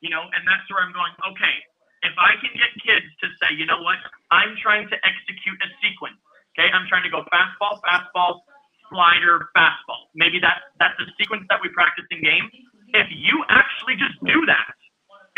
you 0.00 0.08
know. 0.08 0.22
And 0.22 0.46
that's 0.46 0.62
where 0.70 0.84
I'm 0.86 0.92
going. 0.94 1.10
Okay, 1.34 1.56
if 2.02 2.14
I 2.16 2.36
can 2.40 2.52
get 2.56 2.72
kids 2.80 3.08
to 3.20 3.26
say, 3.40 3.52
you 3.56 3.66
know 3.68 3.80
what, 3.84 4.00
I'm 4.32 4.56
trying 4.60 4.88
to 4.88 4.96
execute 5.04 5.58
a 5.60 5.68
sequence. 5.84 6.16
Okay, 6.56 6.68
I'm 6.72 6.88
trying 6.88 7.04
to 7.04 7.12
go 7.12 7.22
fastball, 7.30 7.78
fastball, 7.84 8.42
slider, 8.90 9.48
fastball. 9.54 10.10
Maybe 10.16 10.40
that's 10.40 10.60
that's 10.80 10.96
the 10.98 11.06
sequence 11.20 11.46
that 11.48 11.60
we 11.62 11.70
practice 11.70 12.04
in 12.10 12.24
game. 12.24 12.50
If 12.90 13.06
you 13.14 13.44
actually 13.48 13.94
just 13.94 14.18
do 14.26 14.42
that 14.50 14.74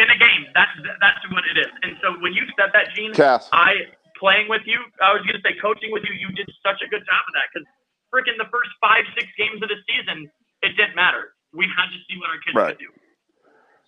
in 0.01 0.09
a 0.09 0.17
game, 0.17 0.49
that's 0.57 0.73
that's 1.03 1.23
what 1.35 1.45
it 1.45 1.61
is. 1.61 1.71
And 1.85 1.99
so 2.01 2.17
when 2.25 2.33
you 2.33 2.49
said 2.57 2.73
that, 2.73 2.95
Gene, 2.97 3.13
Cass. 3.13 3.51
I 3.53 3.93
playing 4.17 4.49
with 4.49 4.63
you, 4.65 4.79
I 5.03 5.13
was 5.13 5.21
gonna 5.27 5.43
say 5.45 5.59
coaching 5.61 5.93
with 5.93 6.07
you, 6.09 6.15
you 6.15 6.33
did 6.33 6.49
such 6.65 6.81
a 6.81 6.89
good 6.89 7.05
job 7.05 7.23
of 7.29 7.33
that 7.37 7.51
because 7.53 7.67
freaking 8.09 8.39
the 8.41 8.49
first 8.49 8.71
five, 8.81 9.05
six 9.19 9.29
games 9.37 9.61
of 9.61 9.69
the 9.69 9.81
season, 9.85 10.31
it 10.63 10.73
didn't 10.79 10.97
matter. 10.97 11.35
We 11.53 11.69
had 11.69 11.93
to 11.93 11.99
see 12.09 12.17
what 12.17 12.31
our 12.33 12.41
kids 12.41 12.57
Right. 12.57 12.79
could 12.79 12.89
do. 12.89 12.93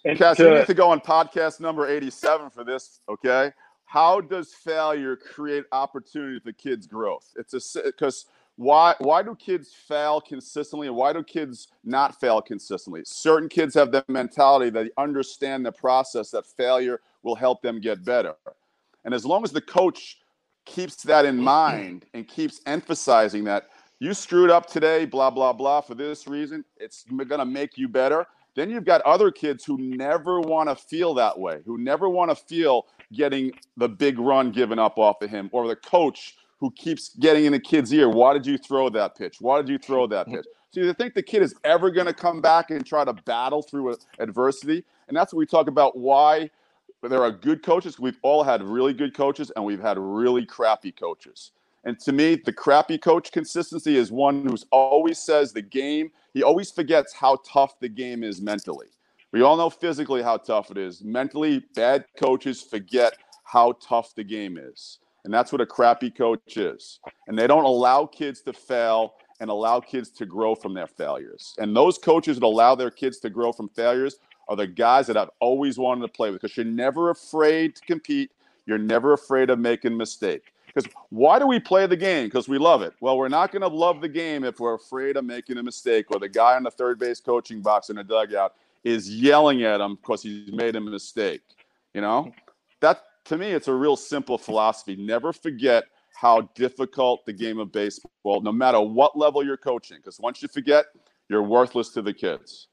And 0.05 0.19
Cass, 0.19 0.37
to- 0.37 0.45
you 0.45 0.55
need 0.55 0.67
to 0.67 0.75
go 0.75 0.91
on 0.91 1.01
podcast 1.01 1.61
number 1.61 1.87
87 1.87 2.51
for 2.51 2.65
this, 2.65 3.01
okay? 3.09 3.53
how 3.95 4.21
does 4.21 4.53
failure 4.53 5.15
create 5.15 5.65
opportunity 5.71 6.41
for 6.41 6.51
kids' 6.53 6.85
growth? 6.85 7.33
It's 7.37 7.77
a 7.77 7.83
because 7.85 8.27
why 8.57 8.97
why 8.99 9.23
do 9.23 9.37
kids 9.37 9.73
fail 9.73 10.21
consistently 10.21 10.89
and 10.89 10.97
why 10.97 11.13
do 11.13 11.23
kids 11.23 11.69
not 11.85 12.19
fail 12.21 12.43
consistently? 12.43 13.03
Certain 13.05 13.49
kids 13.49 13.73
have 13.75 13.93
the 13.93 14.05
mentality 14.09 14.69
that 14.71 14.87
they 14.87 14.91
understand 15.01 15.65
the 15.65 15.71
process 15.71 16.31
that 16.33 16.45
failure 16.45 17.01
will 17.23 17.37
help 17.37 17.63
them 17.63 17.81
get 17.81 18.05
better. 18.05 18.35
And 19.05 19.15
as 19.15 19.25
long 19.25 19.45
as 19.45 19.53
the 19.53 19.61
coach 19.61 20.19
keeps 20.65 20.97
that 21.05 21.25
in 21.25 21.39
mind 21.39 22.07
and 22.15 22.27
keeps 22.27 22.61
emphasizing 22.67 23.45
that 23.45 23.69
you 24.01 24.13
screwed 24.13 24.51
up 24.51 24.67
today, 24.67 25.05
blah, 25.05 25.31
blah, 25.31 25.53
blah, 25.53 25.81
for 25.81 25.95
this 25.95 26.27
reason, 26.27 26.65
it's 26.79 27.05
going 27.05 27.39
to 27.39 27.45
make 27.45 27.79
you 27.79 27.89
better. 27.89 28.27
Then 28.55 28.71
you've 28.71 28.85
got 28.85 29.01
other 29.03 29.31
kids 29.31 29.65
who 29.65 29.79
never 29.79 30.41
want 30.41 30.69
to 30.69 30.77
feel 30.77 31.15
that 31.15 31.39
way, 31.39 31.61
who 31.67 31.79
never 31.79 32.09
want 32.09 32.31
to 32.31 32.37
feel 32.37 32.87
getting 33.13 33.53
the 33.77 33.89
big 33.89 34.19
run 34.19 34.53
given 34.53 34.79
up 34.79 34.99
off 34.99 35.23
of 35.23 35.31
him, 35.31 35.49
or 35.53 35.67
the 35.67 35.77
coach 35.77 36.37
who 36.61 36.71
keeps 36.71 37.11
getting 37.17 37.45
in 37.45 37.53
the 37.53 37.61
kid's 37.61 37.93
ear, 37.93 38.09
why 38.09 38.33
did 38.33 38.47
you 38.47 38.57
throw 38.57 38.89
that 38.89 39.17
pitch? 39.17 39.37
Why 39.41 39.61
did 39.61 39.69
you 39.69 39.79
throw 39.79 40.07
that 40.09 40.27
pitch? 40.29 40.47
So 40.71 40.81
you 40.81 40.93
think 40.93 41.15
the 41.15 41.23
kid 41.23 41.43
is 41.43 41.55
ever 41.65 41.91
going 41.91 42.07
to 42.07 42.15
come 42.15 42.41
back 42.41 42.71
and 42.71 42.85
try 42.85 43.05
to 43.05 43.13
battle 43.13 43.63
through 43.63 43.97
adversity? 44.19 44.85
And 45.09 45.17
that's 45.17 45.33
what 45.33 45.39
we 45.39 45.47
talk 45.47 45.69
about 45.69 45.97
why 45.97 46.51
there 47.03 47.23
are 47.23 47.31
good 47.31 47.63
coaches. 47.63 47.99
We've 47.99 48.19
all 48.23 48.43
had 48.43 48.63
really 48.63 48.93
good 48.93 49.15
coaches 49.15 49.53
and 49.55 49.65
we've 49.65 49.81
had 49.81 49.99
really 49.99 50.47
crappy 50.47 50.91
coaches. 50.91 51.53
And 51.85 51.99
to 52.01 52.13
me, 52.13 52.37
the 52.37 52.53
crappy 52.53 52.99
coach 52.99 53.31
consistency 53.31 53.97
is 53.97 54.11
one 54.11 54.47
who's 54.47 54.65
always 54.71 55.19
says 55.19 55.53
the 55.53 55.63
game, 55.63 56.11
he 56.33 56.43
always 56.43 56.71
forgets 56.71 57.13
how 57.13 57.39
tough 57.47 57.79
the 57.81 57.89
game 57.89 58.25
is 58.25 58.41
mentally. 58.41 58.89
We 59.33 59.43
all 59.43 59.57
know 59.57 59.71
physically 59.71 60.23
how 60.23 60.39
tough 60.39 60.71
it 60.71 60.79
is. 60.79 61.03
Mentally, 61.03 61.65
bad 61.75 62.05
coaches 62.17 62.63
forget 62.63 63.19
how 63.45 63.73
tough 63.73 64.15
the 64.15 64.25
game 64.25 64.57
is. 64.57 64.99
And 65.25 65.33
that's 65.33 65.53
what 65.53 65.61
a 65.61 65.67
crappy 65.67 66.11
coach 66.11 66.57
is. 66.57 67.01
And 67.27 67.39
they 67.39 67.47
don't 67.47 67.65
allow 67.65 68.07
kids 68.07 68.43
to 68.43 68.53
fail 68.53 69.15
and 69.41 69.51
allow 69.51 69.81
kids 69.81 70.11
to 70.11 70.27
grow 70.27 70.55
from 70.55 70.75
their 70.75 70.87
failures. 70.87 71.55
And 71.59 71.75
those 71.75 71.99
coaches 71.99 72.39
that 72.39 72.47
allow 72.47 72.75
their 72.75 72.91
kids 72.91 73.19
to 73.21 73.31
grow 73.31 73.53
from 73.53 73.69
failures 73.71 74.17
are 74.49 74.57
the 74.57 74.67
guys 74.67 75.07
that 75.07 75.17
I've 75.17 75.31
always 75.41 75.79
wanted 75.79 76.03
to 76.03 76.09
play 76.09 76.31
with 76.31 76.41
because 76.41 76.57
you're 76.57 76.67
never 76.67 77.11
afraid 77.11 77.77
to 77.77 77.83
compete. 77.83 78.31
You're 78.67 78.79
never 78.79 79.13
afraid 79.13 79.51
of 79.51 79.59
making 79.59 79.97
mistake. 79.97 80.54
Because 80.75 80.91
why 81.11 81.39
do 81.39 81.47
we 81.47 81.61
play 81.61 81.87
the 81.87 81.97
game? 81.97 82.27
Because 82.27 82.49
we 82.49 82.59
love 82.59 82.83
it. 82.83 82.95
Well, 83.01 83.17
we're 83.17 83.29
not 83.29 83.53
going 83.53 83.63
to 83.63 83.69
love 83.69 84.01
the 84.01 84.09
game 84.09 84.43
if 84.45 84.59
we're 84.59 84.75
afraid 84.75 85.17
of 85.17 85.25
making 85.25 85.59
a 85.59 85.63
mistake 85.63 86.07
or 86.11 86.19
the 86.19 86.29
guy 86.29 86.57
in 86.57 86.65
the 86.65 86.71
third 86.71 86.99
base 86.99 87.21
coaching 87.21 87.61
box 87.63 87.91
in 87.91 87.97
the 87.97 88.05
dugout 88.05 88.55
is 88.83 89.09
yelling 89.09 89.63
at 89.63 89.81
him 89.81 89.97
because 89.97 90.23
he's 90.23 90.53
made 90.53 90.77
a 90.77 90.81
mistake. 90.81 91.43
You 91.95 92.01
know, 92.01 92.33
that 92.81 93.03
to 93.27 93.39
me, 93.39 93.53
it's 93.53 93.69
a 93.69 93.73
real 93.73 93.97
simple 93.97 94.37
philosophy. 94.37 94.97
Never 94.97 95.33
forget 95.33 95.85
how 96.15 96.43
difficult 96.55 97.25
the 97.25 97.33
game 97.33 97.59
of 97.59 97.73
baseball, 97.73 98.41
no 98.41 98.53
matter 98.53 98.81
what 98.81 99.17
level 99.17 99.45
you're 99.45 99.57
coaching, 99.57 99.99
because 99.99 100.19
once 100.21 100.43
you 100.43 100.49
forget, 100.49 100.87
you're 101.29 101.43
worthless 101.43 101.91
to 101.91 102.03
the 102.03 102.13
kids. 102.13 102.69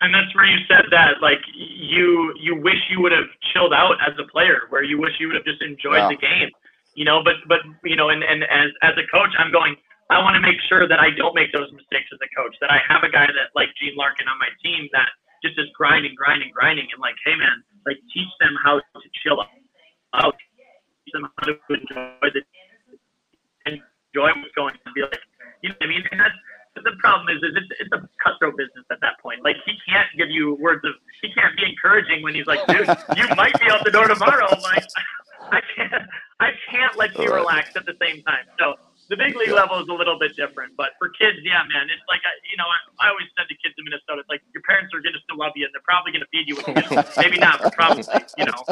And 0.00 0.14
that's 0.14 0.34
where 0.34 0.44
you 0.44 0.58
said 0.68 0.84
that, 0.90 1.22
like 1.22 1.40
you 1.54 2.34
you 2.38 2.60
wish 2.60 2.76
you 2.90 3.00
would 3.00 3.12
have 3.12 3.24
chilled 3.52 3.72
out 3.72 3.96
as 4.06 4.12
a 4.18 4.30
player, 4.30 4.62
where 4.68 4.82
you 4.82 5.00
wish 5.00 5.12
you 5.18 5.28
would 5.28 5.36
have 5.36 5.44
just 5.44 5.62
enjoyed 5.62 5.96
yeah. 5.96 6.08
the 6.08 6.16
game, 6.16 6.50
you 6.96 7.04
know. 7.04 7.22
But 7.22 7.44
but 7.46 7.60
you 7.84 7.94
know, 7.94 8.08
and 8.08 8.24
and 8.24 8.42
as 8.48 8.72
as 8.82 8.96
a 8.98 9.06
coach, 9.12 9.30
I'm 9.38 9.52
going. 9.52 9.76
I 10.06 10.22
want 10.22 10.38
to 10.38 10.42
make 10.42 10.62
sure 10.70 10.86
that 10.86 11.02
I 11.02 11.10
don't 11.18 11.34
make 11.34 11.50
those 11.50 11.66
mistakes 11.74 12.06
as 12.14 12.22
a 12.22 12.30
coach. 12.30 12.54
That 12.62 12.70
I 12.70 12.78
have 12.86 13.02
a 13.02 13.10
guy 13.10 13.26
that 13.26 13.54
like 13.54 13.70
Gene 13.78 13.98
Larkin 13.98 14.30
on 14.30 14.38
my 14.38 14.50
team 14.62 14.86
that 14.94 15.10
just 15.42 15.58
is 15.58 15.66
grinding, 15.74 16.14
grinding, 16.14 16.50
grinding, 16.54 16.86
and 16.94 17.00
like, 17.02 17.18
hey 17.26 17.34
man, 17.34 17.62
like 17.84 17.98
teach 18.14 18.30
them 18.40 18.54
how 18.62 18.78
to 18.78 19.08
chill 19.22 19.42
out, 20.14 20.34
teach 21.04 21.12
them 21.12 21.26
how 21.38 21.50
to 21.50 21.54
enjoy 21.70 22.28
the 22.34 22.42
enjoy 23.66 24.30
what's 24.40 24.54
going 24.54 24.74
on. 24.74 24.94
Be 24.94 25.02
like, 25.02 25.20
you 25.62 25.70
know 25.70 25.76
what 25.78 25.86
I 25.86 25.90
mean? 25.90 26.04
And 26.10 26.20
that's 26.20 26.38
the 26.84 26.92
problem 27.00 27.28
is, 27.34 27.42
is 27.42 27.56
it's, 27.56 27.80
it's 27.80 27.92
a 27.92 28.04
cutthroat 28.20 28.56
business 28.56 28.84
at 28.90 29.00
that 29.00 29.16
point. 29.22 29.40
Like 29.42 29.56
he 29.64 29.72
can't 29.88 30.08
give 30.16 30.28
you 30.28 30.56
words 30.60 30.84
of, 30.84 30.92
he 31.22 31.32
can't 31.32 31.56
be 31.56 31.64
encouraging 31.64 32.22
when 32.22 32.34
he's 32.34 32.46
like, 32.46 32.60
dude, 32.66 32.86
you 33.16 33.26
might 33.36 33.58
be 33.60 33.66
out 33.70 33.84
the 33.84 33.90
door 33.90 34.08
tomorrow. 34.08 34.48
Like 34.62 34.84
I 35.52 35.60
can't, 35.74 36.02
I 36.40 36.50
can't 36.70 36.96
let 36.96 37.16
you 37.18 37.32
relax 37.32 37.76
at 37.76 37.86
the 37.86 37.94
same 38.00 38.22
time. 38.22 38.44
So 38.58 38.74
the 39.08 39.16
big 39.16 39.36
league 39.36 39.54
level 39.54 39.78
is 39.80 39.88
a 39.88 39.92
little 39.92 40.18
bit 40.18 40.34
different, 40.36 40.76
but 40.76 40.90
for 40.98 41.08
kids, 41.10 41.38
yeah, 41.42 41.62
man, 41.70 41.86
it's 41.86 42.02
like 42.08 42.20
I, 42.26 42.32
you 42.50 42.56
know, 42.56 42.66
I, 42.66 43.06
I 43.06 43.10
always 43.10 43.28
said 43.38 43.46
to 43.48 43.54
kids 43.62 43.74
in 43.78 43.84
Minnesota, 43.84 44.20
it's 44.20 44.28
like 44.28 44.42
your 44.52 44.62
parents 44.66 44.92
are 44.94 45.00
gonna 45.00 45.22
still 45.22 45.38
love 45.38 45.52
you, 45.54 45.64
and 45.66 45.72
they're 45.72 45.86
probably 45.86 46.10
gonna 46.10 46.26
feed 46.34 46.50
you. 46.50 46.58
Maybe 47.16 47.38
not, 47.38 47.62
but 47.62 47.72
probably, 47.72 48.02
you 48.36 48.46
know. 48.46 48.62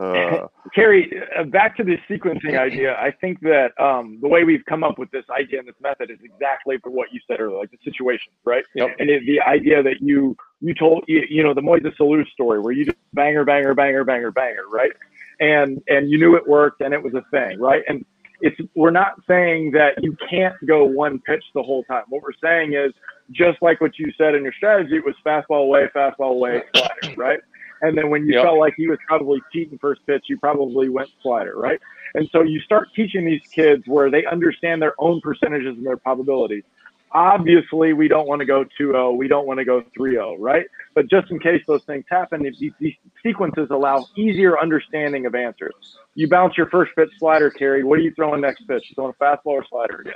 Uh, 0.00 0.46
Kerry, 0.74 1.12
uh, 1.38 1.44
back 1.44 1.76
to 1.76 1.84
the 1.84 1.98
sequencing 2.08 2.58
idea. 2.58 2.94
I 2.96 3.10
think 3.10 3.40
that 3.40 3.78
um, 3.78 4.18
the 4.22 4.28
way 4.28 4.44
we've 4.44 4.64
come 4.66 4.82
up 4.82 4.98
with 4.98 5.10
this 5.10 5.24
idea 5.30 5.58
and 5.58 5.68
this 5.68 5.74
method 5.80 6.10
is 6.10 6.18
exactly 6.22 6.78
for 6.82 6.90
what 6.90 7.08
you 7.12 7.20
said 7.26 7.40
earlier, 7.40 7.58
like 7.58 7.70
the 7.70 7.78
situation, 7.84 8.32
right? 8.44 8.64
Yep. 8.74 8.96
And 8.98 9.10
it, 9.10 9.26
the 9.26 9.40
idea 9.42 9.82
that 9.82 10.00
you 10.00 10.36
you 10.60 10.74
told 10.74 11.04
you, 11.06 11.22
you 11.28 11.42
know 11.42 11.54
the 11.54 11.60
Moises 11.60 11.96
Alou 12.00 12.26
story 12.30 12.60
where 12.60 12.72
you 12.72 12.86
just 12.86 12.96
banger, 13.12 13.44
banger, 13.44 13.74
banger, 13.74 14.04
banger, 14.04 14.30
banger, 14.30 14.64
right? 14.70 14.92
And 15.40 15.82
and 15.88 16.10
you 16.10 16.18
knew 16.18 16.34
it 16.36 16.48
worked 16.48 16.80
and 16.80 16.94
it 16.94 17.02
was 17.02 17.14
a 17.14 17.22
thing, 17.30 17.60
right? 17.60 17.82
And 17.86 18.04
it's 18.40 18.56
we're 18.74 18.90
not 18.90 19.20
saying 19.28 19.72
that 19.72 20.02
you 20.02 20.16
can't 20.28 20.54
go 20.66 20.84
one 20.84 21.20
pitch 21.20 21.44
the 21.54 21.62
whole 21.62 21.84
time. 21.84 22.04
What 22.08 22.22
we're 22.22 22.32
saying 22.42 22.72
is 22.72 22.92
just 23.30 23.60
like 23.62 23.80
what 23.80 23.98
you 23.98 24.12
said 24.16 24.34
in 24.34 24.42
your 24.42 24.52
strategy, 24.52 24.96
it 24.96 25.04
was 25.04 25.14
fastball 25.24 25.62
away, 25.64 25.88
fastball 25.94 26.32
away, 26.32 26.62
slider, 26.74 27.16
right? 27.16 27.40
And 27.82 27.96
then 27.96 28.10
when 28.10 28.26
you 28.26 28.34
yep. 28.34 28.44
felt 28.44 28.58
like 28.58 28.74
he 28.76 28.88
was 28.88 28.98
probably 29.06 29.42
cheating 29.52 29.78
first 29.78 30.04
pitch, 30.06 30.24
you 30.28 30.38
probably 30.38 30.88
went 30.88 31.08
slider, 31.22 31.56
right? 31.56 31.80
And 32.14 32.28
so 32.32 32.42
you 32.42 32.60
start 32.60 32.88
teaching 32.94 33.24
these 33.24 33.42
kids 33.50 33.84
where 33.86 34.10
they 34.10 34.26
understand 34.26 34.82
their 34.82 34.94
own 34.98 35.20
percentages 35.20 35.76
and 35.76 35.86
their 35.86 35.96
probabilities. 35.96 36.64
Obviously, 37.12 37.92
we 37.92 38.06
don't 38.06 38.28
want 38.28 38.40
to 38.40 38.46
go 38.46 38.64
2-0. 38.78 39.16
We 39.16 39.26
don't 39.26 39.46
want 39.46 39.58
to 39.58 39.64
go 39.64 39.82
3-0, 39.98 40.36
right? 40.38 40.66
But 40.94 41.10
just 41.10 41.30
in 41.30 41.40
case 41.40 41.62
those 41.66 41.82
things 41.84 42.04
happen, 42.08 42.42
these, 42.42 42.72
these 42.78 42.94
sequences 43.22 43.68
allow 43.70 44.06
easier 44.16 44.60
understanding 44.60 45.26
of 45.26 45.34
answers. 45.34 45.74
You 46.14 46.28
bounce 46.28 46.56
your 46.56 46.68
first 46.68 46.92
pitch 46.94 47.10
slider, 47.18 47.50
Kerry. 47.50 47.82
What 47.82 47.98
are 47.98 48.02
you 48.02 48.12
throwing 48.14 48.40
next 48.40 48.66
pitch? 48.68 48.84
You 48.88 48.94
throwing 48.94 49.14
a 49.18 49.24
fastball 49.24 49.38
or 49.46 49.66
slider 49.68 50.02
again? 50.02 50.14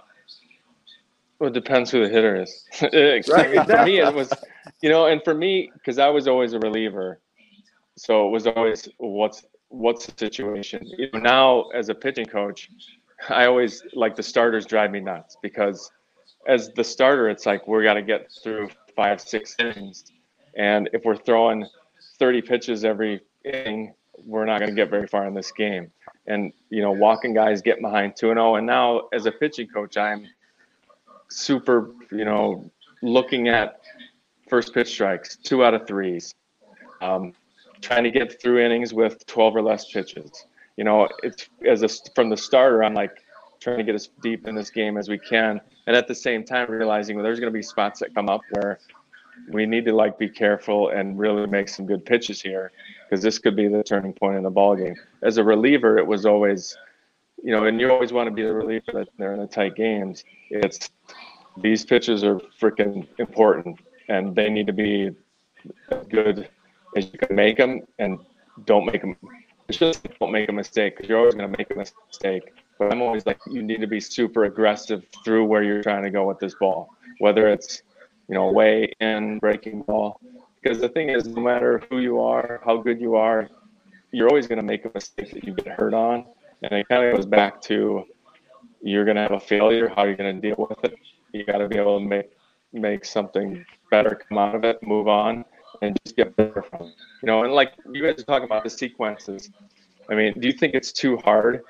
Well, 1.38 1.50
it 1.50 1.54
depends 1.54 1.90
who 1.90 2.00
the 2.00 2.08
hitter 2.08 2.40
is. 2.40 2.64
right, 2.82 3.24
for 3.66 3.84
me, 3.84 3.98
it 3.98 4.14
was, 4.14 4.32
you 4.80 4.88
know, 4.88 5.06
and 5.06 5.22
for 5.24 5.34
me, 5.34 5.70
because 5.74 5.98
I 5.98 6.08
was 6.08 6.28
always 6.28 6.52
a 6.52 6.58
reliever, 6.58 7.20
so 7.96 8.26
it 8.26 8.30
was 8.30 8.46
always 8.46 8.88
what's 8.98 9.44
what's 9.68 10.06
the 10.06 10.12
situation. 10.16 10.86
Know, 11.12 11.18
now 11.18 11.62
as 11.70 11.88
a 11.88 11.94
pitching 11.94 12.26
coach, 12.26 12.70
I 13.28 13.46
always 13.46 13.82
like 13.94 14.16
the 14.16 14.22
starters 14.22 14.66
drive 14.66 14.90
me 14.90 15.00
nuts 15.00 15.36
because 15.42 15.90
as 16.46 16.70
the 16.74 16.84
starter, 16.84 17.28
it's 17.28 17.46
like 17.46 17.66
we 17.66 17.82
got 17.82 17.94
to 17.94 18.02
get 18.02 18.30
through 18.42 18.70
five 18.96 19.20
six 19.20 19.56
innings, 19.58 20.04
and 20.56 20.88
if 20.92 21.04
we're 21.04 21.16
throwing 21.16 21.66
30 22.18 22.42
pitches 22.42 22.84
every 22.84 23.20
inning, 23.44 23.94
we're 24.24 24.44
not 24.44 24.60
going 24.60 24.70
to 24.70 24.76
get 24.76 24.90
very 24.90 25.06
far 25.06 25.26
in 25.26 25.34
this 25.34 25.50
game. 25.52 25.90
And 26.26 26.52
you 26.70 26.82
know, 26.82 26.92
walking 26.92 27.34
guys 27.34 27.62
get 27.62 27.80
behind 27.80 28.16
two 28.16 28.30
and 28.30 28.38
zero. 28.38 28.52
Oh, 28.52 28.54
and 28.56 28.66
now 28.66 29.08
as 29.12 29.26
a 29.26 29.32
pitching 29.32 29.68
coach, 29.68 29.96
I'm 29.96 30.26
super, 31.28 31.90
you 32.10 32.24
know, 32.24 32.70
looking 33.02 33.48
at 33.48 33.80
first 34.48 34.72
pitch 34.72 34.88
strikes, 34.88 35.36
two 35.36 35.64
out 35.64 35.74
of 35.74 35.86
threes. 35.86 36.34
Um, 37.00 37.34
trying 37.85 38.05
to 38.05 38.11
get 38.11 38.40
through 38.40 38.65
innings 38.65 38.94
with 38.94 39.24
12 39.27 39.56
or 39.56 39.62
less 39.62 39.93
pitches. 39.93 40.47
You 40.77 40.85
know, 40.85 41.09
it's 41.23 41.48
as 41.69 41.82
a 41.82 41.89
from 42.15 42.31
the 42.31 42.36
starter, 42.36 42.82
I'm 42.82 42.94
like 42.94 43.12
trying 43.61 43.78
to 43.78 43.85
get 43.85 43.94
as 43.94 44.09
deep 44.23 44.48
in 44.48 44.55
this 44.55 44.70
game 44.70 44.97
as 44.97 45.09
we 45.09 45.19
can, 45.19 45.61
and 45.86 45.97
at 45.97 46.09
the 46.09 46.15
same 46.15 46.44
time 46.44 46.70
realizing 46.70 47.16
well, 47.16 47.23
there's 47.23 47.39
going 47.39 47.52
to 47.52 47.56
be 47.56 47.62
spots 47.62 48.01
that 48.01 48.15
come 48.15 48.28
up 48.28 48.40
where 48.51 48.81
we 49.48 49.66
need 49.66 49.85
to 49.85 49.94
like 49.94 50.19
be 50.19 50.28
careful 50.28 50.89
and 50.89 51.19
really 51.19 51.47
make 51.47 51.69
some 51.69 51.86
good 51.86 52.05
pitches 52.05 52.40
here 52.40 52.73
because 53.05 53.23
this 53.23 53.39
could 53.39 53.55
be 53.55 53.69
the 53.69 53.82
turning 53.82 54.12
point 54.12 54.36
in 54.36 54.43
the 54.43 54.51
ball 54.51 54.74
game. 54.74 54.94
As 55.23 55.39
a 55.39 55.44
reliever, 55.44 55.98
it 55.98 56.06
was 56.06 56.24
always, 56.24 56.77
you 57.43 57.51
know, 57.51 57.65
and 57.65 57.81
you 57.81 57.90
always 57.90 58.12
want 58.12 58.28
to 58.28 58.35
be 58.35 58.43
the 58.43 58.52
reliever 58.52 58.93
that 58.93 59.09
they're 59.19 59.35
in 59.35 59.40
the 59.40 59.47
tight 59.47 59.74
games. 59.74 60.24
It's 60.51 60.90
these 61.56 61.85
pitches 61.85 62.24
are 62.24 62.40
freaking 62.61 63.06
important 63.19 63.78
and 64.09 64.35
they 64.35 64.48
need 64.48 64.66
to 64.66 64.73
be 64.73 65.11
good 66.09 66.48
is 66.96 67.12
you 67.12 67.18
can 67.18 67.34
make 67.34 67.56
them 67.56 67.82
and 67.98 68.18
don't 68.66 68.86
make 68.86 69.00
them. 69.00 69.16
It's 69.68 69.78
just 69.78 70.06
don't 70.20 70.32
make 70.32 70.48
a 70.48 70.52
mistake 70.52 70.96
because 70.96 71.08
you're 71.08 71.18
always 71.18 71.34
going 71.34 71.50
to 71.50 71.58
make 71.58 71.70
a 71.70 71.76
mistake. 71.76 72.52
But 72.78 72.92
I'm 72.92 73.02
always 73.02 73.24
like, 73.24 73.38
you 73.46 73.62
need 73.62 73.80
to 73.80 73.86
be 73.86 74.00
super 74.00 74.44
aggressive 74.44 75.04
through 75.24 75.44
where 75.44 75.62
you're 75.62 75.82
trying 75.82 76.02
to 76.02 76.10
go 76.10 76.26
with 76.26 76.38
this 76.38 76.54
ball, 76.54 76.90
whether 77.18 77.48
it's, 77.48 77.82
you 78.28 78.34
know, 78.34 78.50
way 78.50 78.92
in, 79.00 79.38
breaking 79.38 79.82
ball. 79.82 80.20
Because 80.60 80.80
the 80.80 80.88
thing 80.88 81.08
is, 81.10 81.26
no 81.26 81.42
matter 81.42 81.82
who 81.88 82.00
you 82.00 82.20
are, 82.20 82.60
how 82.64 82.78
good 82.78 83.00
you 83.00 83.16
are, 83.16 83.48
you're 84.10 84.28
always 84.28 84.46
going 84.46 84.58
to 84.58 84.64
make 84.64 84.84
a 84.84 84.90
mistake 84.94 85.32
that 85.32 85.44
you 85.44 85.54
get 85.54 85.68
hurt 85.68 85.94
on. 85.94 86.26
And 86.62 86.72
it 86.72 86.88
kind 86.88 87.04
of 87.04 87.16
goes 87.16 87.26
back 87.26 87.60
to 87.62 88.04
you're 88.82 89.04
going 89.04 89.16
to 89.16 89.22
have 89.22 89.32
a 89.32 89.40
failure. 89.40 89.88
How 89.88 90.02
are 90.02 90.10
you 90.10 90.16
going 90.16 90.40
to 90.40 90.48
deal 90.48 90.66
with 90.68 90.84
it? 90.84 90.98
You 91.32 91.44
got 91.44 91.58
to 91.58 91.68
be 91.68 91.76
able 91.76 91.98
to 91.98 92.04
make 92.04 92.30
make 92.74 93.04
something 93.04 93.64
better 93.90 94.20
come 94.28 94.36
out 94.36 94.54
of 94.54 94.64
it, 94.64 94.82
move 94.82 95.06
on, 95.06 95.44
and 95.82 95.96
just 96.05 96.16
get 96.16 96.34
better 96.36 96.62
from 96.62 96.88
it. 96.88 96.94
You 97.22 97.26
know, 97.26 97.44
and 97.44 97.52
like 97.52 97.72
you 97.92 98.02
guys 98.02 98.20
are 98.20 98.24
talking 98.24 98.44
about 98.44 98.64
the 98.64 98.70
sequences, 98.70 99.51
I 100.09 100.14
mean, 100.14 100.34
do 100.38 100.46
you 100.46 100.52
think 100.52 100.74
it's 100.74 100.92
too 100.92 101.16
hard 101.18 101.62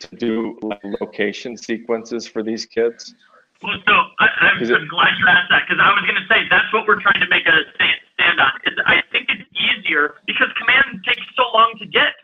to 0.00 0.16
do 0.16 0.58
like 0.62 0.82
location 1.00 1.56
sequences 1.56 2.26
for 2.26 2.42
these 2.42 2.66
kids? 2.66 3.14
Well, 3.62 3.78
so 3.86 3.94
I, 4.18 4.26
I'm, 4.40 4.58
I'm 4.58 4.88
glad 4.88 5.14
you 5.18 5.26
asked 5.30 5.50
that 5.50 5.62
because 5.68 5.78
I 5.78 5.94
was 5.94 6.02
going 6.02 6.18
to 6.18 6.26
say 6.26 6.42
that's 6.50 6.66
what 6.74 6.86
we're 6.86 7.00
trying 7.00 7.22
to 7.22 7.30
make 7.30 7.46
a 7.46 7.62
stand, 7.78 7.98
stand 8.14 8.40
on. 8.40 8.52
Is 8.66 8.74
I 8.86 9.02
think 9.14 9.30
it's 9.30 9.46
easier 9.54 10.18
because 10.26 10.50
command 10.58 11.04
takes 11.06 11.22
so 11.38 11.46
long 11.54 11.78
to 11.78 11.86
get, 11.86 12.18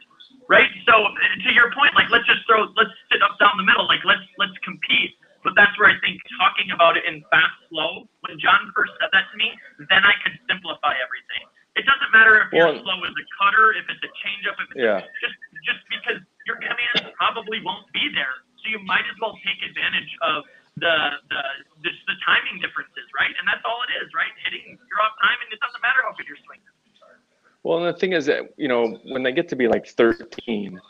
right? 0.51 0.71
So 0.83 0.93
to 0.93 1.51
your 1.55 1.71
point, 1.71 1.95
like 1.95 2.11
let's 2.11 2.27
just 2.27 2.43
throw, 2.47 2.67
let's 2.75 2.91
sit 3.13 3.23
up 3.23 3.39
down 3.39 3.55
the 3.57 3.63
middle, 3.63 3.87
like 3.87 4.03
let's 4.05 4.27
let's 4.39 4.59
compete. 4.67 5.15
But 5.47 5.55
that's 5.55 5.73
where 5.79 5.89
I 5.89 5.97
think 6.03 6.19
talking 6.37 6.75
about 6.75 6.99
it 6.99 7.07
in 7.07 7.23
fast, 7.31 7.55
slow. 7.71 8.11
When 8.27 8.37
John 8.43 8.75
first 8.75 8.93
said 8.99 9.11
that 9.15 9.31
to 9.31 9.37
me, 9.39 9.55
then 9.87 10.03
I 10.03 10.15
could 10.25 10.35
simplify 10.51 10.99
everything. 10.99 11.47
It 11.79 11.87
doesn't 11.87 12.11
matter 12.11 12.43
if 12.43 12.51
well, 12.51 12.75
your 12.75 12.83
slow 12.83 12.99
is 13.07 13.15
a 13.15 13.27
cutter, 13.39 13.71
if 13.79 13.87
it's 13.87 14.03
a 14.03 14.11
changeup, 14.19 14.59
if 14.59 14.67
it's 14.75 14.83
yeah. 14.83 14.99
just 15.23 15.39
just 15.63 15.83
because 15.87 16.19
your 16.43 16.59
command 16.59 17.15
probably 17.15 17.63
won't 17.63 17.87
be 17.95 18.11
there, 18.11 18.43
so 18.59 18.67
you 18.67 18.83
might 18.83 19.07
as 19.07 19.15
well 19.23 19.39
take 19.47 19.63
advantage 19.63 20.11
of 20.27 20.43
the 20.83 21.23
the 21.31 21.41
just 21.87 22.03
the 22.11 22.19
timing 22.27 22.59
differences, 22.59 23.07
right? 23.15 23.31
And 23.31 23.47
that's 23.47 23.63
all 23.63 23.79
it 23.87 23.95
is, 24.03 24.11
right? 24.11 24.35
Hitting 24.43 24.75
you're 24.75 25.03
off 25.07 25.15
time, 25.23 25.39
and 25.39 25.55
it 25.55 25.63
doesn't 25.63 25.79
matter 25.79 26.03
how 26.03 26.19
good 26.19 26.27
your 26.27 26.41
swing 26.43 26.59
is. 26.67 26.79
Well, 27.63 27.85
and 27.85 27.95
the 27.95 27.99
thing 27.99 28.13
is 28.13 28.27
that 28.27 28.55
you 28.57 28.67
know 28.67 28.99
when 29.15 29.23
they 29.23 29.33
get 29.33 29.49
to 29.51 29.57
be 29.57 29.69
like 29.69 29.87
13, 29.87 30.81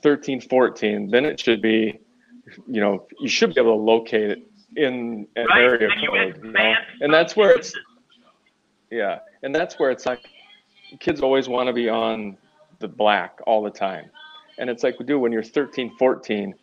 13, 0.00 0.40
14, 0.40 1.10
then 1.10 1.24
it 1.24 1.38
should 1.38 1.60
be, 1.60 1.98
you 2.66 2.80
know, 2.80 3.06
you 3.20 3.28
should 3.28 3.54
be 3.54 3.60
able 3.60 3.76
to 3.76 3.82
locate 3.82 4.30
it 4.30 4.42
in 4.76 5.26
an 5.36 5.46
right? 5.46 5.62
area 5.62 5.88
and 5.90 6.08
code, 6.08 6.40
you 6.44 6.52
know? 6.52 6.74
and 7.00 7.12
that's 7.12 7.36
where 7.36 7.50
it's 7.50 7.74
yeah, 8.90 9.20
and 9.42 9.54
that's 9.54 9.78
where 9.78 9.90
it's 9.90 10.06
like 10.06 10.20
kids 11.00 11.20
always 11.20 11.48
want 11.48 11.66
to 11.68 11.72
be 11.72 11.88
on 11.88 12.36
the 12.78 12.88
black 12.88 13.40
all 13.46 13.62
the 13.62 13.70
time. 13.70 14.10
And 14.58 14.68
it's 14.68 14.82
like, 14.82 14.98
we 14.98 15.06
do 15.06 15.18
when 15.18 15.32
you're 15.32 15.42
13, 15.42 15.96
14, 15.98 16.54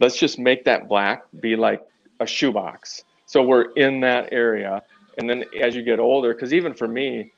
let's 0.00 0.18
just 0.18 0.38
make 0.38 0.64
that 0.64 0.88
black 0.88 1.22
be 1.40 1.56
like 1.56 1.82
a 2.20 2.26
shoebox. 2.26 3.04
So 3.26 3.42
we're 3.42 3.72
in 3.72 4.00
that 4.00 4.28
area. 4.32 4.82
And 5.16 5.28
then 5.28 5.44
as 5.60 5.74
you 5.74 5.82
get 5.82 5.98
older, 5.98 6.34
because 6.34 6.52
even 6.52 6.74
for 6.74 6.86
me, 6.86 7.32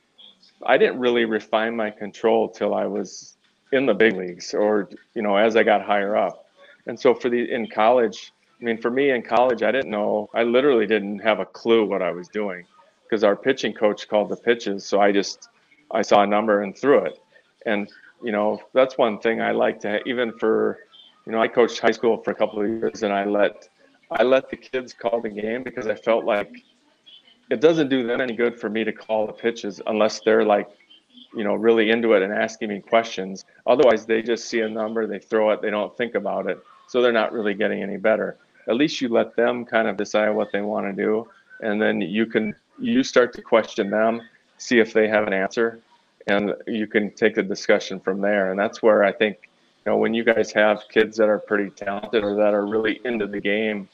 I 0.66 0.76
didn't 0.76 0.98
really 0.98 1.24
refine 1.24 1.76
my 1.76 1.90
control 1.90 2.48
till 2.48 2.74
I 2.74 2.86
was 2.86 3.36
in 3.72 3.86
the 3.86 3.94
big 3.94 4.16
leagues 4.16 4.52
or, 4.52 4.90
you 5.14 5.22
know, 5.22 5.36
as 5.36 5.56
I 5.56 5.62
got 5.62 5.82
higher 5.82 6.16
up. 6.16 6.46
And 6.86 6.98
so 6.98 7.14
for 7.14 7.28
the 7.28 7.50
in 7.50 7.68
college, 7.68 8.32
I 8.60 8.64
mean, 8.64 8.78
for 8.78 8.90
me 8.90 9.10
in 9.10 9.22
college, 9.22 9.62
I 9.62 9.72
didn't 9.72 9.90
know, 9.90 10.28
I 10.34 10.42
literally 10.42 10.86
didn't 10.86 11.20
have 11.20 11.40
a 11.40 11.46
clue 11.46 11.84
what 11.86 12.02
I 12.02 12.10
was 12.10 12.28
doing 12.28 12.64
because 13.04 13.24
our 13.24 13.34
pitching 13.34 13.72
coach 13.72 14.08
called 14.08 14.28
the 14.28 14.36
pitches. 14.36 14.84
So 14.84 15.00
I 15.00 15.12
just, 15.12 15.48
I 15.90 16.02
saw 16.02 16.22
a 16.22 16.26
number 16.26 16.62
and 16.62 16.76
threw 16.76 17.04
it. 17.04 17.18
And, 17.66 17.90
you 18.22 18.32
know, 18.32 18.60
that's 18.74 18.98
one 18.98 19.18
thing 19.18 19.40
I 19.40 19.52
like 19.52 19.80
to, 19.80 20.06
even 20.06 20.32
for, 20.38 20.80
you 21.26 21.32
know, 21.32 21.40
I 21.40 21.48
coached 21.48 21.80
high 21.80 21.90
school 21.90 22.22
for 22.22 22.30
a 22.30 22.34
couple 22.34 22.60
of 22.60 22.68
years 22.68 23.02
and 23.02 23.12
I 23.12 23.24
let, 23.24 23.68
I 24.10 24.22
let 24.22 24.50
the 24.50 24.56
kids 24.56 24.92
call 24.92 25.20
the 25.20 25.30
game 25.30 25.62
because 25.62 25.86
I 25.86 25.94
felt 25.94 26.24
like 26.24 26.52
it 27.50 27.60
doesn't 27.60 27.88
do 27.88 28.06
them 28.06 28.20
any 28.20 28.34
good 28.34 28.60
for 28.60 28.68
me 28.68 28.84
to 28.84 28.92
call 28.92 29.26
the 29.26 29.32
pitches 29.32 29.80
unless 29.86 30.20
they're 30.20 30.44
like, 30.44 30.68
you 31.34 31.44
know, 31.44 31.54
really 31.54 31.90
into 31.90 32.12
it 32.14 32.22
and 32.22 32.32
asking 32.32 32.68
me 32.68 32.80
questions. 32.80 33.44
Otherwise, 33.66 34.06
they 34.06 34.22
just 34.22 34.48
see 34.48 34.60
a 34.60 34.68
number, 34.68 35.06
they 35.06 35.18
throw 35.18 35.50
it, 35.50 35.62
they 35.62 35.70
don't 35.70 35.96
think 35.96 36.14
about 36.14 36.48
it. 36.48 36.58
So 36.88 37.00
they're 37.00 37.12
not 37.12 37.32
really 37.32 37.54
getting 37.54 37.82
any 37.82 37.96
better. 37.96 38.36
At 38.68 38.76
least 38.76 39.00
you 39.00 39.08
let 39.08 39.36
them 39.36 39.64
kind 39.64 39.88
of 39.88 39.96
decide 39.96 40.30
what 40.30 40.52
they 40.52 40.60
want 40.60 40.86
to 40.86 40.92
do. 40.92 41.28
And 41.60 41.80
then 41.80 42.00
you 42.00 42.26
can, 42.26 42.54
you 42.78 43.02
start 43.02 43.32
to 43.34 43.42
question 43.42 43.90
them, 43.90 44.22
see 44.58 44.80
if 44.80 44.92
they 44.92 45.08
have 45.08 45.26
an 45.26 45.32
answer, 45.32 45.80
and 46.26 46.54
you 46.66 46.86
can 46.86 47.10
take 47.12 47.34
the 47.34 47.42
discussion 47.42 48.00
from 48.00 48.20
there. 48.20 48.50
And 48.50 48.58
that's 48.58 48.82
where 48.82 49.04
I 49.04 49.12
think, 49.12 49.48
you 49.84 49.92
know, 49.92 49.98
when 49.98 50.14
you 50.14 50.24
guys 50.24 50.52
have 50.52 50.82
kids 50.90 51.16
that 51.16 51.28
are 51.28 51.38
pretty 51.38 51.70
talented 51.70 52.24
or 52.24 52.34
that 52.36 52.54
are 52.54 52.66
really 52.66 53.00
into 53.04 53.26
the 53.26 53.40
game, 53.40 53.88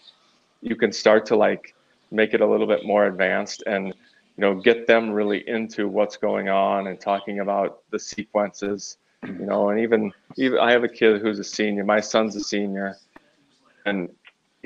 you 0.62 0.74
can 0.74 0.92
start 0.92 1.26
to 1.26 1.36
like 1.36 1.74
make 2.10 2.34
it 2.34 2.40
a 2.40 2.46
little 2.46 2.66
bit 2.66 2.84
more 2.84 3.06
advanced 3.06 3.62
and 3.66 3.94
you 4.36 4.42
know 4.42 4.54
get 4.54 4.86
them 4.86 5.10
really 5.10 5.48
into 5.48 5.88
what's 5.88 6.16
going 6.16 6.48
on 6.48 6.88
and 6.88 7.00
talking 7.00 7.40
about 7.40 7.82
the 7.90 7.98
sequences 7.98 8.98
you 9.24 9.46
know 9.46 9.70
and 9.70 9.80
even 9.80 10.12
even 10.36 10.58
i 10.58 10.70
have 10.70 10.84
a 10.84 10.88
kid 10.88 11.20
who's 11.20 11.38
a 11.38 11.44
senior 11.44 11.84
my 11.84 12.00
son's 12.00 12.36
a 12.36 12.40
senior 12.40 12.96
and 13.86 14.10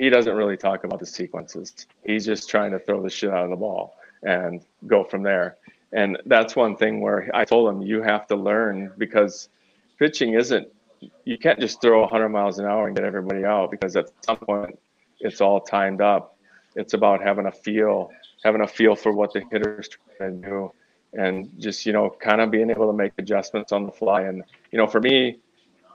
he 0.01 0.09
doesn't 0.09 0.35
really 0.35 0.57
talk 0.57 0.83
about 0.83 0.99
the 0.99 1.05
sequences. 1.05 1.85
He's 2.03 2.25
just 2.25 2.49
trying 2.49 2.71
to 2.71 2.79
throw 2.79 3.03
the 3.03 3.09
shit 3.09 3.29
out 3.29 3.43
of 3.43 3.51
the 3.51 3.55
ball 3.55 3.95
and 4.23 4.65
go 4.87 5.03
from 5.03 5.21
there. 5.21 5.57
And 5.93 6.17
that's 6.25 6.55
one 6.55 6.75
thing 6.75 7.01
where 7.01 7.29
i 7.35 7.45
told 7.45 7.69
him 7.69 7.81
you 7.83 8.01
have 8.01 8.25
to 8.27 8.35
learn 8.35 8.91
because 8.97 9.49
pitching 9.99 10.33
isn't 10.33 10.67
you 11.25 11.37
can't 11.37 11.59
just 11.59 11.81
throw 11.81 12.01
100 12.01 12.29
miles 12.29 12.57
an 12.59 12.65
hour 12.65 12.87
and 12.87 12.95
get 12.95 13.05
everybody 13.05 13.43
out 13.43 13.69
because 13.69 13.95
at 13.95 14.09
some 14.25 14.37
point 14.37 14.77
it's 15.19 15.41
all 15.41 15.59
timed 15.59 16.01
up. 16.01 16.37
It's 16.75 16.93
about 16.93 17.21
having 17.21 17.45
a 17.47 17.51
feel, 17.51 18.11
having 18.43 18.61
a 18.61 18.67
feel 18.67 18.95
for 18.95 19.11
what 19.11 19.33
the 19.33 19.43
hitter's 19.51 19.89
trying 20.17 20.41
to 20.41 20.47
do, 20.47 20.71
and 21.13 21.49
just 21.59 21.85
you 21.85 21.93
know, 21.93 22.09
kind 22.09 22.41
of 22.41 22.51
being 22.51 22.69
able 22.69 22.87
to 22.87 22.93
make 22.93 23.13
adjustments 23.17 23.71
on 23.71 23.85
the 23.85 23.91
fly. 23.91 24.21
And 24.23 24.43
you 24.71 24.77
know, 24.77 24.87
for 24.87 25.01
me, 25.01 25.39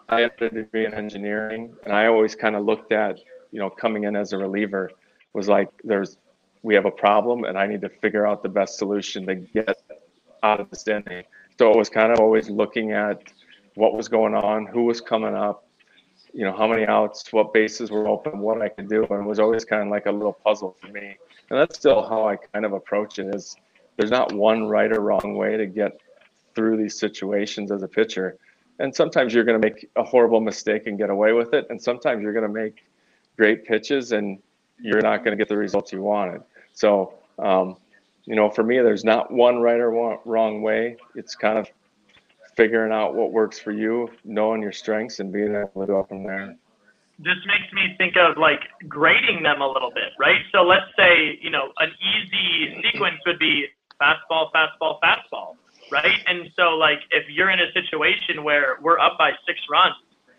I 0.08 0.20
have 0.20 0.32
a 0.40 0.50
degree 0.50 0.86
in 0.86 0.94
engineering, 0.94 1.74
and 1.84 1.92
I 1.92 2.06
always 2.06 2.34
kind 2.34 2.56
of 2.56 2.64
looked 2.64 2.92
at 2.92 3.18
you 3.56 3.60
know, 3.60 3.70
coming 3.70 4.04
in 4.04 4.16
as 4.16 4.32
a 4.32 4.38
reliever 4.38 4.90
was 5.32 5.48
like 5.48 5.70
there's 5.82 6.18
we 6.62 6.74
have 6.74 6.84
a 6.84 6.90
problem, 6.90 7.44
and 7.44 7.56
I 7.56 7.66
need 7.66 7.80
to 7.82 7.88
figure 7.88 8.26
out 8.26 8.42
the 8.42 8.48
best 8.48 8.76
solution 8.76 9.24
to 9.26 9.36
get 9.36 9.80
out 10.42 10.60
of 10.60 10.68
this 10.68 10.86
inning. 10.88 11.24
So 11.58 11.70
it 11.70 11.76
was 11.76 11.88
kind 11.88 12.12
of 12.12 12.18
always 12.18 12.50
looking 12.50 12.92
at 12.92 13.22
what 13.74 13.94
was 13.94 14.08
going 14.08 14.34
on, 14.34 14.66
who 14.66 14.84
was 14.84 15.00
coming 15.00 15.34
up, 15.34 15.65
you 16.36 16.44
know, 16.44 16.54
how 16.54 16.68
many 16.68 16.86
outs, 16.86 17.32
what 17.32 17.54
bases 17.54 17.90
were 17.90 18.06
open, 18.06 18.40
what 18.40 18.60
I 18.60 18.68
could 18.68 18.90
do. 18.90 19.04
And 19.04 19.22
it 19.22 19.26
was 19.26 19.40
always 19.40 19.64
kind 19.64 19.82
of 19.82 19.88
like 19.88 20.04
a 20.04 20.12
little 20.12 20.34
puzzle 20.34 20.76
for 20.78 20.88
me. 20.88 21.16
And 21.48 21.58
that's 21.58 21.78
still 21.78 22.06
how 22.06 22.28
I 22.28 22.36
kind 22.36 22.66
of 22.66 22.74
approach 22.74 23.18
it 23.18 23.34
is 23.34 23.56
there's 23.96 24.10
not 24.10 24.34
one 24.34 24.68
right 24.68 24.92
or 24.92 25.00
wrong 25.00 25.34
way 25.34 25.56
to 25.56 25.64
get 25.64 25.98
through 26.54 26.76
these 26.76 26.98
situations 26.98 27.72
as 27.72 27.82
a 27.82 27.88
pitcher. 27.88 28.36
And 28.78 28.94
sometimes 28.94 29.32
you're 29.32 29.44
going 29.44 29.58
to 29.58 29.66
make 29.66 29.88
a 29.96 30.04
horrible 30.04 30.42
mistake 30.42 30.86
and 30.86 30.98
get 30.98 31.08
away 31.08 31.32
with 31.32 31.54
it. 31.54 31.68
And 31.70 31.80
sometimes 31.80 32.22
you're 32.22 32.34
going 32.34 32.46
to 32.46 32.52
make 32.52 32.84
great 33.38 33.64
pitches 33.64 34.12
and 34.12 34.38
you're 34.78 35.00
not 35.00 35.24
going 35.24 35.30
to 35.34 35.42
get 35.42 35.48
the 35.48 35.56
results 35.56 35.90
you 35.90 36.02
wanted. 36.02 36.42
So, 36.74 37.14
um, 37.38 37.78
you 38.26 38.36
know, 38.36 38.50
for 38.50 38.62
me, 38.62 38.80
there's 38.80 39.04
not 39.04 39.32
one 39.32 39.62
right 39.62 39.80
or 39.80 40.20
wrong 40.26 40.60
way. 40.60 40.98
It's 41.14 41.34
kind 41.34 41.56
of 41.56 41.70
figuring 42.56 42.92
out 42.92 43.14
what 43.14 43.32
works 43.32 43.58
for 43.58 43.70
you, 43.70 44.10
knowing 44.24 44.62
your 44.62 44.72
strengths, 44.72 45.20
and 45.20 45.32
being 45.32 45.54
able 45.54 45.80
to 45.80 45.86
go 45.86 46.02
from 46.02 46.24
there. 46.24 46.56
This 47.18 47.36
makes 47.46 47.72
me 47.72 47.94
think 47.96 48.16
of 48.16 48.36
like 48.36 48.60
grading 48.88 49.42
them 49.42 49.60
a 49.60 49.68
little 49.68 49.90
bit, 49.90 50.12
right? 50.18 50.40
So 50.52 50.62
let's 50.62 50.86
say, 50.98 51.38
you 51.40 51.50
know, 51.50 51.72
an 51.78 51.92
easy 52.00 52.82
sequence 52.82 53.16
would 53.26 53.38
be 53.38 53.66
fastball, 54.00 54.50
fastball, 54.52 54.98
fastball, 55.00 55.56
right? 55.90 56.18
And 56.26 56.50
so, 56.56 56.76
like, 56.76 57.00
if 57.10 57.24
you're 57.28 57.50
in 57.50 57.60
a 57.60 57.72
situation 57.72 58.44
where 58.44 58.76
we're 58.82 58.98
up 58.98 59.16
by 59.18 59.32
six 59.46 59.60
runs, 59.70 59.94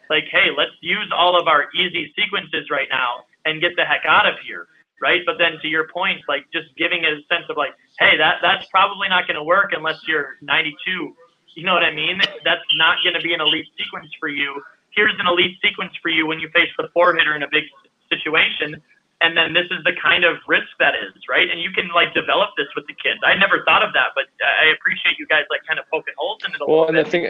like, 0.09 0.25
hey, 0.31 0.49
let's 0.55 0.71
use 0.81 1.11
all 1.15 1.39
of 1.39 1.47
our 1.47 1.65
easy 1.73 2.13
sequences 2.15 2.69
right 2.69 2.87
now 2.91 3.25
and 3.45 3.59
get 3.61 3.75
the 3.75 3.83
heck 3.83 4.05
out 4.07 4.27
of 4.27 4.35
here, 4.45 4.67
right? 5.01 5.21
But 5.25 5.37
then 5.39 5.53
to 5.61 5.67
your 5.67 5.87
point, 5.87 6.21
like, 6.27 6.45
just 6.53 6.67
giving 6.77 7.03
it 7.03 7.13
a 7.13 7.21
sense 7.33 7.45
of 7.49 7.57
like, 7.57 7.73
hey, 7.99 8.17
that 8.17 8.37
that's 8.41 8.67
probably 8.67 9.09
not 9.09 9.27
going 9.27 9.35
to 9.35 9.43
work 9.43 9.71
unless 9.75 9.99
you're 10.07 10.37
92 10.41 11.15
you 11.57 11.65
know 11.65 11.73
what 11.73 11.83
I 11.83 11.91
mean? 11.91 12.21
That's 12.45 12.61
not 12.77 12.97
going 13.03 13.15
to 13.15 13.21
be 13.21 13.33
an 13.33 13.41
elite 13.41 13.65
sequence 13.81 14.11
for 14.19 14.29
you. 14.29 14.61
Here's 14.91 15.17
an 15.19 15.25
elite 15.25 15.57
sequence 15.59 15.91
for 16.03 16.09
you 16.09 16.27
when 16.27 16.39
you 16.39 16.49
face 16.53 16.69
the 16.77 16.87
four 16.93 17.15
hitter 17.15 17.35
in 17.35 17.41
a 17.41 17.47
big 17.51 17.63
situation. 18.09 18.79
And 19.21 19.35
then 19.35 19.53
this 19.53 19.65
is 19.71 19.83
the 19.83 19.93
kind 19.99 20.23
of 20.23 20.37
risk 20.47 20.67
that 20.79 20.93
is, 20.93 21.17
right? 21.27 21.49
And 21.49 21.59
you 21.59 21.71
can 21.71 21.89
like 21.89 22.13
develop 22.13 22.51
this 22.57 22.67
with 22.75 22.85
the 22.85 22.93
kids. 22.93 23.19
I 23.25 23.33
never 23.33 23.63
thought 23.65 23.81
of 23.81 23.91
that, 23.93 24.09
but 24.13 24.25
I 24.45 24.71
appreciate 24.77 25.17
you 25.17 25.25
guys 25.25 25.45
like 25.49 25.61
kind 25.67 25.79
of 25.79 25.85
poking 25.89 26.13
holes 26.15 26.39
in 26.47 26.53
it 26.53 26.61
a 26.61 26.65
well, 26.69 26.87
and 26.87 26.95
the 26.95 27.03
thing, 27.03 27.23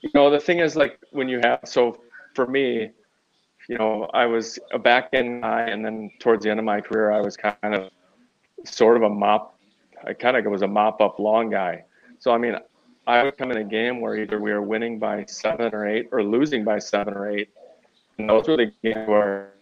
you 0.00 0.10
know, 0.14 0.30
the 0.30 0.40
thing 0.40 0.60
is 0.60 0.74
like 0.74 0.98
when 1.10 1.28
you 1.28 1.40
have, 1.44 1.60
so 1.64 2.00
for 2.34 2.46
me, 2.46 2.90
you 3.68 3.76
know, 3.76 4.08
I 4.14 4.24
was 4.24 4.58
a 4.72 4.78
back 4.78 5.10
end 5.12 5.42
guy, 5.42 5.62
and 5.62 5.84
then 5.84 6.10
towards 6.20 6.44
the 6.44 6.50
end 6.50 6.60
of 6.60 6.64
my 6.64 6.80
career, 6.80 7.10
I 7.10 7.20
was 7.20 7.36
kind 7.36 7.74
of 7.74 7.90
sort 8.64 8.96
of 8.96 9.02
a 9.02 9.10
mop. 9.10 9.58
I 10.06 10.14
kind 10.14 10.36
of 10.38 10.46
was 10.46 10.62
a 10.62 10.68
mop 10.68 11.02
up 11.02 11.18
long 11.18 11.50
guy. 11.50 11.84
So 12.18 12.30
I 12.30 12.38
mean, 12.38 12.56
I 13.06 13.22
would 13.22 13.36
come 13.36 13.52
in 13.52 13.58
a 13.58 13.64
game 13.64 14.00
where 14.00 14.16
either 14.16 14.40
we 14.40 14.52
were 14.52 14.62
winning 14.62 14.98
by 14.98 15.24
seven 15.26 15.72
or 15.72 15.86
eight 15.86 16.08
or 16.10 16.24
losing 16.24 16.64
by 16.64 16.80
seven 16.80 17.14
or 17.14 17.30
eight. 17.30 17.50
And 18.18 18.28
those 18.28 18.48
were 18.48 18.56
the 18.56 18.72
games 18.82 19.08
where 19.08 19.52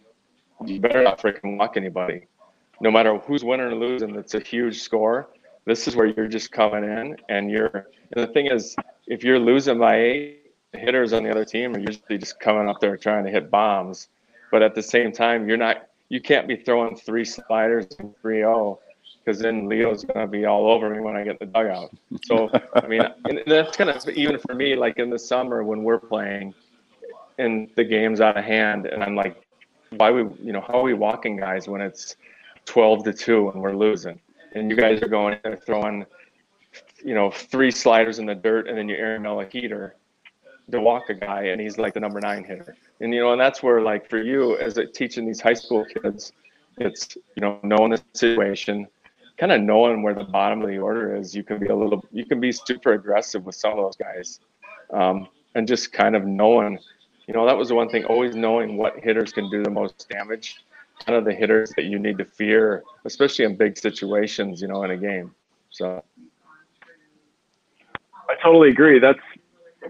you 0.65 0.79
better 0.79 1.03
not 1.03 1.19
freaking 1.19 1.57
walk 1.57 1.77
anybody. 1.77 2.25
No 2.81 2.89
matter 2.89 3.17
who's 3.19 3.43
winning 3.43 3.67
or 3.67 3.75
losing, 3.75 4.15
it's 4.15 4.33
a 4.33 4.39
huge 4.39 4.81
score. 4.81 5.29
This 5.65 5.87
is 5.87 5.95
where 5.95 6.07
you're 6.07 6.27
just 6.27 6.51
coming 6.51 6.83
in 6.83 7.17
and 7.29 7.51
you're 7.51 7.87
and 8.11 8.23
the 8.23 8.27
thing 8.27 8.47
is 8.47 8.75
if 9.07 9.23
you're 9.23 9.39
losing 9.39 9.79
by 9.79 9.99
eight, 9.99 10.51
the 10.71 10.79
hitters 10.79 11.13
on 11.13 11.23
the 11.23 11.29
other 11.29 11.45
team 11.45 11.75
are 11.75 11.79
usually 11.79 12.17
just 12.17 12.39
coming 12.39 12.67
up 12.67 12.79
there 12.79 12.97
trying 12.97 13.25
to 13.25 13.31
hit 13.31 13.51
bombs. 13.51 14.09
But 14.51 14.63
at 14.63 14.75
the 14.75 14.83
same 14.83 15.11
time, 15.11 15.47
you're 15.47 15.57
not 15.57 15.87
you 16.09 16.21
can't 16.21 16.47
be 16.47 16.55
throwing 16.55 16.95
three 16.95 17.25
sliders 17.25 17.87
and 17.99 18.13
3-0 18.23 18.77
because 19.25 19.39
then 19.39 19.67
Leo's 19.67 20.03
gonna 20.03 20.27
be 20.27 20.45
all 20.45 20.69
over 20.69 20.89
me 20.89 20.99
when 20.99 21.15
I 21.15 21.23
get 21.23 21.39
the 21.39 21.47
dugout. 21.47 21.91
So 22.25 22.49
I 22.75 22.87
mean, 22.87 23.01
that's 23.47 23.75
kind 23.75 23.89
of 23.89 24.07
even 24.09 24.37
for 24.39 24.53
me. 24.53 24.75
Like 24.75 24.99
in 24.99 25.09
the 25.09 25.19
summer 25.19 25.63
when 25.63 25.83
we're 25.83 25.99
playing, 25.99 26.53
and 27.37 27.69
the 27.75 27.83
game's 27.83 28.21
out 28.21 28.37
of 28.37 28.45
hand, 28.45 28.85
and 28.85 29.03
I'm 29.03 29.15
like, 29.15 29.41
why 29.91 30.11
we, 30.11 30.23
you 30.41 30.53
know, 30.53 30.61
how 30.61 30.79
are 30.79 30.83
we 30.83 30.93
walking 30.93 31.37
guys 31.37 31.67
when 31.67 31.81
it's 31.81 32.15
12 32.65 33.03
to 33.05 33.13
two 33.13 33.49
and 33.49 33.61
we're 33.61 33.75
losing, 33.75 34.19
and 34.53 34.69
you 34.69 34.77
guys 34.77 35.01
are 35.01 35.07
going 35.07 35.37
and 35.43 35.61
throwing, 35.63 36.05
you 37.03 37.15
know, 37.15 37.31
three 37.31 37.71
sliders 37.71 38.19
in 38.19 38.25
the 38.25 38.35
dirt, 38.35 38.67
and 38.67 38.77
then 38.77 38.87
you 38.87 38.95
air 38.95 39.19
mail 39.19 39.41
a 39.41 39.45
heater 39.45 39.95
to 40.71 40.81
walk 40.81 41.09
a 41.09 41.13
guy, 41.13 41.43
and 41.45 41.59
he's 41.59 41.77
like 41.77 41.93
the 41.93 41.99
number 41.99 42.19
nine 42.19 42.43
hitter, 42.43 42.75
and 42.99 43.13
you 43.13 43.21
know, 43.21 43.31
and 43.31 43.41
that's 43.41 43.63
where 43.63 43.81
like 43.81 44.09
for 44.09 44.21
you 44.21 44.57
as 44.57 44.77
a, 44.77 44.85
teaching 44.85 45.25
these 45.25 45.41
high 45.41 45.53
school 45.53 45.85
kids, 45.85 46.31
it's 46.77 47.15
you 47.15 47.41
know 47.41 47.59
knowing 47.63 47.91
the 47.91 48.01
situation, 48.13 48.87
kind 49.37 49.51
of 49.51 49.61
knowing 49.61 50.01
where 50.01 50.13
the 50.13 50.23
bottom 50.23 50.61
of 50.61 50.67
the 50.67 50.77
order 50.77 51.15
is. 51.15 51.35
You 51.35 51.43
can 51.43 51.59
be 51.59 51.67
a 51.67 51.75
little, 51.75 52.03
you 52.11 52.25
can 52.25 52.39
be 52.39 52.51
super 52.51 52.93
aggressive 52.93 53.45
with 53.45 53.55
some 53.55 53.71
of 53.71 53.77
those 53.77 53.95
guys, 53.95 54.39
um, 54.93 55.27
and 55.55 55.67
just 55.67 55.91
kind 55.91 56.15
of 56.15 56.25
knowing 56.25 56.79
you 57.27 57.33
know, 57.33 57.45
that 57.45 57.57
was 57.57 57.69
the 57.69 57.75
one 57.75 57.89
thing, 57.89 58.05
always 58.05 58.35
knowing 58.35 58.77
what 58.77 58.99
hitters 58.99 59.31
can 59.31 59.49
do 59.49 59.63
the 59.63 59.69
most 59.69 60.07
damage, 60.09 60.63
kind 61.05 61.17
of 61.17 61.25
the 61.25 61.33
hitters 61.33 61.71
that 61.75 61.85
you 61.85 61.97
need 61.97 62.17
to 62.19 62.25
fear, 62.25 62.83
especially 63.05 63.45
in 63.45 63.55
big 63.55 63.77
situations, 63.77 64.61
you 64.61 64.67
know, 64.67 64.83
in 64.83 64.91
a 64.91 64.97
game. 64.97 65.33
So 65.71 66.03
I 68.29 68.35
totally 68.43 68.69
agree. 68.69 68.99
That's 68.99 69.19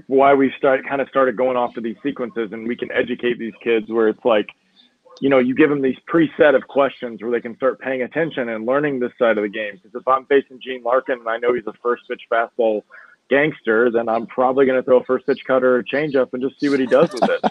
why 0.08 0.34
we 0.34 0.54
start 0.58 0.86
kind 0.88 1.02
of 1.02 1.10
started 1.10 1.36
going 1.36 1.58
off 1.58 1.74
to 1.74 1.82
these 1.82 1.98
sequences 2.02 2.52
and 2.54 2.68
we 2.68 2.76
can 2.76 2.92
educate 2.92 3.38
these 3.38 3.54
kids 3.62 3.90
where 3.90 4.08
it's 4.08 4.24
like, 4.24 4.48
you 5.22 5.30
know, 5.30 5.40
you 5.40 5.56
give 5.56 5.70
them 5.70 5.82
these 5.82 5.98
preset 6.12 6.56
of 6.56 6.68
questions 6.68 7.22
where 7.22 7.32
they 7.32 7.42
can 7.42 7.56
start 7.56 7.80
paying 7.80 8.02
attention 8.02 8.50
and 8.50 8.66
learning 8.66 9.00
this 9.00 9.12
side 9.18 9.38
of 9.38 9.44
the 9.44 9.50
game. 9.50 9.74
Because 9.76 10.00
if 10.00 10.08
I'm 10.08 10.26
facing 10.26 10.60
Gene 10.62 10.84
Larkin 10.84 11.20
and 11.20 11.30
I 11.30 11.38
know 11.38 11.54
he's 11.54 11.68
a 11.68 11.74
first 11.82 12.04
pitch 12.10 12.24
fastball 12.32 12.82
gangster, 13.30 13.90
then 13.92 14.10
I'm 14.10 14.28
probably 14.28 14.66
going 14.66 14.78
to 14.78 14.84
throw 14.84 15.00
a 15.00 15.04
first 15.04 15.26
pitch 15.26 15.42
cutter 15.46 15.78
or 15.78 15.84
changeup 15.84 16.34
and 16.34 16.44
just 16.44 16.60
see 16.60 16.70
what 16.70 16.80
he 16.80 16.86
does 16.86 17.12
with 17.14 17.24
it. 17.24 17.42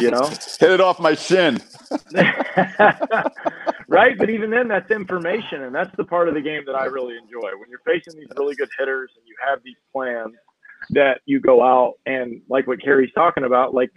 You 0.00 0.10
know, 0.10 0.26
hit 0.60 0.70
it 0.70 0.80
off 0.80 1.00
my 1.00 1.14
shin. 1.14 1.60
right, 3.88 4.18
but 4.18 4.28
even 4.30 4.50
then, 4.50 4.68
that's 4.68 4.90
information, 4.90 5.62
and 5.62 5.74
that's 5.74 5.94
the 5.96 6.04
part 6.04 6.28
of 6.28 6.34
the 6.34 6.40
game 6.40 6.62
that 6.66 6.74
I 6.74 6.86
really 6.86 7.16
enjoy. 7.16 7.50
When 7.58 7.70
you're 7.70 7.80
facing 7.84 8.18
these 8.18 8.28
really 8.36 8.54
good 8.54 8.68
hitters 8.78 9.10
and 9.16 9.26
you 9.26 9.34
have 9.48 9.60
these 9.64 9.76
plans 9.92 10.34
that 10.90 11.20
you 11.24 11.40
go 11.40 11.62
out 11.62 11.94
and 12.04 12.42
like 12.48 12.66
what 12.66 12.82
Kerry's 12.82 13.12
talking 13.14 13.44
about, 13.44 13.72
like 13.72 13.90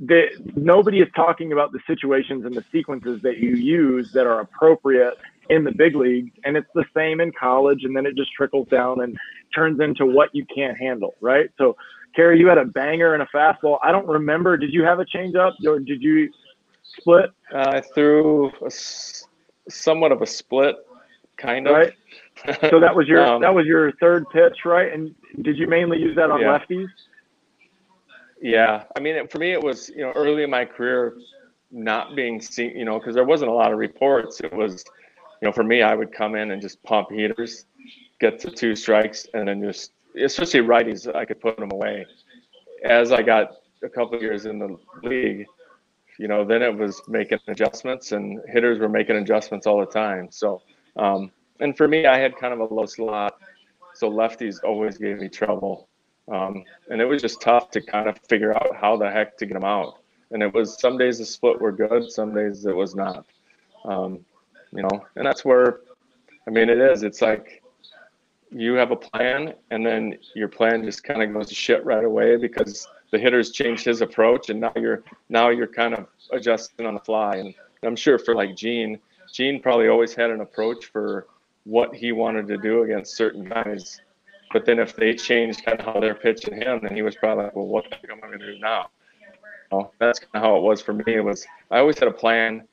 the, 0.00 0.28
nobody 0.56 1.00
is 1.00 1.08
talking 1.14 1.52
about 1.52 1.72
the 1.72 1.80
situations 1.86 2.44
and 2.46 2.54
the 2.54 2.64
sequences 2.72 3.20
that 3.22 3.38
you 3.38 3.50
use 3.50 4.12
that 4.12 4.26
are 4.26 4.40
appropriate 4.40 5.14
in 5.50 5.64
the 5.64 5.72
big 5.72 5.94
leagues 5.94 6.30
and 6.44 6.56
it's 6.56 6.70
the 6.74 6.84
same 6.96 7.20
in 7.20 7.32
college 7.32 7.80
and 7.84 7.94
then 7.94 8.06
it 8.06 8.16
just 8.16 8.32
trickles 8.32 8.68
down 8.68 9.02
and 9.02 9.16
turns 9.54 9.80
into 9.80 10.06
what 10.06 10.30
you 10.32 10.46
can't 10.54 10.78
handle 10.78 11.14
right 11.20 11.50
so 11.58 11.76
Kerry, 12.14 12.38
you 12.38 12.48
had 12.48 12.58
a 12.58 12.64
banger 12.64 13.14
and 13.14 13.22
a 13.22 13.26
fastball. 13.26 13.78
I 13.82 13.92
don't 13.92 14.06
remember. 14.06 14.56
Did 14.56 14.72
you 14.72 14.82
have 14.82 14.98
a 14.98 15.04
changeup 15.04 15.52
or 15.64 15.78
did 15.78 16.02
you 16.02 16.30
split? 16.98 17.30
Uh, 17.52 17.72
I 17.74 17.80
threw 17.94 18.50
a, 18.64 18.70
somewhat 19.70 20.12
of 20.12 20.22
a 20.22 20.26
split, 20.26 20.76
kind 21.36 21.66
of. 21.66 21.74
Right. 21.74 21.92
So 22.70 22.80
that 22.80 22.94
was 22.94 23.06
your 23.06 23.24
um, 23.26 23.42
that 23.42 23.54
was 23.54 23.66
your 23.66 23.92
third 23.92 24.24
pitch, 24.32 24.64
right? 24.64 24.92
And 24.92 25.14
did 25.42 25.58
you 25.58 25.66
mainly 25.66 25.98
use 25.98 26.16
that 26.16 26.30
on 26.30 26.40
yeah. 26.40 26.58
lefties? 26.58 26.88
Yeah, 28.40 28.84
I 28.96 29.00
mean, 29.00 29.28
for 29.28 29.38
me, 29.38 29.52
it 29.52 29.62
was 29.62 29.90
you 29.90 30.02
know 30.02 30.12
early 30.14 30.44
in 30.44 30.50
my 30.50 30.64
career, 30.64 31.16
not 31.70 32.16
being 32.16 32.40
seen, 32.40 32.76
you 32.76 32.84
know, 32.84 32.98
because 32.98 33.14
there 33.14 33.24
wasn't 33.24 33.50
a 33.50 33.54
lot 33.54 33.72
of 33.72 33.78
reports. 33.78 34.40
It 34.40 34.52
was 34.52 34.84
you 35.40 35.48
know, 35.48 35.52
for 35.52 35.64
me, 35.64 35.82
I 35.82 35.94
would 35.94 36.12
come 36.12 36.34
in 36.34 36.50
and 36.50 36.60
just 36.60 36.82
pump 36.82 37.10
heaters, 37.10 37.66
get 38.20 38.38
to 38.40 38.50
two 38.50 38.76
strikes, 38.76 39.26
and 39.34 39.48
then 39.48 39.62
just, 39.62 39.92
especially 40.22 40.60
righties, 40.60 41.14
I 41.14 41.24
could 41.24 41.40
put 41.40 41.56
them 41.58 41.70
away. 41.72 42.06
As 42.84 43.12
I 43.12 43.22
got 43.22 43.52
a 43.82 43.88
couple 43.88 44.20
years 44.20 44.46
in 44.46 44.58
the 44.58 44.76
league, 45.02 45.46
you 46.18 46.28
know, 46.28 46.44
then 46.44 46.62
it 46.62 46.76
was 46.76 47.02
making 47.08 47.38
adjustments, 47.48 48.12
and 48.12 48.40
hitters 48.48 48.78
were 48.78 48.88
making 48.88 49.16
adjustments 49.16 49.66
all 49.66 49.80
the 49.80 49.86
time. 49.86 50.28
So, 50.30 50.62
um, 50.96 51.32
and 51.60 51.76
for 51.76 51.88
me, 51.88 52.06
I 52.06 52.18
had 52.18 52.36
kind 52.36 52.54
of 52.54 52.60
a 52.60 52.74
low 52.74 52.86
slot, 52.86 53.34
so 53.94 54.10
lefties 54.10 54.58
always 54.64 54.98
gave 54.98 55.18
me 55.20 55.28
trouble, 55.30 55.89
um, 56.28 56.64
and 56.90 57.00
it 57.00 57.04
was 57.04 57.22
just 57.22 57.40
tough 57.40 57.70
to 57.72 57.80
kind 57.80 58.08
of 58.08 58.18
figure 58.28 58.54
out 58.54 58.76
how 58.76 58.96
the 58.96 59.10
heck 59.10 59.36
to 59.38 59.46
get 59.46 59.54
them 59.54 59.64
out. 59.64 59.98
And 60.30 60.42
it 60.42 60.52
was 60.54 60.80
some 60.80 60.96
days 60.96 61.18
the 61.18 61.24
split 61.24 61.60
were 61.60 61.72
good, 61.72 62.10
some 62.10 62.34
days 62.34 62.64
it 62.66 62.74
was 62.74 62.94
not. 62.94 63.26
Um, 63.84 64.24
you 64.72 64.82
know, 64.82 65.04
and 65.16 65.26
that's 65.26 65.44
where, 65.44 65.80
I 66.46 66.50
mean, 66.50 66.68
it 66.68 66.78
is. 66.78 67.02
It's 67.02 67.20
like 67.20 67.62
you 68.50 68.74
have 68.74 68.90
a 68.90 68.96
plan, 68.96 69.54
and 69.70 69.84
then 69.84 70.18
your 70.34 70.48
plan 70.48 70.84
just 70.84 71.02
kind 71.02 71.22
of 71.22 71.32
goes 71.32 71.48
to 71.48 71.54
shit 71.54 71.84
right 71.84 72.04
away 72.04 72.36
because 72.36 72.86
the 73.10 73.18
hitter's 73.18 73.50
changed 73.50 73.84
his 73.84 74.00
approach, 74.00 74.50
and 74.50 74.60
now 74.60 74.72
you're 74.76 75.02
now 75.28 75.48
you're 75.50 75.66
kind 75.66 75.94
of 75.94 76.06
adjusting 76.32 76.86
on 76.86 76.94
the 76.94 77.00
fly. 77.00 77.36
And 77.36 77.54
I'm 77.82 77.96
sure 77.96 78.18
for 78.18 78.34
like 78.34 78.56
Gene, 78.56 78.98
Gene 79.32 79.60
probably 79.60 79.88
always 79.88 80.14
had 80.14 80.30
an 80.30 80.40
approach 80.40 80.86
for 80.86 81.26
what 81.64 81.94
he 81.94 82.12
wanted 82.12 82.46
to 82.48 82.56
do 82.56 82.82
against 82.82 83.16
certain 83.16 83.48
guys. 83.48 84.00
But 84.52 84.66
then 84.66 84.78
if 84.78 84.96
they 84.96 85.14
changed 85.14 85.64
kind 85.64 85.78
of 85.78 85.86
how 85.86 86.00
they're 86.00 86.14
pitching 86.14 86.60
him, 86.60 86.80
then 86.82 86.94
he 86.94 87.02
was 87.02 87.14
probably 87.16 87.44
like, 87.44 87.56
well, 87.56 87.66
what 87.66 87.84
the 87.88 87.96
heck 87.96 88.10
am 88.10 88.18
I 88.22 88.26
going 88.26 88.40
to 88.40 88.52
do 88.54 88.58
now? 88.58 88.90
Well, 89.70 89.94
that's 89.98 90.18
kind 90.18 90.30
of 90.34 90.42
how 90.42 90.56
it 90.56 90.62
was 90.62 90.80
for 90.82 90.92
me. 90.92 91.04
It 91.06 91.24
was 91.24 91.46
I 91.70 91.78
always 91.78 91.98
had 91.98 92.08
a 92.08 92.12
plan 92.12 92.66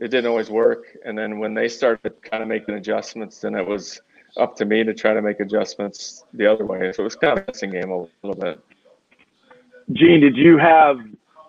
it 0.00 0.08
didn't 0.10 0.30
always 0.30 0.50
work. 0.50 0.86
And 1.04 1.16
then 1.16 1.38
when 1.38 1.54
they 1.54 1.68
started 1.68 2.20
kind 2.22 2.42
of 2.42 2.48
making 2.48 2.74
adjustments, 2.74 3.38
then 3.40 3.54
it 3.54 3.66
was 3.66 4.00
up 4.36 4.56
to 4.56 4.64
me 4.64 4.82
to 4.82 4.94
try 4.94 5.12
to 5.12 5.20
make 5.22 5.40
adjustments 5.40 6.24
the 6.32 6.50
other 6.50 6.64
way. 6.64 6.90
So 6.92 7.02
it 7.02 7.04
was 7.04 7.16
kind 7.16 7.38
of 7.38 7.44
a 7.44 7.50
missing 7.50 7.70
game 7.70 7.90
a 7.90 8.06
little 8.26 8.40
bit. 8.40 8.60
Gene, 9.92 10.20
did 10.20 10.36
you 10.36 10.56
have 10.56 10.98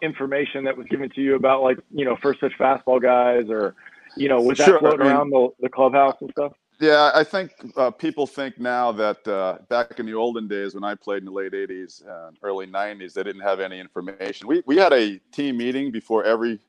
information 0.02 0.66
that 0.66 0.76
was 0.76 0.88
given 0.88 1.10
to 1.12 1.22
you 1.22 1.36
about 1.36 1.64
like, 1.64 1.78
you 1.92 2.04
know, 2.04 2.18
first 2.22 2.42
pitch 2.42 2.54
fastball 2.60 3.02
guys 3.02 3.50
or, 3.50 3.76
you 4.18 4.28
know, 4.28 4.42
was 4.42 4.58
sure. 4.58 4.74
that 4.74 4.80
floating 4.80 5.02
I 5.02 5.04
mean, 5.04 5.14
around 5.14 5.30
the, 5.30 5.50
the 5.62 5.70
clubhouse 5.70 6.18
and 6.20 6.30
stuff? 6.32 6.54
Yeah, 6.82 7.12
I 7.14 7.24
think 7.24 7.54
uh, 7.78 7.92
people 7.92 8.26
think 8.26 8.60
now 8.60 8.92
that 8.94 9.28
uh, 9.28 9.60
back 9.70 10.00
in 10.00 10.08
the 10.08 10.16
olden 10.16 10.48
days 10.48 10.74
when 10.74 10.84
I 10.84 10.96
played 10.96 11.20
in 11.20 11.26
the 11.26 11.32
late 11.32 11.52
80s 11.52 12.02
and 12.02 12.38
early 12.42 12.66
90s, 12.66 13.14
they 13.14 13.22
didn't 13.22 13.44
have 13.44 13.60
any 13.60 13.80
information. 13.80 14.48
We, 14.48 14.64
we 14.66 14.78
had 14.78 14.92
a 14.92 15.20
team 15.32 15.58
meeting 15.58 15.92
before 15.92 16.24
every 16.24 16.60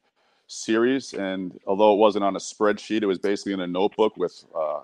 series. 0.49 1.15
And 1.15 1.59
although 1.67 1.95
it 1.95 1.97
wasn't 1.97 2.25
on 2.25 2.37
a 2.37 2.41
spreadsheet, 2.41 3.03
it 3.03 3.07
was 3.07 3.19
basically 3.19 3.55
in 3.55 3.61
a 3.61 3.67
notebook 3.67 4.19
with 4.19 4.45
uh, 4.55 4.81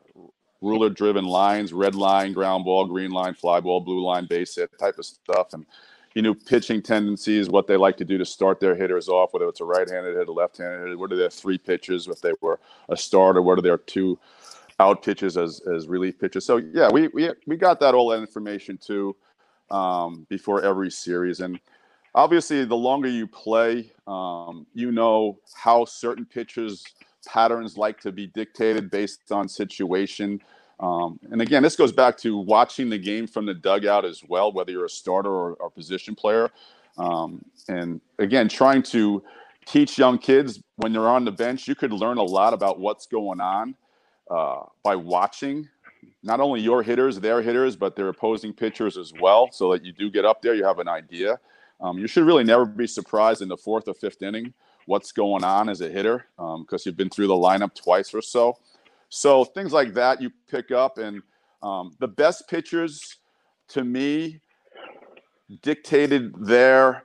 ruler 0.62 0.88
driven 0.88 1.26
lines, 1.26 1.74
red 1.74 1.94
line, 1.94 2.32
ground 2.32 2.64
ball, 2.64 2.86
green 2.86 3.10
line, 3.10 3.34
fly 3.34 3.60
ball, 3.60 3.80
blue 3.80 4.02
line, 4.02 4.24
base 4.24 4.56
hit 4.56 4.70
type 4.78 4.98
of 4.98 5.04
stuff. 5.04 5.52
And 5.52 5.66
you 6.14 6.22
knew 6.22 6.34
pitching 6.34 6.80
tendencies, 6.80 7.50
what 7.50 7.66
they 7.66 7.76
like 7.76 7.98
to 7.98 8.04
do 8.06 8.16
to 8.16 8.24
start 8.24 8.60
their 8.60 8.74
hitters 8.74 9.10
off, 9.10 9.34
whether 9.34 9.46
it's 9.48 9.60
a 9.60 9.64
right 9.66 9.88
handed 9.90 10.16
hit, 10.16 10.28
a 10.28 10.32
left 10.32 10.56
handed 10.56 10.88
hit, 10.88 10.98
what 10.98 11.12
are 11.12 11.16
their 11.16 11.28
three 11.28 11.58
pitches, 11.58 12.08
if 12.08 12.22
they 12.22 12.32
were 12.40 12.58
a 12.88 12.96
starter, 12.96 13.42
what 13.42 13.58
are 13.58 13.62
their 13.62 13.76
two 13.76 14.18
out 14.80 15.02
pitches 15.02 15.36
as, 15.36 15.60
as 15.74 15.88
relief 15.88 16.18
pitches. 16.18 16.44
So, 16.46 16.58
yeah, 16.58 16.88
we, 16.90 17.08
we, 17.08 17.30
we 17.46 17.56
got 17.56 17.80
that 17.80 17.94
all 17.94 18.08
that 18.10 18.20
information 18.20 18.78
too 18.78 19.16
um, 19.70 20.26
before 20.28 20.62
every 20.62 20.90
series. 20.90 21.40
And 21.40 21.58
obviously 22.14 22.64
the 22.64 22.76
longer 22.76 23.08
you 23.08 23.26
play 23.26 23.90
um, 24.06 24.66
you 24.74 24.90
know 24.90 25.38
how 25.54 25.84
certain 25.84 26.24
pitchers 26.24 26.84
patterns 27.26 27.76
like 27.76 28.00
to 28.00 28.10
be 28.10 28.26
dictated 28.26 28.90
based 28.90 29.30
on 29.30 29.48
situation 29.48 30.40
um, 30.80 31.18
and 31.30 31.42
again 31.42 31.62
this 31.62 31.76
goes 31.76 31.92
back 31.92 32.16
to 32.16 32.36
watching 32.38 32.88
the 32.88 32.98
game 32.98 33.26
from 33.26 33.46
the 33.46 33.54
dugout 33.54 34.04
as 34.04 34.22
well 34.28 34.52
whether 34.52 34.72
you're 34.72 34.86
a 34.86 34.90
starter 34.90 35.30
or 35.30 35.52
a 35.64 35.70
position 35.70 36.14
player 36.14 36.50
um, 36.96 37.44
and 37.68 38.00
again 38.18 38.48
trying 38.48 38.82
to 38.82 39.22
teach 39.66 39.98
young 39.98 40.18
kids 40.18 40.60
when 40.76 40.92
they're 40.92 41.08
on 41.08 41.24
the 41.24 41.32
bench 41.32 41.68
you 41.68 41.74
could 41.74 41.92
learn 41.92 42.16
a 42.18 42.22
lot 42.22 42.54
about 42.54 42.80
what's 42.80 43.06
going 43.06 43.40
on 43.40 43.74
uh, 44.30 44.62
by 44.82 44.94
watching 44.96 45.68
not 46.22 46.40
only 46.40 46.60
your 46.60 46.82
hitters 46.82 47.18
their 47.20 47.42
hitters 47.42 47.76
but 47.76 47.96
their 47.96 48.08
opposing 48.08 48.52
pitchers 48.52 48.96
as 48.96 49.12
well 49.20 49.48
so 49.52 49.72
that 49.72 49.84
you 49.84 49.92
do 49.92 50.10
get 50.10 50.24
up 50.24 50.42
there 50.42 50.54
you 50.54 50.64
have 50.64 50.78
an 50.78 50.88
idea 50.88 51.38
um, 51.80 51.98
you 51.98 52.06
should 52.06 52.24
really 52.24 52.44
never 52.44 52.64
be 52.64 52.86
surprised 52.86 53.42
in 53.42 53.48
the 53.48 53.56
fourth 53.56 53.88
or 53.88 53.94
fifth 53.94 54.22
inning 54.22 54.52
what's 54.88 55.12
going 55.12 55.44
on 55.44 55.68
as 55.68 55.82
a 55.82 55.88
hitter 55.88 56.24
because 56.36 56.56
um, 56.72 56.82
you've 56.84 56.96
been 56.96 57.10
through 57.10 57.26
the 57.26 57.34
lineup 57.34 57.74
twice 57.74 58.14
or 58.14 58.22
so. 58.22 58.56
So 59.10 59.44
things 59.44 59.72
like 59.72 59.92
that 59.94 60.20
you 60.20 60.30
pick 60.50 60.70
up, 60.70 60.98
and 60.98 61.22
um, 61.62 61.94
the 61.98 62.08
best 62.08 62.48
pitchers 62.48 63.16
to 63.68 63.84
me 63.84 64.40
dictated 65.62 66.34
their 66.44 67.04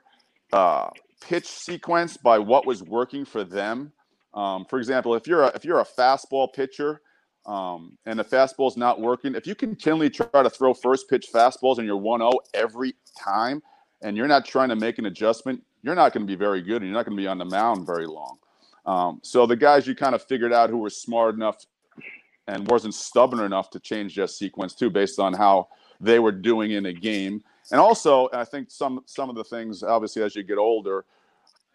uh, 0.52 0.88
pitch 1.20 1.46
sequence 1.46 2.16
by 2.16 2.38
what 2.38 2.66
was 2.66 2.82
working 2.82 3.24
for 3.24 3.44
them. 3.44 3.92
Um, 4.32 4.64
for 4.64 4.78
example, 4.78 5.14
if 5.14 5.26
you're 5.26 5.42
a, 5.42 5.48
if 5.48 5.64
you're 5.64 5.80
a 5.80 5.86
fastball 5.86 6.52
pitcher 6.52 7.02
um, 7.46 7.98
and 8.06 8.18
the 8.18 8.24
fastball's 8.24 8.76
not 8.76 9.00
working, 9.00 9.34
if 9.34 9.46
you 9.46 9.54
continually 9.54 10.10
try 10.10 10.42
to 10.42 10.50
throw 10.50 10.72
first 10.72 11.08
pitch 11.08 11.28
fastballs 11.32 11.78
and 11.78 11.86
you're 11.86 12.00
1-0 12.00 12.32
every 12.54 12.94
time, 13.18 13.62
and 14.02 14.16
you're 14.16 14.28
not 14.28 14.44
trying 14.44 14.68
to 14.68 14.76
make 14.76 14.98
an 14.98 15.06
adjustment, 15.06 15.62
you're 15.82 15.94
not 15.94 16.12
going 16.12 16.26
to 16.26 16.30
be 16.30 16.36
very 16.36 16.62
good 16.62 16.76
and 16.76 16.86
you're 16.86 16.94
not 16.94 17.06
going 17.06 17.16
to 17.16 17.22
be 17.22 17.26
on 17.26 17.38
the 17.38 17.44
mound 17.44 17.86
very 17.86 18.06
long. 18.06 18.36
Um, 18.86 19.20
so 19.22 19.46
the 19.46 19.56
guys 19.56 19.86
you 19.86 19.94
kind 19.94 20.14
of 20.14 20.22
figured 20.22 20.52
out 20.52 20.70
who 20.70 20.78
were 20.78 20.90
smart 20.90 21.34
enough 21.34 21.64
and 22.46 22.68
wasn't 22.68 22.94
stubborn 22.94 23.40
enough 23.40 23.70
to 23.70 23.80
change 23.80 24.14
their 24.14 24.26
sequence 24.26 24.74
too, 24.74 24.90
based 24.90 25.18
on 25.18 25.32
how 25.32 25.68
they 26.00 26.18
were 26.18 26.32
doing 26.32 26.72
in 26.72 26.86
a 26.86 26.92
game. 26.92 27.42
And 27.70 27.80
also, 27.80 28.28
I 28.32 28.44
think 28.44 28.70
some 28.70 29.00
some 29.06 29.30
of 29.30 29.36
the 29.36 29.44
things, 29.44 29.82
obviously, 29.82 30.22
as 30.22 30.36
you 30.36 30.42
get 30.42 30.58
older, 30.58 31.06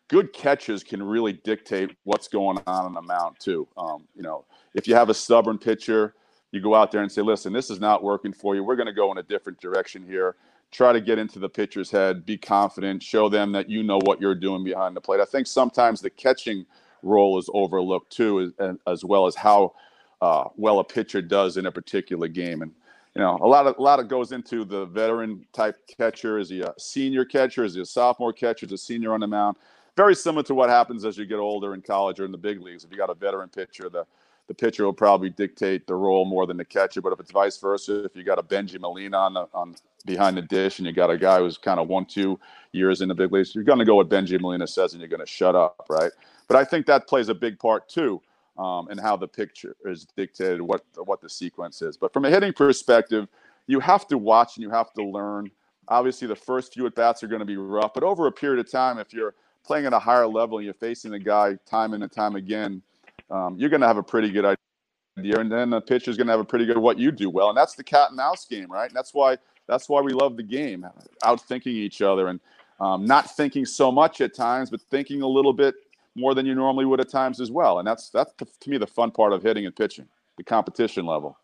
good 0.09 0.33
catches 0.33 0.83
can 0.83 1.01
really 1.01 1.33
dictate 1.33 1.95
what's 2.03 2.27
going 2.27 2.59
on 2.67 2.85
on 2.85 2.93
the 2.93 3.01
mound 3.01 3.37
too. 3.39 3.65
Um, 3.77 4.05
you 4.15 4.23
know, 4.23 4.43
if 4.73 4.87
you 4.87 4.95
have 4.95 5.09
a 5.09 5.13
stubborn 5.13 5.57
pitcher, 5.57 6.15
you 6.51 6.59
go 6.59 6.75
out 6.75 6.91
there 6.91 7.01
and 7.01 7.11
say, 7.11 7.21
"Listen, 7.21 7.53
this 7.53 7.69
is 7.69 7.79
not 7.79 8.03
working 8.03 8.33
for 8.33 8.55
you. 8.55 8.63
We're 8.63 8.75
going 8.75 8.87
to 8.87 8.93
go 8.93 9.11
in 9.11 9.17
a 9.19 9.23
different 9.23 9.61
direction 9.61 10.05
here." 10.05 10.35
Try 10.71 10.93
to 10.93 11.01
get 11.01 11.17
into 11.17 11.39
the 11.39 11.49
pitcher's 11.49 11.89
head, 11.89 12.27
be 12.27 12.37
confident, 12.37 13.01
show 13.01 13.27
them 13.27 13.51
that 13.53 13.69
you 13.69 13.81
know 13.81 13.99
what 14.03 14.21
you're 14.21 14.35
doing 14.35 14.63
behind 14.63 14.95
the 14.95 15.01
plate. 15.01 15.19
I 15.19 15.25
think 15.25 15.47
sometimes 15.47 15.99
the 15.99 16.11
catching 16.11 16.63
role 17.01 17.39
is 17.39 17.49
overlooked 17.55 18.11
too, 18.11 18.53
as, 18.59 18.75
as 18.85 19.03
well 19.03 19.25
as 19.25 19.33
how 19.33 19.73
uh, 20.21 20.45
well 20.57 20.79
a 20.79 20.83
pitcher 20.83 21.23
does 21.23 21.57
in 21.57 21.65
a 21.65 21.71
particular 21.71 22.27
game. 22.27 22.61
And 22.61 22.71
you 23.15 23.21
know, 23.21 23.39
a 23.41 23.47
lot 23.47 23.65
of 23.65 23.77
a 23.77 23.81
lot 23.81 23.99
of 23.99 24.07
goes 24.07 24.31
into 24.31 24.63
the 24.63 24.85
veteran 24.85 25.45
type 25.53 25.75
catcher. 25.87 26.37
Is 26.37 26.49
he 26.49 26.61
a 26.61 26.73
senior 26.77 27.25
catcher? 27.25 27.63
Is 27.63 27.75
he 27.75 27.81
a 27.81 27.85
sophomore 27.85 28.33
catcher? 28.33 28.65
Is 28.65 28.71
he 28.71 28.75
a 28.75 28.77
senior 28.77 29.13
on 29.13 29.19
the 29.19 29.27
mound? 29.27 29.57
Very 29.99 30.15
similar 30.15 30.43
to 30.43 30.55
what 30.55 30.69
happens 30.69 31.03
as 31.03 31.17
you 31.17 31.25
get 31.25 31.39
older 31.39 31.73
in 31.73 31.81
college 31.81 32.21
or 32.21 32.23
in 32.23 32.31
the 32.31 32.37
big 32.37 32.61
leagues. 32.61 32.85
If 32.85 32.91
you 32.91 32.95
got 32.95 33.09
a 33.09 33.13
veteran 33.13 33.49
pitcher, 33.49 33.89
the 33.89 34.05
the 34.47 34.53
pitcher 34.53 34.85
will 34.85 34.93
probably 34.93 35.29
dictate 35.29 35.87
the 35.87 35.93
role 35.93 36.23
more 36.23 36.47
than 36.47 36.55
the 36.55 36.63
catcher. 36.63 37.01
But 37.01 37.11
if 37.11 37.19
it's 37.19 37.31
vice 37.31 37.57
versa, 37.57 38.05
if 38.05 38.15
you 38.15 38.23
got 38.23 38.39
a 38.39 38.41
Bengie 38.41 38.79
Molina 38.79 39.17
on 39.17 39.33
the 39.33 39.47
on 39.53 39.75
behind 40.05 40.37
the 40.37 40.41
dish 40.41 40.79
and 40.79 40.87
you 40.87 40.93
got 40.93 41.09
a 41.09 41.17
guy 41.17 41.39
who's 41.39 41.57
kind 41.57 41.81
of 41.81 41.89
one 41.89 42.05
two 42.05 42.39
years 42.71 43.01
in 43.01 43.09
the 43.09 43.13
big 43.13 43.33
leagues, 43.33 43.53
you're 43.53 43.65
going 43.65 43.77
to 43.77 43.83
go 43.83 43.95
what 43.95 44.07
Bengie 44.07 44.39
Molina 44.39 44.67
says 44.67 44.93
and 44.93 45.01
you're 45.01 45.09
going 45.09 45.19
to 45.19 45.25
shut 45.25 45.53
up, 45.53 45.85
right? 45.89 46.13
But 46.47 46.55
I 46.55 46.63
think 46.63 46.85
that 46.85 47.05
plays 47.05 47.27
a 47.27 47.35
big 47.35 47.59
part 47.59 47.89
too 47.89 48.21
um, 48.57 48.87
and 48.87 49.01
how 49.01 49.17
the 49.17 49.27
picture 49.27 49.75
is 49.83 50.07
dictated, 50.15 50.61
what 50.61 50.85
what 50.95 51.19
the 51.19 51.29
sequence 51.29 51.81
is. 51.81 51.97
But 51.97 52.13
from 52.13 52.23
a 52.23 52.29
hitting 52.29 52.53
perspective, 52.53 53.27
you 53.67 53.81
have 53.81 54.07
to 54.07 54.17
watch 54.17 54.55
and 54.55 54.63
you 54.63 54.69
have 54.69 54.93
to 54.93 55.03
learn. 55.03 55.51
Obviously, 55.89 56.25
the 56.25 56.37
first 56.37 56.73
few 56.73 56.85
at 56.85 56.95
bats 56.95 57.21
are 57.21 57.27
going 57.27 57.39
to 57.39 57.45
be 57.45 57.57
rough, 57.57 57.93
but 57.93 58.03
over 58.03 58.27
a 58.27 58.31
period 58.31 58.65
of 58.65 58.71
time, 58.71 58.97
if 58.97 59.11
you're 59.11 59.33
playing 59.69 59.85
at 59.85 59.93
a 59.93 59.99
higher 59.99 60.25
level 60.25 60.57
and 60.57 60.65
you're 60.65 60.73
facing 60.73 61.11
the 61.11 61.19
guy 61.19 61.55
time 61.67 61.93
and 61.93 62.11
time 62.11 62.35
again, 62.35 62.81
um, 63.29 63.55
you're 63.55 63.69
going 63.69 63.81
to 63.81 63.85
have 63.85 63.97
a 63.97 64.03
pretty 64.03 64.31
good 64.31 64.43
idea, 64.43 65.39
and 65.39 65.51
then 65.51 65.69
the 65.69 65.79
pitcher's 65.79 66.17
going 66.17 66.25
to 66.25 66.33
have 66.33 66.39
a 66.39 66.43
pretty 66.43 66.65
good 66.65 66.75
what 66.75 66.97
you 66.97 67.11
do 67.11 67.29
well, 67.29 67.49
and 67.49 67.57
that's 67.57 67.75
the 67.75 67.83
cat 67.83 68.07
and 68.07 68.17
mouse 68.17 68.47
game, 68.47 68.71
right? 68.71 68.89
And 68.89 68.97
that's 68.97 69.13
why 69.13 69.37
that's 69.67 69.87
why 69.87 70.01
we 70.01 70.11
love 70.11 70.37
the 70.37 70.43
game, 70.43 70.87
outthinking 71.23 71.67
each 71.67 72.01
other 72.01 72.29
and 72.29 72.39
um, 72.79 73.05
not 73.05 73.29
thinking 73.35 73.63
so 73.63 73.91
much 73.91 74.21
at 74.21 74.33
times, 74.33 74.71
but 74.71 74.81
thinking 74.89 75.21
a 75.21 75.27
little 75.27 75.53
bit 75.53 75.75
more 76.15 76.33
than 76.33 76.47
you 76.47 76.55
normally 76.55 76.85
would 76.85 76.99
at 76.99 77.09
times 77.09 77.39
as 77.39 77.51
well. 77.51 77.77
And 77.77 77.87
that's 77.87 78.09
that's 78.09 78.33
to 78.61 78.69
me 78.71 78.79
the 78.79 78.87
fun 78.87 79.11
part 79.11 79.33
of 79.33 79.43
hitting 79.43 79.67
and 79.67 79.75
pitching, 79.75 80.07
the 80.37 80.43
competition 80.43 81.05
level. 81.05 81.37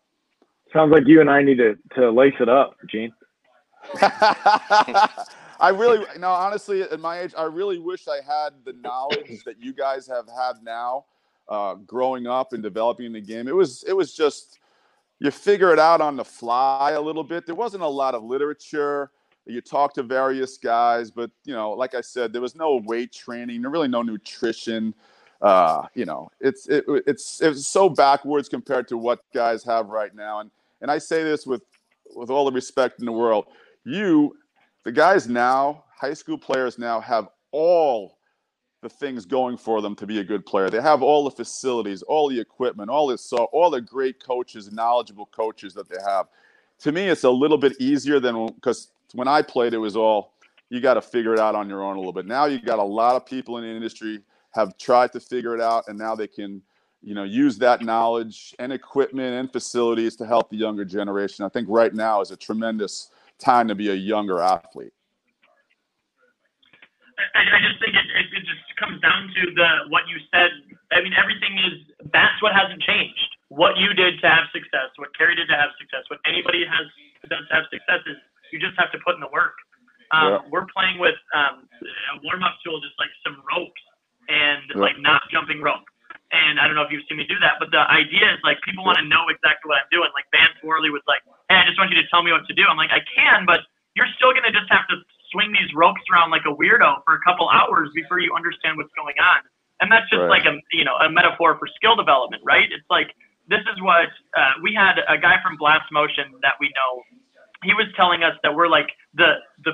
Sounds 0.72 0.90
like 0.90 1.04
you 1.06 1.20
and 1.20 1.30
I 1.30 1.42
need 1.42 1.58
to 1.58 1.76
to 1.94 2.10
lace 2.10 2.34
it 2.40 2.48
up, 2.48 2.74
Gene. 2.90 3.12
I 5.58 5.70
really, 5.70 6.04
know, 6.18 6.30
honestly, 6.30 6.82
at 6.82 7.00
my 7.00 7.20
age, 7.20 7.34
I 7.36 7.44
really 7.44 7.78
wish 7.78 8.08
I 8.08 8.16
had 8.16 8.54
the 8.64 8.72
knowledge 8.74 9.42
that 9.44 9.60
you 9.60 9.72
guys 9.72 10.06
have 10.06 10.26
had 10.28 10.62
now, 10.62 11.04
uh, 11.48 11.74
growing 11.74 12.26
up 12.26 12.52
and 12.52 12.62
developing 12.62 13.12
the 13.12 13.20
game. 13.20 13.48
It 13.48 13.54
was, 13.54 13.84
it 13.84 13.92
was 13.94 14.14
just 14.14 14.58
you 15.18 15.30
figure 15.30 15.72
it 15.72 15.78
out 15.78 16.00
on 16.00 16.16
the 16.16 16.24
fly 16.24 16.92
a 16.92 17.00
little 17.00 17.24
bit. 17.24 17.46
There 17.46 17.54
wasn't 17.54 17.82
a 17.82 17.88
lot 17.88 18.14
of 18.14 18.22
literature 18.22 19.10
you 19.46 19.60
talk 19.60 19.94
to 19.94 20.02
various 20.02 20.58
guys, 20.58 21.10
but 21.10 21.30
you 21.44 21.54
know, 21.54 21.70
like 21.70 21.94
I 21.94 22.00
said, 22.00 22.32
there 22.32 22.42
was 22.42 22.56
no 22.56 22.82
weight 22.84 23.12
training, 23.12 23.62
really 23.62 23.88
no 23.88 24.02
nutrition. 24.02 24.94
Uh, 25.40 25.86
you 25.94 26.04
know, 26.04 26.30
it's 26.40 26.68
it, 26.68 26.84
it's 27.06 27.40
it's 27.40 27.66
so 27.66 27.88
backwards 27.88 28.48
compared 28.48 28.88
to 28.88 28.98
what 28.98 29.20
guys 29.32 29.62
have 29.62 29.88
right 29.88 30.14
now. 30.14 30.40
And 30.40 30.50
and 30.80 30.90
I 30.90 30.98
say 30.98 31.22
this 31.22 31.46
with 31.46 31.62
with 32.14 32.30
all 32.30 32.44
the 32.44 32.52
respect 32.52 32.98
in 32.98 33.06
the 33.06 33.12
world. 33.12 33.46
You, 33.84 34.36
the 34.86 34.92
guys 34.92 35.28
now, 35.28 35.82
high 36.00 36.14
school 36.14 36.38
players 36.38 36.78
now 36.78 37.00
have 37.00 37.26
all 37.50 38.18
the 38.82 38.88
things 38.88 39.26
going 39.26 39.56
for 39.56 39.82
them 39.82 39.96
to 39.96 40.06
be 40.06 40.20
a 40.20 40.24
good 40.24 40.46
player. 40.46 40.70
They 40.70 40.80
have 40.80 41.02
all 41.02 41.24
the 41.24 41.30
facilities, 41.32 42.02
all 42.02 42.28
the 42.28 42.38
equipment, 42.38 42.88
all 42.88 43.08
this 43.08 43.28
so 43.28 43.48
all 43.52 43.68
the 43.68 43.80
great 43.80 44.24
coaches, 44.24 44.70
knowledgeable 44.70 45.26
coaches 45.26 45.74
that 45.74 45.88
they 45.88 45.96
have. 46.06 46.28
To 46.82 46.92
me, 46.92 47.08
it's 47.08 47.24
a 47.24 47.30
little 47.30 47.58
bit 47.58 47.72
easier 47.80 48.20
than 48.20 48.46
because 48.46 48.92
when 49.12 49.26
I 49.26 49.42
played, 49.42 49.74
it 49.74 49.78
was 49.78 49.96
all 49.96 50.34
you 50.70 50.80
got 50.80 50.94
to 50.94 51.02
figure 51.02 51.34
it 51.34 51.40
out 51.40 51.56
on 51.56 51.68
your 51.68 51.82
own 51.82 51.96
a 51.96 51.98
little 51.98 52.12
bit. 52.12 52.26
Now 52.26 52.44
you 52.44 52.62
got 52.62 52.78
a 52.78 52.84
lot 52.84 53.16
of 53.16 53.26
people 53.26 53.58
in 53.58 53.64
the 53.64 53.70
industry 53.70 54.20
have 54.52 54.78
tried 54.78 55.10
to 55.14 55.20
figure 55.20 55.52
it 55.52 55.60
out, 55.60 55.88
and 55.88 55.98
now 55.98 56.14
they 56.14 56.28
can, 56.28 56.62
you 57.02 57.16
know, 57.16 57.24
use 57.24 57.58
that 57.58 57.82
knowledge 57.82 58.54
and 58.60 58.72
equipment 58.72 59.34
and 59.34 59.50
facilities 59.50 60.14
to 60.14 60.26
help 60.26 60.48
the 60.48 60.56
younger 60.56 60.84
generation. 60.84 61.44
I 61.44 61.48
think 61.48 61.66
right 61.68 61.92
now 61.92 62.20
is 62.20 62.30
a 62.30 62.36
tremendous 62.36 63.10
time 63.38 63.68
to 63.68 63.74
be 63.74 63.90
a 63.90 63.94
younger 63.94 64.40
athlete. 64.40 64.92
I, 67.16 67.40
I 67.40 67.58
just 67.64 67.80
think 67.80 67.96
it, 67.96 68.04
it, 68.04 68.44
just 68.44 68.64
comes 68.76 69.00
down 69.00 69.32
to 69.32 69.42
the 69.56 69.88
what 69.88 70.04
you 70.04 70.20
said. 70.28 70.52
I 70.92 71.00
mean, 71.00 71.16
everything 71.16 71.56
is 71.64 71.74
that's 72.12 72.36
what 72.44 72.52
hasn't 72.52 72.84
changed. 72.84 73.30
What 73.48 73.80
you 73.80 73.96
did 73.96 74.20
to 74.20 74.28
have 74.28 74.52
success, 74.52 74.92
what 75.00 75.16
Kerry 75.16 75.32
did 75.32 75.48
to 75.48 75.56
have 75.56 75.72
success, 75.80 76.04
what 76.12 76.20
anybody 76.28 76.68
has 76.68 76.86
done 77.30 77.48
to 77.48 77.52
have 77.56 77.64
success 77.72 78.04
is 78.04 78.20
you 78.52 78.60
just 78.60 78.76
have 78.76 78.92
to 78.92 79.00
put 79.00 79.16
in 79.16 79.22
the 79.24 79.32
work. 79.32 79.56
Um, 80.12 80.28
yeah. 80.28 80.38
We're 80.52 80.68
playing 80.70 81.00
with 81.00 81.18
um, 81.34 81.66
a 81.66 82.16
warm 82.22 82.44
up 82.44 82.60
tool, 82.62 82.78
just 82.84 82.94
like 83.00 83.10
some 83.24 83.40
ropes 83.48 83.80
and 84.28 84.62
yeah. 84.70 84.82
like 84.82 84.98
not 85.00 85.24
jumping 85.32 85.64
rope. 85.64 85.86
And 86.34 86.58
I 86.58 86.66
don't 86.66 86.74
know 86.74 86.82
if 86.82 86.90
you've 86.90 87.06
seen 87.06 87.18
me 87.18 87.26
do 87.26 87.38
that, 87.38 87.62
but 87.62 87.70
the 87.70 87.86
idea 87.86 88.26
is 88.34 88.42
like 88.42 88.58
people 88.66 88.82
want 88.82 88.98
to 88.98 89.06
know 89.06 89.30
exactly 89.30 89.70
what 89.70 89.86
I'm 89.86 89.90
doing. 89.94 90.10
Like 90.14 90.26
Vance 90.34 90.58
Worley 90.62 90.90
was 90.90 91.02
like, 91.06 91.22
"Hey, 91.48 91.56
I 91.56 91.64
just 91.66 91.78
want 91.78 91.90
you 91.90 92.00
to 92.00 92.08
tell 92.08 92.22
me 92.22 92.32
what 92.32 92.46
to 92.46 92.54
do." 92.54 92.64
I'm 92.64 92.76
like, 92.76 92.92
"I 92.92 93.00
can, 93.14 93.46
but 93.46 93.60
you're 93.94 94.10
still 94.16 94.32
gonna 94.32 94.52
just 94.52 94.70
have 94.70 94.86
to 94.88 94.96
swing 95.32 95.52
these 95.52 95.72
ropes 95.74 96.02
around 96.12 96.30
like 96.30 96.44
a 96.46 96.54
weirdo 96.54 97.02
for 97.04 97.14
a 97.14 97.22
couple 97.26 97.48
hours 97.50 97.90
before 97.94 98.18
you 98.18 98.34
understand 98.34 98.76
what's 98.76 98.92
going 98.94 99.16
on." 99.18 99.40
And 99.80 99.92
that's 99.92 100.08
just 100.08 100.24
right. 100.24 100.42
like 100.42 100.46
a 100.46 100.58
you 100.72 100.84
know 100.84 100.96
a 100.96 101.10
metaphor 101.10 101.56
for 101.58 101.68
skill 101.76 101.96
development, 101.96 102.42
right? 102.44 102.70
It's 102.70 102.88
like 102.90 103.12
this 103.48 103.62
is 103.70 103.78
what 103.82 104.10
uh, 104.34 104.58
we 104.62 104.74
had 104.74 104.98
a 105.08 105.18
guy 105.18 105.38
from 105.42 105.56
Blast 105.56 105.90
Motion 105.92 106.34
that 106.42 106.58
we 106.58 106.72
know 106.74 107.02
he 107.64 107.72
was 107.72 107.86
telling 107.96 108.22
us 108.22 108.34
that 108.42 108.54
we're 108.54 108.68
like 108.68 108.88
the 109.14 109.40
the 109.64 109.72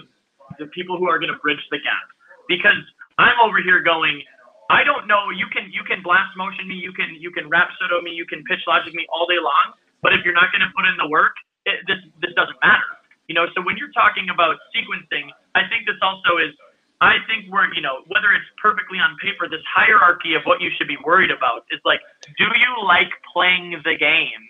the 0.58 0.66
people 0.72 0.98
who 0.98 1.08
are 1.08 1.18
going 1.18 1.32
to 1.32 1.40
bridge 1.40 1.62
the 1.70 1.78
gap 1.78 2.06
because 2.48 2.80
I'm 3.18 3.36
over 3.42 3.60
here 3.62 3.80
going. 3.82 4.22
I 4.70 4.84
don't 4.84 5.04
know. 5.04 5.28
You 5.28 5.46
can 5.52 5.68
you 5.68 5.84
can 5.84 6.00
blast 6.00 6.32
motion 6.36 6.64
me. 6.64 6.80
You 6.80 6.92
can 6.92 7.12
you 7.18 7.30
can 7.30 7.44
Rapsodo 7.50 8.00
me. 8.00 8.12
You 8.12 8.24
can 8.24 8.40
PitchLogic 8.48 8.94
me 8.94 9.04
all 9.12 9.26
day 9.26 9.36
long. 9.36 9.76
But 10.00 10.16
if 10.16 10.24
you're 10.24 10.34
not 10.34 10.48
going 10.50 10.64
to 10.64 10.72
put 10.74 10.88
in 10.88 10.96
the 10.96 11.06
work, 11.06 11.36
it, 11.66 11.84
this 11.86 12.00
this 12.20 12.32
doesn't 12.34 12.58
matter. 12.62 12.86
You 13.28 13.34
know. 13.34 13.46
So 13.54 13.62
when 13.62 13.76
you're 13.76 13.92
talking 13.92 14.28
about 14.32 14.56
sequencing, 14.74 15.30
I 15.54 15.68
think 15.68 15.86
this 15.86 15.98
also 16.02 16.38
is. 16.38 16.54
I 17.02 17.18
think 17.26 17.50
we're, 17.50 17.66
you 17.74 17.82
know, 17.82 18.06
whether 18.14 18.30
it's 18.30 18.46
perfectly 18.62 19.02
on 19.02 19.18
paper, 19.18 19.50
this 19.50 19.66
hierarchy 19.66 20.38
of 20.38 20.46
what 20.46 20.62
you 20.62 20.70
should 20.78 20.86
be 20.86 20.94
worried 21.02 21.34
about 21.34 21.66
is 21.74 21.82
like, 21.82 21.98
do 22.38 22.46
you 22.46 22.72
like 22.86 23.10
playing 23.34 23.74
the 23.82 23.98
game? 23.98 24.46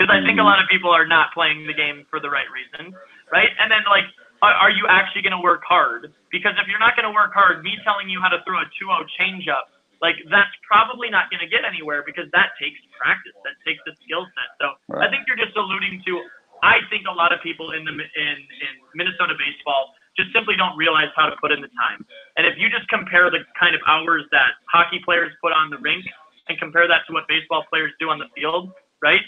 because 0.00 0.08
I 0.08 0.24
think 0.24 0.40
a 0.40 0.40
mm-hmm. 0.40 0.48
lot 0.48 0.64
of 0.64 0.66
people 0.72 0.88
are 0.88 1.04
not 1.04 1.28
playing 1.36 1.68
the 1.68 1.76
game 1.76 2.08
for 2.08 2.24
the 2.24 2.32
right 2.32 2.48
reason, 2.48 2.96
right? 3.28 3.52
And 3.60 3.68
then 3.68 3.84
like, 3.84 4.08
are, 4.40 4.56
are 4.56 4.72
you 4.72 4.88
actually 4.88 5.20
going 5.20 5.36
to 5.36 5.44
work 5.44 5.60
hard? 5.68 6.08
Because 6.32 6.56
if 6.56 6.64
you're 6.72 6.80
not 6.80 6.96
going 6.96 7.04
to 7.04 7.12
work 7.12 7.36
hard, 7.36 7.60
me 7.60 7.76
telling 7.84 8.08
you 8.08 8.16
how 8.16 8.32
to 8.32 8.40
throw 8.48 8.64
a 8.64 8.66
2-0 8.80 8.88
changeup, 9.20 9.68
like 10.00 10.16
that's 10.32 10.52
probably 10.64 11.12
not 11.12 11.28
going 11.28 11.44
to 11.44 11.50
get 11.50 11.62
anywhere 11.64 12.02
because 12.04 12.26
that 12.32 12.56
takes 12.56 12.80
practice, 12.96 13.36
that 13.44 13.56
takes 13.62 13.80
a 13.84 13.94
skill 14.04 14.24
set. 14.36 14.48
So 14.60 14.66
right. 14.88 15.06
I 15.06 15.12
think 15.12 15.28
you're 15.28 15.40
just 15.40 15.56
alluding 15.56 16.02
to. 16.08 16.12
I 16.60 16.84
think 16.92 17.08
a 17.08 17.16
lot 17.16 17.32
of 17.32 17.40
people 17.40 17.72
in 17.72 17.84
the 17.84 17.92
in 17.92 18.36
in 18.36 18.72
Minnesota 18.92 19.32
baseball 19.36 19.96
just 20.18 20.32
simply 20.36 20.58
don't 20.58 20.76
realize 20.76 21.08
how 21.16 21.30
to 21.30 21.36
put 21.40 21.52
in 21.52 21.60
the 21.64 21.72
time. 21.72 22.04
And 22.36 22.44
if 22.44 22.58
you 22.60 22.68
just 22.68 22.88
compare 22.92 23.30
the 23.30 23.46
kind 23.56 23.72
of 23.72 23.80
hours 23.86 24.26
that 24.34 24.58
hockey 24.68 25.00
players 25.04 25.32
put 25.40 25.54
on 25.54 25.70
the 25.70 25.78
rink 25.78 26.04
and 26.50 26.58
compare 26.58 26.84
that 26.90 27.06
to 27.06 27.14
what 27.14 27.24
baseball 27.30 27.64
players 27.70 27.94
do 28.02 28.10
on 28.10 28.18
the 28.18 28.26
field, 28.34 28.74
right? 29.00 29.22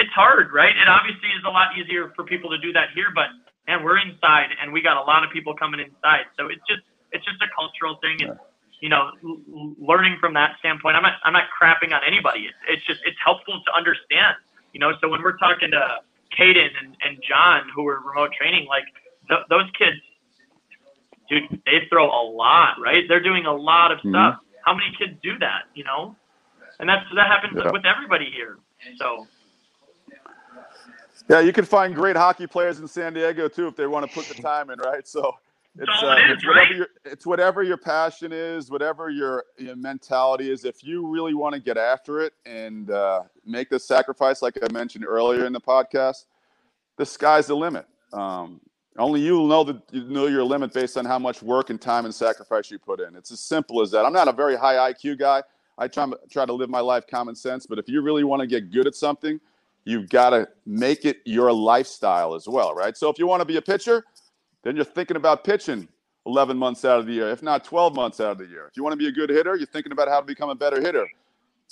it's 0.00 0.12
hard, 0.16 0.48
right? 0.52 0.72
It 0.72 0.88
obviously 0.88 1.28
is 1.36 1.44
a 1.44 1.52
lot 1.52 1.76
easier 1.76 2.12
for 2.16 2.24
people 2.24 2.48
to 2.50 2.58
do 2.58 2.72
that 2.72 2.96
here, 2.96 3.12
but 3.14 3.28
man, 3.68 3.84
we're 3.84 3.98
inside 3.98 4.48
and 4.56 4.72
we 4.72 4.80
got 4.80 4.96
a 4.96 5.04
lot 5.04 5.24
of 5.24 5.30
people 5.30 5.54
coming 5.54 5.80
inside. 5.80 6.30
So 6.40 6.48
it's 6.48 6.64
just 6.64 6.82
it's 7.12 7.24
just 7.26 7.42
a 7.42 7.50
cultural 7.52 7.98
thing 8.00 8.22
and 8.22 8.38
you 8.80 8.88
know, 8.88 9.10
l- 9.22 9.74
learning 9.78 10.16
from 10.20 10.34
that 10.34 10.56
standpoint. 10.58 10.96
I'm 10.96 11.02
not 11.02 11.14
I'm 11.24 11.32
not 11.32 11.44
crapping 11.50 11.92
on 11.94 12.00
anybody. 12.06 12.46
It's, 12.46 12.56
it's 12.68 12.86
just 12.86 13.00
it's 13.04 13.18
helpful 13.24 13.60
to 13.64 13.72
understand. 13.76 14.36
You 14.72 14.80
know, 14.80 14.92
so 15.00 15.08
when 15.08 15.22
we're 15.22 15.36
talking 15.36 15.70
to 15.70 15.98
Caden 16.38 16.70
and, 16.80 16.96
and 17.02 17.18
John 17.28 17.62
who 17.74 17.86
are 17.88 18.00
remote 18.00 18.30
training, 18.38 18.66
like 18.68 18.84
th- 19.28 19.46
those 19.50 19.68
kids, 19.76 19.98
dude, 21.28 21.60
they 21.66 21.86
throw 21.88 22.06
a 22.06 22.22
lot, 22.30 22.76
right? 22.80 23.04
They're 23.08 23.22
doing 23.22 23.46
a 23.46 23.54
lot 23.54 23.92
of 23.92 23.98
mm-hmm. 23.98 24.10
stuff. 24.10 24.36
How 24.64 24.74
many 24.74 24.92
kids 24.98 25.18
do 25.22 25.38
that? 25.38 25.62
You 25.74 25.84
know, 25.84 26.16
and 26.78 26.88
that's 26.88 27.04
that 27.14 27.26
happens 27.26 27.60
yeah. 27.62 27.70
with 27.70 27.84
everybody 27.84 28.30
here. 28.30 28.58
So 28.98 29.26
yeah, 31.28 31.40
you 31.40 31.52
can 31.52 31.64
find 31.64 31.94
great 31.94 32.16
hockey 32.16 32.46
players 32.46 32.80
in 32.80 32.88
San 32.88 33.12
Diego 33.12 33.48
too 33.48 33.66
if 33.66 33.76
they 33.76 33.86
want 33.86 34.06
to 34.06 34.12
put 34.12 34.26
the 34.26 34.40
time 34.40 34.70
in, 34.70 34.78
right? 34.78 35.06
So 35.06 35.36
it's, 35.78 36.02
uh, 36.02 36.16
it's 36.18 36.46
whatever 36.46 36.74
your 36.74 36.86
it's 37.04 37.26
whatever 37.26 37.62
your 37.62 37.76
passion 37.76 38.32
is, 38.32 38.70
whatever 38.70 39.08
your, 39.08 39.44
your 39.58 39.76
mentality 39.76 40.50
is. 40.50 40.64
If 40.64 40.82
you 40.82 41.06
really 41.06 41.34
want 41.34 41.54
to 41.54 41.60
get 41.60 41.76
after 41.76 42.20
it 42.20 42.32
and 42.44 42.90
uh, 42.90 43.22
make 43.46 43.70
the 43.70 43.78
sacrifice, 43.78 44.42
like 44.42 44.58
I 44.62 44.72
mentioned 44.72 45.04
earlier 45.06 45.46
in 45.46 45.52
the 45.52 45.60
podcast, 45.60 46.24
the 46.96 47.06
sky's 47.06 47.46
the 47.46 47.56
limit. 47.56 47.86
Um, 48.12 48.60
Only 48.98 49.20
you 49.20 49.46
know 49.46 49.62
that 49.64 49.80
you 49.92 50.04
know 50.04 50.26
your 50.26 50.44
limit 50.44 50.72
based 50.72 50.96
on 50.96 51.04
how 51.04 51.18
much 51.18 51.42
work 51.42 51.70
and 51.70 51.80
time 51.80 52.04
and 52.04 52.14
sacrifice 52.14 52.70
you 52.70 52.78
put 52.78 53.00
in. 53.00 53.14
It's 53.14 53.30
as 53.30 53.40
simple 53.40 53.80
as 53.80 53.92
that. 53.92 54.04
I'm 54.04 54.12
not 54.12 54.28
a 54.28 54.32
very 54.32 54.56
high 54.56 54.92
IQ 54.92 55.18
guy. 55.18 55.42
I 55.78 55.88
try 55.88 56.10
try 56.30 56.44
to 56.44 56.52
live 56.52 56.68
my 56.68 56.80
life 56.80 57.06
common 57.06 57.36
sense, 57.36 57.66
but 57.66 57.78
if 57.78 57.88
you 57.88 58.02
really 58.02 58.24
want 58.24 58.40
to 58.40 58.46
get 58.46 58.70
good 58.70 58.86
at 58.88 58.94
something, 58.94 59.40
you've 59.84 60.10
got 60.10 60.30
to 60.30 60.48
make 60.66 61.04
it 61.04 61.18
your 61.24 61.52
lifestyle 61.52 62.34
as 62.34 62.48
well, 62.48 62.74
right? 62.74 62.96
So 62.96 63.08
if 63.08 63.18
you 63.18 63.26
want 63.26 63.40
to 63.40 63.46
be 63.46 63.56
a 63.56 63.62
pitcher, 63.62 64.04
then 64.62 64.76
you're 64.76 64.84
thinking 64.84 65.16
about 65.16 65.44
pitching 65.44 65.88
11 66.26 66.56
months 66.56 66.84
out 66.84 66.98
of 67.00 67.06
the 67.06 67.12
year, 67.12 67.30
if 67.30 67.42
not 67.42 67.64
12 67.64 67.94
months 67.94 68.20
out 68.20 68.32
of 68.32 68.38
the 68.38 68.46
year. 68.46 68.66
If 68.66 68.76
you 68.76 68.82
want 68.82 68.92
to 68.92 68.98
be 68.98 69.08
a 69.08 69.12
good 69.12 69.30
hitter, 69.30 69.56
you're 69.56 69.66
thinking 69.66 69.92
about 69.92 70.08
how 70.08 70.20
to 70.20 70.26
become 70.26 70.50
a 70.50 70.54
better 70.54 70.80
hitter 70.80 71.06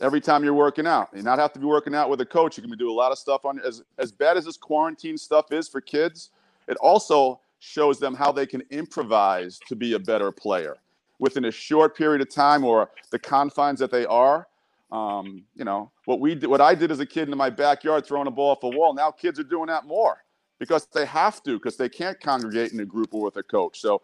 every 0.00 0.20
time 0.20 0.42
you're 0.44 0.54
working 0.54 0.86
out. 0.86 1.10
You 1.14 1.22
not 1.22 1.38
have 1.38 1.52
to 1.52 1.58
be 1.58 1.66
working 1.66 1.94
out 1.94 2.08
with 2.08 2.20
a 2.20 2.26
coach. 2.26 2.56
You 2.56 2.62
can 2.62 2.76
do 2.78 2.90
a 2.90 2.92
lot 2.92 3.12
of 3.12 3.18
stuff 3.18 3.44
on 3.44 3.60
as 3.60 3.82
as 3.98 4.12
bad 4.12 4.36
as 4.36 4.44
this 4.44 4.56
quarantine 4.56 5.18
stuff 5.18 5.52
is 5.52 5.68
for 5.68 5.80
kids. 5.80 6.30
It 6.66 6.76
also 6.78 7.40
shows 7.58 7.98
them 7.98 8.14
how 8.14 8.32
they 8.32 8.46
can 8.46 8.62
improvise 8.70 9.58
to 9.68 9.76
be 9.76 9.94
a 9.94 9.98
better 9.98 10.30
player 10.30 10.76
within 11.18 11.46
a 11.46 11.50
short 11.50 11.96
period 11.96 12.22
of 12.22 12.30
time 12.30 12.64
or 12.64 12.90
the 13.10 13.18
confines 13.18 13.80
that 13.80 13.90
they 13.90 14.06
are. 14.06 14.46
Um, 14.90 15.42
you 15.54 15.64
know 15.64 15.90
what 16.06 16.20
we 16.20 16.34
did, 16.34 16.48
what 16.48 16.62
I 16.62 16.74
did 16.74 16.90
as 16.90 17.00
a 17.00 17.06
kid 17.06 17.28
in 17.28 17.36
my 17.36 17.50
backyard 17.50 18.06
throwing 18.06 18.26
a 18.26 18.30
ball 18.30 18.52
off 18.52 18.62
a 18.62 18.68
wall. 18.68 18.94
Now 18.94 19.10
kids 19.10 19.38
are 19.38 19.44
doing 19.44 19.66
that 19.66 19.84
more 19.84 20.18
because 20.58 20.86
they 20.92 21.06
have 21.06 21.42
to 21.44 21.54
because 21.54 21.76
they 21.76 21.88
can't 21.88 22.18
congregate 22.20 22.72
in 22.72 22.80
a 22.80 22.84
group 22.84 23.14
or 23.14 23.22
with 23.22 23.36
a 23.36 23.42
coach. 23.42 23.80
So, 23.80 24.02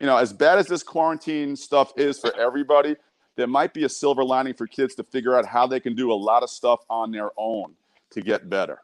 you 0.00 0.06
know, 0.06 0.16
as 0.16 0.32
bad 0.32 0.58
as 0.58 0.66
this 0.66 0.82
quarantine 0.82 1.56
stuff 1.56 1.92
is 1.96 2.18
for 2.18 2.38
everybody, 2.38 2.96
there 3.36 3.46
might 3.46 3.72
be 3.72 3.84
a 3.84 3.88
silver 3.88 4.24
lining 4.24 4.54
for 4.54 4.66
kids 4.66 4.94
to 4.96 5.04
figure 5.04 5.36
out 5.36 5.46
how 5.46 5.66
they 5.66 5.80
can 5.80 5.94
do 5.94 6.12
a 6.12 6.14
lot 6.14 6.42
of 6.42 6.50
stuff 6.50 6.80
on 6.90 7.10
their 7.12 7.30
own 7.36 7.74
to 8.10 8.20
get 8.20 8.48
better. 8.48 8.80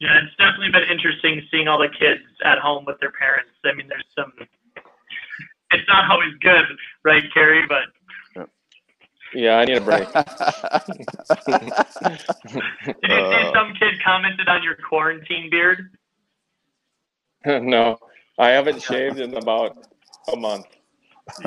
Yeah, 0.00 0.20
it's 0.22 0.36
definitely 0.36 0.70
been 0.70 0.88
interesting 0.90 1.42
seeing 1.50 1.68
all 1.68 1.78
the 1.78 1.88
kids 1.88 2.22
at 2.44 2.58
home 2.58 2.84
with 2.84 2.98
their 3.00 3.12
parents. 3.12 3.50
I 3.64 3.72
mean, 3.74 3.88
there's 3.88 4.04
some. 4.14 4.32
It's 5.70 5.88
not 5.88 6.10
always 6.10 6.34
good, 6.40 6.64
right, 7.04 7.24
Kerry? 7.32 7.66
But 7.66 7.84
yeah, 9.34 9.56
I 9.58 9.64
need 9.64 9.76
a 9.76 9.80
break. 9.80 10.06
Did 11.44 13.10
you 13.10 13.32
see 13.32 13.50
some 13.52 13.72
kid 13.78 13.94
commented 14.04 14.48
on 14.48 14.62
your 14.62 14.76
quarantine 14.88 15.50
beard? 15.50 15.90
no, 17.46 17.98
I 18.38 18.50
haven't 18.50 18.82
shaved 18.82 19.18
in 19.18 19.34
about 19.34 19.76
a 20.32 20.36
month. 20.36 20.66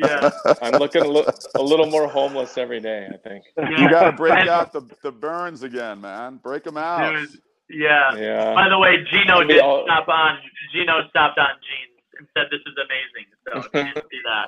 Yeah. 0.01 0.31
I'm 0.61 0.73
looking 0.80 1.03
a, 1.03 1.07
li- 1.07 1.26
a 1.55 1.61
little 1.61 1.85
more 1.85 2.07
homeless 2.07 2.57
every 2.57 2.80
day, 2.80 3.07
I 3.14 3.18
think. 3.18 3.43
yeah. 3.57 3.69
You 3.80 3.89
got 3.89 4.03
to 4.05 4.11
break 4.11 4.34
And- 4.34 4.49
out 4.49 4.72
the, 4.73 4.81
the 5.03 5.11
burns 5.11 5.64
again, 5.64 6.01
man. 6.01 6.38
Break 6.38 6.64
them 6.64 6.77
out. 6.77 7.11
Dude, 7.14 7.30
yeah. 7.69 8.15
Yeah. 8.15 8.53
By 8.55 8.69
the 8.69 8.80
way, 8.80 9.03
Gino 9.11 9.39
Maybe 9.41 9.53
did 9.55 9.61
I'll- 9.64 9.84
stop 9.85 10.07
on. 10.07 10.39
Gino 10.73 11.07
stopped 11.09 11.38
on 11.38 11.47
jeans 11.61 11.97
and 12.19 12.27
said 12.35 12.48
this 12.52 12.61
is 12.65 12.76
amazing. 12.77 13.26
So 13.45 13.52
you 13.77 13.84
didn't 13.94 14.07
see 14.11 14.22
that. 14.26 14.48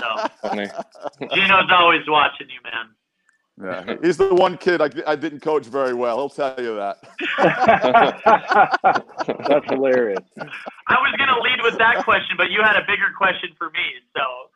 So 0.00 0.08
Funny. 0.48 0.68
Gino's 1.34 1.70
always 1.70 2.06
watching 2.08 2.48
you, 2.50 2.60
man. 2.64 2.94
Yeah, 3.58 3.96
he's 4.02 4.18
the 4.18 4.34
one 4.34 4.58
kid 4.58 4.82
I, 4.82 4.90
I 5.06 5.16
didn't 5.16 5.40
coach 5.40 5.64
very 5.64 5.94
well. 5.94 6.18
He'll 6.18 6.28
tell 6.28 6.62
you 6.62 6.76
that. 6.76 6.98
That's 9.48 9.64
hilarious. 9.72 10.20
I 10.38 10.98
was 11.00 11.14
gonna 11.18 11.40
lead 11.40 11.62
with 11.62 11.78
that 11.78 12.04
question, 12.04 12.36
but 12.36 12.50
you 12.50 12.60
had 12.62 12.76
a 12.76 12.84
bigger 12.86 13.10
question 13.16 13.54
for 13.56 13.70
me. 13.70 13.80
So 14.14 14.50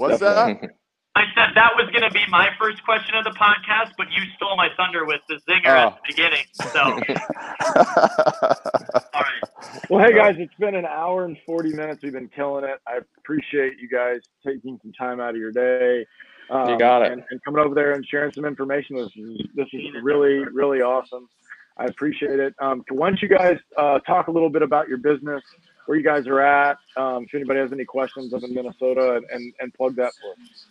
What's 0.00 0.20
that? 0.20 0.70
I 1.16 1.24
said 1.34 1.50
that 1.56 1.72
was 1.76 1.90
gonna 1.92 2.10
be 2.10 2.24
my 2.28 2.48
first 2.58 2.84
question 2.84 3.14
of 3.16 3.24
the 3.24 3.30
podcast, 3.30 3.92
but 3.98 4.06
you 4.12 4.22
stole 4.36 4.56
my 4.56 4.68
thunder 4.76 5.04
with 5.04 5.20
the 5.28 5.36
zinger 5.48 5.66
Oh. 5.66 5.88
at 5.88 5.96
the 5.96 6.00
beginning. 6.08 6.44
So 6.54 6.80
all 9.14 9.22
right. 9.22 9.42
Well, 9.90 10.04
hey 10.04 10.14
guys, 10.14 10.36
it's 10.38 10.54
been 10.54 10.74
an 10.74 10.86
hour 10.86 11.24
and 11.24 11.36
40 11.44 11.70
minutes. 11.74 12.02
We've 12.02 12.12
been 12.12 12.28
killing 12.28 12.64
it. 12.64 12.78
I 12.86 12.98
appreciate 13.18 13.78
you 13.80 13.88
guys 13.88 14.20
taking 14.46 14.78
some 14.82 14.92
time 14.92 15.20
out 15.20 15.30
of 15.30 15.36
your 15.36 15.52
day. 15.52 16.06
Um, 16.48 16.70
You 16.70 16.78
got 16.78 17.02
it. 17.02 17.12
And, 17.12 17.22
and 17.30 17.42
coming 17.44 17.60
over 17.64 17.74
there 17.74 17.92
and 17.92 18.06
sharing 18.06 18.32
some 18.32 18.44
information. 18.44 18.96
This 18.96 19.10
is, 19.16 19.40
this 19.54 19.68
is 19.72 19.82
really, 20.02 20.38
really 20.52 20.80
awesome. 20.80 21.28
I 21.76 21.84
appreciate 21.86 22.38
it. 22.40 22.54
Um, 22.60 22.84
why 22.90 23.08
don't 23.10 23.20
you 23.22 23.28
guys 23.28 23.58
uh, 23.76 23.98
talk 24.00 24.28
a 24.28 24.30
little 24.30 24.50
bit 24.50 24.62
about 24.62 24.88
your 24.88 24.98
business, 24.98 25.42
where 25.86 25.96
you 25.96 26.04
guys 26.04 26.26
are 26.26 26.40
at, 26.40 26.76
um, 26.96 27.24
if 27.24 27.34
anybody 27.34 27.60
has 27.60 27.72
any 27.72 27.84
questions 27.84 28.32
up 28.34 28.42
in 28.42 28.52
Minnesota, 28.54 29.14
and, 29.16 29.24
and, 29.30 29.52
and 29.60 29.74
plug 29.74 29.96
that 29.96 30.12
for 30.20 30.32
us. 30.42 30.66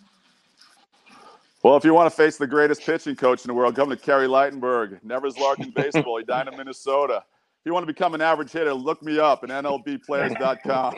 Well, 1.64 1.76
if 1.76 1.84
you 1.84 1.94
want 1.94 2.10
to 2.10 2.16
face 2.16 2.38
the 2.38 2.48
greatest 2.48 2.82
pitching 2.84 3.16
coach 3.18 3.44
in 3.44 3.50
the 3.50 3.54
world, 3.54 3.76
come 3.76 3.90
to 3.90 3.98
Kerry 3.98 4.28
Ligtenberg, 4.28 5.04
Nevers 5.04 5.38
Larkin 5.38 5.72
Baseball, 5.76 6.18
He 6.18 6.24
died 6.24 6.48
in 6.48 6.58
Minnesota. 6.58 7.24
If 7.60 7.66
you 7.66 7.74
want 7.74 7.86
to 7.86 7.94
become 7.94 8.16
an 8.16 8.22
average 8.22 8.52
hitter, 8.54 8.74
look 8.74 9.04
me 9.04 9.20
up 9.20 9.44
at 9.44 9.50
NLBplayers.com. 9.50 10.96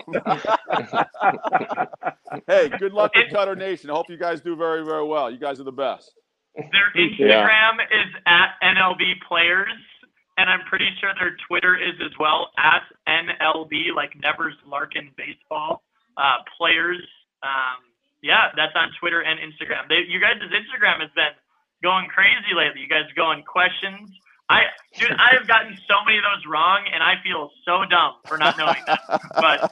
hey, 2.47 2.69
good 2.77 2.93
luck 2.93 3.11
with 3.15 3.33
Cutter 3.33 3.55
Nation. 3.55 3.89
I 3.89 3.93
hope 3.93 4.11
you 4.11 4.17
guys 4.17 4.41
do 4.41 4.55
very, 4.55 4.85
very 4.85 5.03
well. 5.03 5.31
You 5.31 5.39
guys 5.39 5.59
are 5.59 5.63
the 5.63 5.71
best. 5.71 6.11
Their 6.55 6.91
Instagram 6.95 7.79
is 7.89 8.13
at 8.27 8.49
NLBplayers, 8.61 9.73
and 10.37 10.47
I'm 10.47 10.61
pretty 10.69 10.89
sure 10.99 11.09
their 11.19 11.35
Twitter 11.47 11.75
is 11.75 11.95
as 12.05 12.11
well 12.19 12.51
at 12.59 12.83
NLB, 13.07 13.95
like 13.95 14.11
Nevers 14.21 14.53
Larkin 14.67 15.09
Baseball 15.17 15.81
uh, 16.17 16.43
Players. 16.59 17.01
Um, 17.41 17.90
yeah, 18.21 18.49
that's 18.55 18.73
on 18.75 18.89
Twitter 18.99 19.21
and 19.21 19.39
Instagram. 19.39 19.87
They, 19.89 20.05
you 20.07 20.19
guys' 20.19 20.37
Instagram 20.41 21.01
has 21.01 21.09
been 21.15 21.33
going 21.83 22.07
crazy 22.07 22.53
lately. 22.55 22.81
You 22.81 22.89
guys 22.89 23.03
going 23.15 23.43
questions. 23.43 24.09
I, 24.49 24.63
dude, 24.97 25.11
I 25.11 25.33
have 25.37 25.47
gotten 25.47 25.77
so 25.87 25.95
many 26.05 26.17
of 26.17 26.23
those 26.23 26.43
wrong, 26.51 26.83
and 26.93 27.01
I 27.01 27.15
feel 27.23 27.49
so 27.63 27.85
dumb 27.89 28.15
for 28.27 28.37
not 28.37 28.57
knowing 28.57 28.83
them. 28.85 28.97
But 29.35 29.71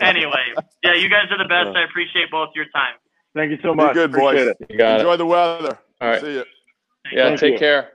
anyway, 0.00 0.52
yeah, 0.84 0.92
you 0.94 1.08
guys 1.08 1.24
are 1.30 1.38
the 1.38 1.48
best. 1.48 1.74
I 1.74 1.84
appreciate 1.84 2.30
both 2.30 2.50
your 2.54 2.66
time. 2.66 2.94
Thank 3.34 3.50
you 3.50 3.58
so 3.62 3.72
Be 3.72 3.76
much. 3.76 3.94
good, 3.94 4.12
boys. 4.12 4.40
Appreciate 4.40 4.56
it. 4.60 4.66
You 4.70 4.76
got 4.78 4.96
it. 4.96 5.00
Enjoy 5.00 5.16
the 5.16 5.26
weather. 5.26 5.78
All 6.00 6.08
right. 6.08 6.20
See 6.20 6.32
you. 6.34 6.44
Yeah, 7.12 7.28
Thank 7.28 7.40
take 7.40 7.52
you. 7.54 7.58
care. 7.58 7.92